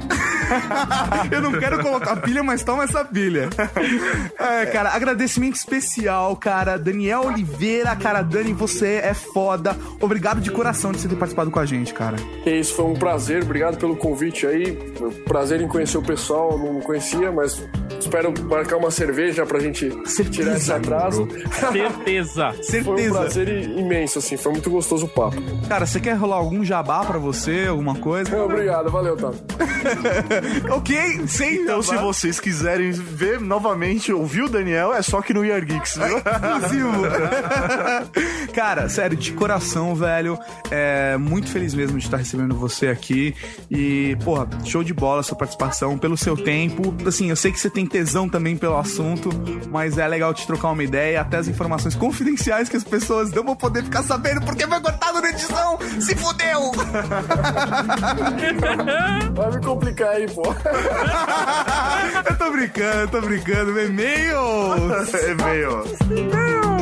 Eu 1.32 1.42
não 1.42 1.52
quero 1.54 1.82
colocar 1.82 2.16
pilha, 2.18 2.44
mas 2.44 2.64
toma 2.64 2.84
essa 2.84 3.04
pilha. 3.06 3.50
É, 4.40 4.66
cara, 4.68 4.90
agradecimento 4.94 5.56
especial, 5.56 6.36
cara. 6.36 6.78
Daniel 6.78 7.26
Oliveira, 7.26 7.96
cara, 7.96 8.22
Dani, 8.22 8.54
você 8.54 8.96
é 9.04 9.14
foda. 9.14 9.76
Obrigado 10.00 10.42
de 10.42 10.52
coração 10.52 10.92
de 10.92 11.00
você 11.00 11.08
ter 11.08 11.16
participado 11.16 11.52
com 11.52 11.60
a 11.60 11.66
gente, 11.66 11.94
cara. 11.94 12.18
Que 12.44 12.52
isso, 12.52 12.74
foi 12.76 12.86
um 12.86 12.94
prazer. 12.96 13.44
Obrigado 13.44 13.78
pelo 13.78 13.96
convite 13.96 14.46
aí. 14.48 14.74
Prazer 15.26 15.62
em 15.62 15.68
conhecer 15.68 15.98
o 15.98 16.02
pessoal. 16.02 16.58
Não 16.58 16.80
conhecia, 16.82 17.32
mas 17.32 17.62
espero 18.00 18.34
marcar 18.46 18.78
uma 18.78 18.92
cerveja 18.92 19.46
pra 19.46 19.60
gente 19.60 19.90
tirar 20.32 20.56
esse 20.58 20.72
atraso. 20.72 21.28
Certeza. 21.72 22.54
Foi 22.60 22.60
um 22.60 22.64
Certeza. 22.64 23.20
prazer 23.20 23.48
imenso, 23.78 24.20
assim. 24.20 24.38
Foi 24.38 24.52
muito 24.52 24.70
gostoso 24.70 25.06
o 25.06 25.10
papo. 25.10 25.38
Cara, 25.68 25.86
você 25.86 26.00
quer 26.00 26.14
rolar 26.14 26.38
algum 26.38 26.64
jabá 26.64 27.04
pra 27.06 27.18
você, 27.18 27.66
alguma 27.70 27.96
coisa? 27.96 28.42
Obrigado, 28.44 28.90
valeu, 28.90 29.16
Tato. 29.18 29.38
ok, 30.72 31.28
sem 31.28 31.64
Então, 31.64 31.82
se 31.82 31.96
vocês 31.98 32.40
quiserem 32.40 32.92
ver 32.92 33.40
novamente, 33.40 34.12
ouvir 34.12 34.44
o 34.44 34.50
Daniel, 34.50 34.94
é 34.94 35.02
só 35.02 35.22
que 35.22 35.34
no 35.34 35.44
Year 35.46 35.64
Geeks, 35.66 35.98
viu? 35.98 36.18
Exclusivo. 36.18 36.92
Cara, 38.54 38.90
sério, 38.90 39.16
de 39.16 39.32
coração, 39.34 39.96
velho. 39.96 40.38
É 40.72 41.18
muito 41.18 41.50
feliz 41.50 41.74
mesmo 41.74 41.98
de 41.98 42.06
estar 42.06 42.18
recebendo 42.18 42.56
você 42.56 42.88
aqui. 42.88 43.36
E, 43.70 44.18
porra, 44.24 44.48
show 44.66 44.84
de 44.84 44.94
bola 44.94 45.22
a 45.22 45.24
sua 45.24 45.38
participação, 45.38 45.98
pelo 45.98 46.18
seu 46.18 46.36
tempo. 46.36 46.94
Assim, 47.06 47.30
eu 47.30 47.36
sei 47.36 47.52
que 47.52 47.60
você 47.60 47.70
tem 47.70 47.86
tesão 47.86 48.28
também 48.28 48.58
pelo 48.58 48.78
assunto, 48.78 49.30
mas 49.70 49.98
é 49.98 50.08
legal 50.08 50.34
te 50.34 50.46
trocar 50.46 50.72
uma 50.72 50.84
ideia, 50.84 51.22
até 51.22 51.38
as 51.38 51.48
informações 51.48 51.96
confidenciais 51.96 52.70
que 52.70 52.78
as 52.78 52.84
pessoas 52.84 53.32
não 53.32 53.44
vão 53.44 53.56
poder 53.56 53.84
ficar 53.84 54.04
sabendo 54.04 54.42
porque 54.42 54.68
foi 54.68 54.80
cortado 54.80 55.22
na 55.22 55.30
edição. 55.30 55.80
Se 56.00 56.16
fudeu! 56.16 56.72
Vai 59.34 59.52
me 59.52 59.62
complicar 59.62 60.10
aí, 60.10 60.28
pô. 60.30 60.44
eu 62.30 62.38
tô 62.38 62.52
brincando, 62.52 63.00
eu 63.00 63.08
tô 63.08 63.22
brincando. 63.22 63.80
E-mails! 63.80 65.10
É 66.76 66.79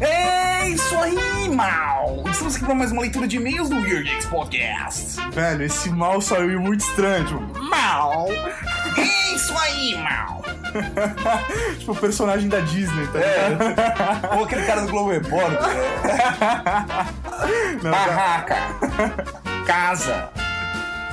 É 0.00 0.68
isso 0.68 0.96
aí, 0.98 1.48
mal! 1.48 2.22
Estamos 2.30 2.56
aqui 2.56 2.64
para 2.64 2.74
mais 2.74 2.92
uma 2.92 3.00
leitura 3.02 3.26
de 3.26 3.36
e-mails 3.36 3.68
do 3.70 3.76
Weird 3.76 4.04
Geeks 4.04 4.26
Podcast. 4.26 5.16
Velho, 5.32 5.62
esse 5.64 5.88
mal 5.90 6.20
saiu 6.20 6.60
muito 6.60 6.80
estranho. 6.80 7.24
Tipo, 7.24 7.62
Mal! 7.62 8.26
É 8.98 9.34
isso 9.34 9.54
aí, 9.56 9.96
mal! 10.02 10.42
tipo 11.78 11.92
o 11.92 11.96
personagem 11.96 12.48
da 12.48 12.60
Disney, 12.60 13.06
tá 13.06 13.18
ligado? 13.18 14.36
Ou 14.38 14.44
aquele 14.44 14.66
cara 14.66 14.82
do 14.82 14.88
Globo 14.88 15.10
Repórter. 15.10 15.58
Barraca. 17.82 18.56
Casa. 19.66 20.28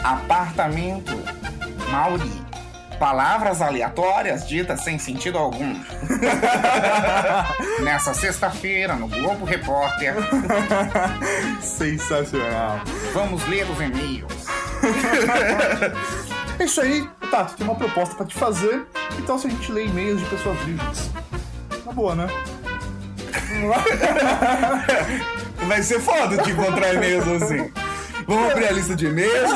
Apartamento. 0.04 1.18
Mauri. 1.90 2.44
Palavras 3.04 3.62
aleatórias 3.62 4.48
ditas 4.48 4.82
sem 4.82 4.98
sentido 4.98 5.38
algum. 5.38 5.76
Nessa 7.84 8.14
sexta-feira, 8.14 8.96
no 8.96 9.10
Globo 9.10 9.44
Repórter, 9.44 10.16
Sensacional. 11.62 12.80
vamos 13.14 13.46
ler 13.50 13.70
os 13.70 13.82
e-mails. 13.82 14.46
É 16.58 16.64
isso 16.64 16.80
aí, 16.80 17.06
Tato, 17.30 17.58
tem 17.58 17.68
uma 17.68 17.76
proposta 17.76 18.16
pra 18.16 18.26
te 18.26 18.36
fazer. 18.36 18.86
Então 19.18 19.38
se 19.38 19.48
a 19.48 19.50
gente 19.50 19.70
lê 19.70 19.84
e-mails 19.84 20.22
de 20.22 20.26
pessoas 20.28 20.58
virgens. 20.60 21.12
Na 21.86 21.92
boa, 21.92 22.16
né? 22.16 22.28
Vai 25.68 25.84
ser 25.84 26.00
foda 26.00 26.38
de 26.42 26.52
encontrar 26.52 26.94
e-mails 26.94 27.28
assim. 27.28 27.70
Vamos 28.26 28.50
abrir 28.50 28.68
a 28.68 28.72
lista 28.72 28.96
de 28.96 29.08
e-mails. 29.08 29.52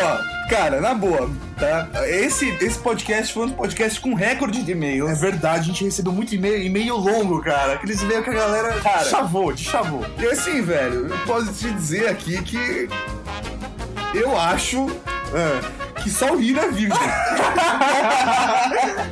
Ó, 0.00 0.41
cara, 0.54 0.80
na 0.80 0.92
boa, 0.94 1.30
tá? 1.58 1.88
Esse, 2.06 2.48
esse 2.60 2.78
podcast 2.78 3.32
foi 3.32 3.46
um 3.46 3.50
podcast 3.52 3.98
com 4.00 4.12
recorde 4.14 4.62
de 4.62 4.70
É 4.72 4.74
e-mails. 4.74 5.18
verdade, 5.20 5.60
a 5.60 5.62
gente 5.62 5.82
recebeu 5.84 6.12
muito 6.12 6.34
e-mail, 6.34 6.62
e-mail 6.62 6.94
longo, 6.96 7.40
cara. 7.40 7.72
Aqueles 7.74 8.02
e-mails 8.02 8.24
que 8.24 8.30
a 8.30 8.34
galera 8.34 8.72
Cara. 8.80 9.04
chavou, 9.04 9.52
de 9.52 9.64
chavou. 9.64 10.04
E 10.18 10.26
assim, 10.26 10.60
velho, 10.60 11.06
eu 11.08 11.18
posso 11.26 11.52
te 11.54 11.70
dizer 11.72 12.08
aqui 12.08 12.42
que 12.42 12.88
eu 14.14 14.38
acho 14.38 14.88
É. 15.34 15.60
que 16.02 16.10
só 16.10 16.32
o 16.32 16.36
Rino 16.36 16.60
é 16.60 16.68
virgem. 16.68 16.98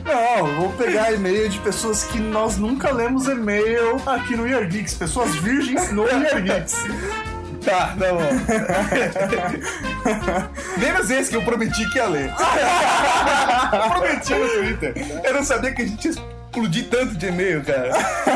Não, 0.05 0.47
vou 0.61 0.69
pegar 0.73 1.13
e-mail 1.15 1.49
de 1.49 1.59
pessoas 1.61 2.05
que 2.05 2.19
nós 2.19 2.59
nunca 2.59 2.91
lemos 2.93 3.27
e-mail 3.27 3.97
aqui 4.05 4.37
no 4.37 4.47
Year 4.47 4.67
Geeks. 4.69 4.95
Pessoas 4.95 5.35
virgens 5.37 5.91
no 5.93 6.05
Year 6.07 6.43
Geeks. 6.43 6.77
Tá, 7.65 7.95
tá 7.99 8.13
bom. 8.13 8.21
Menos 10.79 11.11
esse 11.11 11.31
que 11.31 11.37
eu 11.37 11.43
prometi 11.43 11.89
que 11.91 11.99
ia 11.99 12.07
ler. 12.07 12.31
eu 12.31 13.91
prometi 13.91 14.35
no 14.35 14.49
Twitter. 14.49 15.21
Eu 15.25 15.35
não 15.35 15.45
sabia 15.45 15.73
que 15.73 15.83
a 15.83 15.87
gente 15.87 16.05
ia 16.07 16.11
explodir 16.13 16.89
tanto 16.89 17.15
de 17.17 17.27
e-mail, 17.27 17.63
cara. 17.63 17.91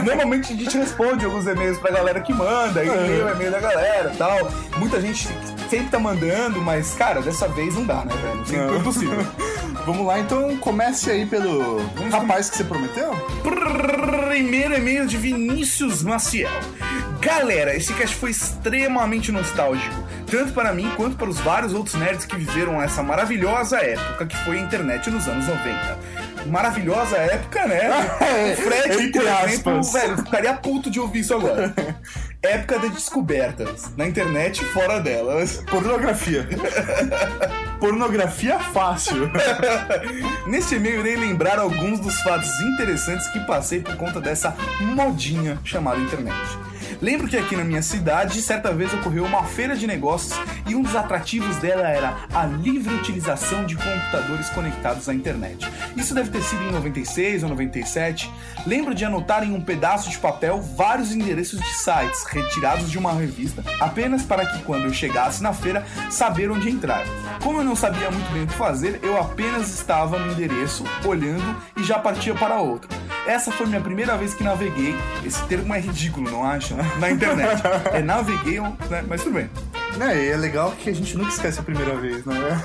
Normalmente 0.05 0.53
a 0.53 0.57
gente 0.57 0.77
responde 0.77 1.25
alguns 1.25 1.47
e-mails 1.47 1.79
pra 1.79 1.91
galera 1.91 2.21
que 2.21 2.33
manda, 2.33 2.85
e 2.85 2.89
lê 2.89 3.23
o 3.23 3.31
e-mail 3.31 3.51
da 3.51 3.61
galera 3.61 4.13
e 4.13 4.17
tal. 4.17 4.51
Muita 4.77 5.01
gente 5.01 5.29
sempre 5.71 5.89
tá 5.89 5.99
mandando, 5.99 6.61
mas, 6.61 6.95
cara, 6.95 7.21
dessa 7.23 7.49
vez 7.49 7.75
não 7.75 7.85
dá, 7.85 8.05
né, 8.05 8.13
velho? 8.23 8.47
Sempre 8.47 8.69
foi 8.69 8.81
possível. 8.83 9.27
Vamos 9.86 10.06
lá, 10.06 10.19
então 10.19 10.56
comece 10.59 11.11
aí 11.11 11.27
pelo 11.27 11.85
rapaz 12.11 12.48
que 12.48 12.56
você 12.56 12.65
prometeu. 12.65 13.12
Primeiro 13.43 14.77
e-mail 14.78 15.06
de 15.06 15.19
Vinícius 15.19 16.02
Maciel. 16.02 16.51
Galera, 17.20 17.77
esse 17.77 17.93
cast 17.93 18.16
foi 18.16 18.31
extremamente 18.31 19.31
nostálgico, 19.31 19.94
tanto 20.27 20.52
para 20.55 20.73
mim 20.73 20.90
quanto 20.97 21.16
para 21.16 21.28
os 21.28 21.39
vários 21.39 21.74
outros 21.74 21.94
nerds 21.97 22.24
que 22.24 22.36
viveram 22.36 22.81
essa 22.81 23.02
maravilhosa 23.02 23.77
época 23.78 24.27
que 24.27 24.36
foi 24.39 24.59
a 24.59 24.61
internet 24.61 25.11
nos 25.11 25.28
anos 25.28 25.47
90. 25.47 25.98
Maravilhosa 26.47 27.16
época, 27.16 27.66
né? 27.66 27.90
O 28.52 28.62
Fred, 28.62 29.11
por 29.11 29.23
exemplo, 29.23 29.82
velho, 29.82 30.16
ficaria 30.19 30.55
puto 30.55 30.90
de 30.90 31.01
ouvir 31.01 31.20
isso 31.20 31.35
agora. 31.35 31.74
Época 32.45 32.79
de 32.79 32.91
descobertas. 32.91 33.91
Na 33.97 34.07
internet 34.07 34.61
e 34.61 34.65
fora 34.66 35.01
delas. 35.01 35.65
Pornografia. 35.71 36.47
Pornografia 37.81 38.59
fácil. 38.59 39.31
Neste 40.47 40.75
e-mail 40.75 41.01
irei 41.01 41.16
lembrar 41.16 41.59
alguns 41.59 42.01
dos 42.01 42.21
fatos 42.21 42.61
interessantes 42.61 43.29
que 43.29 43.41
passei 43.41 43.81
por 43.81 43.97
conta 43.97 44.21
dessa 44.21 44.55
modinha 44.79 45.59
chamada 45.65 45.99
internet. 45.99 46.37
Lembro 47.05 47.28
que 47.28 47.36
aqui 47.36 47.55
na 47.55 47.64
minha 47.64 47.82
cidade, 47.82 48.40
certa 48.40 48.72
vez 48.72 48.94
ocorreu 48.94 49.26
uma 49.26 49.44
feira 49.44 49.76
de 49.76 49.86
negócios 49.86 50.32
e 50.66 50.74
um 50.74 50.81
dos 50.81 50.97
atrativos 50.97 51.59
dela 51.59 51.86
era 51.86 52.16
a 52.32 52.47
livre 52.47 52.94
utilização 52.94 53.66
de 53.66 53.76
computadores 53.76 54.48
conectados 54.48 55.06
à 55.06 55.12
internet. 55.12 55.70
Isso 55.94 56.14
deve 56.14 56.31
ter 56.31 56.43
sido 56.43 56.62
em 56.62 56.72
96 56.72 57.43
ou 57.43 57.51
97. 57.51 58.32
Lembro 58.66 58.94
de 58.94 59.05
anotar 59.05 59.44
em 59.44 59.52
um 59.52 59.60
pedaço 59.60 60.09
de 60.09 60.16
papel 60.16 60.62
vários 60.62 61.12
endereços 61.12 61.60
de 61.60 61.74
sites 61.74 62.24
retirados 62.24 62.90
de 62.90 62.97
uma 62.97 63.12
revista, 63.12 63.62
apenas 63.78 64.22
para 64.22 64.47
que 64.47 64.62
quando 64.62 64.85
eu 64.85 64.93
chegasse 64.94 65.43
na 65.43 65.52
feira 65.52 65.85
saber 66.09 66.51
onde 66.51 66.70
entrar. 66.70 67.05
Como 67.43 67.59
eu 67.59 67.64
não 67.64 67.76
sabia 67.76 68.10
muito 68.10 68.32
bem 68.32 68.44
o 68.44 68.47
que 68.47 68.55
fazer, 68.55 69.01
eu 69.02 69.20
apenas 69.20 69.68
estava 69.68 70.18
no 70.18 70.32
endereço, 70.32 70.82
olhando 71.05 71.55
e 71.76 71.85
já 71.85 71.98
partia 71.98 72.35
para 72.35 72.62
outro. 72.62 72.89
Essa 73.26 73.51
foi 73.51 73.66
minha 73.66 73.81
primeira 73.81 74.16
vez 74.16 74.35
que 74.35 74.44
naveguei. 74.44 74.94
Esse 75.24 75.43
termo 75.47 75.74
é 75.74 75.81
ridículo, 75.81 76.31
não 76.31 76.44
acha? 76.44 76.74
Na 76.99 77.11
internet. 77.11 77.62
É 77.93 78.03
naveguei, 78.03 78.61
né? 78.61 79.05
mas 79.07 79.23
tudo 79.23 79.35
bem. 79.35 79.51
É, 80.01 80.25
e 80.25 80.29
é 80.29 80.37
legal 80.37 80.73
que 80.73 80.91
a 80.91 80.95
gente 80.95 81.16
nunca 81.16 81.31
esquece 81.31 81.61
a 81.61 81.62
primeira 81.62 81.95
vez, 81.97 82.25
não 82.25 82.35
é? 82.35 82.61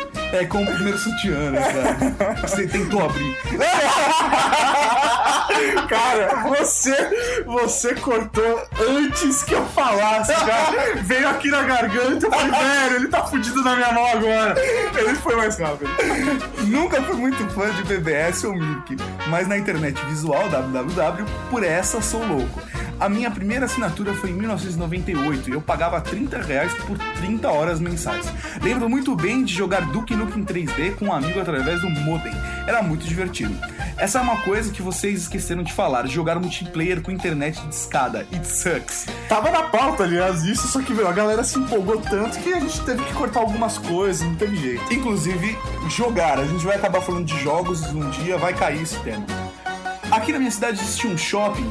É 0.32 0.44
com 0.44 0.62
o 0.62 0.66
primeiro 0.66 0.98
sutiã, 0.98 1.50
né, 1.50 1.60
cara? 1.60 2.34
Você 2.42 2.66
tentou 2.66 3.04
abrir. 3.04 3.36
Cara, 5.88 6.42
você, 6.48 7.42
você 7.46 7.94
cortou 7.94 8.62
antes 8.88 9.42
que 9.42 9.54
eu 9.54 9.64
falasse, 9.66 10.32
cara. 10.34 10.94
Veio 11.02 11.28
aqui 11.28 11.48
na 11.48 11.62
garganta, 11.62 12.26
eu 12.26 12.30
falei, 12.30 12.50
velho, 12.50 12.96
ele 12.96 13.08
tá 13.08 13.24
fudido 13.24 13.62
na 13.62 13.76
minha 13.76 13.92
mão 13.92 14.06
agora. 14.06 14.54
Ele 14.96 15.14
foi 15.14 15.36
mais 15.36 15.56
rápido. 15.58 15.90
Nunca 16.66 17.02
fui 17.02 17.16
muito 17.16 17.48
fã 17.50 17.70
de 17.70 17.84
BBS 17.84 18.44
ou 18.44 18.54
Mirk, 18.54 18.96
mas 19.28 19.46
na 19.48 19.56
internet 19.56 19.98
visual, 20.06 20.48
www, 20.48 21.24
por 21.50 21.62
essa 21.64 22.02
sou 22.02 22.26
louco. 22.26 22.60
A 22.98 23.10
minha 23.10 23.30
primeira 23.30 23.66
assinatura 23.66 24.14
foi 24.14 24.30
em 24.30 24.32
1998 24.32 25.50
e 25.50 25.52
eu 25.52 25.60
pagava 25.60 26.00
30 26.00 26.40
reais 26.40 26.72
por 26.86 26.96
30 27.20 27.50
horas 27.50 27.78
mensais. 27.78 28.26
Lembro 28.62 28.88
muito 28.88 29.14
bem 29.14 29.44
de 29.44 29.52
jogar 29.52 29.82
Duke 29.92 30.16
Nukem 30.16 30.44
3D 30.44 30.94
com 30.94 31.06
um 31.06 31.12
amigo 31.12 31.38
através 31.38 31.82
do 31.82 31.90
modem. 31.90 32.32
Era 32.66 32.82
muito 32.82 33.06
divertido. 33.06 33.54
Essa 33.98 34.18
é 34.18 34.22
uma 34.22 34.38
coisa 34.38 34.72
que 34.72 34.80
vocês 34.80 35.22
esqueceram 35.22 35.62
de 35.62 35.74
falar, 35.74 36.06
jogar 36.06 36.38
multiplayer 36.38 37.02
com 37.02 37.10
internet 37.10 37.60
de 37.60 37.74
escada. 37.74 38.26
It 38.32 38.46
sucks. 38.46 39.06
Tava 39.28 39.50
na 39.50 39.64
pauta, 39.64 40.04
aliás, 40.04 40.44
isso, 40.44 40.66
só 40.66 40.80
que, 40.80 40.94
meu, 40.94 41.06
a 41.06 41.12
galera 41.12 41.44
se 41.44 41.58
empolgou 41.58 41.98
tanto 42.00 42.38
que 42.38 42.52
a 42.52 42.60
gente 42.60 42.80
teve 42.80 43.02
que 43.04 43.12
cortar 43.12 43.40
algumas 43.40 43.76
coisas, 43.76 44.26
não 44.26 44.34
teve 44.36 44.56
jeito. 44.56 44.92
Inclusive, 44.92 45.56
jogar. 45.88 46.38
A 46.38 46.46
gente 46.46 46.64
vai 46.64 46.76
acabar 46.76 47.02
falando 47.02 47.26
de 47.26 47.38
jogos 47.40 47.82
um 47.92 48.08
dia, 48.10 48.38
vai 48.38 48.54
cair 48.54 48.82
esse 48.82 48.98
tema. 49.00 49.24
Aqui 50.10 50.32
na 50.32 50.38
minha 50.38 50.50
cidade 50.50 50.80
existe 50.80 51.06
um 51.06 51.16
shopping, 51.18 51.70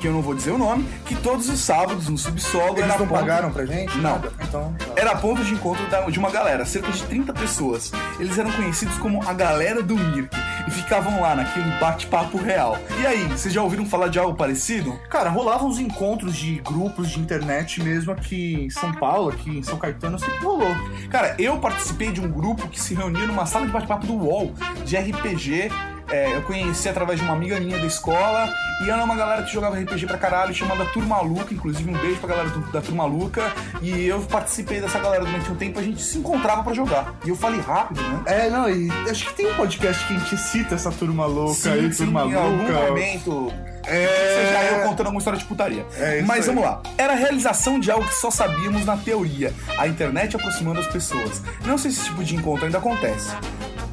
que 0.00 0.08
eu 0.08 0.12
não 0.12 0.22
vou 0.22 0.34
dizer 0.34 0.50
o 0.52 0.58
nome, 0.58 0.84
que 1.04 1.14
todos 1.14 1.48
os 1.48 1.60
sábados 1.60 2.08
no 2.08 2.16
subsolo 2.16 2.70
Eles 2.70 2.78
era 2.84 2.88
não 2.88 3.06
ponto- 3.06 3.10
pagaram 3.20 3.52
pra 3.52 3.66
gente? 3.66 3.96
Não. 3.98 4.12
Nada? 4.12 4.32
Então. 4.40 4.74
tá. 4.78 4.84
Era 4.96 5.14
ponto 5.16 5.44
de 5.44 5.52
encontro 5.52 5.84
de 6.10 6.18
uma 6.18 6.30
galera, 6.30 6.64
cerca 6.64 6.90
de 6.90 7.02
30 7.04 7.32
pessoas. 7.34 7.92
Eles 8.18 8.36
eram 8.38 8.50
conhecidos 8.52 8.96
como 8.98 9.22
a 9.28 9.32
galera 9.34 9.82
do 9.82 9.94
Mirk 9.96 10.34
e 10.66 10.70
ficavam 10.70 11.20
lá 11.20 11.34
naquele 11.34 11.70
bate-papo 11.78 12.38
real. 12.38 12.76
E 13.00 13.06
aí, 13.06 13.24
vocês 13.28 13.52
já 13.52 13.62
ouviram 13.62 13.84
falar 13.86 14.08
de 14.08 14.18
algo 14.18 14.34
parecido? 14.36 14.98
Cara, 15.10 15.28
rolavam 15.30 15.68
uns 15.68 15.78
encontros 15.78 16.34
de 16.34 16.56
grupos 16.56 17.10
de 17.10 17.20
internet 17.20 17.82
mesmo 17.82 18.12
aqui 18.12 18.54
em 18.54 18.70
São 18.70 18.92
Paulo, 18.92 19.28
aqui 19.30 19.50
em 19.58 19.62
São 19.62 19.76
Caetano, 19.78 20.18
sempre 20.18 20.44
rolou. 20.44 20.74
Cara, 21.10 21.34
eu 21.38 21.58
participei 21.58 22.10
de 22.10 22.20
um 22.20 22.30
grupo 22.30 22.68
que 22.68 22.80
se 22.80 22.94
reunia 22.94 23.26
numa 23.26 23.44
sala 23.46 23.66
de 23.66 23.72
bate-papo 23.72 24.06
do 24.06 24.14
UOL, 24.14 24.54
de 24.84 24.96
RPG. 24.96 25.70
É, 26.10 26.34
eu 26.36 26.42
conheci 26.42 26.88
através 26.88 27.18
de 27.18 27.24
uma 27.24 27.34
amiga 27.34 27.58
minha 27.60 27.78
da 27.78 27.86
escola. 27.86 28.52
E 28.84 28.90
era 28.90 29.04
uma 29.04 29.14
galera 29.14 29.42
que 29.42 29.52
jogava 29.52 29.76
RPG 29.78 30.06
pra 30.06 30.16
caralho, 30.18 30.54
chamada 30.54 30.84
Turma 30.86 31.20
Luca. 31.20 31.52
Inclusive, 31.52 31.88
um 31.90 31.98
beijo 31.98 32.16
pra 32.18 32.30
galera 32.30 32.48
do- 32.48 32.72
da 32.72 32.80
Turma 32.80 33.04
Luca. 33.04 33.42
E 33.82 34.06
eu 34.06 34.20
participei 34.22 34.80
dessa 34.80 34.98
galera 34.98 35.24
durante 35.24 35.50
um 35.50 35.54
tempo. 35.54 35.78
A 35.78 35.82
gente 35.82 36.02
se 36.02 36.18
encontrava 36.18 36.62
pra 36.62 36.72
jogar. 36.72 37.14
E 37.24 37.28
eu 37.28 37.36
falei 37.36 37.60
rápido, 37.60 38.00
né? 38.02 38.22
É, 38.26 38.50
não, 38.50 38.68
e 38.70 38.90
acho 39.10 39.26
que 39.26 39.34
tem 39.34 39.46
um 39.52 39.54
podcast 39.54 40.06
que 40.06 40.14
a 40.14 40.18
gente 40.18 40.36
cita 40.38 40.74
essa 40.74 40.90
turma 40.90 41.26
louca 41.26 41.54
Sim, 41.54 41.70
aí, 41.72 41.92
sim, 41.92 42.04
turma 42.04 42.24
em 42.24 42.34
algum 42.34 42.56
louca. 42.56 42.88
momento. 42.88 43.52
É. 43.86 44.06
Seja 44.06 44.76
eu 44.76 44.88
contando 44.88 45.06
alguma 45.06 45.18
história 45.18 45.38
de 45.38 45.44
putaria. 45.44 45.84
É 45.96 46.22
Mas 46.22 46.40
aí. 46.48 46.54
vamos 46.54 46.68
lá. 46.70 46.82
Era 46.98 47.12
a 47.12 47.16
realização 47.16 47.78
de 47.80 47.90
algo 47.90 48.06
que 48.06 48.14
só 48.14 48.30
sabíamos 48.30 48.84
na 48.84 48.96
teoria. 48.96 49.52
A 49.78 49.86
internet 49.88 50.36
aproximando 50.36 50.80
as 50.80 50.86
pessoas. 50.86 51.42
Não 51.64 51.76
sei 51.78 51.90
se 51.90 51.98
esse 52.00 52.08
tipo 52.08 52.22
de 52.22 52.36
encontro 52.36 52.66
ainda 52.66 52.78
acontece. 52.78 53.30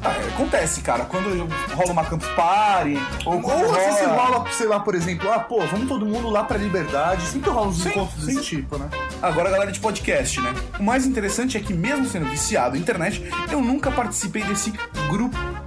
É, 0.04 0.28
acontece, 0.28 0.80
cara. 0.80 1.04
Quando 1.04 1.28
rola 1.74 1.92
uma 1.92 2.04
campus 2.04 2.28
party, 2.28 2.98
ou 3.24 3.40
quando 3.40 3.64
Ou 3.64 3.74
às 3.74 3.84
vezes 3.84 4.00
rola... 4.06 4.22
rola, 4.22 4.50
sei 4.52 4.66
lá, 4.66 4.80
por 4.80 4.94
exemplo, 4.94 5.30
ah, 5.30 5.40
pô, 5.40 5.60
vamos 5.66 5.88
todo 5.88 6.06
mundo 6.06 6.30
lá 6.30 6.44
pra 6.44 6.56
liberdade. 6.56 7.22
Sempre 7.22 7.50
rola 7.50 7.68
uns 7.68 7.82
Sim, 7.82 7.88
encontros 7.90 8.24
sim. 8.24 8.34
desse 8.34 8.44
tipo, 8.44 8.78
né? 8.78 8.88
Agora 9.20 9.50
galera 9.50 9.72
de 9.72 9.80
podcast, 9.80 10.40
né? 10.40 10.54
O 10.78 10.82
mais 10.82 11.04
interessante 11.04 11.56
é 11.56 11.60
que, 11.60 11.74
mesmo 11.74 12.06
sendo 12.06 12.26
viciado 12.26 12.76
em 12.76 12.80
internet, 12.80 13.28
eu 13.50 13.60
nunca 13.60 13.90
participei 13.90 14.42
desse 14.44 14.72
grupinho. 15.08 15.57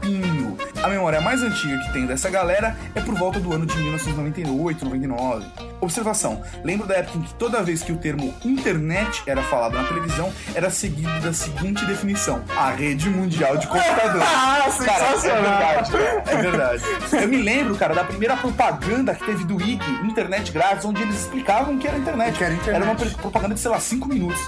A 0.83 0.87
memória 0.89 1.21
mais 1.21 1.43
antiga 1.43 1.77
que 1.77 1.93
tenho 1.93 2.07
dessa 2.07 2.29
galera 2.29 2.75
é 2.95 3.01
por 3.01 3.13
volta 3.13 3.39
do 3.39 3.53
ano 3.53 3.65
de 3.67 3.75
1998, 3.77 4.83
99. 4.83 5.45
Observação: 5.79 6.41
lembro 6.63 6.87
da 6.87 6.95
época 6.95 7.19
em 7.19 7.21
que 7.21 7.33
toda 7.35 7.61
vez 7.61 7.83
que 7.83 7.91
o 7.91 7.97
termo 7.97 8.33
internet 8.43 9.21
era 9.27 9.43
falado 9.43 9.73
na 9.73 9.83
televisão, 9.83 10.31
era 10.55 10.69
seguido 10.71 11.19
da 11.21 11.33
seguinte 11.33 11.85
definição: 11.85 12.43
a 12.57 12.71
rede 12.71 13.09
mundial 13.09 13.57
de 13.57 13.67
computadores. 13.67 14.27
Ah, 14.33 14.67
Cara, 14.85 15.03
é 15.05 15.11
sensacional. 15.11 15.41
verdade, 15.43 15.91
é 16.27 16.35
verdade. 16.37 16.83
Eu 17.13 17.27
me 17.27 17.37
lembro, 17.37 17.75
cara, 17.75 17.93
da 17.93 18.03
primeira 18.03 18.35
propaganda 18.37 19.13
que 19.13 19.25
teve 19.25 19.43
do 19.43 19.59
IG, 19.61 19.79
Internet 20.03 20.51
Grátis, 20.51 20.85
onde 20.85 21.01
eles 21.01 21.21
explicavam 21.21 21.75
o 21.75 21.77
que 21.77 21.87
era 21.87 21.97
internet. 21.97 22.37
Que 22.37 22.43
era 22.43 22.53
internet. 22.53 22.75
Era 22.75 22.85
uma 22.85 22.95
propaganda 22.95 23.53
de, 23.55 23.59
sei 23.59 23.71
lá, 23.71 23.79
5 23.79 24.07
minutos. 24.07 24.39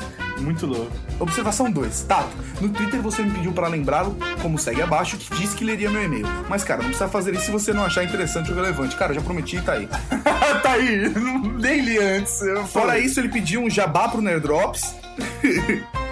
Muito 0.44 0.66
louco. 0.66 0.92
Observação 1.20 1.72
2. 1.72 2.02
Tato, 2.04 2.30
no 2.60 2.70
Twitter 2.70 3.02
você 3.02 3.24
me 3.24 3.32
pediu 3.32 3.54
pra 3.54 3.68
lembrá-lo, 3.68 4.16
como 4.42 4.60
segue 4.60 4.82
abaixo, 4.82 5.18
que 5.18 5.34
disse 5.36 5.56
que 5.56 5.64
leria 5.64 5.90
meu 5.90 6.04
e-mail. 6.04 6.28
Mas, 6.50 6.64
cara, 6.64 6.82
não 6.82 6.90
precisa 6.90 7.10
fazer 7.10 7.34
isso 7.34 7.46
se 7.46 7.52
você 7.52 7.74
não 7.74 7.86
achar 7.86 8.04
interessante 8.04 8.52
ou 8.52 8.56
relevante. 8.56 8.96
Cara, 8.96 9.12
eu 9.12 9.16
já 9.16 9.22
prometi 9.22 9.58
e 9.58 9.62
tá 9.62 9.74
aí. 9.74 9.88
tá 10.62 10.72
aí, 10.74 11.14
nem 11.60 11.82
li 11.82 11.98
antes. 11.98 12.40
Fora 12.68 13.00
isso, 13.00 13.20
ele 13.20 13.30
pediu 13.30 13.62
um 13.62 13.70
jabá 13.70 14.10
pro 14.10 14.22
Nerdrops. 14.22 14.96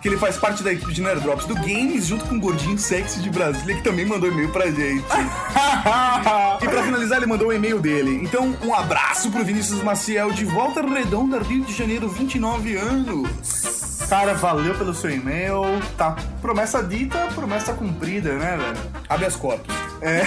que 0.00 0.08
ele 0.08 0.16
faz 0.16 0.36
parte 0.36 0.62
da 0.62 0.72
equipe 0.72 0.92
de 0.92 1.02
Nerdrops 1.02 1.46
do 1.46 1.54
Games, 1.54 2.06
junto 2.06 2.24
com 2.24 2.36
o 2.36 2.40
Gordinho 2.40 2.78
Sexy 2.78 3.20
de 3.20 3.30
Brasília, 3.30 3.76
que 3.76 3.82
também 3.82 4.06
mandou 4.06 4.30
e-mail 4.30 4.50
pra 4.50 4.70
gente. 4.70 5.04
E 6.62 6.68
pra 6.68 6.82
finalizar, 6.82 7.18
ele 7.18 7.26
mandou 7.26 7.48
o 7.48 7.52
e-mail 7.52 7.80
dele. 7.80 8.20
Então, 8.22 8.54
um 8.62 8.74
abraço 8.74 9.30
pro 9.30 9.44
Vinícius 9.44 9.82
Maciel, 9.82 10.30
de 10.30 10.44
Volta 10.44 10.82
Redonda, 10.82 11.38
Rio 11.38 11.64
de 11.64 11.72
Janeiro, 11.72 12.08
29 12.08 12.76
anos. 12.76 13.89
Cara, 14.10 14.34
valeu 14.34 14.74
pelo 14.74 14.92
seu 14.92 15.08
e-mail. 15.08 15.62
Tá, 15.96 16.16
promessa 16.42 16.82
dita, 16.82 17.16
promessa 17.32 17.72
cumprida, 17.72 18.32
né, 18.34 18.56
velho? 18.56 18.90
Habeas 19.08 19.36
corpus. 19.36 19.72
É. 20.02 20.22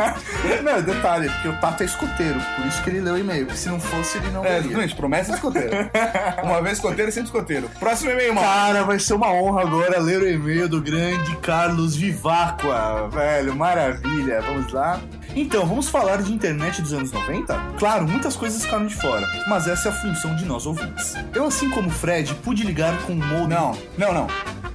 não, 0.62 0.80
detalhe, 0.80 1.28
porque 1.28 1.48
o 1.48 1.56
Tato 1.60 1.82
é 1.82 1.86
escoteiro, 1.86 2.40
por 2.56 2.66
isso 2.66 2.82
que 2.82 2.88
ele 2.90 3.00
leu 3.00 3.14
o 3.14 3.18
e-mail. 3.18 3.44
Porque 3.44 3.58
se 3.60 3.68
não 3.68 3.78
fosse, 3.78 4.16
ele 4.16 4.30
não 4.30 4.44
É, 4.44 4.60
leria. 4.60 4.96
promessa 4.96 5.30
de 5.30 5.36
escoteiro. 5.36 5.70
Uma 6.42 6.62
vez 6.62 6.78
escoteiro, 6.78 7.12
sempre 7.12 7.26
escoteiro. 7.26 7.68
Próximo 7.78 8.12
e-mail, 8.12 8.34
mano. 8.34 8.46
Cara, 8.46 8.84
vai 8.84 8.98
ser 8.98 9.12
uma 9.14 9.30
honra 9.30 9.62
agora 9.62 10.00
ler 10.00 10.22
o 10.22 10.28
e-mail 10.28 10.68
do 10.68 10.80
grande 10.80 11.36
Carlos 11.36 11.96
Vivacqua, 11.96 13.08
velho, 13.12 13.54
maravilha. 13.54 14.40
Vamos 14.40 14.72
lá. 14.72 15.00
Então, 15.34 15.66
vamos 15.66 15.88
falar 15.88 16.22
de 16.22 16.32
internet 16.32 16.80
dos 16.80 16.92
anos 16.92 17.12
90? 17.12 17.54
Claro, 17.78 18.08
muitas 18.08 18.34
coisas 18.34 18.64
ficaram 18.64 18.86
de 18.86 18.94
fora, 18.94 19.26
mas 19.46 19.68
essa 19.68 19.88
é 19.88 19.92
a 19.92 19.94
função 19.94 20.34
de 20.34 20.44
nós 20.44 20.64
ouvintes. 20.64 21.14
Eu, 21.34 21.46
assim 21.46 21.68
como 21.70 21.88
o 21.88 21.90
Fred, 21.90 22.34
pude 22.36 22.64
ligar 22.64 22.96
com 23.02 23.17
o 23.18 23.26
modem. 23.26 23.48
Não, 23.48 23.78
não, 23.96 24.14
não. 24.14 24.26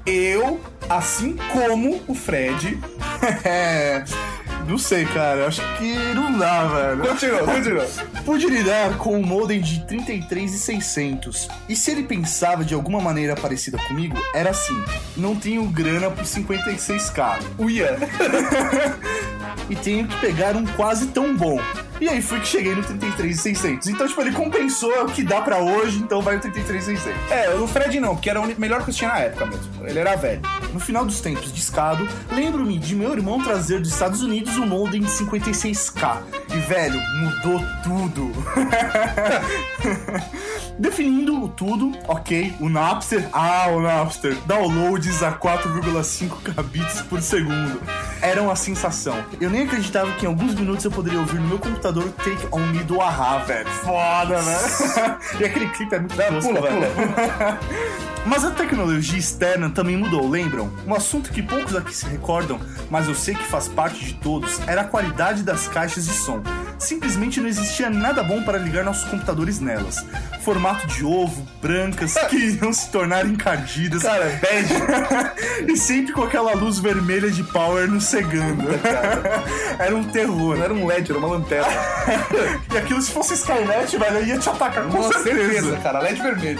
Eu, 0.05 0.59
assim 0.89 1.37
como 1.51 2.01
o 2.07 2.13
Fred. 2.13 2.79
é. 3.43 4.03
Não 4.67 4.77
sei, 4.77 5.05
cara. 5.05 5.47
Acho 5.47 5.61
que 5.77 5.93
não 6.13 6.37
dá, 6.37 6.65
velho. 6.65 7.07
Continua, 7.07 7.39
continua. 7.39 7.87
Pude 8.25 8.47
lidar 8.47 8.97
com 8.97 9.17
um 9.17 9.23
modem 9.23 9.61
de 9.61 9.85
33,600. 9.85 11.49
E 11.67 11.75
se 11.75 11.91
ele 11.91 12.03
pensava 12.03 12.63
de 12.63 12.73
alguma 12.73 13.01
maneira 13.01 13.35
parecida 13.35 13.77
comigo, 13.87 14.17
era 14.33 14.51
assim: 14.51 14.81
não 15.17 15.35
tenho 15.35 15.63
grana 15.65 16.09
por 16.09 16.23
56k. 16.23 17.39
Uia. 17.59 17.97
e 19.69 19.75
tenho 19.75 20.07
que 20.07 20.19
pegar 20.19 20.55
um 20.55 20.65
quase 20.65 21.07
tão 21.07 21.35
bom. 21.35 21.59
E 22.03 22.09
aí 22.09 22.21
fui 22.21 22.37
que 22.41 22.47
cheguei 22.47 22.75
no 22.75 22.83
33,600. 22.83 23.87
Então, 23.87 24.05
tipo, 24.05 24.19
ele 24.19 24.33
compensou 24.33 24.91
o 25.03 25.05
que 25.05 25.23
dá 25.23 25.39
pra 25.39 25.59
hoje, 25.59 25.99
então 25.99 26.21
vai 26.21 26.35
no 26.35 26.41
33,600. 26.41 27.31
É, 27.31 27.55
o 27.55 27.65
Fred 27.65 27.97
não, 27.97 28.13
porque 28.13 28.29
era 28.29 28.41
o 28.41 28.59
melhor 28.59 28.83
que 28.83 28.89
eu 28.89 28.93
tinha 28.93 29.09
na 29.09 29.19
época 29.19 29.45
mesmo. 29.45 29.87
Ele 29.87 29.99
era 29.99 30.13
velho. 30.17 30.41
No 30.73 30.81
final 30.81 31.05
dos 31.05 31.21
tempos 31.21 31.53
de 31.53 31.61
escado, 31.61 32.05
lembro-me 32.29 32.77
de 32.77 32.93
meu 32.93 33.13
irmão 33.13 33.41
trazer 33.41 33.79
dos 33.79 33.93
Estados 33.93 34.21
Unidos 34.21 34.57
um 34.57 34.65
modem 34.65 34.99
de 34.99 35.07
56k. 35.07 36.17
E, 36.53 36.57
velho, 36.57 36.99
mudou 37.21 37.61
tudo. 37.85 38.33
Definindo 40.77 41.41
o 41.41 41.47
tudo, 41.47 41.91
ok, 42.07 42.53
o 42.59 42.67
Napster, 42.67 43.29
ah, 43.31 43.67
o 43.69 43.79
Napster, 43.79 44.35
downloads 44.45 45.21
a 45.21 45.31
4,5 45.31 46.41
kbits 46.41 47.01
por 47.03 47.21
segundo. 47.21 47.79
Era 48.21 48.41
uma 48.41 48.55
sensação. 48.55 49.23
Eu 49.39 49.49
nem 49.49 49.63
acreditava 49.63 50.11
que 50.13 50.25
em 50.25 50.29
alguns 50.29 50.55
minutos 50.55 50.83
eu 50.83 50.91
poderia 50.91 51.19
ouvir 51.19 51.39
no 51.39 51.47
meu 51.47 51.59
computador 51.59 51.92
Take 52.01 52.47
On 52.51 52.59
Me 52.59 52.83
do 52.83 52.99
Ahá, 52.99 53.39
velho. 53.39 53.69
Foda, 53.69 54.41
né? 54.41 54.57
e 55.39 55.45
aquele 55.45 55.69
clipe 55.69 55.95
é 55.95 55.99
muito 55.99 56.15
tosco, 56.15 56.53
pula, 56.53 56.61
velho. 56.61 56.81
Mas 58.25 58.45
a 58.45 58.51
tecnologia 58.51 59.19
externa 59.19 59.69
também 59.69 59.97
mudou, 59.97 60.29
lembram? 60.29 60.71
Um 60.87 60.93
assunto 60.93 61.29
que 61.29 61.43
poucos 61.43 61.75
aqui 61.75 61.93
se 61.93 62.05
recordam, 62.05 62.57
mas 62.89 63.09
eu 63.09 63.15
sei 63.15 63.35
que 63.35 63.43
faz 63.43 63.67
parte 63.67 64.05
de 64.05 64.13
todos, 64.13 64.61
era 64.65 64.81
a 64.81 64.85
qualidade 64.85 65.43
das 65.43 65.67
caixas 65.67 66.05
de 66.05 66.13
som. 66.13 66.41
Simplesmente 66.79 67.41
não 67.41 67.49
existia 67.49 67.89
nada 67.89 68.23
bom 68.23 68.41
para 68.43 68.57
ligar 68.57 68.85
nossos 68.85 69.09
computadores 69.09 69.59
nelas. 69.59 70.05
Formato 70.43 70.85
de 70.87 71.05
ovo, 71.05 71.47
brancas, 71.61 72.15
que 72.29 72.35
iriam 72.35 72.73
se 72.73 72.89
tornar 72.89 73.25
encardidas. 73.25 74.03
Cara, 74.03 74.25
bege. 74.41 74.73
e 75.71 75.77
sempre 75.77 76.11
com 76.11 76.23
aquela 76.23 76.53
luz 76.53 76.79
vermelha 76.79 77.31
de 77.31 77.43
power 77.43 77.89
nos 77.89 78.03
cegando. 78.03 78.63
era 79.79 79.95
um 79.95 80.03
terror. 80.03 80.57
Não 80.57 80.63
era 80.63 80.73
um 80.73 80.85
LED, 80.85 81.11
era 81.11 81.19
uma 81.19 81.29
lanterna. 81.29 81.71
E 82.73 82.77
aquilo, 82.77 83.01
se 83.01 83.09
fosse 83.11 83.35
Skynet, 83.35 83.97
velho, 83.97 84.25
ia 84.25 84.37
te 84.37 84.49
atacar 84.49 84.83
com 84.83 84.89
Com 84.97 85.13
certeza. 85.13 85.53
certeza, 85.53 85.77
cara. 85.77 85.99
LED 85.99 86.21
vermelho. 86.21 86.59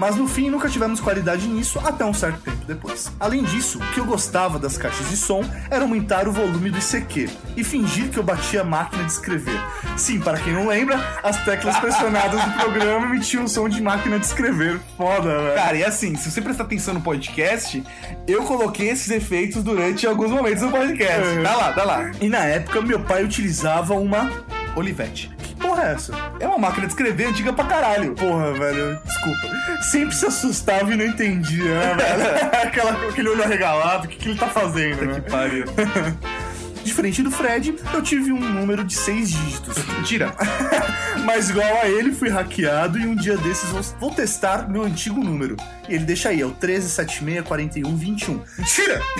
Mas 0.00 0.16
no 0.16 0.26
fim 0.26 0.50
nunca 0.50 0.68
tivemos 0.68 0.98
qualidade 0.98 1.46
nisso 1.46 1.80
até 1.84 2.04
um 2.04 2.12
certo 2.12 2.40
tempo 2.40 2.64
depois. 2.66 3.12
Além 3.20 3.44
disso, 3.44 3.78
o 3.78 3.86
que 3.92 4.00
eu 4.00 4.04
gostava 4.04 4.58
das 4.58 4.76
caixas 4.76 5.08
de 5.08 5.16
som 5.16 5.44
era 5.70 5.82
aumentar 5.82 6.26
o 6.26 6.32
volume 6.32 6.70
do 6.70 6.78
ICQ 6.78 7.30
e 7.56 7.62
fingir 7.62 8.08
que 8.10 8.18
eu 8.18 8.24
batia 8.24 8.62
a 8.62 8.64
máquina 8.64 9.04
de 9.04 9.12
escrever. 9.12 9.60
Sim, 9.96 10.18
para 10.18 10.38
quem 10.38 10.52
não 10.52 10.66
lembra, 10.66 10.98
as 11.22 11.36
teclas 11.44 11.76
pressionadas 11.78 12.42
do 12.42 12.50
programa 12.52 12.71
emitiam 12.80 13.44
um 13.44 13.48
som 13.48 13.68
de 13.68 13.82
máquina 13.82 14.18
de 14.18 14.26
escrever. 14.26 14.80
Foda, 14.96 15.38
velho. 15.38 15.54
Cara, 15.54 15.76
e 15.76 15.84
assim, 15.84 16.14
se 16.16 16.30
você 16.30 16.40
prestar 16.40 16.64
atenção 16.64 16.94
no 16.94 17.00
podcast, 17.00 17.82
eu 18.26 18.42
coloquei 18.44 18.90
esses 18.90 19.10
efeitos 19.10 19.62
durante 19.62 20.06
alguns 20.06 20.30
momentos 20.30 20.62
do 20.62 20.70
podcast. 20.70 21.42
Tá 21.42 21.56
lá, 21.56 21.72
tá 21.72 21.84
lá. 21.84 22.10
E 22.20 22.28
na 22.28 22.44
época, 22.44 22.80
meu 22.80 23.00
pai 23.00 23.24
utilizava 23.24 23.94
uma. 23.94 24.30
Olivete. 24.74 25.30
Que 25.42 25.54
porra 25.54 25.82
é 25.82 25.92
essa? 25.92 26.14
É 26.40 26.48
uma 26.48 26.56
máquina 26.56 26.86
de 26.86 26.92
escrever 26.92 27.26
antiga 27.26 27.52
pra 27.52 27.64
caralho. 27.66 28.14
Porra, 28.14 28.52
velho, 28.52 28.98
desculpa. 29.04 29.82
Sempre 29.82 30.14
se 30.14 30.26
assustava 30.26 30.92
e 30.92 30.96
não 30.96 31.04
entendia, 31.04 31.64
né, 31.64 31.94
velho? 31.94 32.46
Aquela, 32.62 32.92
aquele 33.08 33.28
olho 33.28 33.42
arregalado, 33.42 34.06
o 34.06 34.08
que, 34.08 34.16
que 34.16 34.28
ele 34.30 34.38
tá 34.38 34.48
fazendo, 34.48 35.04
né? 35.04 35.20
Pariu. 35.20 35.66
Diferente 36.84 37.22
do 37.22 37.30
Fred, 37.30 37.74
eu 37.92 38.02
tive 38.02 38.32
um 38.32 38.40
número 38.40 38.84
de 38.84 38.94
seis 38.94 39.30
dígitos. 39.30 39.76
Mentira. 39.86 40.34
Mas 41.24 41.50
igual 41.50 41.80
a 41.80 41.88
ele, 41.88 42.12
fui 42.12 42.28
hackeado 42.28 42.98
e 42.98 43.06
um 43.06 43.14
dia 43.14 43.36
desses 43.36 43.70
vou, 43.70 43.82
vou 44.00 44.10
testar 44.10 44.68
meu 44.68 44.82
antigo 44.82 45.22
número. 45.22 45.56
E 45.88 45.94
ele 45.94 46.04
deixa 46.04 46.30
aí, 46.30 46.40
é 46.40 46.46
o 46.46 46.52
13764121. 46.52 48.40
Mentira! 48.58 49.00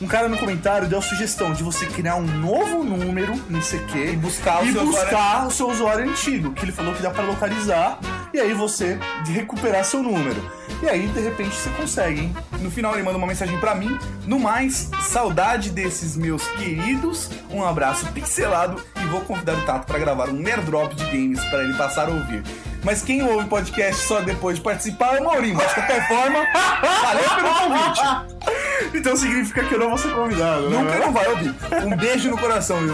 Um 0.00 0.06
cara 0.06 0.28
no 0.28 0.36
comentário 0.36 0.86
deu 0.86 0.98
a 0.98 1.02
sugestão 1.02 1.52
de 1.52 1.62
você 1.62 1.86
criar 1.86 2.16
um 2.16 2.26
novo 2.26 2.84
número 2.84 3.34
no 3.48 3.60
CQ 3.60 4.12
E 4.12 4.16
buscar 4.16 4.62
o 4.62 4.66
e 4.66 4.72
seu 4.72 4.84
buscar 4.84 5.46
o 5.46 5.50
seu 5.50 5.70
usuário 5.70 6.08
antigo, 6.08 6.52
que 6.52 6.64
ele 6.64 6.72
falou 6.72 6.94
que 6.94 7.02
dá 7.02 7.10
pra 7.10 7.24
localizar, 7.24 7.98
e 8.32 8.38
aí 8.38 8.52
você 8.52 8.98
recuperar 9.26 9.84
seu 9.84 10.02
número. 10.02 10.40
E 10.82 10.88
aí, 10.88 11.06
de 11.06 11.20
repente, 11.20 11.54
você 11.54 11.70
consegue, 11.70 12.20
hein? 12.20 12.36
No 12.60 12.70
final 12.70 12.94
ele 12.94 13.02
manda 13.02 13.16
uma 13.16 13.26
mensagem 13.26 13.58
pra 13.58 13.74
mim. 13.74 13.98
No 14.26 14.38
mais, 14.38 14.90
saudade 15.00 15.70
desses 15.70 16.16
meus 16.16 16.46
queridos. 16.48 17.30
Um 17.50 17.64
abraço 17.64 18.06
pixelado 18.12 18.82
e 19.02 19.06
vou 19.06 19.22
convidar 19.22 19.54
o 19.54 19.62
Tato 19.62 19.86
pra 19.86 19.98
gravar 19.98 20.28
um 20.28 20.34
Nerdrop 20.34 20.94
de 20.94 21.04
games 21.06 21.42
pra 21.46 21.62
ele 21.62 21.74
passar 21.74 22.08
a 22.08 22.12
ouvir. 22.12 22.42
Mas 22.86 23.02
quem 23.02 23.20
ouve 23.20 23.48
podcast 23.48 24.06
só 24.06 24.20
depois 24.20 24.58
de 24.58 24.62
participar 24.62 25.16
é 25.16 25.20
o 25.20 25.24
Maurinho. 25.24 25.56
Mas 25.56 25.66
de 25.70 25.74
qualquer 25.74 26.06
forma, 26.06 26.38
valeu 27.02 27.30
pelo 27.34 27.54
convite. 27.56 28.96
Então 28.96 29.16
significa 29.16 29.64
que 29.64 29.74
eu 29.74 29.80
não 29.80 29.88
vou 29.88 29.98
ser 29.98 30.14
convidado, 30.14 30.70
né? 30.70 30.78
Nunca 30.78 30.98
não 31.00 31.12
vai 31.12 31.26
ouvir. 31.26 31.52
Um 31.84 31.96
beijo 31.96 32.30
no 32.30 32.38
coração. 32.38 32.76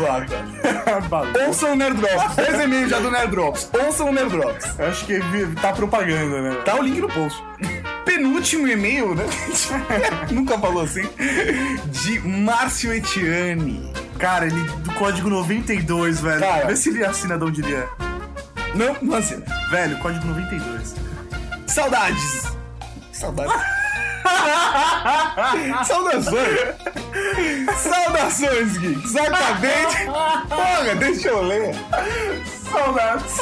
Valeu. 1.11 1.47
Ouçam 1.47 1.73
o 1.73 1.77
Nerdrops. 1.77 2.37
Dois 2.37 2.61
e-mails 2.61 2.91
já 2.91 3.01
do 3.01 3.11
Nerdrops. 3.11 3.69
Ouçam 3.85 4.09
o 4.09 4.13
Nerdrops. 4.13 4.79
Eu 4.79 4.87
Acho 4.87 5.05
que 5.05 5.21
tá 5.61 5.73
propaganda, 5.75 6.41
né? 6.41 6.57
Tá 6.65 6.77
o 6.77 6.83
link 6.83 6.99
no 6.99 7.09
post. 7.09 7.43
Penúltimo 8.07 8.67
e-mail, 8.69 9.15
né? 9.15 9.25
Nunca 10.33 10.59
falou 10.59 10.85
assim. 10.85 11.07
De 11.87 12.19
Márcio 12.21 12.95
Etiane. 12.95 13.93
Cara, 14.19 14.47
ele 14.47 14.61
do 14.61 14.93
código 14.95 15.29
92, 15.29 16.21
velho. 16.21 16.41
Cara. 16.41 16.67
Vê 16.67 16.77
se 16.77 16.89
ele 16.89 17.05
assina 17.05 17.37
de 17.37 17.45
onde 17.45 17.61
ele 17.61 17.75
é. 17.75 18.12
Não, 18.75 18.97
não. 19.03 19.21
Velho, 19.71 19.99
código 19.99 20.27
92. 20.27 20.95
Saudades. 21.67 22.53
Saudades. 23.13 23.82
Saudações. 25.85 26.59
Saudações, 27.77 28.79
geeks. 28.79 29.17
Acabei 29.17 29.87
de... 29.87 30.05
Porra, 30.05 30.95
deixa 30.99 31.29
eu 31.29 31.43
ler. 31.43 31.75
Saudades. 32.71 33.37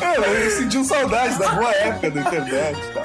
Eu, 0.00 0.22
eu 0.22 0.50
senti 0.50 0.84
saudade 0.84 1.38
da 1.38 1.48
boa 1.50 1.72
época 1.72 2.10
da 2.10 2.20
internet. 2.20 2.78
Tá? 2.92 3.02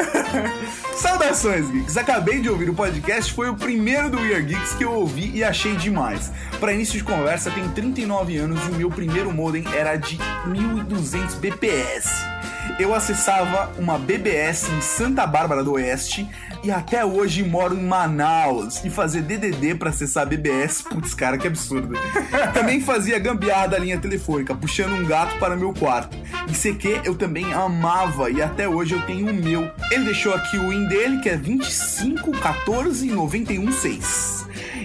Saudações, 0.96 1.70
geeks! 1.72 1.98
Acabei 1.98 2.42
de 2.42 2.50
ouvir 2.50 2.70
o 2.70 2.74
podcast, 2.74 3.34
foi 3.34 3.50
o 3.50 3.56
primeiro 3.56 4.10
do 4.10 4.18
We 4.18 4.34
Are 4.34 4.44
Geeks 4.44 4.74
que 4.74 4.84
eu 4.84 4.92
ouvi 4.92 5.32
e 5.34 5.44
achei 5.44 5.76
demais. 5.76 6.32
Para 6.60 6.74
início 6.74 6.98
de 6.98 7.04
conversa, 7.04 7.50
tenho 7.52 7.70
39 7.70 8.38
anos 8.38 8.60
e 8.68 8.72
o 8.72 8.76
meu 8.76 8.90
primeiro 8.90 9.32
modem 9.32 9.66
era 9.74 9.96
de 9.96 10.20
1200 10.46 11.36
bps. 11.36 12.39
Eu 12.78 12.94
acessava 12.94 13.72
uma 13.78 13.98
BBS 13.98 14.70
em 14.70 14.82
Santa 14.82 15.26
Bárbara 15.26 15.64
do 15.64 15.74
Oeste 15.74 16.28
e 16.64 16.72
até 16.72 17.04
hoje 17.06 17.44
moro 17.44 17.76
em 17.76 17.84
Manaus. 17.84 18.84
E 18.84 18.90
fazer 18.90 19.22
DDD 19.22 19.76
para 19.76 19.90
acessar 19.90 20.28
BBS, 20.28 20.82
putz, 20.82 21.14
cara, 21.14 21.38
que 21.38 21.48
absurdo. 21.48 21.96
Também 22.54 22.82
fazia 22.82 23.18
gambiarra 23.18 23.70
da 23.70 23.80
linha 23.80 23.98
telefônica, 23.98 24.54
puxando 24.54 24.94
um 24.94 25.06
gato 25.06 25.38
para 25.40 25.56
meu 25.56 25.74
quarto. 25.74 26.18
E 26.48 26.54
CQ 26.54 27.02
eu 27.06 27.16
também 27.16 27.54
amava 27.54 28.30
e 28.30 28.42
até 28.42 28.68
hoje 28.68 28.96
eu 28.96 29.02
tenho 29.04 29.30
o 29.30 29.34
meu. 29.34 29.70
Ele 29.92 30.06
deixou 30.06 30.34
aqui 30.34 30.58
o 30.58 30.70
win 30.70 30.88
dele, 30.88 31.20
que 31.20 31.30
é 31.30 31.38
25 31.38 32.32
14 32.32 33.06
91 33.08 33.72
6. 33.72 34.39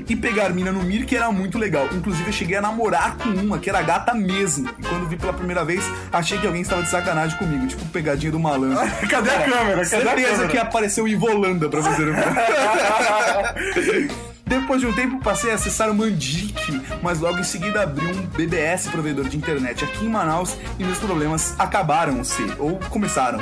E 0.08 0.14
pegar 0.14 0.50
mina 0.50 0.70
no 0.70 0.82
Mir, 0.82 1.04
que 1.06 1.16
era 1.16 1.30
muito 1.32 1.58
legal. 1.58 1.88
Inclusive, 1.92 2.28
eu 2.28 2.32
cheguei 2.32 2.56
a 2.56 2.60
namorar 2.60 3.16
com 3.16 3.30
uma, 3.30 3.58
que 3.58 3.68
era 3.70 3.80
gata 3.82 4.12
mesmo. 4.14 4.68
E 4.78 4.82
quando 4.82 5.08
vi 5.08 5.16
pela 5.16 5.32
primeira 5.32 5.64
vez, 5.64 5.82
achei 6.12 6.38
que 6.38 6.46
alguém 6.46 6.60
estava 6.62 6.82
de 6.82 6.90
sacanagem 6.90 7.36
comigo, 7.38 7.66
tipo 7.66 7.84
pegadinha 7.86 8.30
do 8.30 8.38
malandro. 8.38 8.78
Cadê 9.08 9.30
a 9.30 9.42
câmera? 9.44 9.76
Cadê 9.76 9.82
a 9.82 9.86
Certeza 9.86 10.30
câmera? 10.32 10.48
que 10.48 10.58
apareceu 10.58 11.08
Ivolanda 11.08 11.68
pra 11.70 11.82
fazer 11.82 12.08
o 12.08 12.14
Depois 14.46 14.80
de 14.80 14.86
um 14.86 14.92
tempo 14.92 15.18
passei 15.20 15.50
a 15.50 15.54
acessar 15.54 15.90
o 15.90 15.94
Mandic, 15.94 16.82
mas 17.04 17.20
logo 17.20 17.38
em 17.38 17.44
seguida 17.44 17.82
abri 17.82 18.06
um 18.06 18.22
BBS 18.28 18.88
provedor 18.88 19.28
de 19.28 19.36
internet 19.36 19.84
aqui 19.84 20.06
em 20.06 20.08
Manaus 20.08 20.56
e 20.78 20.84
meus 20.84 20.96
problemas 20.96 21.54
acabaram-se, 21.58 22.42
ou 22.58 22.80
começaram. 22.88 23.38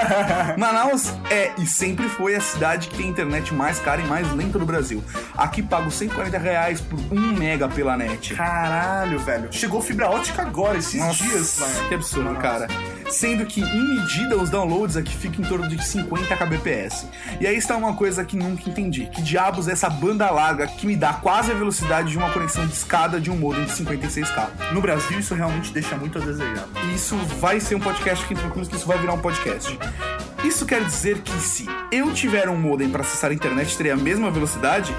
Manaus 0.56 1.12
é 1.30 1.52
e 1.58 1.66
sempre 1.66 2.08
foi 2.08 2.34
a 2.34 2.40
cidade 2.40 2.88
que 2.88 2.96
tem 2.96 3.06
internet 3.06 3.52
mais 3.52 3.78
cara 3.78 4.00
e 4.00 4.06
mais 4.06 4.32
lenta 4.32 4.58
do 4.58 4.64
Brasil. 4.64 5.04
Aqui 5.36 5.62
pago 5.62 5.90
140 5.90 6.38
reais 6.38 6.80
por 6.80 6.98
1 7.12 7.34
mega 7.34 7.68
pela 7.68 7.94
net. 7.94 8.34
Caralho, 8.34 9.18
velho. 9.18 9.52
Chegou 9.52 9.82
fibra 9.82 10.08
ótica 10.08 10.40
agora, 10.40 10.78
esses 10.78 11.14
dias, 11.16 11.58
mano. 11.60 11.88
Que 11.88 11.94
absurdo, 11.94 12.34
cara. 12.36 12.68
Sendo 13.10 13.44
que, 13.46 13.60
em 13.60 13.94
medida, 13.96 14.36
os 14.36 14.50
downloads 14.50 14.96
aqui 14.96 15.14
ficam 15.14 15.44
em 15.44 15.48
torno 15.48 15.68
de 15.68 15.82
50 15.84 16.36
kbps. 16.36 17.06
E 17.40 17.46
aí 17.46 17.56
está 17.56 17.76
uma 17.76 17.94
coisa 17.94 18.24
que 18.24 18.36
nunca 18.36 18.68
entendi. 18.68 19.06
Que 19.06 19.22
diabos 19.22 19.68
é 19.68 19.72
essa 19.72 19.88
banda 19.88 20.30
larga 20.30 20.66
que 20.66 20.86
me 20.86 20.96
dá 20.96 21.12
quase 21.12 21.50
a 21.50 21.54
velocidade 21.54 22.10
de 22.10 22.18
uma 22.18 22.30
conexão 22.30 22.66
de 22.66 22.72
escada 22.72 23.20
de 23.20 23.30
um 23.30 23.36
modem 23.36 23.64
de 23.64 23.72
56k? 23.72 24.72
No 24.72 24.80
Brasil, 24.80 25.18
isso 25.18 25.34
realmente 25.34 25.72
deixa 25.72 25.96
muito 25.96 26.18
a 26.18 26.20
desejar. 26.20 26.66
E 26.84 26.94
isso 26.94 27.16
vai 27.40 27.60
ser 27.60 27.74
um 27.74 27.80
podcast, 27.80 28.22
fiquem 28.22 28.36
tranquilos 28.36 28.68
que 28.68 28.76
isso 28.76 28.86
vai 28.86 28.98
virar 28.98 29.14
um 29.14 29.20
podcast. 29.20 29.78
Isso 30.44 30.66
quer 30.66 30.84
dizer 30.84 31.20
que 31.20 31.32
se 31.40 31.66
eu 31.90 32.12
tiver 32.12 32.48
um 32.48 32.56
modem 32.56 32.90
para 32.90 33.00
acessar 33.00 33.30
a 33.30 33.34
internet, 33.34 33.76
teria 33.76 33.94
a 33.94 33.96
mesma 33.96 34.30
velocidade? 34.30 34.94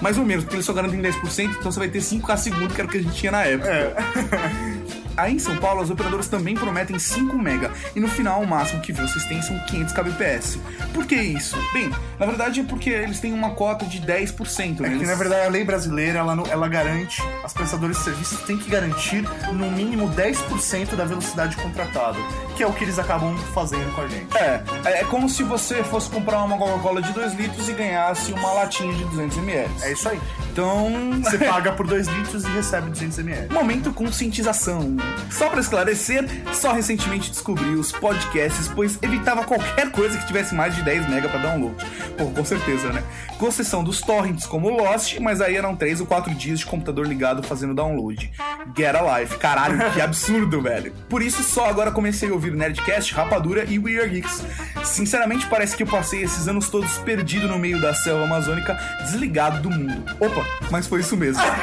Mais 0.00 0.18
ou 0.18 0.24
menos, 0.24 0.44
porque 0.44 0.56
eles 0.56 0.66
só 0.66 0.72
garantem 0.72 1.00
10%, 1.00 1.56
então 1.58 1.70
você 1.70 1.78
vai 1.78 1.88
ter 1.88 2.00
5k 2.00 2.36
segundo, 2.36 2.74
que 2.74 2.80
era 2.80 2.88
o 2.88 2.90
que 2.90 2.98
a 2.98 3.02
gente 3.02 3.14
tinha 3.14 3.32
na 3.32 3.44
época. 3.44 3.96
Aí 5.16 5.34
em 5.34 5.38
São 5.38 5.56
Paulo, 5.56 5.80
as 5.80 5.90
operadoras 5.90 6.26
também 6.26 6.54
prometem 6.54 6.98
5 6.98 7.38
mega 7.38 7.70
e 7.94 8.00
no 8.00 8.08
final 8.08 8.42
o 8.42 8.46
máximo 8.46 8.80
que 8.80 8.92
vocês 8.92 9.24
têm 9.26 9.40
são 9.42 9.58
500 9.66 9.92
kbps. 9.92 10.58
Por 10.92 11.06
que 11.06 11.14
isso? 11.14 11.56
Bem, 11.72 11.90
na 12.18 12.26
verdade 12.26 12.60
é 12.60 12.64
porque 12.64 12.90
eles 12.90 13.20
têm 13.20 13.32
uma 13.32 13.50
cota 13.50 13.84
de 13.86 14.00
10%. 14.00 14.80
Né? 14.80 14.94
É 14.94 14.98
que 14.98 15.06
na 15.06 15.14
verdade 15.14 15.46
a 15.46 15.50
lei 15.50 15.64
brasileira 15.64 16.20
ela, 16.20 16.42
ela 16.50 16.68
garante, 16.68 17.22
as 17.44 17.52
prestadoras 17.52 17.98
de 17.98 18.02
serviços 18.02 18.40
têm 18.40 18.56
que 18.56 18.68
garantir 18.68 19.22
no 19.52 19.70
mínimo 19.70 20.10
10% 20.10 20.96
da 20.96 21.04
velocidade 21.04 21.56
contratada, 21.56 22.18
que 22.56 22.62
é 22.62 22.66
o 22.66 22.72
que 22.72 22.84
eles 22.84 22.98
acabam 22.98 23.36
fazendo 23.54 23.94
com 23.94 24.00
a 24.00 24.08
gente. 24.08 24.36
É, 24.36 24.62
é 24.84 25.04
é 25.04 25.06
como 25.06 25.28
se 25.28 25.42
você 25.42 25.84
fosse 25.84 26.08
comprar 26.08 26.42
uma 26.44 26.56
Coca-Cola 26.56 27.02
de 27.02 27.12
2 27.12 27.34
litros 27.34 27.68
e 27.68 27.72
ganhasse 27.72 28.32
uma 28.32 28.52
latinha 28.52 28.92
de 28.94 29.04
200 29.04 29.36
ml. 29.38 29.70
É 29.82 29.92
isso 29.92 30.08
aí. 30.08 30.20
Então, 30.50 31.20
Você 31.22 31.36
paga 31.44 31.72
por 31.72 31.86
2 31.86 32.06
litros 32.06 32.44
e 32.44 32.48
recebe 32.48 32.90
200 32.90 33.18
ml. 33.18 33.52
Momento 33.52 33.92
conscientização. 33.92 34.96
Só 35.30 35.48
pra 35.48 35.60
esclarecer, 35.60 36.24
só 36.52 36.72
recentemente 36.72 37.30
descobri 37.30 37.70
os 37.70 37.90
podcasts, 37.90 38.68
pois 38.68 38.98
evitava 39.02 39.44
qualquer 39.44 39.90
coisa 39.90 40.16
que 40.16 40.26
tivesse 40.26 40.54
mais 40.54 40.76
de 40.76 40.82
10 40.82 41.08
mega 41.08 41.28
pra 41.28 41.40
download. 41.40 41.74
Pô, 42.16 42.26
com 42.26 42.44
certeza, 42.44 42.92
né? 42.92 43.02
Com 43.38 43.48
exceção 43.48 43.82
dos 43.82 44.00
torrents 44.00 44.46
como 44.46 44.70
Lost, 44.70 45.18
mas 45.18 45.40
aí 45.40 45.56
eram 45.56 45.74
3 45.74 46.00
ou 46.00 46.06
4 46.06 46.32
dias 46.34 46.60
de 46.60 46.66
computador 46.66 47.06
ligado 47.06 47.42
fazendo 47.42 47.74
download. 47.74 48.30
Get 48.76 48.94
a 48.94 49.18
life. 49.18 49.36
Caralho, 49.38 49.90
que 49.92 50.00
absurdo, 50.00 50.62
velho. 50.62 50.92
Por 51.08 51.20
isso, 51.20 51.42
só 51.42 51.66
agora 51.68 51.90
comecei 51.90 52.30
a 52.30 52.32
ouvir 52.32 52.52
Nerdcast, 52.52 53.12
Rapadura 53.14 53.64
e 53.64 53.76
We 53.78 53.98
Are 53.98 54.08
Geeks. 54.08 54.44
Sinceramente, 54.84 55.46
parece 55.46 55.76
que 55.76 55.82
eu 55.82 55.86
passei 55.86 56.22
esses 56.22 56.46
anos 56.46 56.68
todos 56.68 56.98
perdido 56.98 57.48
no 57.48 57.58
meio 57.58 57.80
da 57.80 57.92
selva 57.92 58.24
amazônica, 58.24 58.78
desligado 59.02 59.60
do 59.60 59.70
mundo. 59.70 60.04
Opa, 60.20 60.46
mas 60.70 60.86
foi 60.86 61.00
isso 61.00 61.16
mesmo. 61.16 61.42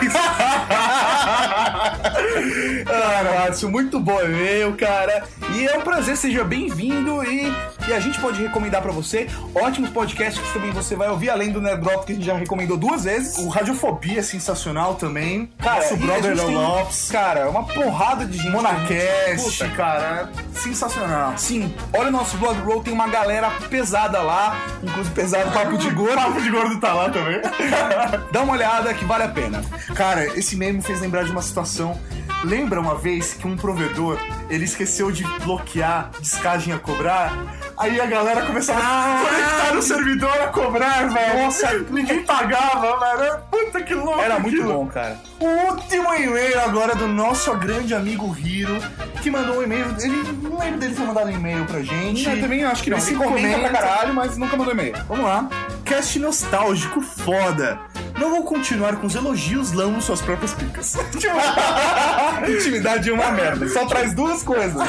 Ah, 2.93 3.23
Márcio, 3.33 3.69
muito 3.69 3.99
bom 3.99 4.19
e-mail, 4.21 4.73
cara. 4.75 5.23
E 5.53 5.65
é 5.67 5.77
um 5.77 5.81
prazer, 5.81 6.15
seja 6.17 6.43
bem-vindo. 6.43 7.23
E, 7.23 7.51
e 7.87 7.93
a 7.93 7.99
gente 7.99 8.19
pode 8.19 8.41
recomendar 8.41 8.81
pra 8.81 8.91
você 8.91 9.27
ótimos 9.55 9.89
podcasts 9.89 10.41
que 10.41 10.53
também 10.53 10.71
você 10.71 10.95
vai 10.95 11.09
ouvir, 11.09 11.29
além 11.29 11.51
do 11.51 11.61
Nerd 11.61 11.81
Drop, 11.81 12.05
que 12.05 12.11
a 12.11 12.15
gente 12.15 12.25
já 12.25 12.35
recomendou 12.35 12.77
duas 12.77 13.03
vezes. 13.03 13.37
O 13.39 13.47
Radiofobia 13.49 14.19
é 14.19 14.23
sensacional 14.23 14.95
também. 14.95 15.49
Cara, 15.57 15.85
a 15.87 15.95
brother 15.95 16.35
tem- 16.35 16.55
Lopes. 16.55 17.09
Cara, 17.11 17.49
uma 17.49 17.63
porrada 17.63 18.25
de 18.25 18.37
gente. 18.37 18.51
Monacast, 18.51 19.59
Puta, 19.59 19.67
cara, 19.75 20.29
sensacional. 20.53 21.33
Sim, 21.37 21.73
olha 21.93 22.09
o 22.09 22.11
nosso 22.11 22.37
blog 22.37 22.59
roll, 22.61 22.81
tem 22.83 22.93
uma 22.93 23.07
galera 23.07 23.49
pesada 23.69 24.19
lá, 24.21 24.57
inclusive 24.83 25.13
pesado 25.15 25.51
Papo 25.51 25.77
de 25.77 25.89
Gordo. 25.89 26.15
Papo 26.21 26.41
de 26.41 26.49
gordo 26.51 26.79
tá 26.79 26.93
lá 26.93 27.09
também. 27.09 27.41
Dá 28.31 28.41
uma 28.41 28.53
olhada 28.53 28.93
que 28.93 29.05
vale 29.05 29.23
a 29.23 29.27
pena. 29.29 29.63
Cara, 29.95 30.25
esse 30.37 30.55
meme 30.55 30.73
me 30.73 30.81
fez 30.81 30.99
lembrar 31.01 31.23
de 31.23 31.31
uma 31.31 31.41
situação. 31.41 31.99
Lembra 32.43 32.79
uma 32.79 32.95
vez 32.95 33.33
que 33.33 33.47
um 33.47 33.55
provedor 33.55 34.17
ele 34.49 34.65
esqueceu 34.65 35.11
de 35.11 35.23
bloquear 35.43 36.09
descagem 36.19 36.73
a 36.73 36.79
cobrar? 36.79 37.31
Aí 37.77 37.99
a 38.01 38.05
galera 38.05 38.45
começava 38.45 38.79
a 38.79 39.21
conectar 39.25 39.73
no 39.75 39.81
servidor 39.81 40.41
a 40.41 40.47
cobrar, 40.47 41.07
velho. 41.09 41.43
Nossa, 41.45 41.77
ninguém 41.89 42.23
pagava, 42.23 42.97
velho. 43.17 43.37
Puta 43.49 43.81
que 43.81 43.93
louco. 43.93 44.19
Era 44.19 44.39
muito 44.39 44.57
aquilo. 44.59 44.73
bom, 44.73 44.87
cara. 44.87 45.19
O 45.39 45.45
último 45.71 46.13
e-mail 46.13 46.59
agora 46.61 46.95
do 46.95 47.07
nosso 47.07 47.53
grande 47.55 47.93
amigo 47.93 48.35
Hiro, 48.37 48.77
que 49.21 49.31
mandou 49.31 49.59
um 49.59 49.63
e-mail. 49.63 49.85
Ele 49.99 50.23
não 50.41 50.59
lembro 50.59 50.79
dele 50.79 50.95
ter 50.95 51.01
mandado 51.05 51.27
um 51.29 51.33
e-mail 51.35 51.65
pra 51.65 51.81
gente. 51.81 52.27
Eu 52.29 52.39
também 52.41 52.63
acho 52.63 52.83
que 52.83 52.89
não. 52.89 52.97
Ele 52.97 53.05
Ele 53.07 53.17
se 53.17 53.23
comenta 53.23 53.59
pra 53.59 53.69
comenta. 53.69 53.77
caralho, 53.87 54.13
mas 54.13 54.37
nunca 54.37 54.57
mandou 54.57 54.73
e-mail. 54.73 54.95
Vamos 55.07 55.25
lá. 55.25 55.47
Cast 55.85 56.19
nostálgico, 56.19 57.01
foda. 57.01 57.79
Não 58.21 58.29
vou 58.29 58.43
continuar 58.43 58.97
com 58.97 59.07
os 59.07 59.15
elogios, 59.15 59.71
lamo 59.71 59.99
suas 59.99 60.21
próprias 60.21 60.53
picas. 60.53 60.93
Intimidade 62.47 63.09
é 63.09 63.13
uma 63.13 63.31
merda. 63.31 63.67
Só 63.67 63.83
traz 63.87 64.13
duas 64.13 64.43
coisas. 64.43 64.87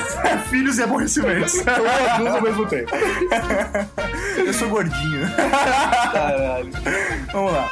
Filhos 0.51 0.77
e 0.77 0.83
aborrecimentos. 0.83 1.55
Ou 1.55 2.11
as 2.11 2.19
duas 2.21 2.35
ao 2.35 2.43
mesmo 2.43 2.67
tempo. 2.67 2.93
Eu 4.37 4.53
sou 4.53 4.69
gordinho. 4.69 5.27
Caralho. 6.13 6.71
Vamos 7.33 7.53
lá. 7.55 7.71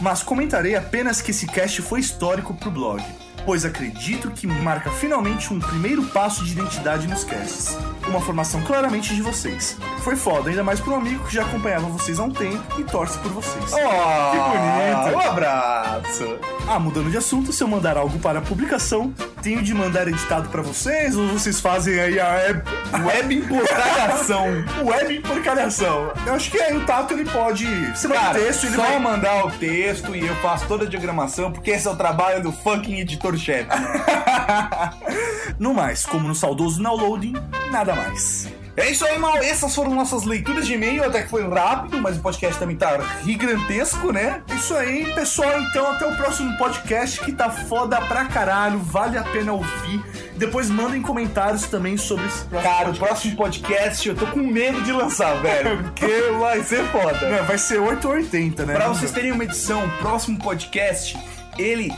Mas 0.00 0.24
comentarei 0.24 0.74
apenas 0.74 1.22
que 1.22 1.30
esse 1.30 1.46
cast 1.46 1.80
foi 1.82 2.00
histórico 2.00 2.52
pro 2.52 2.72
blog, 2.72 3.00
pois 3.46 3.64
acredito 3.64 4.30
que 4.32 4.44
marca 4.46 4.90
finalmente 4.90 5.54
um 5.54 5.60
primeiro 5.60 6.04
passo 6.06 6.44
de 6.44 6.50
identidade 6.52 7.06
nos 7.06 7.22
casts. 7.22 7.78
Uma 8.08 8.20
formação 8.20 8.60
claramente 8.62 9.14
de 9.14 9.22
vocês. 9.22 9.78
Foi 10.00 10.16
foda, 10.16 10.50
ainda 10.50 10.64
mais 10.64 10.80
pra 10.80 10.92
um 10.92 10.96
amigo 10.96 11.24
que 11.24 11.34
já 11.34 11.42
acompanhava 11.42 11.86
vocês 11.86 12.18
há 12.18 12.24
um 12.24 12.30
tempo 12.30 12.80
e 12.80 12.84
torce 12.84 13.16
por 13.18 13.30
vocês. 13.32 13.72
Oh, 13.72 14.30
que 14.32 14.38
bonito. 14.38 15.16
Um 15.16 15.20
abraço. 15.20 16.38
Ah, 16.68 16.78
mudando 16.80 17.10
de 17.10 17.16
assunto, 17.16 17.52
se 17.52 17.62
eu 17.62 17.68
mandar 17.68 17.96
algo 17.96 18.18
para 18.18 18.40
publicação, 18.40 19.14
tenho 19.40 19.62
de 19.62 19.72
mandar 19.72 20.08
editado 20.08 20.48
pra 20.48 20.60
vocês 20.62 21.16
ou 21.16 21.28
vocês 21.28 21.60
fazem 21.60 22.00
aí 22.00 22.18
a 22.18 22.28
web, 22.34 22.62
Web 23.06 23.34
emporcalhação. 23.36 24.44
web 24.84 25.20
porcalhação? 25.20 26.12
Eu 26.26 26.34
acho 26.34 26.50
que 26.50 26.60
aí 26.60 26.76
o 26.76 26.84
Tato 26.84 27.14
ele 27.14 27.24
pode. 27.30 27.64
Você 27.94 28.08
manda 28.08 28.20
Cara, 28.20 28.38
o 28.38 28.42
texto, 28.42 28.66
ele 28.66 28.76
só 28.76 28.82
vai. 28.82 28.98
mandar 28.98 29.46
o 29.46 29.50
texto 29.52 30.16
e 30.16 30.26
eu 30.26 30.34
faço 30.36 30.66
toda 30.66 30.84
a 30.84 30.88
diagramação, 30.88 31.52
porque 31.52 31.70
esse 31.70 31.86
é 31.86 31.90
o 31.90 31.96
trabalho 31.96 32.42
do 32.42 32.50
fucking 32.50 32.98
editor-chefe. 33.36 33.68
No 35.58 35.72
mais, 35.72 36.04
como 36.04 36.28
no 36.28 36.34
saudoso 36.34 36.82
downloading, 36.82 37.32
nada 37.70 37.94
mais. 37.94 38.46
É 38.76 38.90
isso 38.90 39.06
aí, 39.06 39.18
mal. 39.18 39.38
Essas 39.38 39.74
foram 39.74 39.94
nossas 39.94 40.24
leituras 40.24 40.66
de 40.66 40.74
e-mail, 40.74 41.02
até 41.02 41.22
que 41.22 41.30
foi 41.30 41.48
rápido, 41.48 41.98
mas 41.98 42.18
o 42.18 42.20
podcast 42.20 42.58
também 42.58 42.76
tá 42.76 42.98
gigantesco, 43.24 44.12
né? 44.12 44.42
É 44.50 44.54
Isso 44.54 44.74
aí, 44.74 45.10
pessoal. 45.14 45.58
Então, 45.62 45.90
até 45.90 46.06
o 46.06 46.14
próximo 46.14 46.54
podcast 46.58 47.20
que 47.20 47.32
tá 47.32 47.48
foda 47.48 47.98
pra 48.02 48.26
caralho. 48.26 48.78
Vale 48.80 49.16
a 49.16 49.22
pena 49.22 49.52
ouvir. 49.54 50.04
Depois 50.36 50.68
mandem 50.68 51.00
comentários 51.00 51.62
também 51.68 51.96
sobre 51.96 52.26
esse 52.26 52.44
próximo 52.44 52.70
Cara, 52.70 52.82
o 52.82 52.84
podcast. 52.88 53.06
próximo 53.06 53.36
podcast 53.36 54.08
eu 54.10 54.14
tô 54.14 54.26
com 54.26 54.40
medo 54.40 54.82
de 54.82 54.92
lançar, 54.92 55.40
velho, 55.40 55.82
porque 55.96 56.06
vai 56.38 56.62
ser 56.62 56.84
foda. 56.88 57.24
É, 57.24 57.42
vai 57.44 57.56
ser 57.56 57.78
8 57.78 58.06
ou 58.06 58.12
80, 58.14 58.66
né? 58.66 58.74
Pra 58.74 58.88
vocês 58.88 59.10
terem 59.10 59.32
uma 59.32 59.44
edição, 59.44 59.86
o 59.86 59.90
próximo 59.98 60.38
podcast, 60.38 61.18
ele 61.58 61.90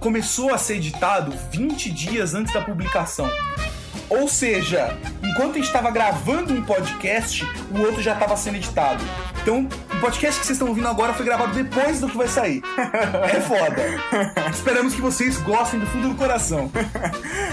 começou 0.00 0.52
a 0.52 0.58
ser 0.58 0.76
editado 0.76 1.32
20 1.52 1.90
dias 1.90 2.34
antes 2.34 2.52
da 2.52 2.62
publicação. 2.62 3.30
Ou 4.08 4.26
seja, 4.26 4.98
enquanto 5.22 5.52
a 5.52 5.54
gente 5.54 5.66
estava 5.66 5.90
gravando 5.90 6.52
um 6.52 6.64
podcast, 6.64 7.46
o 7.70 7.80
outro 7.80 8.02
já 8.02 8.14
estava 8.14 8.36
sendo 8.36 8.56
editado. 8.56 9.04
Então, 9.40 9.68
o 9.94 10.00
podcast 10.00 10.40
que 10.40 10.46
vocês 10.46 10.56
estão 10.56 10.68
ouvindo 10.68 10.88
agora 10.88 11.14
foi 11.14 11.24
gravado 11.24 11.54
depois 11.54 12.00
do 12.00 12.08
que 12.08 12.16
vai 12.16 12.26
sair. 12.26 12.60
É 13.32 13.40
foda. 13.40 13.76
Esperamos 14.50 14.94
que 14.94 15.00
vocês 15.00 15.38
gostem 15.38 15.78
do 15.78 15.86
fundo 15.86 16.08
do 16.08 16.14
coração. 16.16 16.70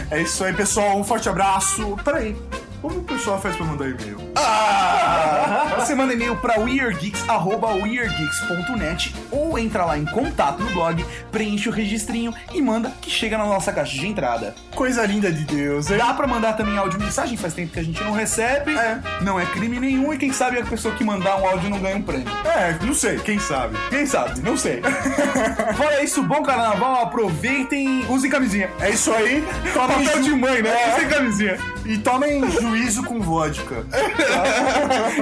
É 0.10 0.22
isso 0.22 0.44
aí, 0.44 0.54
pessoal. 0.54 0.98
Um 0.98 1.04
forte 1.04 1.30
abraço. 1.30 1.96
Peraí. 2.04 2.36
Como 2.82 3.00
o 3.00 3.04
pessoal 3.04 3.40
faz 3.42 3.56
pra 3.56 3.66
mandar 3.66 3.90
e-mail? 3.90 4.18
Ah! 4.36 5.76
Você 5.80 5.96
manda 5.96 6.14
e-mail 6.14 6.36
para 6.36 6.60
weirdgeeks@weirdgeeks.net 6.60 9.16
ou 9.32 9.58
entra 9.58 9.86
lá 9.86 9.98
em 9.98 10.04
contato 10.06 10.62
no 10.62 10.70
blog, 10.72 11.04
preenche 11.32 11.70
o 11.70 11.72
registrinho 11.72 12.34
e 12.54 12.62
manda 12.62 12.92
que 13.02 13.10
chega 13.10 13.38
na 13.38 13.46
nossa 13.46 13.72
caixa 13.72 13.94
de 13.94 14.06
entrada. 14.08 14.54
Coisa 14.76 15.06
linda 15.06 15.32
de 15.32 15.46
Deus, 15.46 15.90
hein? 15.90 15.98
Dá 15.98 16.14
pra 16.14 16.28
mandar 16.28 16.52
também 16.54 16.78
áudio 16.78 17.00
mensagem, 17.00 17.38
faz 17.38 17.54
tempo 17.54 17.72
que 17.74 17.80
a 17.80 17.84
gente 17.84 18.04
não 18.04 18.12
recebe. 18.12 18.76
É. 18.76 19.00
Não 19.22 19.40
é 19.40 19.46
crime 19.46 19.80
nenhum 19.80 20.14
e 20.14 20.18
quem 20.18 20.34
sabe 20.34 20.60
a 20.60 20.66
pessoa 20.66 20.94
que 20.96 21.04
mandar 21.04 21.40
um 21.40 21.48
áudio 21.48 21.70
não 21.70 21.80
ganha 21.80 21.96
um 21.98 22.02
prêmio. 22.02 22.28
É, 22.46 22.78
não 22.84 22.94
sei, 22.94 23.18
quem 23.20 23.40
sabe? 23.40 23.78
Quem 23.90 24.06
sabe? 24.06 24.42
Não 24.42 24.58
sei. 24.58 24.82
Fora 25.76 26.04
isso, 26.04 26.22
bom 26.24 26.44
carnaval, 26.44 27.04
aproveitem, 27.04 28.06
usem 28.10 28.30
camisinha. 28.30 28.70
É 28.80 28.90
isso 28.90 29.14
aí. 29.14 29.42
Tomem 29.74 30.06
Papel 30.06 30.22
de 30.22 30.36
mãe, 30.36 30.62
né? 30.62 30.70
É. 30.70 30.96
Usem 30.96 31.08
camisinha. 31.08 31.58
E 31.86 31.98
tomem 31.98 32.42
juízo 32.68 33.04
com 33.04 33.20
vodka. 33.22 33.86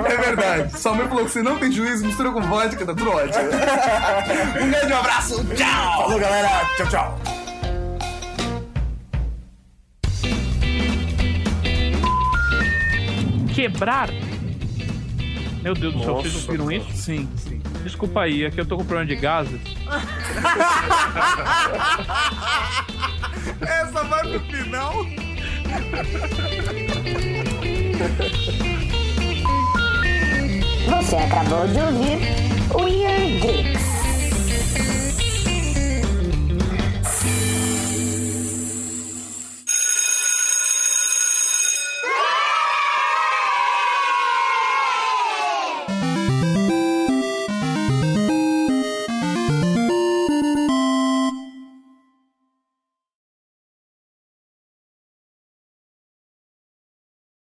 É 0.05 0.17
verdade. 0.17 0.79
Sua 0.79 0.93
mãe 0.93 1.07
falou 1.07 1.25
que 1.25 1.31
você 1.31 1.41
não 1.41 1.57
tem 1.57 1.71
juízo, 1.71 2.05
mistura 2.05 2.31
com 2.31 2.41
vodka, 2.41 2.85
tá 2.85 2.93
tudo 2.93 3.09
ótimo. 3.11 3.43
um 4.61 4.69
grande 4.69 4.93
abraço, 4.93 5.43
tchau! 5.55 6.03
Falou, 6.03 6.19
galera. 6.19 6.49
Tchau, 6.77 6.87
tchau. 6.87 7.19
Quebrar. 13.53 14.09
Meu 15.61 15.73
Deus 15.73 15.93
do 15.93 16.03
céu, 16.03 16.15
vocês 16.15 16.47
ouviram 16.47 16.71
isso? 16.71 16.91
Sim, 16.93 17.29
sim. 17.37 17.61
Desculpa 17.83 18.21
aí, 18.21 18.45
aqui 18.45 18.59
eu 18.59 18.65
tô 18.65 18.77
com 18.77 18.85
problema 18.85 19.07
de 19.07 19.15
gases. 19.15 19.61
Essa 23.61 24.03
vai 24.03 24.21
pro 24.21 24.39
final. 24.41 25.05
Você 30.89 31.15
acabou 31.15 31.65
de 31.67 31.79
ouvir 31.79 32.19
Weird 32.73 33.39
Geeks. 33.39 34.04